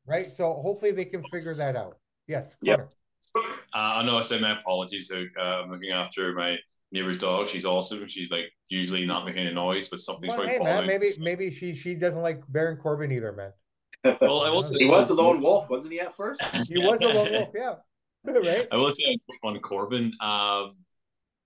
right? 0.06 0.22
So 0.22 0.54
hopefully 0.54 0.92
they 0.92 1.06
can 1.06 1.24
figure 1.24 1.54
that 1.54 1.76
out. 1.76 1.98
Yes. 2.28 2.56
Yep. 2.62 2.92
Uh, 3.36 3.42
I 3.74 4.06
know 4.06 4.18
I 4.18 4.22
said 4.22 4.42
my 4.42 4.60
apologies. 4.60 5.08
So, 5.08 5.26
uh, 5.40 5.62
I'm 5.64 5.72
looking 5.72 5.92
after 5.92 6.34
my 6.34 6.58
neighbor's 6.92 7.18
dog. 7.18 7.48
She's 7.48 7.66
awesome. 7.66 8.08
She's 8.08 8.32
like 8.32 8.46
usually 8.70 9.06
not 9.06 9.26
making 9.26 9.48
a 9.48 9.52
noise, 9.52 9.90
but 9.90 10.00
something's 10.00 10.36
well, 10.36 10.48
hey, 10.48 10.60
man, 10.60 10.88
maybe 10.88 11.08
maybe 11.20 11.52
she 11.52 11.76
she 11.76 11.94
doesn't 11.94 12.22
like 12.22 12.42
Baron 12.52 12.78
Corbin 12.78 13.12
either, 13.12 13.34
man. 13.34 14.18
well, 14.22 14.42
I 14.42 14.50
will 14.50 14.62
say 14.62 14.86
he 14.86 14.90
was 14.90 15.10
a 15.10 15.14
lone 15.14 15.42
wolf, 15.42 15.70
wasn't 15.70 15.94
he? 15.94 16.00
At 16.00 16.16
first, 16.16 16.42
he 16.70 16.80
was 16.80 17.02
a 17.02 17.08
lone 17.08 17.32
wolf. 17.32 17.50
Yeah, 17.54 17.76
right. 18.24 18.68
I 18.72 18.76
will 18.76 18.92
say 18.92 19.18
on 19.44 19.60
Corbin. 19.60 20.14
Um, 20.22 20.76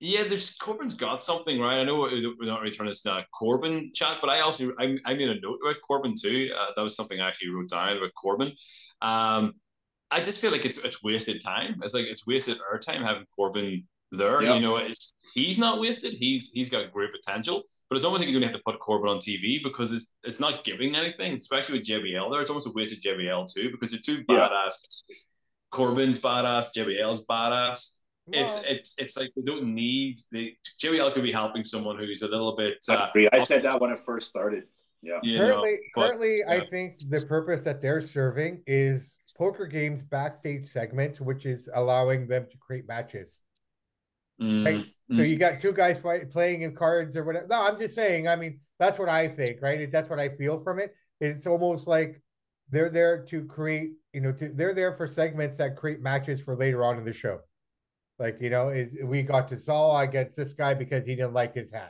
yeah, 0.02 0.24
there's 0.24 0.58
Corbin's 0.58 0.96
got 0.96 1.22
something 1.22 1.60
right. 1.60 1.80
I 1.80 1.84
know 1.84 2.00
we're 2.00 2.34
not 2.42 2.62
really 2.62 2.74
trying 2.74 2.92
to 2.92 3.12
uh, 3.12 3.22
Corbin 3.32 3.92
chat, 3.94 4.18
but 4.20 4.32
I 4.32 4.40
also 4.40 4.72
I, 4.80 4.98
I 5.06 5.14
made 5.14 5.30
a 5.30 5.40
note 5.40 5.60
about 5.64 5.76
Corbin 5.88 6.16
too. 6.20 6.50
Uh, 6.58 6.72
that 6.76 6.82
was 6.82 6.96
something 6.96 7.22
I 7.22 7.28
actually 7.28 7.52
wrote 7.52 7.70
down 7.70 7.98
about 7.98 8.12
Corbin. 8.16 8.52
Um, 9.04 9.54
I 10.10 10.18
just 10.18 10.42
feel 10.42 10.52
like 10.52 10.66
it's 10.66 10.80
it's 10.80 11.04
wasted 11.04 11.40
time. 11.40 11.80
It's 11.84 11.94
like 11.94 12.06
it's 12.06 12.26
wasted 12.26 12.58
our 12.72 12.80
time 12.80 13.04
having 13.04 13.26
Corbin 13.36 13.84
there. 14.12 14.42
Yep. 14.42 14.56
You 14.56 14.62
know, 14.62 14.78
it's 14.78 15.14
he's 15.36 15.60
not 15.60 15.80
wasted. 15.80 16.14
He's 16.14 16.50
he's 16.50 16.72
got 16.72 16.92
great 16.92 17.12
potential, 17.12 17.62
but 17.88 17.96
it's 17.96 18.04
almost 18.04 18.22
like 18.22 18.30
you're 18.32 18.40
gonna 18.40 18.52
have 18.52 18.60
to 18.60 18.64
put 18.66 18.80
Corbin 18.80 19.08
on 19.08 19.18
TV 19.18 19.64
because 19.64 19.94
it's 19.94 20.16
it's 20.24 20.40
not 20.40 20.64
giving 20.64 20.96
anything, 20.96 21.36
especially 21.36 21.78
with 21.78 21.88
JBL 21.88 22.32
there. 22.32 22.42
It's 22.42 22.50
almost 22.50 22.68
a 22.68 22.72
wasted 22.74 23.04
JBL 23.04 23.54
too 23.54 23.70
because 23.70 23.92
they're 23.92 24.02
two 24.04 24.24
badass. 24.26 25.04
Corbin's 25.70 26.20
badass, 26.20 26.70
JBL's 26.76 27.24
badass 27.28 28.01
it's 28.28 28.64
it's 28.66 28.96
it's 29.00 29.18
like 29.18 29.32
we 29.36 29.44
don't 29.44 29.74
need 29.74 30.18
the 30.32 30.56
JBL 30.82 31.14
could 31.14 31.24
be 31.24 31.32
helping 31.32 31.64
someone 31.64 31.98
who's 31.98 32.22
a 32.22 32.28
little 32.28 32.56
bit. 32.56 32.78
Uh, 32.90 33.08
I 33.34 33.44
said 33.44 33.64
that 33.64 33.80
when 33.80 33.92
it 33.92 34.00
first 34.00 34.30
started. 34.30 34.64
Yeah. 35.04 35.20
currently, 35.24 35.72
know, 35.72 35.78
but, 35.96 36.02
currently, 36.02 36.36
yeah. 36.46 36.54
I 36.54 36.66
think 36.66 36.94
the 37.10 37.26
purpose 37.28 37.64
that 37.64 37.82
they're 37.82 38.02
serving 38.02 38.62
is 38.68 39.18
poker 39.36 39.66
games 39.66 40.04
backstage 40.04 40.68
segments, 40.68 41.20
which 41.20 41.46
is 41.46 41.70
allowing 41.74 42.28
them 42.28 42.46
to 42.52 42.58
create 42.58 42.88
matches. 42.88 43.42
Mm, 44.40 44.66
right? 44.66 44.86
Mm. 45.12 45.16
So 45.16 45.22
you 45.22 45.38
got 45.38 45.60
two 45.60 45.72
guys 45.72 46.00
fight, 46.00 46.30
playing 46.30 46.62
in 46.62 46.76
cards 46.76 47.18
or 47.18 47.24
whatever. 47.24 47.48
No, 47.48 47.64
I'm 47.64 47.80
just 47.80 47.96
saying. 47.96 48.28
I 48.28 48.36
mean, 48.36 48.60
that's 48.80 49.00
what 49.00 49.10
I 49.10 49.28
think, 49.28 49.62
right? 49.62 49.92
That's 49.92 50.10
what 50.10 50.20
I 50.20 50.30
feel 50.30 50.60
from 50.60 50.80
it. 50.80 50.94
It's 51.20 51.48
almost 51.48 51.88
like 51.88 52.22
they're 52.70 52.90
there 52.90 53.24
to 53.26 53.44
create, 53.46 53.94
you 54.14 54.22
know, 54.22 54.32
to, 54.34 54.50
they're 54.50 54.74
there 54.74 54.94
for 54.94 55.08
segments 55.08 55.58
that 55.58 55.78
create 55.78 56.02
matches 56.02 56.42
for 56.42 56.56
later 56.56 56.84
on 56.84 56.98
in 56.98 57.06
the 57.06 57.14
show. 57.14 57.40
Like, 58.22 58.40
you 58.40 58.52
know, 58.52 58.70
is 58.70 58.90
we 59.04 59.24
got 59.24 59.48
to 59.48 59.58
Saul 59.58 59.98
against 59.98 60.38
this 60.38 60.54
guy 60.54 60.76
because 60.76 61.08
he 61.08 61.16
didn't 61.16 61.34
like 61.34 61.56
his 61.56 61.72
hand. 61.72 61.90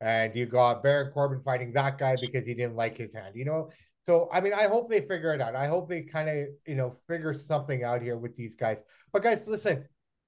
And 0.00 0.34
you 0.36 0.46
got 0.46 0.80
Baron 0.80 1.10
Corbin 1.12 1.42
fighting 1.44 1.72
that 1.72 1.98
guy 1.98 2.16
because 2.20 2.46
he 2.46 2.54
didn't 2.54 2.76
like 2.76 2.96
his 2.96 3.14
hand, 3.14 3.34
you 3.34 3.44
know? 3.44 3.70
So, 4.06 4.28
I 4.32 4.40
mean, 4.40 4.52
I 4.54 4.68
hope 4.68 4.88
they 4.88 5.00
figure 5.00 5.34
it 5.34 5.40
out. 5.40 5.56
I 5.56 5.66
hope 5.66 5.88
they 5.88 6.02
kind 6.02 6.28
of, 6.28 6.46
you 6.68 6.76
know, 6.76 6.96
figure 7.08 7.34
something 7.34 7.82
out 7.82 8.00
here 8.00 8.16
with 8.16 8.36
these 8.36 8.54
guys. 8.54 8.78
But, 9.12 9.24
guys, 9.24 9.44
listen, 9.48 9.84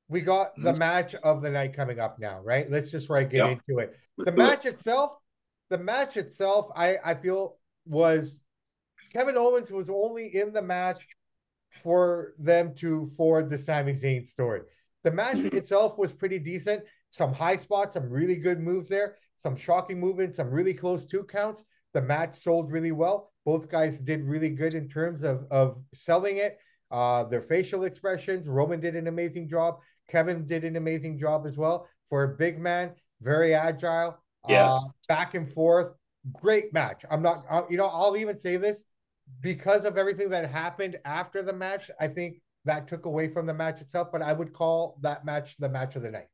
we 0.09 0.23
got 0.23 0.57
the 0.57 0.75
match 0.75 1.15
of 1.15 1.41
the 1.41 1.51
night 1.51 1.73
coming 1.73 2.01
up 2.01 2.19
now, 2.19 2.41
right? 2.41 2.69
Let's 2.69 2.91
just 2.91 3.09
right 3.09 3.31
get 3.31 3.47
yeah. 3.47 3.51
into 3.53 3.79
it. 3.79 3.97
The 4.19 4.33
match 4.33 4.65
itself, 4.65 5.17
the 5.71 5.79
match 5.79 6.17
itself, 6.17 6.69
I, 6.75 6.99
I 7.05 7.15
feel 7.15 7.59
was 7.87 8.41
Kevin 9.13 9.37
Owens 9.37 9.71
was 9.71 9.89
only 9.89 10.35
in 10.35 10.53
the 10.53 10.63
match 10.63 10.99
for 11.83 12.35
them 12.41 12.75
to 12.77 13.09
forward 13.17 13.49
the 13.51 13.59
Sami 13.59 13.93
Zayn 13.93 14.29
story 14.29 14.63
The 15.05 15.13
match 15.13 15.37
mm-hmm. 15.37 15.57
itself 15.57 15.99
was 15.99 16.13
pretty 16.13 16.39
decent. 16.39 16.83
Some 17.11 17.33
high 17.33 17.57
spots, 17.57 17.95
some 17.95 18.11
really 18.11 18.37
good 18.37 18.59
moves 18.59 18.89
there, 18.89 19.17
some 19.37 19.55
shocking 19.55 20.01
movements, 20.01 20.39
some 20.39 20.51
really 20.51 20.75
close 20.75 21.07
two 21.07 21.25
counts. 21.25 21.65
The 21.93 22.03
match 22.03 22.37
sold 22.37 22.73
really 22.73 22.91
well. 22.91 23.33
Both 23.45 23.71
guys 23.71 24.01
did 24.01 24.25
really 24.25 24.51
good 24.51 24.75
in 24.75 24.89
terms 24.89 25.25
of, 25.25 25.45
of 25.51 25.77
selling 25.95 26.39
it. 26.39 26.59
Uh, 26.91 27.25
their 27.25 27.43
facial 27.43 27.85
expressions. 27.85 28.49
Roman 28.49 28.81
did 28.81 28.97
an 28.97 29.07
amazing 29.07 29.49
job. 29.49 29.79
Kevin 30.09 30.47
did 30.47 30.65
an 30.65 30.77
amazing 30.77 31.19
job 31.19 31.45
as 31.47 31.57
well. 31.57 31.87
For 32.09 32.25
a 32.25 32.37
big 32.37 32.59
man, 32.59 32.93
very 33.21 33.55
agile. 33.55 34.19
Yes. 34.49 34.73
Uh, 34.73 34.81
back 35.09 35.35
and 35.35 35.53
forth. 35.53 35.95
Great 36.33 36.73
match. 36.73 37.05
I'm 37.11 37.23
not, 37.23 37.39
uh, 37.51 37.63
you 37.69 37.77
know, 37.77 37.87
I'll 37.87 38.17
even 38.17 38.39
say 38.39 38.57
this 38.57 38.85
because 39.41 39.85
of 39.85 39.99
everything 39.99 40.31
that 40.31 40.51
happened 40.51 40.97
after 41.05 41.43
the 41.43 41.53
match. 41.53 41.91
I 42.01 42.07
think 42.07 42.37
that 42.65 42.89
took 42.89 43.07
away 43.07 43.29
from 43.29 43.47
the 43.47 43.55
match 43.55 43.81
itself, 43.81 44.09
but 44.13 44.23
I 44.23 44.33
would 44.33 44.53
call 44.53 44.99
that 45.03 45.25
match 45.25 45.57
the 45.59 45.69
match 45.69 45.97
of 45.97 46.03
the 46.03 46.11
night. 46.11 46.29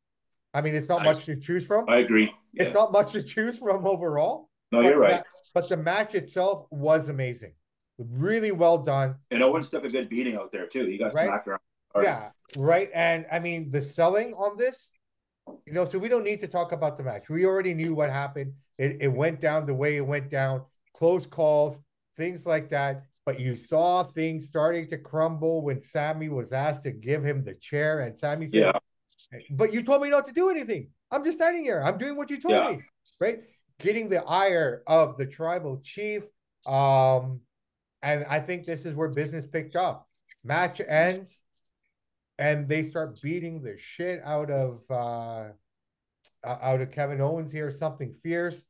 I 0.53 0.61
mean, 0.61 0.75
it's 0.75 0.89
not 0.89 1.03
I, 1.03 1.05
much 1.05 1.25
to 1.25 1.39
choose 1.39 1.67
from. 1.67 1.89
I 1.89 1.97
agree. 1.97 2.33
Yeah. 2.53 2.65
It's 2.65 2.75
not 2.75 2.93
much 2.93 3.13
to 3.13 3.23
choose 3.23 3.59
from 3.59 3.87
overall. 3.87 4.49
No, 4.73 4.81
you're 4.81 4.99
right. 4.99 5.11
That, 5.11 5.27
but 5.55 5.69
the 5.69 5.77
match 5.77 6.15
itself 6.15 6.67
was 6.71 7.09
amazing. 7.09 7.53
Really 7.99 8.53
well 8.53 8.79
done. 8.79 9.17
And 9.31 9.43
Owens 9.43 9.69
took 9.69 9.85
a 9.85 9.89
good 9.89 10.09
beating 10.09 10.37
out 10.37 10.53
there 10.53 10.67
too. 10.67 10.85
He 10.85 10.97
got 10.97 11.15
right? 11.15 11.27
smacked 11.27 11.49
around. 11.49 11.61
Yeah, 12.01 12.31
right. 12.57 12.89
And 12.95 13.27
I 13.33 13.41
mean, 13.41 13.71
the 13.71 13.83
selling 13.83 14.33
on 14.35 14.57
this, 14.57 14.91
you 15.67 15.73
know, 15.73 15.85
so 15.85 15.99
we 15.99 16.09
don't 16.09 16.25
need 16.25 16.41
to 16.41 16.47
talk 16.47 16.73
about 16.73 16.97
the 16.97 17.05
match. 17.05 17.29
We 17.29 17.45
already 17.45 17.75
knew 17.75 17.95
what 17.95 18.11
happened. 18.11 18.55
It, 18.79 18.99
it 19.01 19.09
went 19.09 19.41
down 19.41 19.67
the 19.67 19.75
way 19.75 19.97
it 19.97 20.07
went 20.07 20.31
down, 20.31 20.63
close 20.95 21.27
calls, 21.27 21.81
things 22.17 22.47
like 22.47 22.71
that. 22.71 23.05
But 23.31 23.39
you 23.39 23.55
saw 23.55 24.03
things 24.03 24.49
starting 24.49 24.89
to 24.89 24.99
crumble 24.99 25.63
when 25.63 25.81
Sami 25.81 26.29
was 26.29 26.51
asked 26.51 26.83
to 26.83 26.91
give 26.91 27.25
him 27.25 27.45
the 27.45 27.55
chair, 27.55 28.01
and 28.01 28.19
Sami 28.19 28.49
said, 28.49 28.61
yeah. 28.61 28.73
But 29.53 29.73
you 29.73 29.85
told 29.85 30.03
me 30.03 30.11
not 30.11 30.27
to 30.27 30.33
do 30.33 30.51
anything. 30.51 30.89
I'm 31.13 31.25
just 31.25 31.37
standing 31.37 31.63
here. 31.63 31.81
I'm 31.81 31.97
doing 31.97 32.17
what 32.17 32.29
you 32.29 32.41
told 32.41 32.55
yeah. 32.55 32.73
me. 32.73 32.83
Right. 33.21 33.39
Getting 33.79 34.09
the 34.09 34.25
ire 34.25 34.83
of 34.89 35.17
the 35.17 35.27
tribal 35.27 35.81
chief. 35.85 36.25
Um, 36.69 37.39
and 38.03 38.25
I 38.29 38.41
think 38.41 38.65
this 38.65 38.85
is 38.85 38.97
where 38.97 39.13
business 39.13 39.47
picked 39.47 39.77
up. 39.77 40.09
Match 40.43 40.81
ends, 40.81 41.41
and 42.37 42.69
they 42.69 42.83
start 42.83 43.21
beating 43.23 43.63
the 43.63 43.77
shit 43.79 44.23
out 44.25 44.51
of 44.51 44.83
uh 44.91 45.51
out 46.45 46.81
of 46.81 46.91
Kevin 46.91 47.21
Owens 47.21 47.53
here, 47.53 47.71
something 47.71 48.13
fierce. 48.25 48.65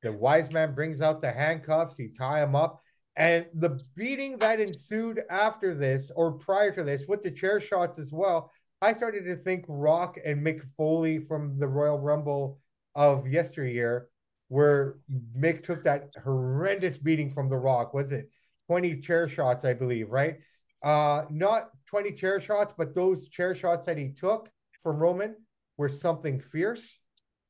The 0.00 0.10
wise 0.10 0.50
man 0.50 0.74
brings 0.74 1.02
out 1.02 1.20
the 1.20 1.32
handcuffs, 1.32 1.98
he 1.98 2.08
tie 2.08 2.42
him 2.42 2.56
up. 2.56 2.80
And 3.16 3.46
the 3.54 3.78
beating 3.96 4.38
that 4.38 4.60
ensued 4.60 5.22
after 5.30 5.74
this, 5.74 6.10
or 6.14 6.32
prior 6.32 6.72
to 6.72 6.84
this, 6.84 7.04
with 7.08 7.22
the 7.22 7.30
chair 7.30 7.60
shots 7.60 7.98
as 7.98 8.12
well, 8.12 8.50
I 8.80 8.92
started 8.92 9.24
to 9.24 9.36
think 9.36 9.64
Rock 9.68 10.18
and 10.24 10.44
Mick 10.44 10.62
Foley 10.76 11.18
from 11.18 11.58
the 11.58 11.66
Royal 11.66 11.98
Rumble 11.98 12.60
of 12.94 13.26
yesteryear, 13.28 14.08
where 14.48 14.96
Mick 15.36 15.62
took 15.62 15.84
that 15.84 16.10
horrendous 16.24 16.96
beating 16.96 17.30
from 17.30 17.48
The 17.48 17.56
Rock. 17.56 17.92
Was 17.92 18.12
it 18.12 18.30
20 18.68 19.00
chair 19.00 19.28
shots, 19.28 19.64
I 19.64 19.74
believe, 19.74 20.10
right? 20.10 20.38
Uh, 20.82 21.24
not 21.28 21.70
20 21.86 22.12
chair 22.12 22.40
shots, 22.40 22.72
but 22.76 22.94
those 22.94 23.28
chair 23.28 23.54
shots 23.54 23.86
that 23.86 23.98
he 23.98 24.12
took 24.12 24.48
from 24.82 24.96
Roman 24.96 25.36
were 25.76 25.88
something 25.88 26.40
fierce. 26.40 26.98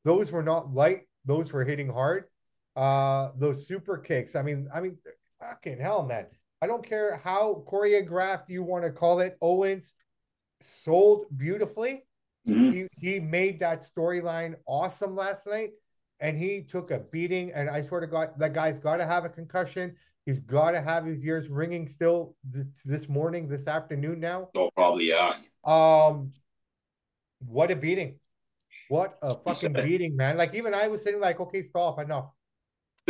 Those 0.03 0.31
were 0.31 0.43
not 0.43 0.73
light, 0.73 1.03
those 1.25 1.53
were 1.53 1.63
hitting 1.63 1.89
hard. 1.89 2.25
Uh, 2.75 3.29
those 3.37 3.67
super 3.67 3.97
kicks. 3.97 4.35
I 4.35 4.41
mean, 4.41 4.67
I 4.73 4.81
mean, 4.81 4.97
fucking 5.41 5.79
hell, 5.79 6.03
man. 6.03 6.27
I 6.61 6.67
don't 6.67 6.85
care 6.87 7.19
how 7.23 7.63
choreographed 7.67 8.45
you 8.49 8.63
want 8.63 8.85
to 8.85 8.91
call 8.91 9.19
it. 9.19 9.37
Owens 9.41 9.93
sold 10.61 11.25
beautifully. 11.35 12.03
Mm-hmm. 12.47 12.71
He, 13.01 13.13
he 13.13 13.19
made 13.19 13.59
that 13.59 13.81
storyline 13.81 14.55
awesome 14.67 15.15
last 15.15 15.47
night, 15.47 15.71
and 16.19 16.37
he 16.37 16.61
took 16.61 16.91
a 16.91 16.99
beating. 17.11 17.51
And 17.53 17.69
I 17.69 17.81
swear 17.81 18.01
to 18.01 18.07
God, 18.07 18.29
that 18.37 18.53
guy's 18.53 18.79
got 18.79 18.97
to 18.97 19.05
have 19.05 19.25
a 19.25 19.29
concussion. 19.29 19.95
He's 20.25 20.39
got 20.39 20.71
to 20.71 20.81
have 20.81 21.05
his 21.05 21.25
ears 21.25 21.49
ringing 21.49 21.87
still 21.87 22.35
this, 22.43 22.67
this 22.85 23.09
morning, 23.09 23.47
this 23.47 23.67
afternoon 23.67 24.19
now. 24.19 24.49
Oh, 24.55 24.69
probably 24.75 25.09
yeah. 25.09 25.33
Um, 25.63 26.29
what 27.39 27.71
a 27.71 27.75
beating! 27.75 28.19
What 28.89 29.17
a 29.23 29.35
fucking 29.35 29.73
beating, 29.73 30.15
man! 30.15 30.37
Like 30.37 30.53
even 30.53 30.75
I 30.75 30.89
was 30.89 31.03
sitting 31.03 31.19
like, 31.19 31.39
okay, 31.39 31.63
stop, 31.63 31.99
enough, 31.99 32.29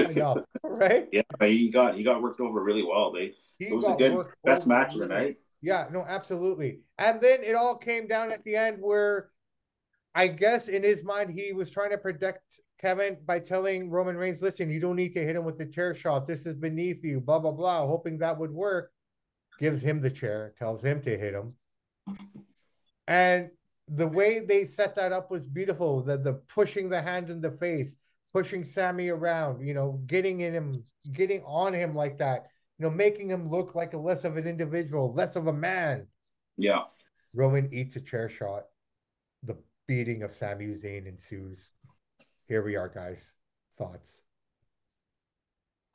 right? 0.64 1.08
Yeah, 1.12 1.22
he 1.42 1.70
got 1.70 1.96
he 1.96 2.04
got 2.04 2.22
worked 2.22 2.40
over 2.40 2.64
really 2.64 2.84
well. 2.84 3.12
They 3.12 3.34
it 3.60 3.74
was 3.74 3.88
a 3.88 3.96
good 3.96 4.26
best 4.44 4.68
match 4.68 4.94
of 4.94 5.02
the 5.02 5.08
night. 5.08 5.38
Yeah, 5.62 5.88
no, 5.92 6.04
absolutely. 6.08 6.80
And 6.98 7.22
then 7.22 7.44
it 7.44 7.56
all 7.56 7.78
came 7.78 8.08
down 8.08 8.32
at 8.32 8.44
the 8.44 8.56
end 8.56 8.78
where 8.80 9.30
I 10.16 10.28
guess 10.28 10.68
in 10.68 10.84
his 10.84 11.04
mind 11.04 11.30
he 11.30 11.54
was 11.54 11.70
trying 11.70 11.92
to 11.92 11.98
protect 11.98 12.42
Kevin 12.80 13.18
by 13.26 13.40
telling 13.40 13.92
Roman 13.92 14.18
Reigns, 14.18 14.42
listen, 14.42 14.72
you 14.72 14.80
don't 14.80 14.96
need 14.96 15.14
to 15.14 15.24
hit 15.24 15.36
him 15.36 15.46
with 15.46 15.60
the 15.60 15.68
chair 15.68 15.94
shot. 15.94 16.26
This 16.26 16.48
is 16.48 16.56
beneath 16.56 17.04
you, 17.04 17.22
blah, 17.22 17.38
blah, 17.38 17.52
blah, 17.52 17.86
hoping 17.86 18.18
that 18.18 18.38
would 18.40 18.52
work. 18.52 18.92
Gives 19.60 19.84
him 19.84 20.02
the 20.02 20.10
chair, 20.10 20.52
tells 20.58 20.84
him 20.84 21.02
to 21.04 21.16
hit 21.16 21.36
him. 21.36 21.50
And 23.08 23.52
the 23.88 24.08
way 24.08 24.40
they 24.40 24.66
set 24.66 24.96
that 24.96 25.12
up 25.12 25.30
was 25.30 25.46
beautiful. 25.46 26.02
The 26.02 26.18
the 26.18 26.34
pushing 26.34 26.90
the 26.90 27.02
hand 27.02 27.30
in 27.30 27.42
the 27.42 27.52
face, 27.52 27.96
pushing 28.34 28.64
Sami 28.64 29.10
around, 29.10 29.66
you 29.66 29.74
know, 29.74 30.02
getting 30.08 30.42
in 30.42 30.54
him, 30.54 30.72
getting 31.12 31.42
on 31.44 31.74
him 31.74 31.94
like 31.94 32.18
that 32.20 32.48
you 32.82 32.90
know, 32.90 32.96
making 32.96 33.30
him 33.30 33.48
look 33.48 33.76
like 33.76 33.94
a 33.94 33.98
less 33.98 34.24
of 34.24 34.38
an 34.38 34.48
individual, 34.48 35.14
less 35.14 35.36
of 35.36 35.46
a 35.46 35.54
man. 35.54 36.08
Yeah. 36.58 36.86
Roman 37.36 37.72
eats 37.72 37.96
a 37.96 38.02
chair 38.02 38.28
shot. 38.28 38.64
The 39.44 39.56
beating 39.88 40.24
of 40.24 40.34
Sami 40.34 40.66
Zayn 40.66 41.06
ensues. 41.06 41.74
Here 42.48 42.64
we 42.64 42.76
are, 42.76 42.90
guys. 42.90 43.34
Thoughts? 43.78 44.24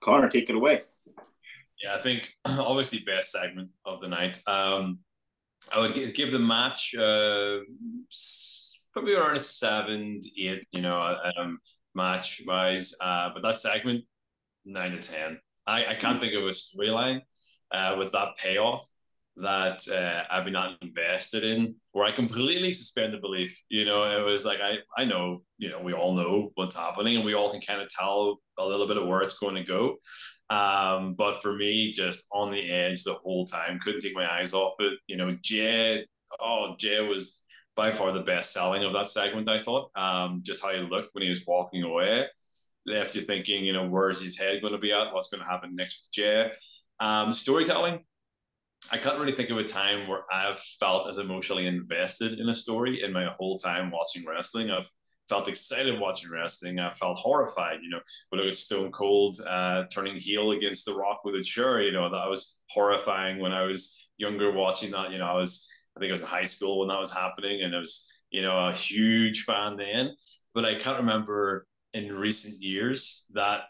Connor, 0.00 0.30
take 0.30 0.48
it 0.48 0.54
away. 0.54 0.82
Yeah, 1.82 1.96
I 1.96 1.98
think 1.98 2.30
obviously 2.44 3.00
best 3.00 3.32
segment 3.32 3.70
of 3.84 4.00
the 4.00 4.06
night. 4.06 4.40
Um, 4.46 5.00
I 5.74 5.80
would 5.80 5.92
give 6.14 6.30
the 6.30 6.38
match 6.38 6.94
uh, 6.94 7.62
probably 8.92 9.14
around 9.14 9.34
a 9.34 9.40
seven, 9.40 10.20
eight, 10.38 10.64
you 10.70 10.82
know, 10.82 11.16
um, 11.36 11.58
match 11.96 12.42
wise. 12.46 12.94
Uh, 13.00 13.30
but 13.34 13.42
that 13.42 13.56
segment, 13.56 14.04
nine 14.64 14.92
to 14.92 15.00
ten. 15.00 15.40
I, 15.66 15.86
I 15.86 15.94
can't 15.94 16.20
think 16.20 16.34
of 16.34 16.44
a 16.44 16.50
storyline 16.50 17.22
uh, 17.72 17.96
with 17.98 18.12
that 18.12 18.36
payoff 18.36 18.86
that 19.38 19.82
uh, 19.92 20.22
I've 20.32 20.44
been 20.44 20.54
not 20.54 20.78
invested 20.80 21.44
in, 21.44 21.74
where 21.92 22.06
I 22.06 22.10
completely 22.10 22.72
suspend 22.72 23.12
the 23.12 23.18
belief. 23.18 23.64
You 23.68 23.84
know, 23.84 24.04
it 24.04 24.24
was 24.24 24.46
like 24.46 24.60
I 24.60 24.76
I 24.96 25.04
know, 25.04 25.42
you 25.58 25.70
know, 25.70 25.80
we 25.80 25.92
all 25.92 26.14
know 26.14 26.52
what's 26.54 26.76
happening, 26.76 27.16
and 27.16 27.24
we 27.24 27.34
all 27.34 27.50
can 27.50 27.60
kind 27.60 27.80
of 27.80 27.88
tell 27.88 28.40
a 28.58 28.66
little 28.66 28.86
bit 28.86 28.96
of 28.96 29.06
where 29.06 29.22
it's 29.22 29.38
going 29.38 29.56
to 29.56 29.64
go. 29.64 29.96
Um, 30.48 31.14
but 31.14 31.42
for 31.42 31.56
me, 31.56 31.90
just 31.90 32.28
on 32.32 32.52
the 32.52 32.70
edge 32.70 33.02
the 33.02 33.14
whole 33.14 33.44
time, 33.44 33.80
couldn't 33.80 34.00
take 34.00 34.14
my 34.14 34.30
eyes 34.32 34.54
off 34.54 34.74
it. 34.78 34.98
You 35.06 35.16
know, 35.16 35.28
Jey, 35.42 36.06
oh 36.40 36.74
Jey 36.78 37.06
was 37.06 37.45
by 37.76 37.90
far 37.90 38.12
the 38.12 38.20
best 38.20 38.52
selling 38.52 38.84
of 38.84 38.92
that 38.94 39.08
segment. 39.08 39.48
I 39.48 39.58
thought, 39.58 39.90
um, 39.96 40.40
just 40.44 40.64
how 40.64 40.72
he 40.72 40.80
looked 40.80 41.14
when 41.14 41.22
he 41.22 41.30
was 41.30 41.44
walking 41.46 41.82
away 41.82 42.26
left 42.86 43.14
you 43.14 43.22
thinking, 43.22 43.64
you 43.64 43.72
know, 43.72 43.86
where's 43.86 44.22
his 44.22 44.38
head 44.38 44.60
going 44.60 44.72
to 44.72 44.78
be 44.78 44.92
at? 44.92 45.12
What's 45.12 45.28
going 45.28 45.42
to 45.42 45.48
happen 45.48 45.74
next 45.74 46.08
with 46.08 46.12
Jey? 46.12 46.52
Um, 47.00 47.32
storytelling. 47.32 48.00
I 48.92 48.98
can't 48.98 49.18
really 49.18 49.32
think 49.32 49.50
of 49.50 49.58
a 49.58 49.64
time 49.64 50.08
where 50.08 50.22
I've 50.32 50.58
felt 50.58 51.08
as 51.08 51.18
emotionally 51.18 51.66
invested 51.66 52.38
in 52.38 52.48
a 52.48 52.54
story 52.54 53.02
in 53.02 53.12
my 53.12 53.26
whole 53.38 53.58
time 53.58 53.90
watching 53.90 54.24
wrestling. 54.24 54.70
I've 54.70 54.88
felt 55.28 55.48
excited 55.48 55.98
watching 55.98 56.30
wrestling. 56.30 56.78
I 56.78 56.90
felt 56.90 57.18
horrified. 57.18 57.80
You 57.82 57.90
know, 57.90 58.00
we 58.30 58.38
look 58.38 58.48
at 58.48 58.56
Stone 58.56 58.92
Cold 58.92 59.38
uh, 59.48 59.84
turning 59.92 60.16
heel 60.16 60.52
against 60.52 60.86
The 60.86 60.94
Rock 60.94 61.22
with 61.24 61.34
a 61.34 61.42
chair. 61.42 61.82
You 61.82 61.90
know, 61.90 62.08
that 62.08 62.30
was 62.30 62.64
horrifying 62.70 63.40
when 63.40 63.52
I 63.52 63.62
was 63.62 64.12
younger 64.18 64.52
watching 64.52 64.92
that. 64.92 65.10
You 65.10 65.18
know, 65.18 65.26
I 65.26 65.34
was, 65.34 65.68
I 65.96 66.00
think 66.00 66.10
I 66.10 66.12
was 66.12 66.22
in 66.22 66.28
high 66.28 66.44
school 66.44 66.80
when 66.80 66.88
that 66.88 66.98
was 66.98 67.14
happening, 67.14 67.62
and 67.62 67.74
I 67.74 67.78
was, 67.80 68.26
you 68.30 68.42
know, 68.42 68.66
a 68.66 68.72
huge 68.72 69.44
fan 69.44 69.76
then. 69.76 70.14
But 70.54 70.64
I 70.64 70.74
can't 70.74 70.98
remember 70.98 71.66
in 71.94 72.12
recent 72.12 72.62
years 72.62 73.26
that 73.32 73.62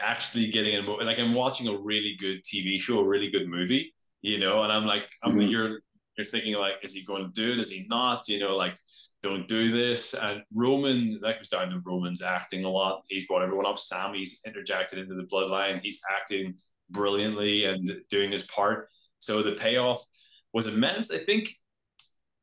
actually 0.00 0.50
getting 0.50 0.74
in 0.74 0.86
like 0.86 1.18
I'm 1.18 1.34
watching 1.34 1.68
a 1.68 1.76
really 1.76 2.16
good 2.18 2.42
TV 2.44 2.80
show, 2.80 3.00
a 3.00 3.06
really 3.06 3.30
good 3.30 3.48
movie, 3.48 3.94
you 4.22 4.38
know, 4.38 4.62
and 4.62 4.72
I'm 4.72 4.86
like, 4.86 5.08
I'm 5.22 5.32
mm-hmm. 5.32 5.50
you're 5.50 5.80
you're 6.16 6.24
thinking 6.24 6.54
like, 6.54 6.74
is 6.82 6.94
he 6.94 7.04
going 7.04 7.24
to 7.24 7.32
do 7.32 7.52
it? 7.52 7.58
Is 7.58 7.70
he 7.70 7.86
not? 7.88 8.28
You 8.28 8.40
know, 8.40 8.54
like, 8.54 8.76
don't 9.22 9.48
do 9.48 9.72
this. 9.72 10.14
And 10.14 10.42
Roman, 10.54 11.18
that 11.22 11.38
goes 11.38 11.48
down 11.48 11.70
to 11.70 11.80
Roman's 11.84 12.22
acting 12.22 12.64
a 12.64 12.68
lot. 12.68 13.02
He's 13.08 13.26
brought 13.26 13.42
everyone 13.42 13.66
up. 13.66 13.78
Sami's 13.78 14.42
interjected 14.46 14.98
into 14.98 15.14
the 15.14 15.24
bloodline. 15.24 15.80
He's 15.80 16.02
acting 16.14 16.54
brilliantly 16.90 17.64
and 17.64 17.88
doing 18.10 18.30
his 18.30 18.46
part. 18.48 18.88
So 19.20 19.42
the 19.42 19.52
payoff 19.52 20.04
was 20.52 20.74
immense. 20.74 21.12
I 21.12 21.18
think 21.18 21.48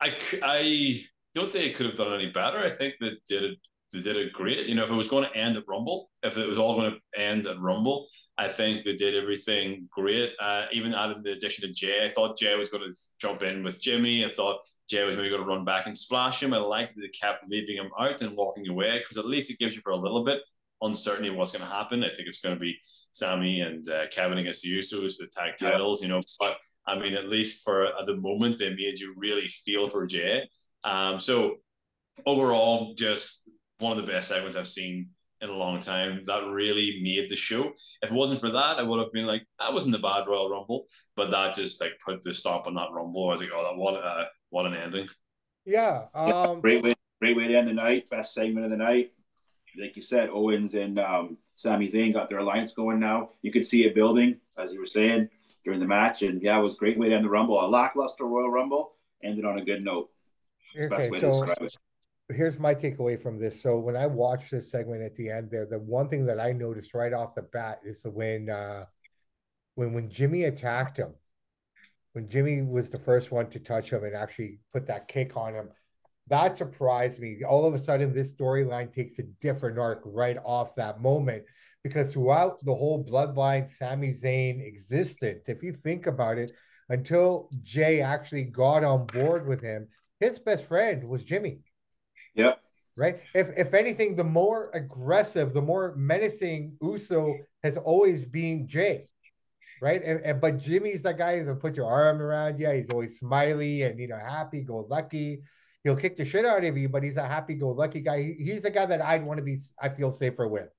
I 0.01 0.17
I 0.43 1.01
don't 1.33 1.49
think 1.49 1.65
it 1.65 1.75
could 1.75 1.87
have 1.87 1.95
done 1.95 2.13
any 2.13 2.29
better. 2.31 2.59
I 2.59 2.69
think 2.69 2.95
that 2.99 3.19
did 3.27 3.43
it. 3.43 3.57
they 3.93 4.01
did 4.01 4.17
it 4.17 4.33
great. 4.33 4.67
You 4.67 4.75
know, 4.75 4.83
if 4.83 4.89
it 4.89 4.95
was 4.95 5.09
going 5.09 5.25
to 5.25 5.35
end 5.35 5.57
at 5.57 5.67
Rumble, 5.67 6.09
if 6.23 6.37
it 6.37 6.47
was 6.47 6.57
all 6.57 6.75
going 6.75 6.91
to 6.91 7.21
end 7.21 7.47
at 7.47 7.59
Rumble, 7.59 8.07
I 8.37 8.47
think 8.47 8.83
they 8.83 8.95
did 8.95 9.15
everything 9.15 9.87
great. 9.91 10.33
Uh, 10.39 10.65
even 10.71 10.93
adding 10.93 11.23
the 11.23 11.33
addition 11.33 11.69
of 11.69 11.75
Jey, 11.75 12.05
I 12.05 12.09
thought 12.09 12.37
Jey 12.37 12.55
was 12.55 12.69
going 12.69 12.83
to 12.89 12.97
jump 13.21 13.43
in 13.43 13.63
with 13.63 13.81
Jimmy. 13.81 14.25
I 14.25 14.29
thought 14.29 14.61
Jay 14.89 15.05
was 15.05 15.17
maybe 15.17 15.29
going 15.29 15.41
to 15.41 15.47
run 15.47 15.65
back 15.65 15.85
and 15.87 15.97
splash 15.97 16.41
him. 16.41 16.53
I 16.53 16.57
liked 16.57 16.95
that 16.95 17.01
they 17.01 17.09
kept 17.09 17.47
leaving 17.49 17.77
him 17.77 17.91
out 17.99 18.21
and 18.21 18.35
walking 18.35 18.67
away 18.69 18.99
because 18.99 19.17
at 19.17 19.25
least 19.25 19.51
it 19.51 19.59
gives 19.59 19.75
you 19.75 19.81
for 19.81 19.91
a 19.91 19.97
little 19.97 20.23
bit 20.23 20.41
uncertainty 20.81 21.29
of 21.29 21.35
what's 21.35 21.51
going 21.51 21.67
to 21.67 21.75
happen. 21.75 22.03
I 22.03 22.09
think 22.09 22.27
it's 22.27 22.41
going 22.41 22.55
to 22.55 22.59
be 22.59 22.77
Sami 22.79 23.61
and 23.61 23.87
uh, 23.89 24.07
Kevin 24.11 24.37
against 24.37 24.63
the 24.63 24.77
Usos, 24.77 25.17
the 25.17 25.27
tag 25.31 25.53
titles, 25.59 26.01
you 26.01 26.09
know. 26.09 26.21
But 26.39 26.57
I 26.87 26.97
mean, 26.97 27.13
at 27.13 27.29
least 27.29 27.63
for 27.65 27.87
at 27.87 28.05
the 28.05 28.17
moment, 28.17 28.57
they 28.57 28.69
made 28.69 28.99
you 28.99 29.13
really 29.17 29.47
feel 29.47 29.87
for 29.87 30.05
Jey. 30.05 30.47
Um, 30.83 31.19
so 31.19 31.57
overall, 32.25 32.93
just 32.95 33.49
one 33.79 33.97
of 33.97 34.03
the 34.03 34.11
best 34.11 34.29
segments 34.29 34.55
I've 34.55 34.67
seen 34.67 35.09
in 35.41 35.49
a 35.49 35.53
long 35.53 35.79
time. 35.79 36.21
That 36.25 36.45
really 36.47 36.99
made 37.01 37.29
the 37.29 37.35
show. 37.35 37.71
If 38.01 38.11
it 38.11 38.13
wasn't 38.13 38.41
for 38.41 38.51
that, 38.51 38.77
I 38.77 38.83
would 38.83 38.99
have 38.99 39.11
been 39.11 39.25
like, 39.25 39.45
that 39.59 39.73
wasn't 39.73 39.95
a 39.95 39.99
bad 39.99 40.27
Royal 40.27 40.49
Rumble, 40.49 40.85
but 41.15 41.31
that 41.31 41.55
just 41.55 41.81
like 41.81 41.93
put 42.05 42.21
the 42.21 42.33
stop 42.33 42.67
on 42.67 42.75
that 42.75 42.91
Rumble. 42.91 43.27
I 43.27 43.31
was 43.31 43.41
like, 43.41 43.51
oh, 43.53 43.63
that 43.63 43.77
what 43.77 44.03
uh, 44.03 44.25
what 44.49 44.65
an 44.65 44.75
ending. 44.75 45.07
Yeah, 45.65 46.05
um, 46.13 46.61
great 46.61 46.83
way, 46.83 46.93
great 47.21 47.37
way 47.37 47.47
to 47.47 47.55
end 47.55 47.67
the 47.67 47.73
night. 47.73 48.09
Best 48.09 48.33
segment 48.33 48.65
of 48.65 48.71
the 48.71 48.77
night. 48.77 49.11
Like 49.77 49.95
you 49.95 50.01
said, 50.01 50.29
Owens 50.29 50.73
and 50.73 50.99
um, 50.99 51.37
Sami 51.55 51.87
Zayn 51.87 52.13
got 52.13 52.29
their 52.29 52.39
alliance 52.39 52.73
going 52.73 52.99
now. 52.99 53.29
You 53.41 53.51
could 53.51 53.65
see 53.65 53.85
it 53.85 53.95
building, 53.95 54.39
as 54.57 54.73
you 54.73 54.79
were 54.79 54.85
saying 54.85 55.29
during 55.63 55.79
the 55.79 55.85
match, 55.85 56.21
and 56.21 56.41
yeah, 56.41 56.57
it 56.57 56.63
was 56.63 56.75
a 56.75 56.77
great 56.79 56.97
way 56.97 57.09
to 57.09 57.15
end 57.15 57.25
the 57.25 57.29
Rumble. 57.29 57.63
A 57.63 57.67
lackluster 57.67 58.25
Royal 58.25 58.49
Rumble 58.49 58.93
ended 59.23 59.45
on 59.45 59.59
a 59.59 59.65
good 59.65 59.83
note. 59.83 60.09
Okay, 60.77 61.09
so 61.19 61.45
here's 62.29 62.59
my 62.59 62.73
takeaway 62.75 63.21
from 63.21 63.37
this. 63.37 63.61
So 63.61 63.77
when 63.77 63.97
I 63.97 64.05
watched 64.05 64.51
this 64.51 64.71
segment 64.71 65.01
at 65.01 65.15
the 65.15 65.29
end 65.29 65.49
there, 65.49 65.65
the 65.65 65.79
one 65.79 66.07
thing 66.07 66.25
that 66.27 66.39
I 66.39 66.51
noticed 66.51 66.93
right 66.93 67.13
off 67.13 67.35
the 67.35 67.41
bat 67.41 67.79
is 67.83 68.03
when 68.05 68.49
uh 68.49 68.81
when 69.75 69.93
when 69.93 70.09
Jimmy 70.09 70.43
attacked 70.43 70.97
him, 70.97 71.13
when 72.13 72.29
Jimmy 72.29 72.61
was 72.61 72.89
the 72.89 73.03
first 73.03 73.31
one 73.31 73.49
to 73.49 73.59
touch 73.59 73.91
him 73.91 74.03
and 74.03 74.15
actually 74.15 74.59
put 74.71 74.87
that 74.87 75.07
kick 75.07 75.35
on 75.35 75.53
him, 75.53 75.69
that 76.29 76.57
surprised 76.57 77.19
me. 77.19 77.43
All 77.43 77.65
of 77.65 77.73
a 77.73 77.77
sudden, 77.77 78.13
this 78.13 78.33
storyline 78.33 78.93
takes 78.93 79.19
a 79.19 79.23
different 79.41 79.77
arc 79.77 80.01
right 80.05 80.37
off 80.43 80.75
that 80.75 81.01
moment. 81.01 81.43
Because 81.83 82.11
throughout 82.11 82.59
the 82.59 82.75
whole 82.75 83.05
bloodline 83.05 83.69
Sami 83.69 84.13
Zayn 84.13 84.65
existence, 84.65 85.47
if 85.47 85.63
you 85.63 85.71
think 85.71 86.07
about 86.07 86.37
it, 86.37 86.51
until 86.89 87.49
Jey 87.61 88.01
actually 88.01 88.45
got 88.45 88.83
on 88.83 89.05
board 89.05 89.47
with 89.47 89.61
him, 89.61 89.87
his 90.19 90.39
best 90.39 90.67
friend 90.67 91.07
was 91.07 91.23
Jimmy. 91.23 91.59
Yeah. 92.35 92.55
Right. 92.97 93.21
If 93.33 93.49
if 93.55 93.73
anything, 93.73 94.17
the 94.17 94.25
more 94.25 94.71
aggressive, 94.73 95.53
the 95.53 95.61
more 95.61 95.95
menacing 95.95 96.77
Uso 96.81 97.33
has 97.63 97.77
always 97.77 98.27
been 98.27 98.67
Jey. 98.67 99.01
Right. 99.81 100.03
And, 100.03 100.19
and 100.25 100.41
but 100.41 100.57
Jimmy's 100.57 101.03
that 101.03 101.17
guy 101.17 101.41
that 101.41 101.59
puts 101.61 101.77
your 101.77 101.89
arm 101.89 102.21
around 102.21 102.59
you. 102.59 102.69
He's 102.71 102.89
always 102.89 103.19
smiley 103.19 103.83
and 103.83 103.97
you 103.97 104.09
know 104.09 104.19
happy, 104.19 104.63
go 104.63 104.85
lucky. 104.89 105.43
He'll 105.83 105.95
kick 105.95 106.17
the 106.17 106.25
shit 106.25 106.45
out 106.45 106.63
of 106.63 106.77
you, 106.77 106.89
but 106.89 107.03
he's 107.03 107.17
a 107.17 107.27
happy 107.27 107.55
go 107.55 107.69
lucky 107.69 108.01
guy. 108.01 108.35
He's 108.37 108.65
a 108.65 108.69
guy 108.69 108.85
that 108.85 109.01
I'd 109.01 109.27
want 109.27 109.37
to 109.37 109.43
be. 109.43 109.57
I 109.81 109.89
feel 109.89 110.11
safer 110.11 110.47
with. 110.47 110.69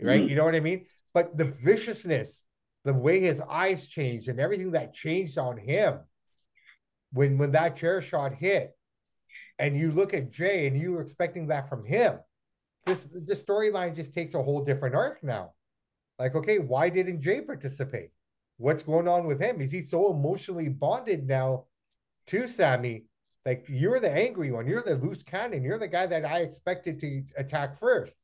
Right. 0.00 0.20
Mm-hmm. 0.20 0.28
You 0.28 0.36
know 0.36 0.44
what 0.44 0.54
I 0.54 0.60
mean? 0.60 0.86
But 1.14 1.36
the 1.36 1.44
viciousness, 1.44 2.42
the 2.84 2.92
way 2.92 3.20
his 3.20 3.40
eyes 3.40 3.86
changed, 3.86 4.28
and 4.28 4.40
everything 4.40 4.72
that 4.72 4.92
changed 4.92 5.38
on 5.38 5.56
him 5.56 6.00
when 7.12 7.38
when 7.38 7.52
that 7.52 7.76
chair 7.76 8.02
shot 8.02 8.34
hit 8.34 8.72
and 9.58 9.78
you 9.78 9.92
look 9.92 10.14
at 10.14 10.30
Jey 10.30 10.66
and 10.66 10.78
you 10.78 10.92
were 10.92 11.02
expecting 11.02 11.46
that 11.48 11.68
from 11.68 11.84
him. 11.84 12.18
This 12.84 13.04
the 13.04 13.34
storyline 13.34 13.96
just 13.96 14.12
takes 14.12 14.34
a 14.34 14.42
whole 14.42 14.64
different 14.64 14.94
arc 14.94 15.22
now. 15.22 15.52
Like, 16.18 16.34
okay, 16.34 16.58
why 16.58 16.90
didn't 16.90 17.22
Jey 17.22 17.40
participate? 17.40 18.10
What's 18.56 18.82
going 18.82 19.08
on 19.08 19.26
with 19.26 19.40
him? 19.40 19.60
Is 19.60 19.72
he 19.72 19.84
so 19.84 20.12
emotionally 20.12 20.68
bonded 20.68 21.26
now 21.26 21.64
to 22.28 22.46
Sami? 22.46 23.04
Like, 23.44 23.66
you're 23.68 24.00
the 24.00 24.12
angry 24.16 24.50
one, 24.50 24.66
you're 24.66 24.82
the 24.82 24.96
loose 24.96 25.22
cannon, 25.22 25.62
you're 25.62 25.78
the 25.78 25.88
guy 25.88 26.06
that 26.06 26.24
I 26.24 26.40
expected 26.40 27.00
to 27.00 27.22
attack 27.36 27.78
first. 27.78 28.14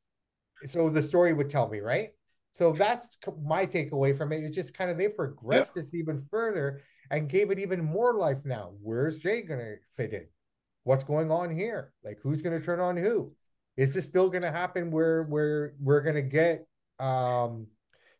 So 0.65 0.89
the 0.89 1.01
story 1.01 1.33
would 1.33 1.49
tell 1.49 1.69
me, 1.69 1.79
right? 1.79 2.09
So 2.53 2.73
that's 2.73 3.17
my 3.43 3.65
takeaway 3.65 4.17
from 4.17 4.31
it. 4.31 4.43
It's 4.43 4.55
just 4.55 4.73
kind 4.73 4.91
of 4.91 4.97
they 4.97 5.07
progressed 5.07 5.73
yeah. 5.75 5.83
this 5.83 5.93
even 5.93 6.19
further 6.19 6.81
and 7.09 7.29
gave 7.29 7.51
it 7.51 7.59
even 7.59 7.85
more 7.85 8.15
life 8.15 8.45
now. 8.45 8.73
Where's 8.81 9.19
Jey 9.19 9.41
gonna 9.41 9.75
fit 9.95 10.13
in? 10.13 10.25
what's 10.83 11.03
going 11.03 11.31
on 11.31 11.53
here? 11.55 11.93
Like 12.03 12.19
who's 12.21 12.41
going 12.41 12.57
to 12.59 12.65
turn 12.65 12.79
on 12.79 12.97
who? 12.97 13.31
Is 13.77 13.93
this 13.93 14.07
still 14.07 14.29
going 14.29 14.43
to 14.43 14.51
happen 14.51 14.91
where 14.91 15.23
where 15.23 15.73
we're 15.79 16.01
going 16.01 16.15
to 16.15 16.21
get 16.21 16.65
um 16.99 17.67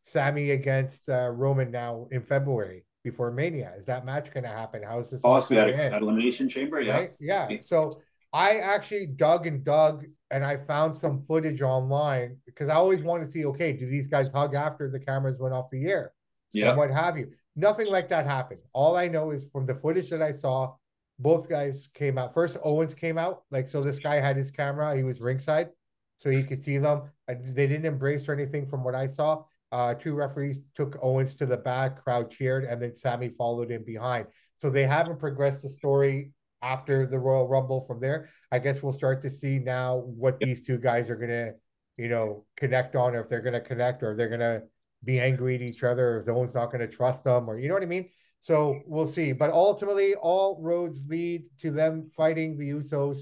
Sami 0.05 0.51
against 0.51 1.09
uh, 1.09 1.29
Roman 1.29 1.71
now 1.71 2.07
in 2.11 2.21
February 2.21 2.85
before 3.03 3.31
Mania? 3.31 3.73
Is 3.77 3.85
that 3.85 4.05
match 4.05 4.33
going 4.33 4.43
to 4.43 4.49
happen? 4.49 4.83
How 4.83 4.99
is 4.99 5.09
this? 5.09 5.21
Possibly 5.21 5.59
at, 5.59 5.93
at 5.93 6.01
Elimination 6.01 6.47
Chamber, 6.47 6.81
yeah. 6.81 6.93
Right? 6.93 7.15
Yeah. 7.19 7.49
So 7.63 7.91
I 8.33 8.57
actually 8.57 9.07
dug 9.07 9.47
and 9.47 9.63
dug 9.63 10.05
and 10.29 10.45
I 10.45 10.57
found 10.57 10.95
some 10.95 11.21
footage 11.21 11.61
online 11.61 12.37
because 12.45 12.69
I 12.69 12.75
always 12.75 13.03
want 13.03 13.23
to 13.25 13.29
see, 13.29 13.45
okay, 13.45 13.73
do 13.73 13.85
these 13.85 14.07
guys 14.07 14.31
hug 14.31 14.55
after 14.55 14.89
the 14.89 14.99
cameras 14.99 15.39
went 15.39 15.53
off 15.53 15.69
the 15.71 15.85
air? 15.85 16.13
Yeah. 16.53 16.69
And 16.69 16.77
what 16.77 16.91
have 16.91 17.17
you. 17.17 17.31
Nothing 17.55 17.87
like 17.87 18.07
that 18.09 18.25
happened. 18.25 18.61
All 18.73 18.95
I 18.95 19.07
know 19.07 19.31
is 19.31 19.49
from 19.49 19.65
the 19.65 19.75
footage 19.75 20.09
that 20.09 20.21
I 20.21 20.31
saw, 20.31 20.75
both 21.19 21.49
guys 21.49 21.89
came 21.93 22.17
out. 22.17 22.33
First, 22.33 22.57
Owens 22.63 22.93
came 22.93 23.17
out. 23.17 23.43
Like, 23.51 23.67
so 23.67 23.81
this 23.81 23.99
guy 23.99 24.19
had 24.19 24.37
his 24.37 24.49
camera. 24.51 24.95
He 24.95 25.03
was 25.03 25.19
ringside, 25.19 25.69
so 26.17 26.29
he 26.29 26.43
could 26.43 26.63
see 26.63 26.77
them. 26.77 27.11
They 27.27 27.67
didn't 27.67 27.85
embrace 27.85 28.27
or 28.27 28.33
anything 28.33 28.65
from 28.65 28.83
what 28.83 28.95
I 28.95 29.07
saw. 29.07 29.43
Uh, 29.72 29.93
two 29.93 30.13
referees 30.13 30.69
took 30.76 30.97
Owens 31.01 31.36
to 31.36 31.45
the 31.45 31.57
back, 31.57 32.03
crowd 32.03 32.30
cheered, 32.30 32.65
and 32.65 32.82
then 32.82 32.93
Sami 32.95 33.30
followed 33.30 33.72
in 33.72 33.84
behind. 33.86 34.28
So 34.57 34.69
they 34.69 34.86
haven't 34.86 35.19
progressed 35.19 35.61
the 35.61 35.69
story 35.69 36.34
after 36.61 37.07
the 37.07 37.17
Royal 37.17 37.47
Rumble 37.47 37.82
from 37.82 37.99
there. 37.99 38.30
I 38.51 38.59
guess 38.59 38.84
we'll 38.84 38.93
start 38.93 39.22
to 39.22 39.30
see 39.30 39.59
now 39.59 39.97
what 39.97 40.39
these 40.39 40.65
two 40.65 40.78
guys 40.78 41.09
are 41.09 41.15
gonna, 41.15 41.53
you 41.97 42.09
know, 42.09 42.45
connect 42.57 42.95
on, 42.95 43.15
or 43.15 43.22
if 43.22 43.30
they're 43.30 43.41
gonna 43.41 43.61
connect, 43.61 44.03
or 44.03 44.11
if 44.11 44.17
they're 44.17 44.30
gonna 44.30 44.63
be 45.03 45.19
angry 45.19 45.55
at 45.55 45.61
each 45.61 45.84
other, 45.84 46.17
or 46.17 46.19
if 46.19 46.28
Owens 46.28 46.53
not 46.53 46.72
gonna 46.72 46.88
trust 46.88 47.24
them, 47.24 47.49
or 47.49 47.57
you 47.57 47.67
know 47.67 47.74
what 47.74 47.84
I 47.84 47.88
mean. 47.88 48.09
So 48.41 48.82
we'll 48.86 49.07
see. 49.07 49.32
But 49.32 49.51
ultimately, 49.51 50.15
all 50.15 50.59
roads 50.61 51.07
lead 51.07 51.45
to 51.59 51.72
them 51.72 52.09
fighting 52.15 52.57
the 52.57 52.69
Usos 52.72 53.19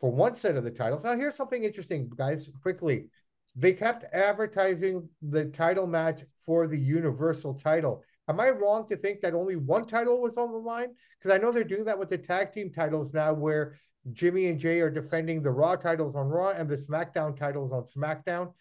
for 0.00 0.10
one 0.10 0.34
set 0.34 0.56
of 0.56 0.64
the 0.64 0.70
titles. 0.70 1.04
Now, 1.04 1.16
here's 1.16 1.36
something 1.36 1.64
interesting, 1.64 2.10
guys, 2.14 2.48
quickly. 2.62 3.06
They 3.56 3.72
kept 3.72 4.12
advertising 4.12 5.08
the 5.22 5.46
title 5.46 5.86
match 5.86 6.22
for 6.44 6.66
the 6.66 6.78
Universal 6.78 7.54
title. 7.54 8.02
Am 8.28 8.40
I 8.40 8.50
wrong 8.50 8.88
to 8.88 8.96
think 8.96 9.20
that 9.20 9.34
only 9.34 9.56
one 9.56 9.84
title 9.84 10.20
was 10.20 10.38
on 10.38 10.50
the 10.50 10.58
line? 10.58 10.88
Because 11.18 11.34
I 11.34 11.38
know 11.38 11.52
they're 11.52 11.62
doing 11.62 11.84
that 11.84 11.98
with 11.98 12.08
the 12.08 12.18
tag 12.18 12.52
team 12.52 12.72
titles 12.72 13.12
now, 13.12 13.32
where 13.32 13.78
Jimmy 14.12 14.46
and 14.46 14.58
Jey 14.58 14.80
are 14.80 14.90
defending 14.90 15.42
the 15.42 15.50
Raw 15.50 15.76
titles 15.76 16.16
on 16.16 16.28
Raw 16.28 16.50
and 16.50 16.68
the 16.68 16.76
SmackDown 16.76 17.38
titles 17.38 17.72
on 17.72 17.84
SmackDown. 17.84 18.52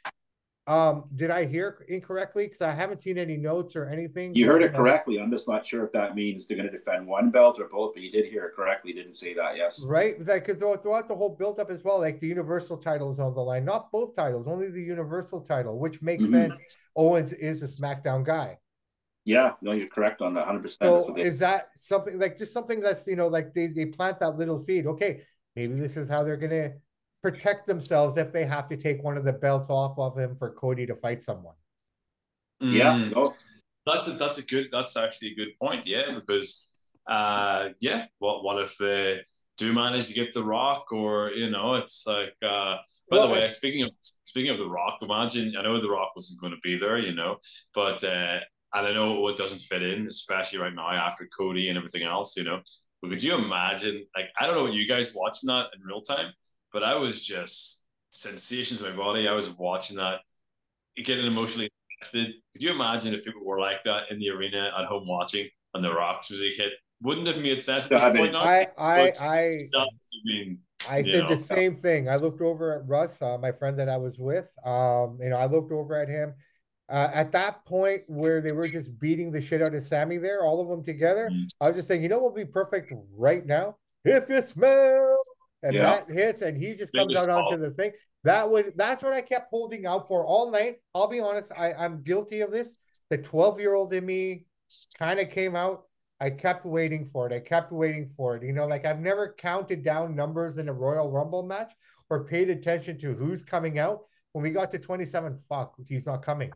Um, 0.66 1.06
did 1.14 1.30
I 1.30 1.46
hear 1.46 1.86
incorrectly? 1.90 2.46
Because 2.46 2.62
I 2.62 2.72
haven't 2.72 3.02
seen 3.02 3.18
any 3.18 3.36
notes 3.36 3.76
or 3.76 3.90
anything. 3.90 4.34
You 4.34 4.48
heard 4.48 4.64
it 4.64 4.74
correctly. 4.74 5.20
I'm 5.20 5.30
just 5.30 5.48
not 5.48 5.66
sure 5.66 5.84
if 5.86 5.92
that 5.92 6.16
means 6.16 6.48
they're 6.48 6.56
going 6.56 6.70
to 6.70 6.76
defend 6.76 7.06
one 7.06 7.32
belt 7.32 7.60
or 7.60 7.68
both, 7.68 7.94
but 7.96 8.02
you 8.02 8.10
did 8.10 8.26
hear 8.26 8.46
it 8.46 8.56
correctly. 8.56 8.92
You 8.92 8.96
didn't 9.02 9.16
say 9.16 9.34
that, 9.34 9.58
yes. 9.58 9.86
Right, 9.90 10.18
because 10.18 10.60
throughout 10.60 11.08
the 11.10 11.16
whole 11.16 11.36
build 11.38 11.60
up 11.60 11.70
as 11.70 11.84
well, 11.84 12.00
like 12.00 12.22
the 12.22 12.28
Universal 12.28 12.78
title 12.78 13.12
is 13.12 13.20
on 13.20 13.34
the 13.34 13.42
line, 13.42 13.66
not 13.66 13.92
both 13.92 14.16
titles, 14.16 14.48
only 14.48 14.70
the 14.70 14.82
Universal 14.82 15.42
title, 15.42 15.80
which 15.80 16.02
makes 16.02 16.24
mm-hmm. 16.24 16.54
sense. 16.54 16.78
Owens 16.96 17.34
is 17.34 17.62
a 17.62 17.68
SmackDown 17.68 18.24
guy. 18.24 18.58
Yeah, 19.26 19.54
no, 19.62 19.72
you're 19.72 19.88
correct 19.88 20.22
on 20.22 20.34
that. 20.36 20.46
100. 20.46 20.72
So 20.72 21.14
they... 21.16 21.24
is 21.24 21.40
that 21.40 21.70
something 21.78 22.20
like 22.20 22.38
just 22.38 22.54
something 22.54 22.82
that's 22.82 23.08
you 23.08 23.16
know 23.16 23.28
like 23.28 23.54
they 23.54 23.68
they 23.68 23.86
plant 23.86 24.20
that 24.20 24.38
little 24.38 24.58
seed? 24.58 24.86
Okay, 24.86 25.22
maybe 25.56 25.76
this 25.76 25.96
is 25.96 26.10
how 26.10 26.24
they're 26.24 26.36
gonna 26.36 26.74
protect 27.24 27.66
themselves 27.66 28.18
if 28.18 28.32
they 28.32 28.46
have 28.46 28.68
to 28.70 28.78
take 28.78 29.02
one 29.02 29.18
of 29.18 29.24
the 29.24 29.34
belts 29.34 29.70
off 29.70 29.98
of 29.98 30.18
him 30.18 30.36
for 30.36 30.52
Cody 30.52 30.86
to 30.86 30.96
fight 30.96 31.24
someone. 31.24 31.56
Mm. 32.62 32.74
Yeah, 32.74 33.10
oh. 33.16 33.26
that's 33.86 34.14
a 34.14 34.18
that's 34.18 34.38
a 34.38 34.46
good 34.46 34.68
that's 34.72 34.96
actually 34.96 35.32
a 35.32 35.36
good 35.36 35.58
point. 35.60 35.88
Yeah, 35.88 36.10
because 36.14 36.76
uh, 37.10 37.70
yeah, 37.80 38.06
what 38.20 38.44
what 38.44 38.62
if 38.62 38.78
they 38.78 39.22
do 39.58 39.74
manage 39.74 40.10
to 40.10 40.14
get 40.14 40.34
the 40.34 40.44
Rock, 40.44 40.92
or 40.92 41.32
you 41.32 41.50
know, 41.50 41.76
it's 41.76 42.06
like. 42.06 42.34
Uh, 42.42 42.78
by 43.10 43.18
well, 43.18 43.28
the 43.28 43.34
way, 43.34 43.48
speaking 43.48 43.84
of 43.84 43.92
speaking 44.24 44.52
of 44.52 44.58
the 44.58 44.70
Rock, 44.70 45.00
imagine 45.02 45.56
I 45.58 45.64
know 45.64 45.80
the 45.80 45.90
Rock 45.90 46.12
wasn't 46.16 46.42
going 46.42 46.54
to 46.54 46.60
be 46.62 46.78
there, 46.78 46.98
you 47.00 47.16
know, 47.16 47.38
but 47.74 48.04
uh, 48.04 48.40
and 48.74 48.88
I 48.88 48.94
know 48.94 49.28
it 49.28 49.38
doesn't 49.38 49.60
fit 49.60 49.84
in, 49.84 50.08
especially 50.08 50.60
right 50.60 50.74
now 50.74 50.90
after 50.90 51.28
Cody 51.38 51.70
and 51.70 51.78
everything 51.78 52.04
else, 52.04 52.36
you 52.36 52.44
know. 52.44 52.62
But 53.02 53.12
could 53.12 53.24
you 53.24 53.36
imagine, 53.36 54.06
like, 54.16 54.30
I 54.40 54.48
don't 54.48 54.56
know, 54.56 54.72
you 54.72 54.88
guys 54.88 55.14
watching 55.16 55.48
that 55.48 55.68
in 55.76 55.86
real 55.86 56.02
time? 56.02 56.32
But 56.74 56.84
I 56.84 56.96
was 56.96 57.24
just 57.24 57.86
sensations 58.10 58.82
in 58.82 58.90
my 58.90 58.96
body. 58.96 59.28
I 59.28 59.34
was 59.34 59.52
watching 59.58 59.98
that, 59.98 60.20
getting 60.98 61.26
emotionally 61.26 61.70
invested. 62.02 62.34
Could 62.54 62.64
you 62.64 62.72
imagine 62.72 63.14
if 63.14 63.24
people 63.24 63.46
were 63.46 63.60
like 63.60 63.84
that 63.84 64.12
in 64.12 64.20
the 64.20 64.30
arena 64.30 64.72
at 64.78 64.86
home 64.86 65.08
watching 65.08 65.48
and 65.74 65.84
the 65.84 65.94
Rocks 65.94 66.32
music 66.32 66.58
hit? 66.58 66.72
Wouldn't 67.02 67.28
have 67.28 67.38
made 67.38 67.62
sense 67.62 67.92
at 67.92 68.14
this 68.14 68.18
point. 68.18 68.36
I, 68.36 68.68
I, 68.78 69.12
I, 69.28 69.52
I 69.76 69.90
mean, 70.24 70.60
I 70.90 71.04
said 71.04 71.28
the 71.28 71.38
same 71.38 71.76
thing. 71.76 72.10
I 72.10 72.16
looked 72.16 72.42
over 72.42 72.80
at 72.80 72.88
Russ, 72.88 73.22
uh, 73.22 73.38
my 73.38 73.52
friend 73.52 73.78
that 73.80 73.90
I 73.90 73.98
was 73.98 74.18
with. 74.18 74.50
Um, 74.66 75.20
you 75.22 75.30
know, 75.30 75.38
I 75.38 75.46
looked 75.46 75.72
over 75.72 75.96
at 75.96 76.08
him. 76.08 76.34
Uh, 76.90 77.10
at 77.14 77.32
that 77.32 77.66
point 77.66 78.02
where 78.08 78.42
they 78.42 78.56
were 78.56 78.68
just 78.68 78.98
beating 79.00 79.32
the 79.32 79.42
shit 79.42 79.62
out 79.62 79.74
of 79.74 79.82
Sami 79.82 80.18
there, 80.18 80.44
all 80.44 80.60
of 80.60 80.68
them 80.68 80.84
together, 80.84 81.30
mm-hmm. 81.32 81.46
I 81.62 81.68
was 81.68 81.78
just 81.78 81.88
saying, 81.88 82.04
you 82.04 82.10
know 82.10 82.20
what 82.20 82.34
would 82.34 82.46
be 82.46 82.52
perfect 82.52 82.94
right 83.16 83.46
now? 83.46 83.78
If 84.06 84.30
you 84.30 84.42
smell 84.42 85.18
and 85.64 85.74
yeah. 85.74 85.82
that 85.82 86.12
hits 86.12 86.42
and 86.42 86.58
he 86.58 86.76
just 86.76 86.94
comes 86.94 87.18
out 87.18 87.30
onto 87.30 87.58
the 87.58 87.72
thing. 87.72 87.92
That 88.24 88.50
would 88.50 88.74
that's 88.76 89.04
what 89.04 89.14
I 89.14 89.22
kept 89.22 89.50
holding 89.50 89.86
out 89.86 90.08
for 90.08 90.26
all 90.26 90.52
night. 90.52 90.78
I'll 90.94 91.08
be 91.08 91.20
honest, 91.20 91.52
I, 91.58 91.74
I'm 91.74 92.04
guilty 92.04 92.42
of 92.42 92.52
this. 92.52 92.76
The 93.10 93.18
12 93.18 93.60
year 93.60 93.76
old 93.76 93.94
in 93.94 94.06
me 94.06 94.46
kind 94.98 95.20
of 95.20 95.30
came 95.30 95.56
out. 95.56 95.84
I 96.20 96.30
kept 96.30 96.66
waiting 96.66 97.06
for 97.06 97.28
it. 97.28 97.34
I 97.34 97.40
kept 97.40 97.72
waiting 97.72 98.10
for 98.16 98.36
it. 98.36 98.44
You 98.44 98.54
know, 98.54 98.66
like 98.66 98.86
I've 98.86 99.00
never 99.00 99.36
counted 99.38 99.84
down 99.84 100.16
numbers 100.16 100.58
in 100.58 100.70
a 100.70 100.74
Royal 100.74 101.12
Rumble 101.12 101.44
match 101.44 101.74
or 102.10 102.26
paid 102.26 102.50
attention 102.50 102.98
to 103.00 103.14
who's 103.14 103.44
coming 103.44 103.80
out. 103.80 104.02
When 104.32 104.44
we 104.44 104.50
got 104.50 104.72
to 104.72 104.80
27, 104.80 105.40
fuck, 105.50 105.76
he's 105.86 106.06
not 106.06 106.24
coming. 106.24 106.52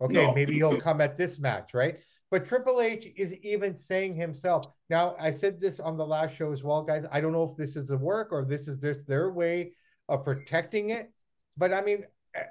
Okay, 0.00 0.26
no. 0.26 0.34
maybe 0.34 0.54
he'll 0.54 0.80
come 0.80 1.00
at 1.00 1.16
this 1.16 1.38
match, 1.38 1.72
right? 1.72 1.96
But 2.30 2.44
Triple 2.44 2.80
H 2.80 3.06
is 3.16 3.34
even 3.42 3.76
saying 3.76 4.14
himself. 4.14 4.64
Now, 4.90 5.14
I 5.20 5.30
said 5.30 5.60
this 5.60 5.78
on 5.78 5.96
the 5.96 6.06
last 6.06 6.34
show 6.34 6.52
as 6.52 6.64
well, 6.64 6.82
guys. 6.82 7.04
I 7.12 7.20
don't 7.20 7.32
know 7.32 7.44
if 7.44 7.56
this 7.56 7.76
is 7.76 7.90
a 7.90 7.96
work 7.96 8.32
or 8.32 8.44
this 8.44 8.66
is 8.66 8.80
just 8.80 9.06
their 9.06 9.30
way 9.30 9.74
of 10.08 10.24
protecting 10.24 10.90
it. 10.90 11.12
But 11.58 11.72
I 11.72 11.82
mean, 11.82 12.04
eh, 12.34 12.42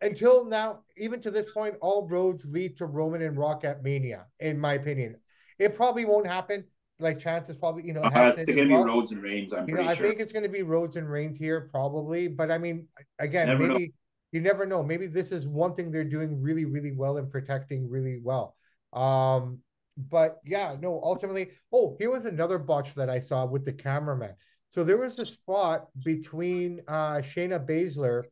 until 0.00 0.46
now, 0.46 0.80
even 0.96 1.20
to 1.20 1.30
this 1.30 1.46
point, 1.52 1.74
all 1.82 2.08
roads 2.08 2.46
lead 2.46 2.78
to 2.78 2.86
Roman 2.86 3.20
and 3.22 3.36
Rock 3.36 3.64
at 3.64 3.82
Mania, 3.82 4.24
in 4.40 4.58
my 4.58 4.74
opinion. 4.74 5.14
It 5.58 5.76
probably 5.76 6.06
won't 6.06 6.26
happen. 6.26 6.64
Like 6.98 7.18
chances 7.18 7.56
probably, 7.56 7.86
you 7.86 7.94
know, 7.94 8.02
uh, 8.02 8.34
it's 8.36 8.36
going 8.36 8.46
to 8.46 8.66
be 8.66 8.74
Rhodes 8.74 9.12
and 9.12 9.22
Reigns. 9.22 9.54
I'm 9.54 9.66
you 9.66 9.74
know, 9.74 9.88
I 9.88 9.94
think 9.94 10.20
it's 10.20 10.32
going 10.32 10.42
to 10.42 10.50
be 10.50 10.62
Rhodes 10.62 10.96
and 10.96 11.10
Reigns 11.10 11.38
here, 11.38 11.68
probably. 11.72 12.28
But 12.28 12.50
I 12.50 12.58
mean, 12.58 12.88
again, 13.18 13.48
never 13.48 13.68
maybe 13.68 13.86
know. 13.86 13.92
you 14.32 14.40
never 14.42 14.66
know. 14.66 14.82
Maybe 14.82 15.06
this 15.06 15.32
is 15.32 15.46
one 15.46 15.74
thing 15.74 15.90
they're 15.90 16.04
doing 16.04 16.42
really, 16.42 16.66
really 16.66 16.92
well 16.92 17.16
and 17.16 17.30
protecting 17.30 17.88
really 17.88 18.20
well. 18.22 18.54
Um, 18.92 19.58
but 19.96 20.38
yeah, 20.44 20.76
no, 20.80 21.00
ultimately, 21.02 21.50
oh, 21.72 21.96
here 21.98 22.10
was 22.10 22.26
another 22.26 22.58
botch 22.58 22.94
that 22.94 23.10
I 23.10 23.18
saw 23.18 23.44
with 23.44 23.64
the 23.64 23.72
cameraman. 23.72 24.34
So 24.70 24.84
there 24.84 24.98
was 24.98 25.18
a 25.18 25.24
spot 25.24 25.88
between 26.04 26.80
uh 26.86 27.16
Shayna 27.16 27.64
Baszler 27.66 28.24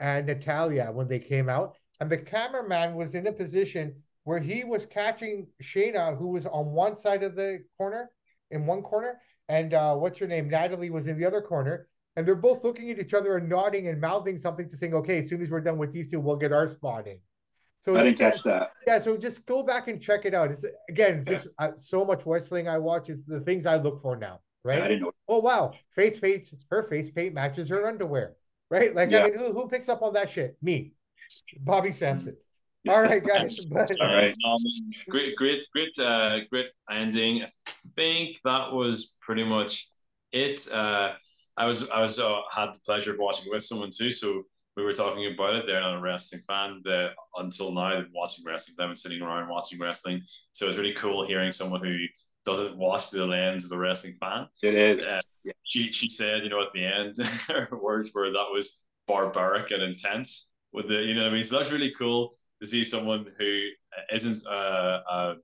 and 0.00 0.26
Natalya 0.26 0.90
when 0.92 1.08
they 1.08 1.18
came 1.18 1.48
out, 1.48 1.76
and 2.00 2.10
the 2.10 2.18
cameraman 2.18 2.94
was 2.94 3.14
in 3.14 3.26
a 3.26 3.32
position 3.32 3.94
where 4.24 4.40
he 4.40 4.64
was 4.64 4.86
catching 4.86 5.46
Shayna, 5.62 6.16
who 6.18 6.28
was 6.28 6.46
on 6.46 6.66
one 6.66 6.96
side 6.98 7.22
of 7.22 7.34
the 7.34 7.60
corner, 7.78 8.10
in 8.50 8.66
one 8.66 8.82
corner, 8.82 9.20
and 9.48 9.72
uh, 9.72 9.94
what's 9.94 10.18
her 10.18 10.26
name? 10.26 10.48
Natalie 10.48 10.90
was 10.90 11.06
in 11.06 11.18
the 11.18 11.24
other 11.24 11.40
corner, 11.40 11.88
and 12.16 12.26
they're 12.26 12.34
both 12.34 12.64
looking 12.64 12.90
at 12.90 12.98
each 12.98 13.14
other 13.14 13.36
and 13.36 13.48
nodding 13.48 13.88
and 13.88 14.00
mouthing 14.00 14.36
something 14.36 14.68
to 14.68 14.76
saying, 14.76 14.94
"Okay, 14.94 15.20
as 15.20 15.28
soon 15.28 15.42
as 15.42 15.50
we're 15.50 15.60
done 15.60 15.78
with 15.78 15.92
these 15.92 16.10
two, 16.10 16.20
we'll 16.20 16.36
get 16.36 16.52
our 16.52 16.68
spot 16.68 17.06
in." 17.06 17.18
So 17.82 17.96
I 17.96 18.02
didn't 18.02 18.18
catch 18.18 18.42
that. 18.42 18.72
Yeah, 18.86 18.98
so 18.98 19.16
just 19.16 19.46
go 19.46 19.62
back 19.62 19.88
and 19.88 20.00
check 20.00 20.24
it 20.24 20.34
out. 20.34 20.50
It's 20.50 20.64
again 20.88 21.24
just 21.24 21.46
uh, 21.58 21.70
so 21.76 22.04
much 22.04 22.22
wrestling 22.26 22.68
I 22.68 22.78
watch. 22.78 23.08
It's 23.08 23.24
the 23.24 23.40
things 23.40 23.66
I 23.66 23.76
look 23.76 24.00
for 24.02 24.16
now, 24.16 24.40
right? 24.64 24.78
Yeah, 24.78 24.84
I 24.84 24.88
didn't 24.88 25.02
know. 25.02 25.12
Oh 25.28 25.40
wow, 25.40 25.72
face 25.94 26.18
paint. 26.18 26.48
Her 26.70 26.82
face 26.82 27.10
paint 27.10 27.34
matches 27.34 27.68
her 27.68 27.86
underwear, 27.86 28.36
right? 28.70 28.94
Like 28.94 29.10
yeah. 29.10 29.24
I 29.24 29.30
mean, 29.30 29.38
who, 29.38 29.52
who 29.52 29.68
picks 29.68 29.88
up 29.88 30.02
on 30.02 30.12
that 30.14 30.28
shit? 30.28 30.56
Me, 30.60 30.92
Bobby 31.60 31.92
Sampson. 31.92 32.34
All 32.88 33.02
right, 33.02 33.24
guys. 33.24 33.66
All 33.74 34.14
right. 34.14 34.34
Um, 34.48 34.58
great, 35.08 35.36
great, 35.36 35.66
great, 35.72 35.98
uh, 35.98 36.38
great 36.50 36.66
ending. 36.90 37.42
I 37.42 37.48
think 37.96 38.40
that 38.44 38.72
was 38.72 39.18
pretty 39.20 39.44
much 39.44 39.88
it. 40.32 40.66
Uh, 40.72 41.12
I 41.56 41.66
was, 41.66 41.90
I 41.90 42.00
was, 42.00 42.20
uh, 42.20 42.40
had 42.54 42.72
the 42.72 42.80
pleasure 42.86 43.12
of 43.12 43.18
watching 43.18 43.50
with 43.50 43.62
someone 43.62 43.90
too. 43.90 44.12
So 44.12 44.44
we 44.78 44.84
were 44.84 44.92
talking 44.92 45.26
about 45.26 45.56
it. 45.56 45.66
They're 45.66 45.80
not 45.80 45.96
a 45.96 46.00
wrestling 46.00 46.40
fan. 46.46 46.80
The 46.84 47.10
until 47.36 47.74
now, 47.74 47.94
they've 47.94 48.04
been 48.04 48.12
watching 48.14 48.44
wrestling. 48.46 48.76
They've 48.78 48.88
been 48.88 48.96
sitting 48.96 49.22
around 49.22 49.48
watching 49.48 49.80
wrestling. 49.80 50.22
So 50.52 50.68
it's 50.68 50.78
really 50.78 50.94
cool 50.94 51.26
hearing 51.26 51.50
someone 51.50 51.84
who 51.84 51.96
doesn't 52.44 52.78
watch 52.78 53.10
the 53.10 53.26
lens 53.26 53.64
of 53.64 53.76
a 53.76 53.80
wrestling 53.80 54.14
fan. 54.20 54.46
It 54.62 54.74
is. 54.74 55.06
Uh, 55.06 55.18
she 55.64 55.90
she 55.90 56.08
said, 56.08 56.44
you 56.44 56.48
know, 56.48 56.62
at 56.62 56.70
the 56.70 56.84
end, 56.84 57.16
her 57.48 57.68
words 57.82 58.12
were 58.14 58.30
that 58.30 58.46
was 58.52 58.84
barbaric 59.08 59.72
and 59.72 59.82
intense. 59.82 60.54
With 60.72 60.88
the, 60.88 61.02
you 61.02 61.14
know, 61.14 61.26
I 61.26 61.30
mean, 61.30 61.42
so 61.42 61.58
that's 61.58 61.72
really 61.72 61.92
cool 61.98 62.30
to 62.60 62.66
see 62.66 62.84
someone 62.84 63.26
who 63.36 63.68
isn't 64.12 64.46
uh, 64.46 65.00
uh, 65.10 65.34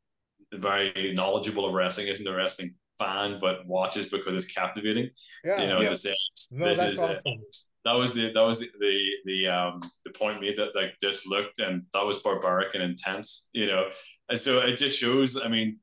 very 0.52 1.12
knowledgeable 1.14 1.66
of 1.66 1.74
wrestling, 1.74 2.06
isn't 2.06 2.26
a 2.26 2.36
wrestling 2.36 2.74
fan, 3.00 3.38
but 3.40 3.66
watches 3.66 4.08
because 4.08 4.36
it's 4.36 4.52
captivating. 4.52 5.10
Yeah, 5.44 5.60
you 5.60 5.68
know, 5.68 5.80
yeah. 5.80 5.88
to 5.88 5.96
say 5.96 6.14
no, 6.52 6.68
this 6.68 6.80
is 6.80 7.00
awesome. 7.00 7.40
That 7.84 7.92
was 7.92 8.14
the 8.14 8.32
that 8.32 8.40
was 8.40 8.60
the 8.60 9.14
the, 9.24 9.46
um 9.46 9.80
the 10.04 10.12
point 10.18 10.40
made 10.40 10.56
that 10.56 10.74
like 10.74 10.94
this 11.00 11.26
looked 11.26 11.58
and 11.58 11.82
that 11.92 12.04
was 12.04 12.20
barbaric 12.20 12.74
and 12.74 12.82
intense, 12.82 13.50
you 13.52 13.66
know, 13.66 13.88
and 14.28 14.38
so 14.38 14.60
it 14.60 14.76
just 14.76 14.98
shows. 14.98 15.40
I 15.42 15.48
mean. 15.48 15.78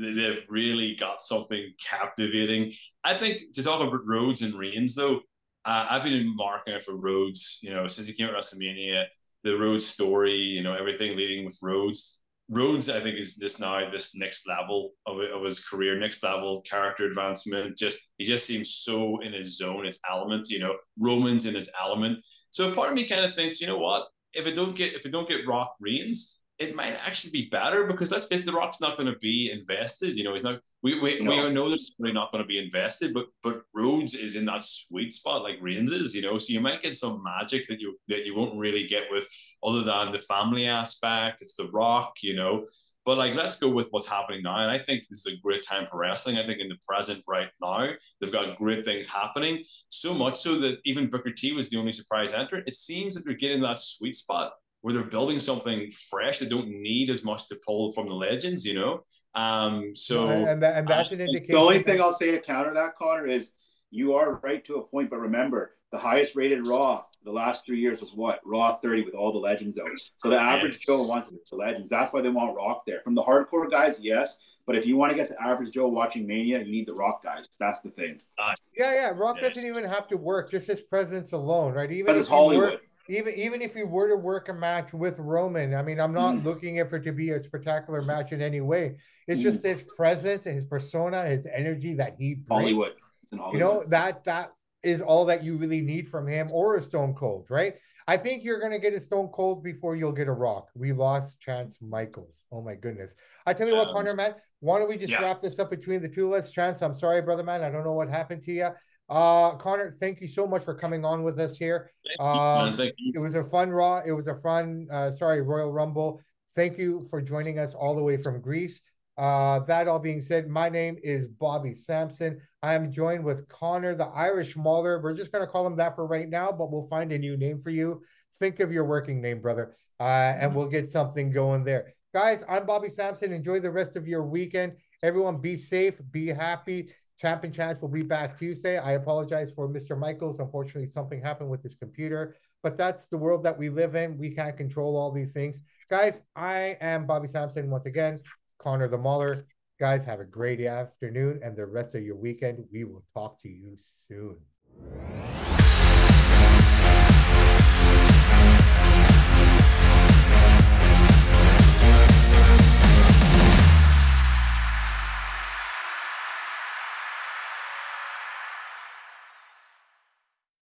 they've 0.00 0.44
really 0.48 0.96
got 0.96 1.22
something 1.22 1.72
captivating. 1.78 2.72
I 3.04 3.14
think 3.14 3.52
to 3.54 3.62
talk 3.62 3.80
about 3.80 4.00
Rhodes 4.04 4.42
and 4.42 4.54
Reigns, 4.54 4.96
though, 4.96 5.20
uh, 5.64 5.86
I've 5.88 6.02
been 6.02 6.34
marking 6.34 6.80
for 6.80 6.98
Rhodes, 7.00 7.60
you 7.62 7.70
know, 7.72 7.86
since 7.86 8.08
he 8.08 8.14
came 8.14 8.26
at 8.26 8.34
WrestleMania 8.34 9.04
the 9.44 9.56
Rhodes 9.56 9.86
story, 9.86 10.34
you 10.34 10.62
know, 10.64 10.74
everything 10.74 11.16
leading 11.16 11.44
with 11.44 11.56
Rhodes. 11.62 12.24
Rhodes, 12.48 12.88
I 12.88 13.00
think, 13.00 13.18
is 13.18 13.36
this 13.36 13.60
now 13.60 13.88
this 13.90 14.16
next 14.16 14.46
level 14.46 14.92
of, 15.06 15.18
of 15.18 15.42
his 15.42 15.66
career, 15.66 15.98
next 15.98 16.22
level 16.22 16.62
character 16.62 17.06
advancement. 17.06 17.76
Just 17.76 18.12
he 18.18 18.24
just 18.24 18.46
seems 18.46 18.74
so 18.74 19.20
in 19.20 19.32
his 19.32 19.58
zone, 19.58 19.84
his 19.84 20.00
element. 20.08 20.48
You 20.48 20.60
know, 20.60 20.76
Roman's 20.98 21.46
in 21.46 21.54
his 21.54 21.70
element. 21.80 22.22
So 22.50 22.72
part 22.72 22.90
of 22.90 22.94
me 22.94 23.08
kind 23.08 23.24
of 23.24 23.34
thinks, 23.34 23.60
you 23.60 23.66
know 23.66 23.78
what? 23.78 24.06
If 24.32 24.46
it 24.46 24.54
don't 24.54 24.76
get 24.76 24.94
if 24.94 25.04
it 25.04 25.12
don't 25.12 25.28
get 25.28 25.46
Rock 25.46 25.74
Reigns, 25.80 26.45
it 26.58 26.74
might 26.74 26.96
actually 27.04 27.42
be 27.42 27.48
better 27.50 27.84
because 27.84 28.10
let's 28.10 28.28
face 28.28 28.44
the 28.44 28.52
Rock's 28.52 28.80
not 28.80 28.96
going 28.96 29.12
to 29.12 29.18
be 29.18 29.50
invested. 29.52 30.16
You 30.16 30.24
know, 30.24 30.32
he's 30.32 30.42
not. 30.42 30.60
We 30.82 30.98
we, 31.00 31.20
no. 31.20 31.30
we 31.30 31.52
know 31.52 31.68
there's 31.68 31.90
really 31.98 32.14
not 32.14 32.32
going 32.32 32.42
to 32.42 32.48
be 32.48 32.58
invested, 32.58 33.12
but 33.12 33.26
but 33.42 33.62
Rhodes 33.74 34.14
is 34.14 34.36
in 34.36 34.46
that 34.46 34.62
sweet 34.62 35.12
spot 35.12 35.42
like 35.42 35.58
Reigns 35.60 35.92
is. 35.92 36.14
You 36.14 36.22
know, 36.22 36.38
so 36.38 36.52
you 36.52 36.60
might 36.60 36.80
get 36.80 36.96
some 36.96 37.22
magic 37.22 37.66
that 37.68 37.80
you 37.80 37.98
that 38.08 38.24
you 38.24 38.34
won't 38.34 38.58
really 38.58 38.86
get 38.86 39.10
with 39.10 39.28
other 39.62 39.82
than 39.82 40.12
the 40.12 40.18
family 40.18 40.66
aspect. 40.66 41.42
It's 41.42 41.56
the 41.56 41.68
Rock, 41.72 42.14
you 42.22 42.36
know. 42.36 42.64
But 43.04 43.18
like, 43.18 43.36
let's 43.36 43.60
go 43.60 43.68
with 43.68 43.88
what's 43.90 44.08
happening 44.08 44.42
now. 44.42 44.58
And 44.58 44.70
I 44.70 44.78
think 44.78 45.06
this 45.06 45.24
is 45.24 45.38
a 45.38 45.40
great 45.40 45.62
time 45.62 45.86
for 45.86 45.98
wrestling. 45.98 46.38
I 46.38 46.42
think 46.42 46.58
in 46.58 46.68
the 46.68 46.76
present 46.88 47.22
right 47.28 47.48
now, 47.62 47.90
they've 48.20 48.32
got 48.32 48.56
great 48.56 48.84
things 48.84 49.08
happening. 49.08 49.62
So 49.88 50.12
much 50.12 50.34
so 50.34 50.58
that 50.58 50.78
even 50.84 51.08
Booker 51.08 51.30
T 51.30 51.52
was 51.52 51.70
the 51.70 51.76
only 51.76 51.92
surprise 51.92 52.34
entrant. 52.34 52.66
It 52.66 52.74
seems 52.74 53.14
that 53.14 53.24
they're 53.24 53.36
getting 53.36 53.62
that 53.62 53.78
sweet 53.78 54.16
spot 54.16 54.54
where 54.82 54.94
they're 54.94 55.04
building 55.04 55.38
something 55.38 55.90
fresh. 55.90 56.38
They 56.38 56.48
don't 56.48 56.68
need 56.68 57.10
as 57.10 57.24
much 57.24 57.48
to 57.48 57.56
pull 57.66 57.92
from 57.92 58.06
the 58.06 58.14
legends, 58.14 58.64
you 58.64 58.74
know. 58.74 59.02
Um, 59.34 59.94
so 59.94 60.28
and, 60.28 60.62
that, 60.62 60.76
and 60.76 60.88
that's 60.88 61.10
an 61.10 61.20
indication. 61.20 61.54
The 61.54 61.60
only 61.60 61.82
thing 61.82 62.00
I'll 62.00 62.12
say 62.12 62.30
to 62.30 62.40
counter 62.40 62.72
that, 62.74 62.96
Connor, 62.96 63.26
is 63.26 63.52
you 63.90 64.14
are 64.14 64.40
right 64.42 64.64
to 64.66 64.76
a 64.76 64.82
point, 64.82 65.10
but 65.10 65.18
remember 65.18 65.72
the 65.92 65.98
highest 65.98 66.34
rated 66.34 66.66
Raw 66.66 66.98
the 67.24 67.30
last 67.30 67.64
three 67.64 67.80
years 67.80 68.00
was 68.00 68.12
what 68.12 68.40
Raw 68.44 68.76
30 68.76 69.04
with 69.04 69.14
all 69.14 69.32
the 69.32 69.38
legends 69.38 69.78
out. 69.78 69.88
So 69.94 70.30
the 70.30 70.38
average 70.38 70.78
Joe 70.80 71.06
wants 71.08 71.32
the 71.50 71.56
legends. 71.56 71.90
That's 71.90 72.12
why 72.12 72.20
they 72.20 72.28
want 72.28 72.56
Rock 72.56 72.82
there. 72.86 73.00
From 73.02 73.14
the 73.14 73.22
hardcore 73.22 73.70
guys, 73.70 74.00
yes, 74.00 74.36
but 74.66 74.76
if 74.76 74.84
you 74.84 74.96
want 74.96 75.10
to 75.10 75.16
get 75.16 75.28
the 75.28 75.40
average 75.40 75.72
Joe 75.72 75.86
watching 75.88 76.26
Mania, 76.26 76.58
you 76.58 76.72
need 76.72 76.88
the 76.88 76.94
Rock 76.94 77.22
guys. 77.22 77.48
That's 77.58 77.82
the 77.82 77.90
thing. 77.90 78.18
Uh, 78.38 78.52
yeah, 78.76 78.94
yeah. 78.94 79.12
Rock 79.14 79.36
yes. 79.40 79.54
doesn't 79.54 79.70
even 79.70 79.88
have 79.88 80.08
to 80.08 80.16
work; 80.16 80.50
just 80.50 80.66
his 80.66 80.80
presence 80.80 81.32
alone, 81.32 81.72
right? 81.72 81.90
Even 81.90 82.16
if 82.16 82.26
Hollywood. 82.26 82.72
Work, 82.72 82.80
even 83.08 83.34
even 83.34 83.62
if 83.62 83.76
you 83.76 83.86
were 83.86 84.08
to 84.08 84.26
work 84.26 84.48
a 84.48 84.54
match 84.54 84.92
with 84.92 85.18
Roman, 85.18 85.74
I 85.74 85.82
mean, 85.82 86.00
I'm 86.00 86.12
not 86.12 86.36
mm. 86.36 86.44
looking 86.44 86.84
for 86.88 86.96
it 86.96 87.04
to 87.04 87.12
be 87.12 87.30
a 87.30 87.38
spectacular 87.38 88.02
match 88.02 88.32
in 88.32 88.42
any 88.42 88.60
way. 88.60 88.96
It's 89.26 89.40
mm. 89.40 89.44
just 89.44 89.62
his 89.62 89.82
presence, 89.96 90.44
his 90.44 90.64
persona, 90.64 91.26
his 91.26 91.46
energy 91.46 91.94
that 91.94 92.16
he 92.18 92.34
brings. 92.34 92.48
Hollywood. 92.48 92.94
Hollywood. 93.32 93.52
You 93.52 93.58
know 93.58 93.84
that 93.88 94.24
that 94.24 94.52
is 94.82 95.00
all 95.00 95.24
that 95.26 95.44
you 95.44 95.56
really 95.56 95.80
need 95.80 96.08
from 96.08 96.26
him, 96.26 96.48
or 96.52 96.76
a 96.76 96.80
Stone 96.80 97.14
Cold, 97.14 97.46
right? 97.48 97.74
I 98.08 98.16
think 98.16 98.44
you're 98.44 98.60
gonna 98.60 98.78
get 98.78 98.94
a 98.94 99.00
Stone 99.00 99.28
Cold 99.28 99.64
before 99.64 99.96
you'll 99.96 100.12
get 100.12 100.28
a 100.28 100.32
Rock. 100.32 100.68
We 100.74 100.92
lost 100.92 101.40
Chance 101.40 101.78
Michaels. 101.80 102.44
Oh 102.52 102.62
my 102.62 102.74
goodness! 102.74 103.12
I 103.46 103.52
tell 103.52 103.66
you 103.66 103.74
um, 103.76 103.86
what, 103.86 103.94
Connor, 103.94 104.14
man. 104.16 104.34
Why 104.60 104.78
don't 104.78 104.88
we 104.88 104.96
just 104.96 105.12
yeah. 105.12 105.22
wrap 105.22 105.42
this 105.42 105.58
up 105.58 105.70
between 105.70 106.00
the 106.02 106.08
two 106.08 106.32
of 106.32 106.38
us? 106.38 106.50
Chance, 106.50 106.82
I'm 106.82 106.94
sorry, 106.94 107.20
brother, 107.22 107.42
man. 107.42 107.62
I 107.62 107.70
don't 107.70 107.84
know 107.84 107.92
what 107.92 108.08
happened 108.08 108.42
to 108.44 108.52
you. 108.52 108.70
Uh, 109.08 109.56
Connor, 109.56 109.90
thank 109.90 110.20
you 110.20 110.28
so 110.28 110.46
much 110.46 110.64
for 110.64 110.74
coming 110.74 111.04
on 111.04 111.22
with 111.22 111.38
us 111.38 111.56
here. 111.56 111.90
Um, 112.18 112.74
it 113.14 113.18
was 113.20 113.34
a 113.34 113.44
fun 113.44 113.70
Raw. 113.70 114.02
It 114.04 114.12
was 114.12 114.26
a 114.26 114.34
fun, 114.34 114.88
uh, 114.90 115.10
sorry, 115.12 115.42
Royal 115.42 115.72
Rumble. 115.72 116.20
Thank 116.54 116.78
you 116.78 117.06
for 117.10 117.20
joining 117.20 117.58
us 117.58 117.74
all 117.74 117.94
the 117.94 118.02
way 118.02 118.16
from 118.16 118.40
Greece. 118.40 118.82
Uh, 119.18 119.60
that 119.60 119.88
all 119.88 119.98
being 119.98 120.20
said, 120.20 120.48
my 120.48 120.68
name 120.68 120.96
is 121.02 121.28
Bobby 121.28 121.74
Sampson. 121.74 122.40
I 122.62 122.74
am 122.74 122.92
joined 122.92 123.24
with 123.24 123.48
Connor, 123.48 123.94
the 123.94 124.06
Irish 124.06 124.56
Mauler. 124.56 125.00
We're 125.00 125.14
just 125.14 125.32
going 125.32 125.44
to 125.44 125.50
call 125.50 125.66
him 125.66 125.76
that 125.76 125.94
for 125.94 126.06
right 126.06 126.28
now, 126.28 126.50
but 126.52 126.70
we'll 126.70 126.88
find 126.88 127.12
a 127.12 127.18
new 127.18 127.36
name 127.36 127.58
for 127.58 127.70
you. 127.70 128.02
Think 128.38 128.60
of 128.60 128.72
your 128.72 128.84
working 128.84 129.22
name, 129.22 129.40
brother, 129.40 129.74
uh, 130.00 130.02
and 130.02 130.54
we'll 130.54 130.68
get 130.68 130.88
something 130.88 131.30
going 131.30 131.64
there. 131.64 131.94
Guys, 132.12 132.44
I'm 132.48 132.66
Bobby 132.66 132.90
Sampson. 132.90 133.32
Enjoy 133.32 133.60
the 133.60 133.70
rest 133.70 133.96
of 133.96 134.06
your 134.06 134.24
weekend. 134.24 134.72
Everyone, 135.02 135.38
be 135.38 135.56
safe, 135.56 135.94
be 136.10 136.26
happy, 136.26 136.86
Champion 137.18 137.52
Chance 137.52 137.80
will 137.80 137.88
be 137.88 138.02
back 138.02 138.38
Tuesday. 138.38 138.78
I 138.78 138.92
apologize 138.92 139.50
for 139.50 139.68
Mr. 139.68 139.98
Michaels. 139.98 140.38
Unfortunately, 140.38 140.90
something 140.90 141.20
happened 141.20 141.48
with 141.48 141.62
his 141.62 141.74
computer, 141.74 142.36
but 142.62 142.76
that's 142.76 143.06
the 143.06 143.16
world 143.16 143.42
that 143.44 143.56
we 143.56 143.70
live 143.70 143.94
in. 143.94 144.18
We 144.18 144.30
can't 144.30 144.56
control 144.56 144.96
all 144.96 145.10
these 145.10 145.32
things. 145.32 145.60
Guys, 145.88 146.22
I 146.34 146.76
am 146.80 147.06
Bobby 147.06 147.28
Sampson 147.28 147.70
once 147.70 147.86
again, 147.86 148.18
Connor 148.58 148.88
the 148.88 148.98
Mauler. 148.98 149.36
Guys, 149.78 150.04
have 150.04 150.20
a 150.20 150.24
great 150.24 150.60
afternoon 150.60 151.40
and 151.42 151.56
the 151.56 151.66
rest 151.66 151.94
of 151.94 152.02
your 152.02 152.16
weekend. 152.16 152.64
We 152.72 152.84
will 152.84 153.04
talk 153.14 153.40
to 153.42 153.48
you 153.48 153.76
soon. 153.76 154.36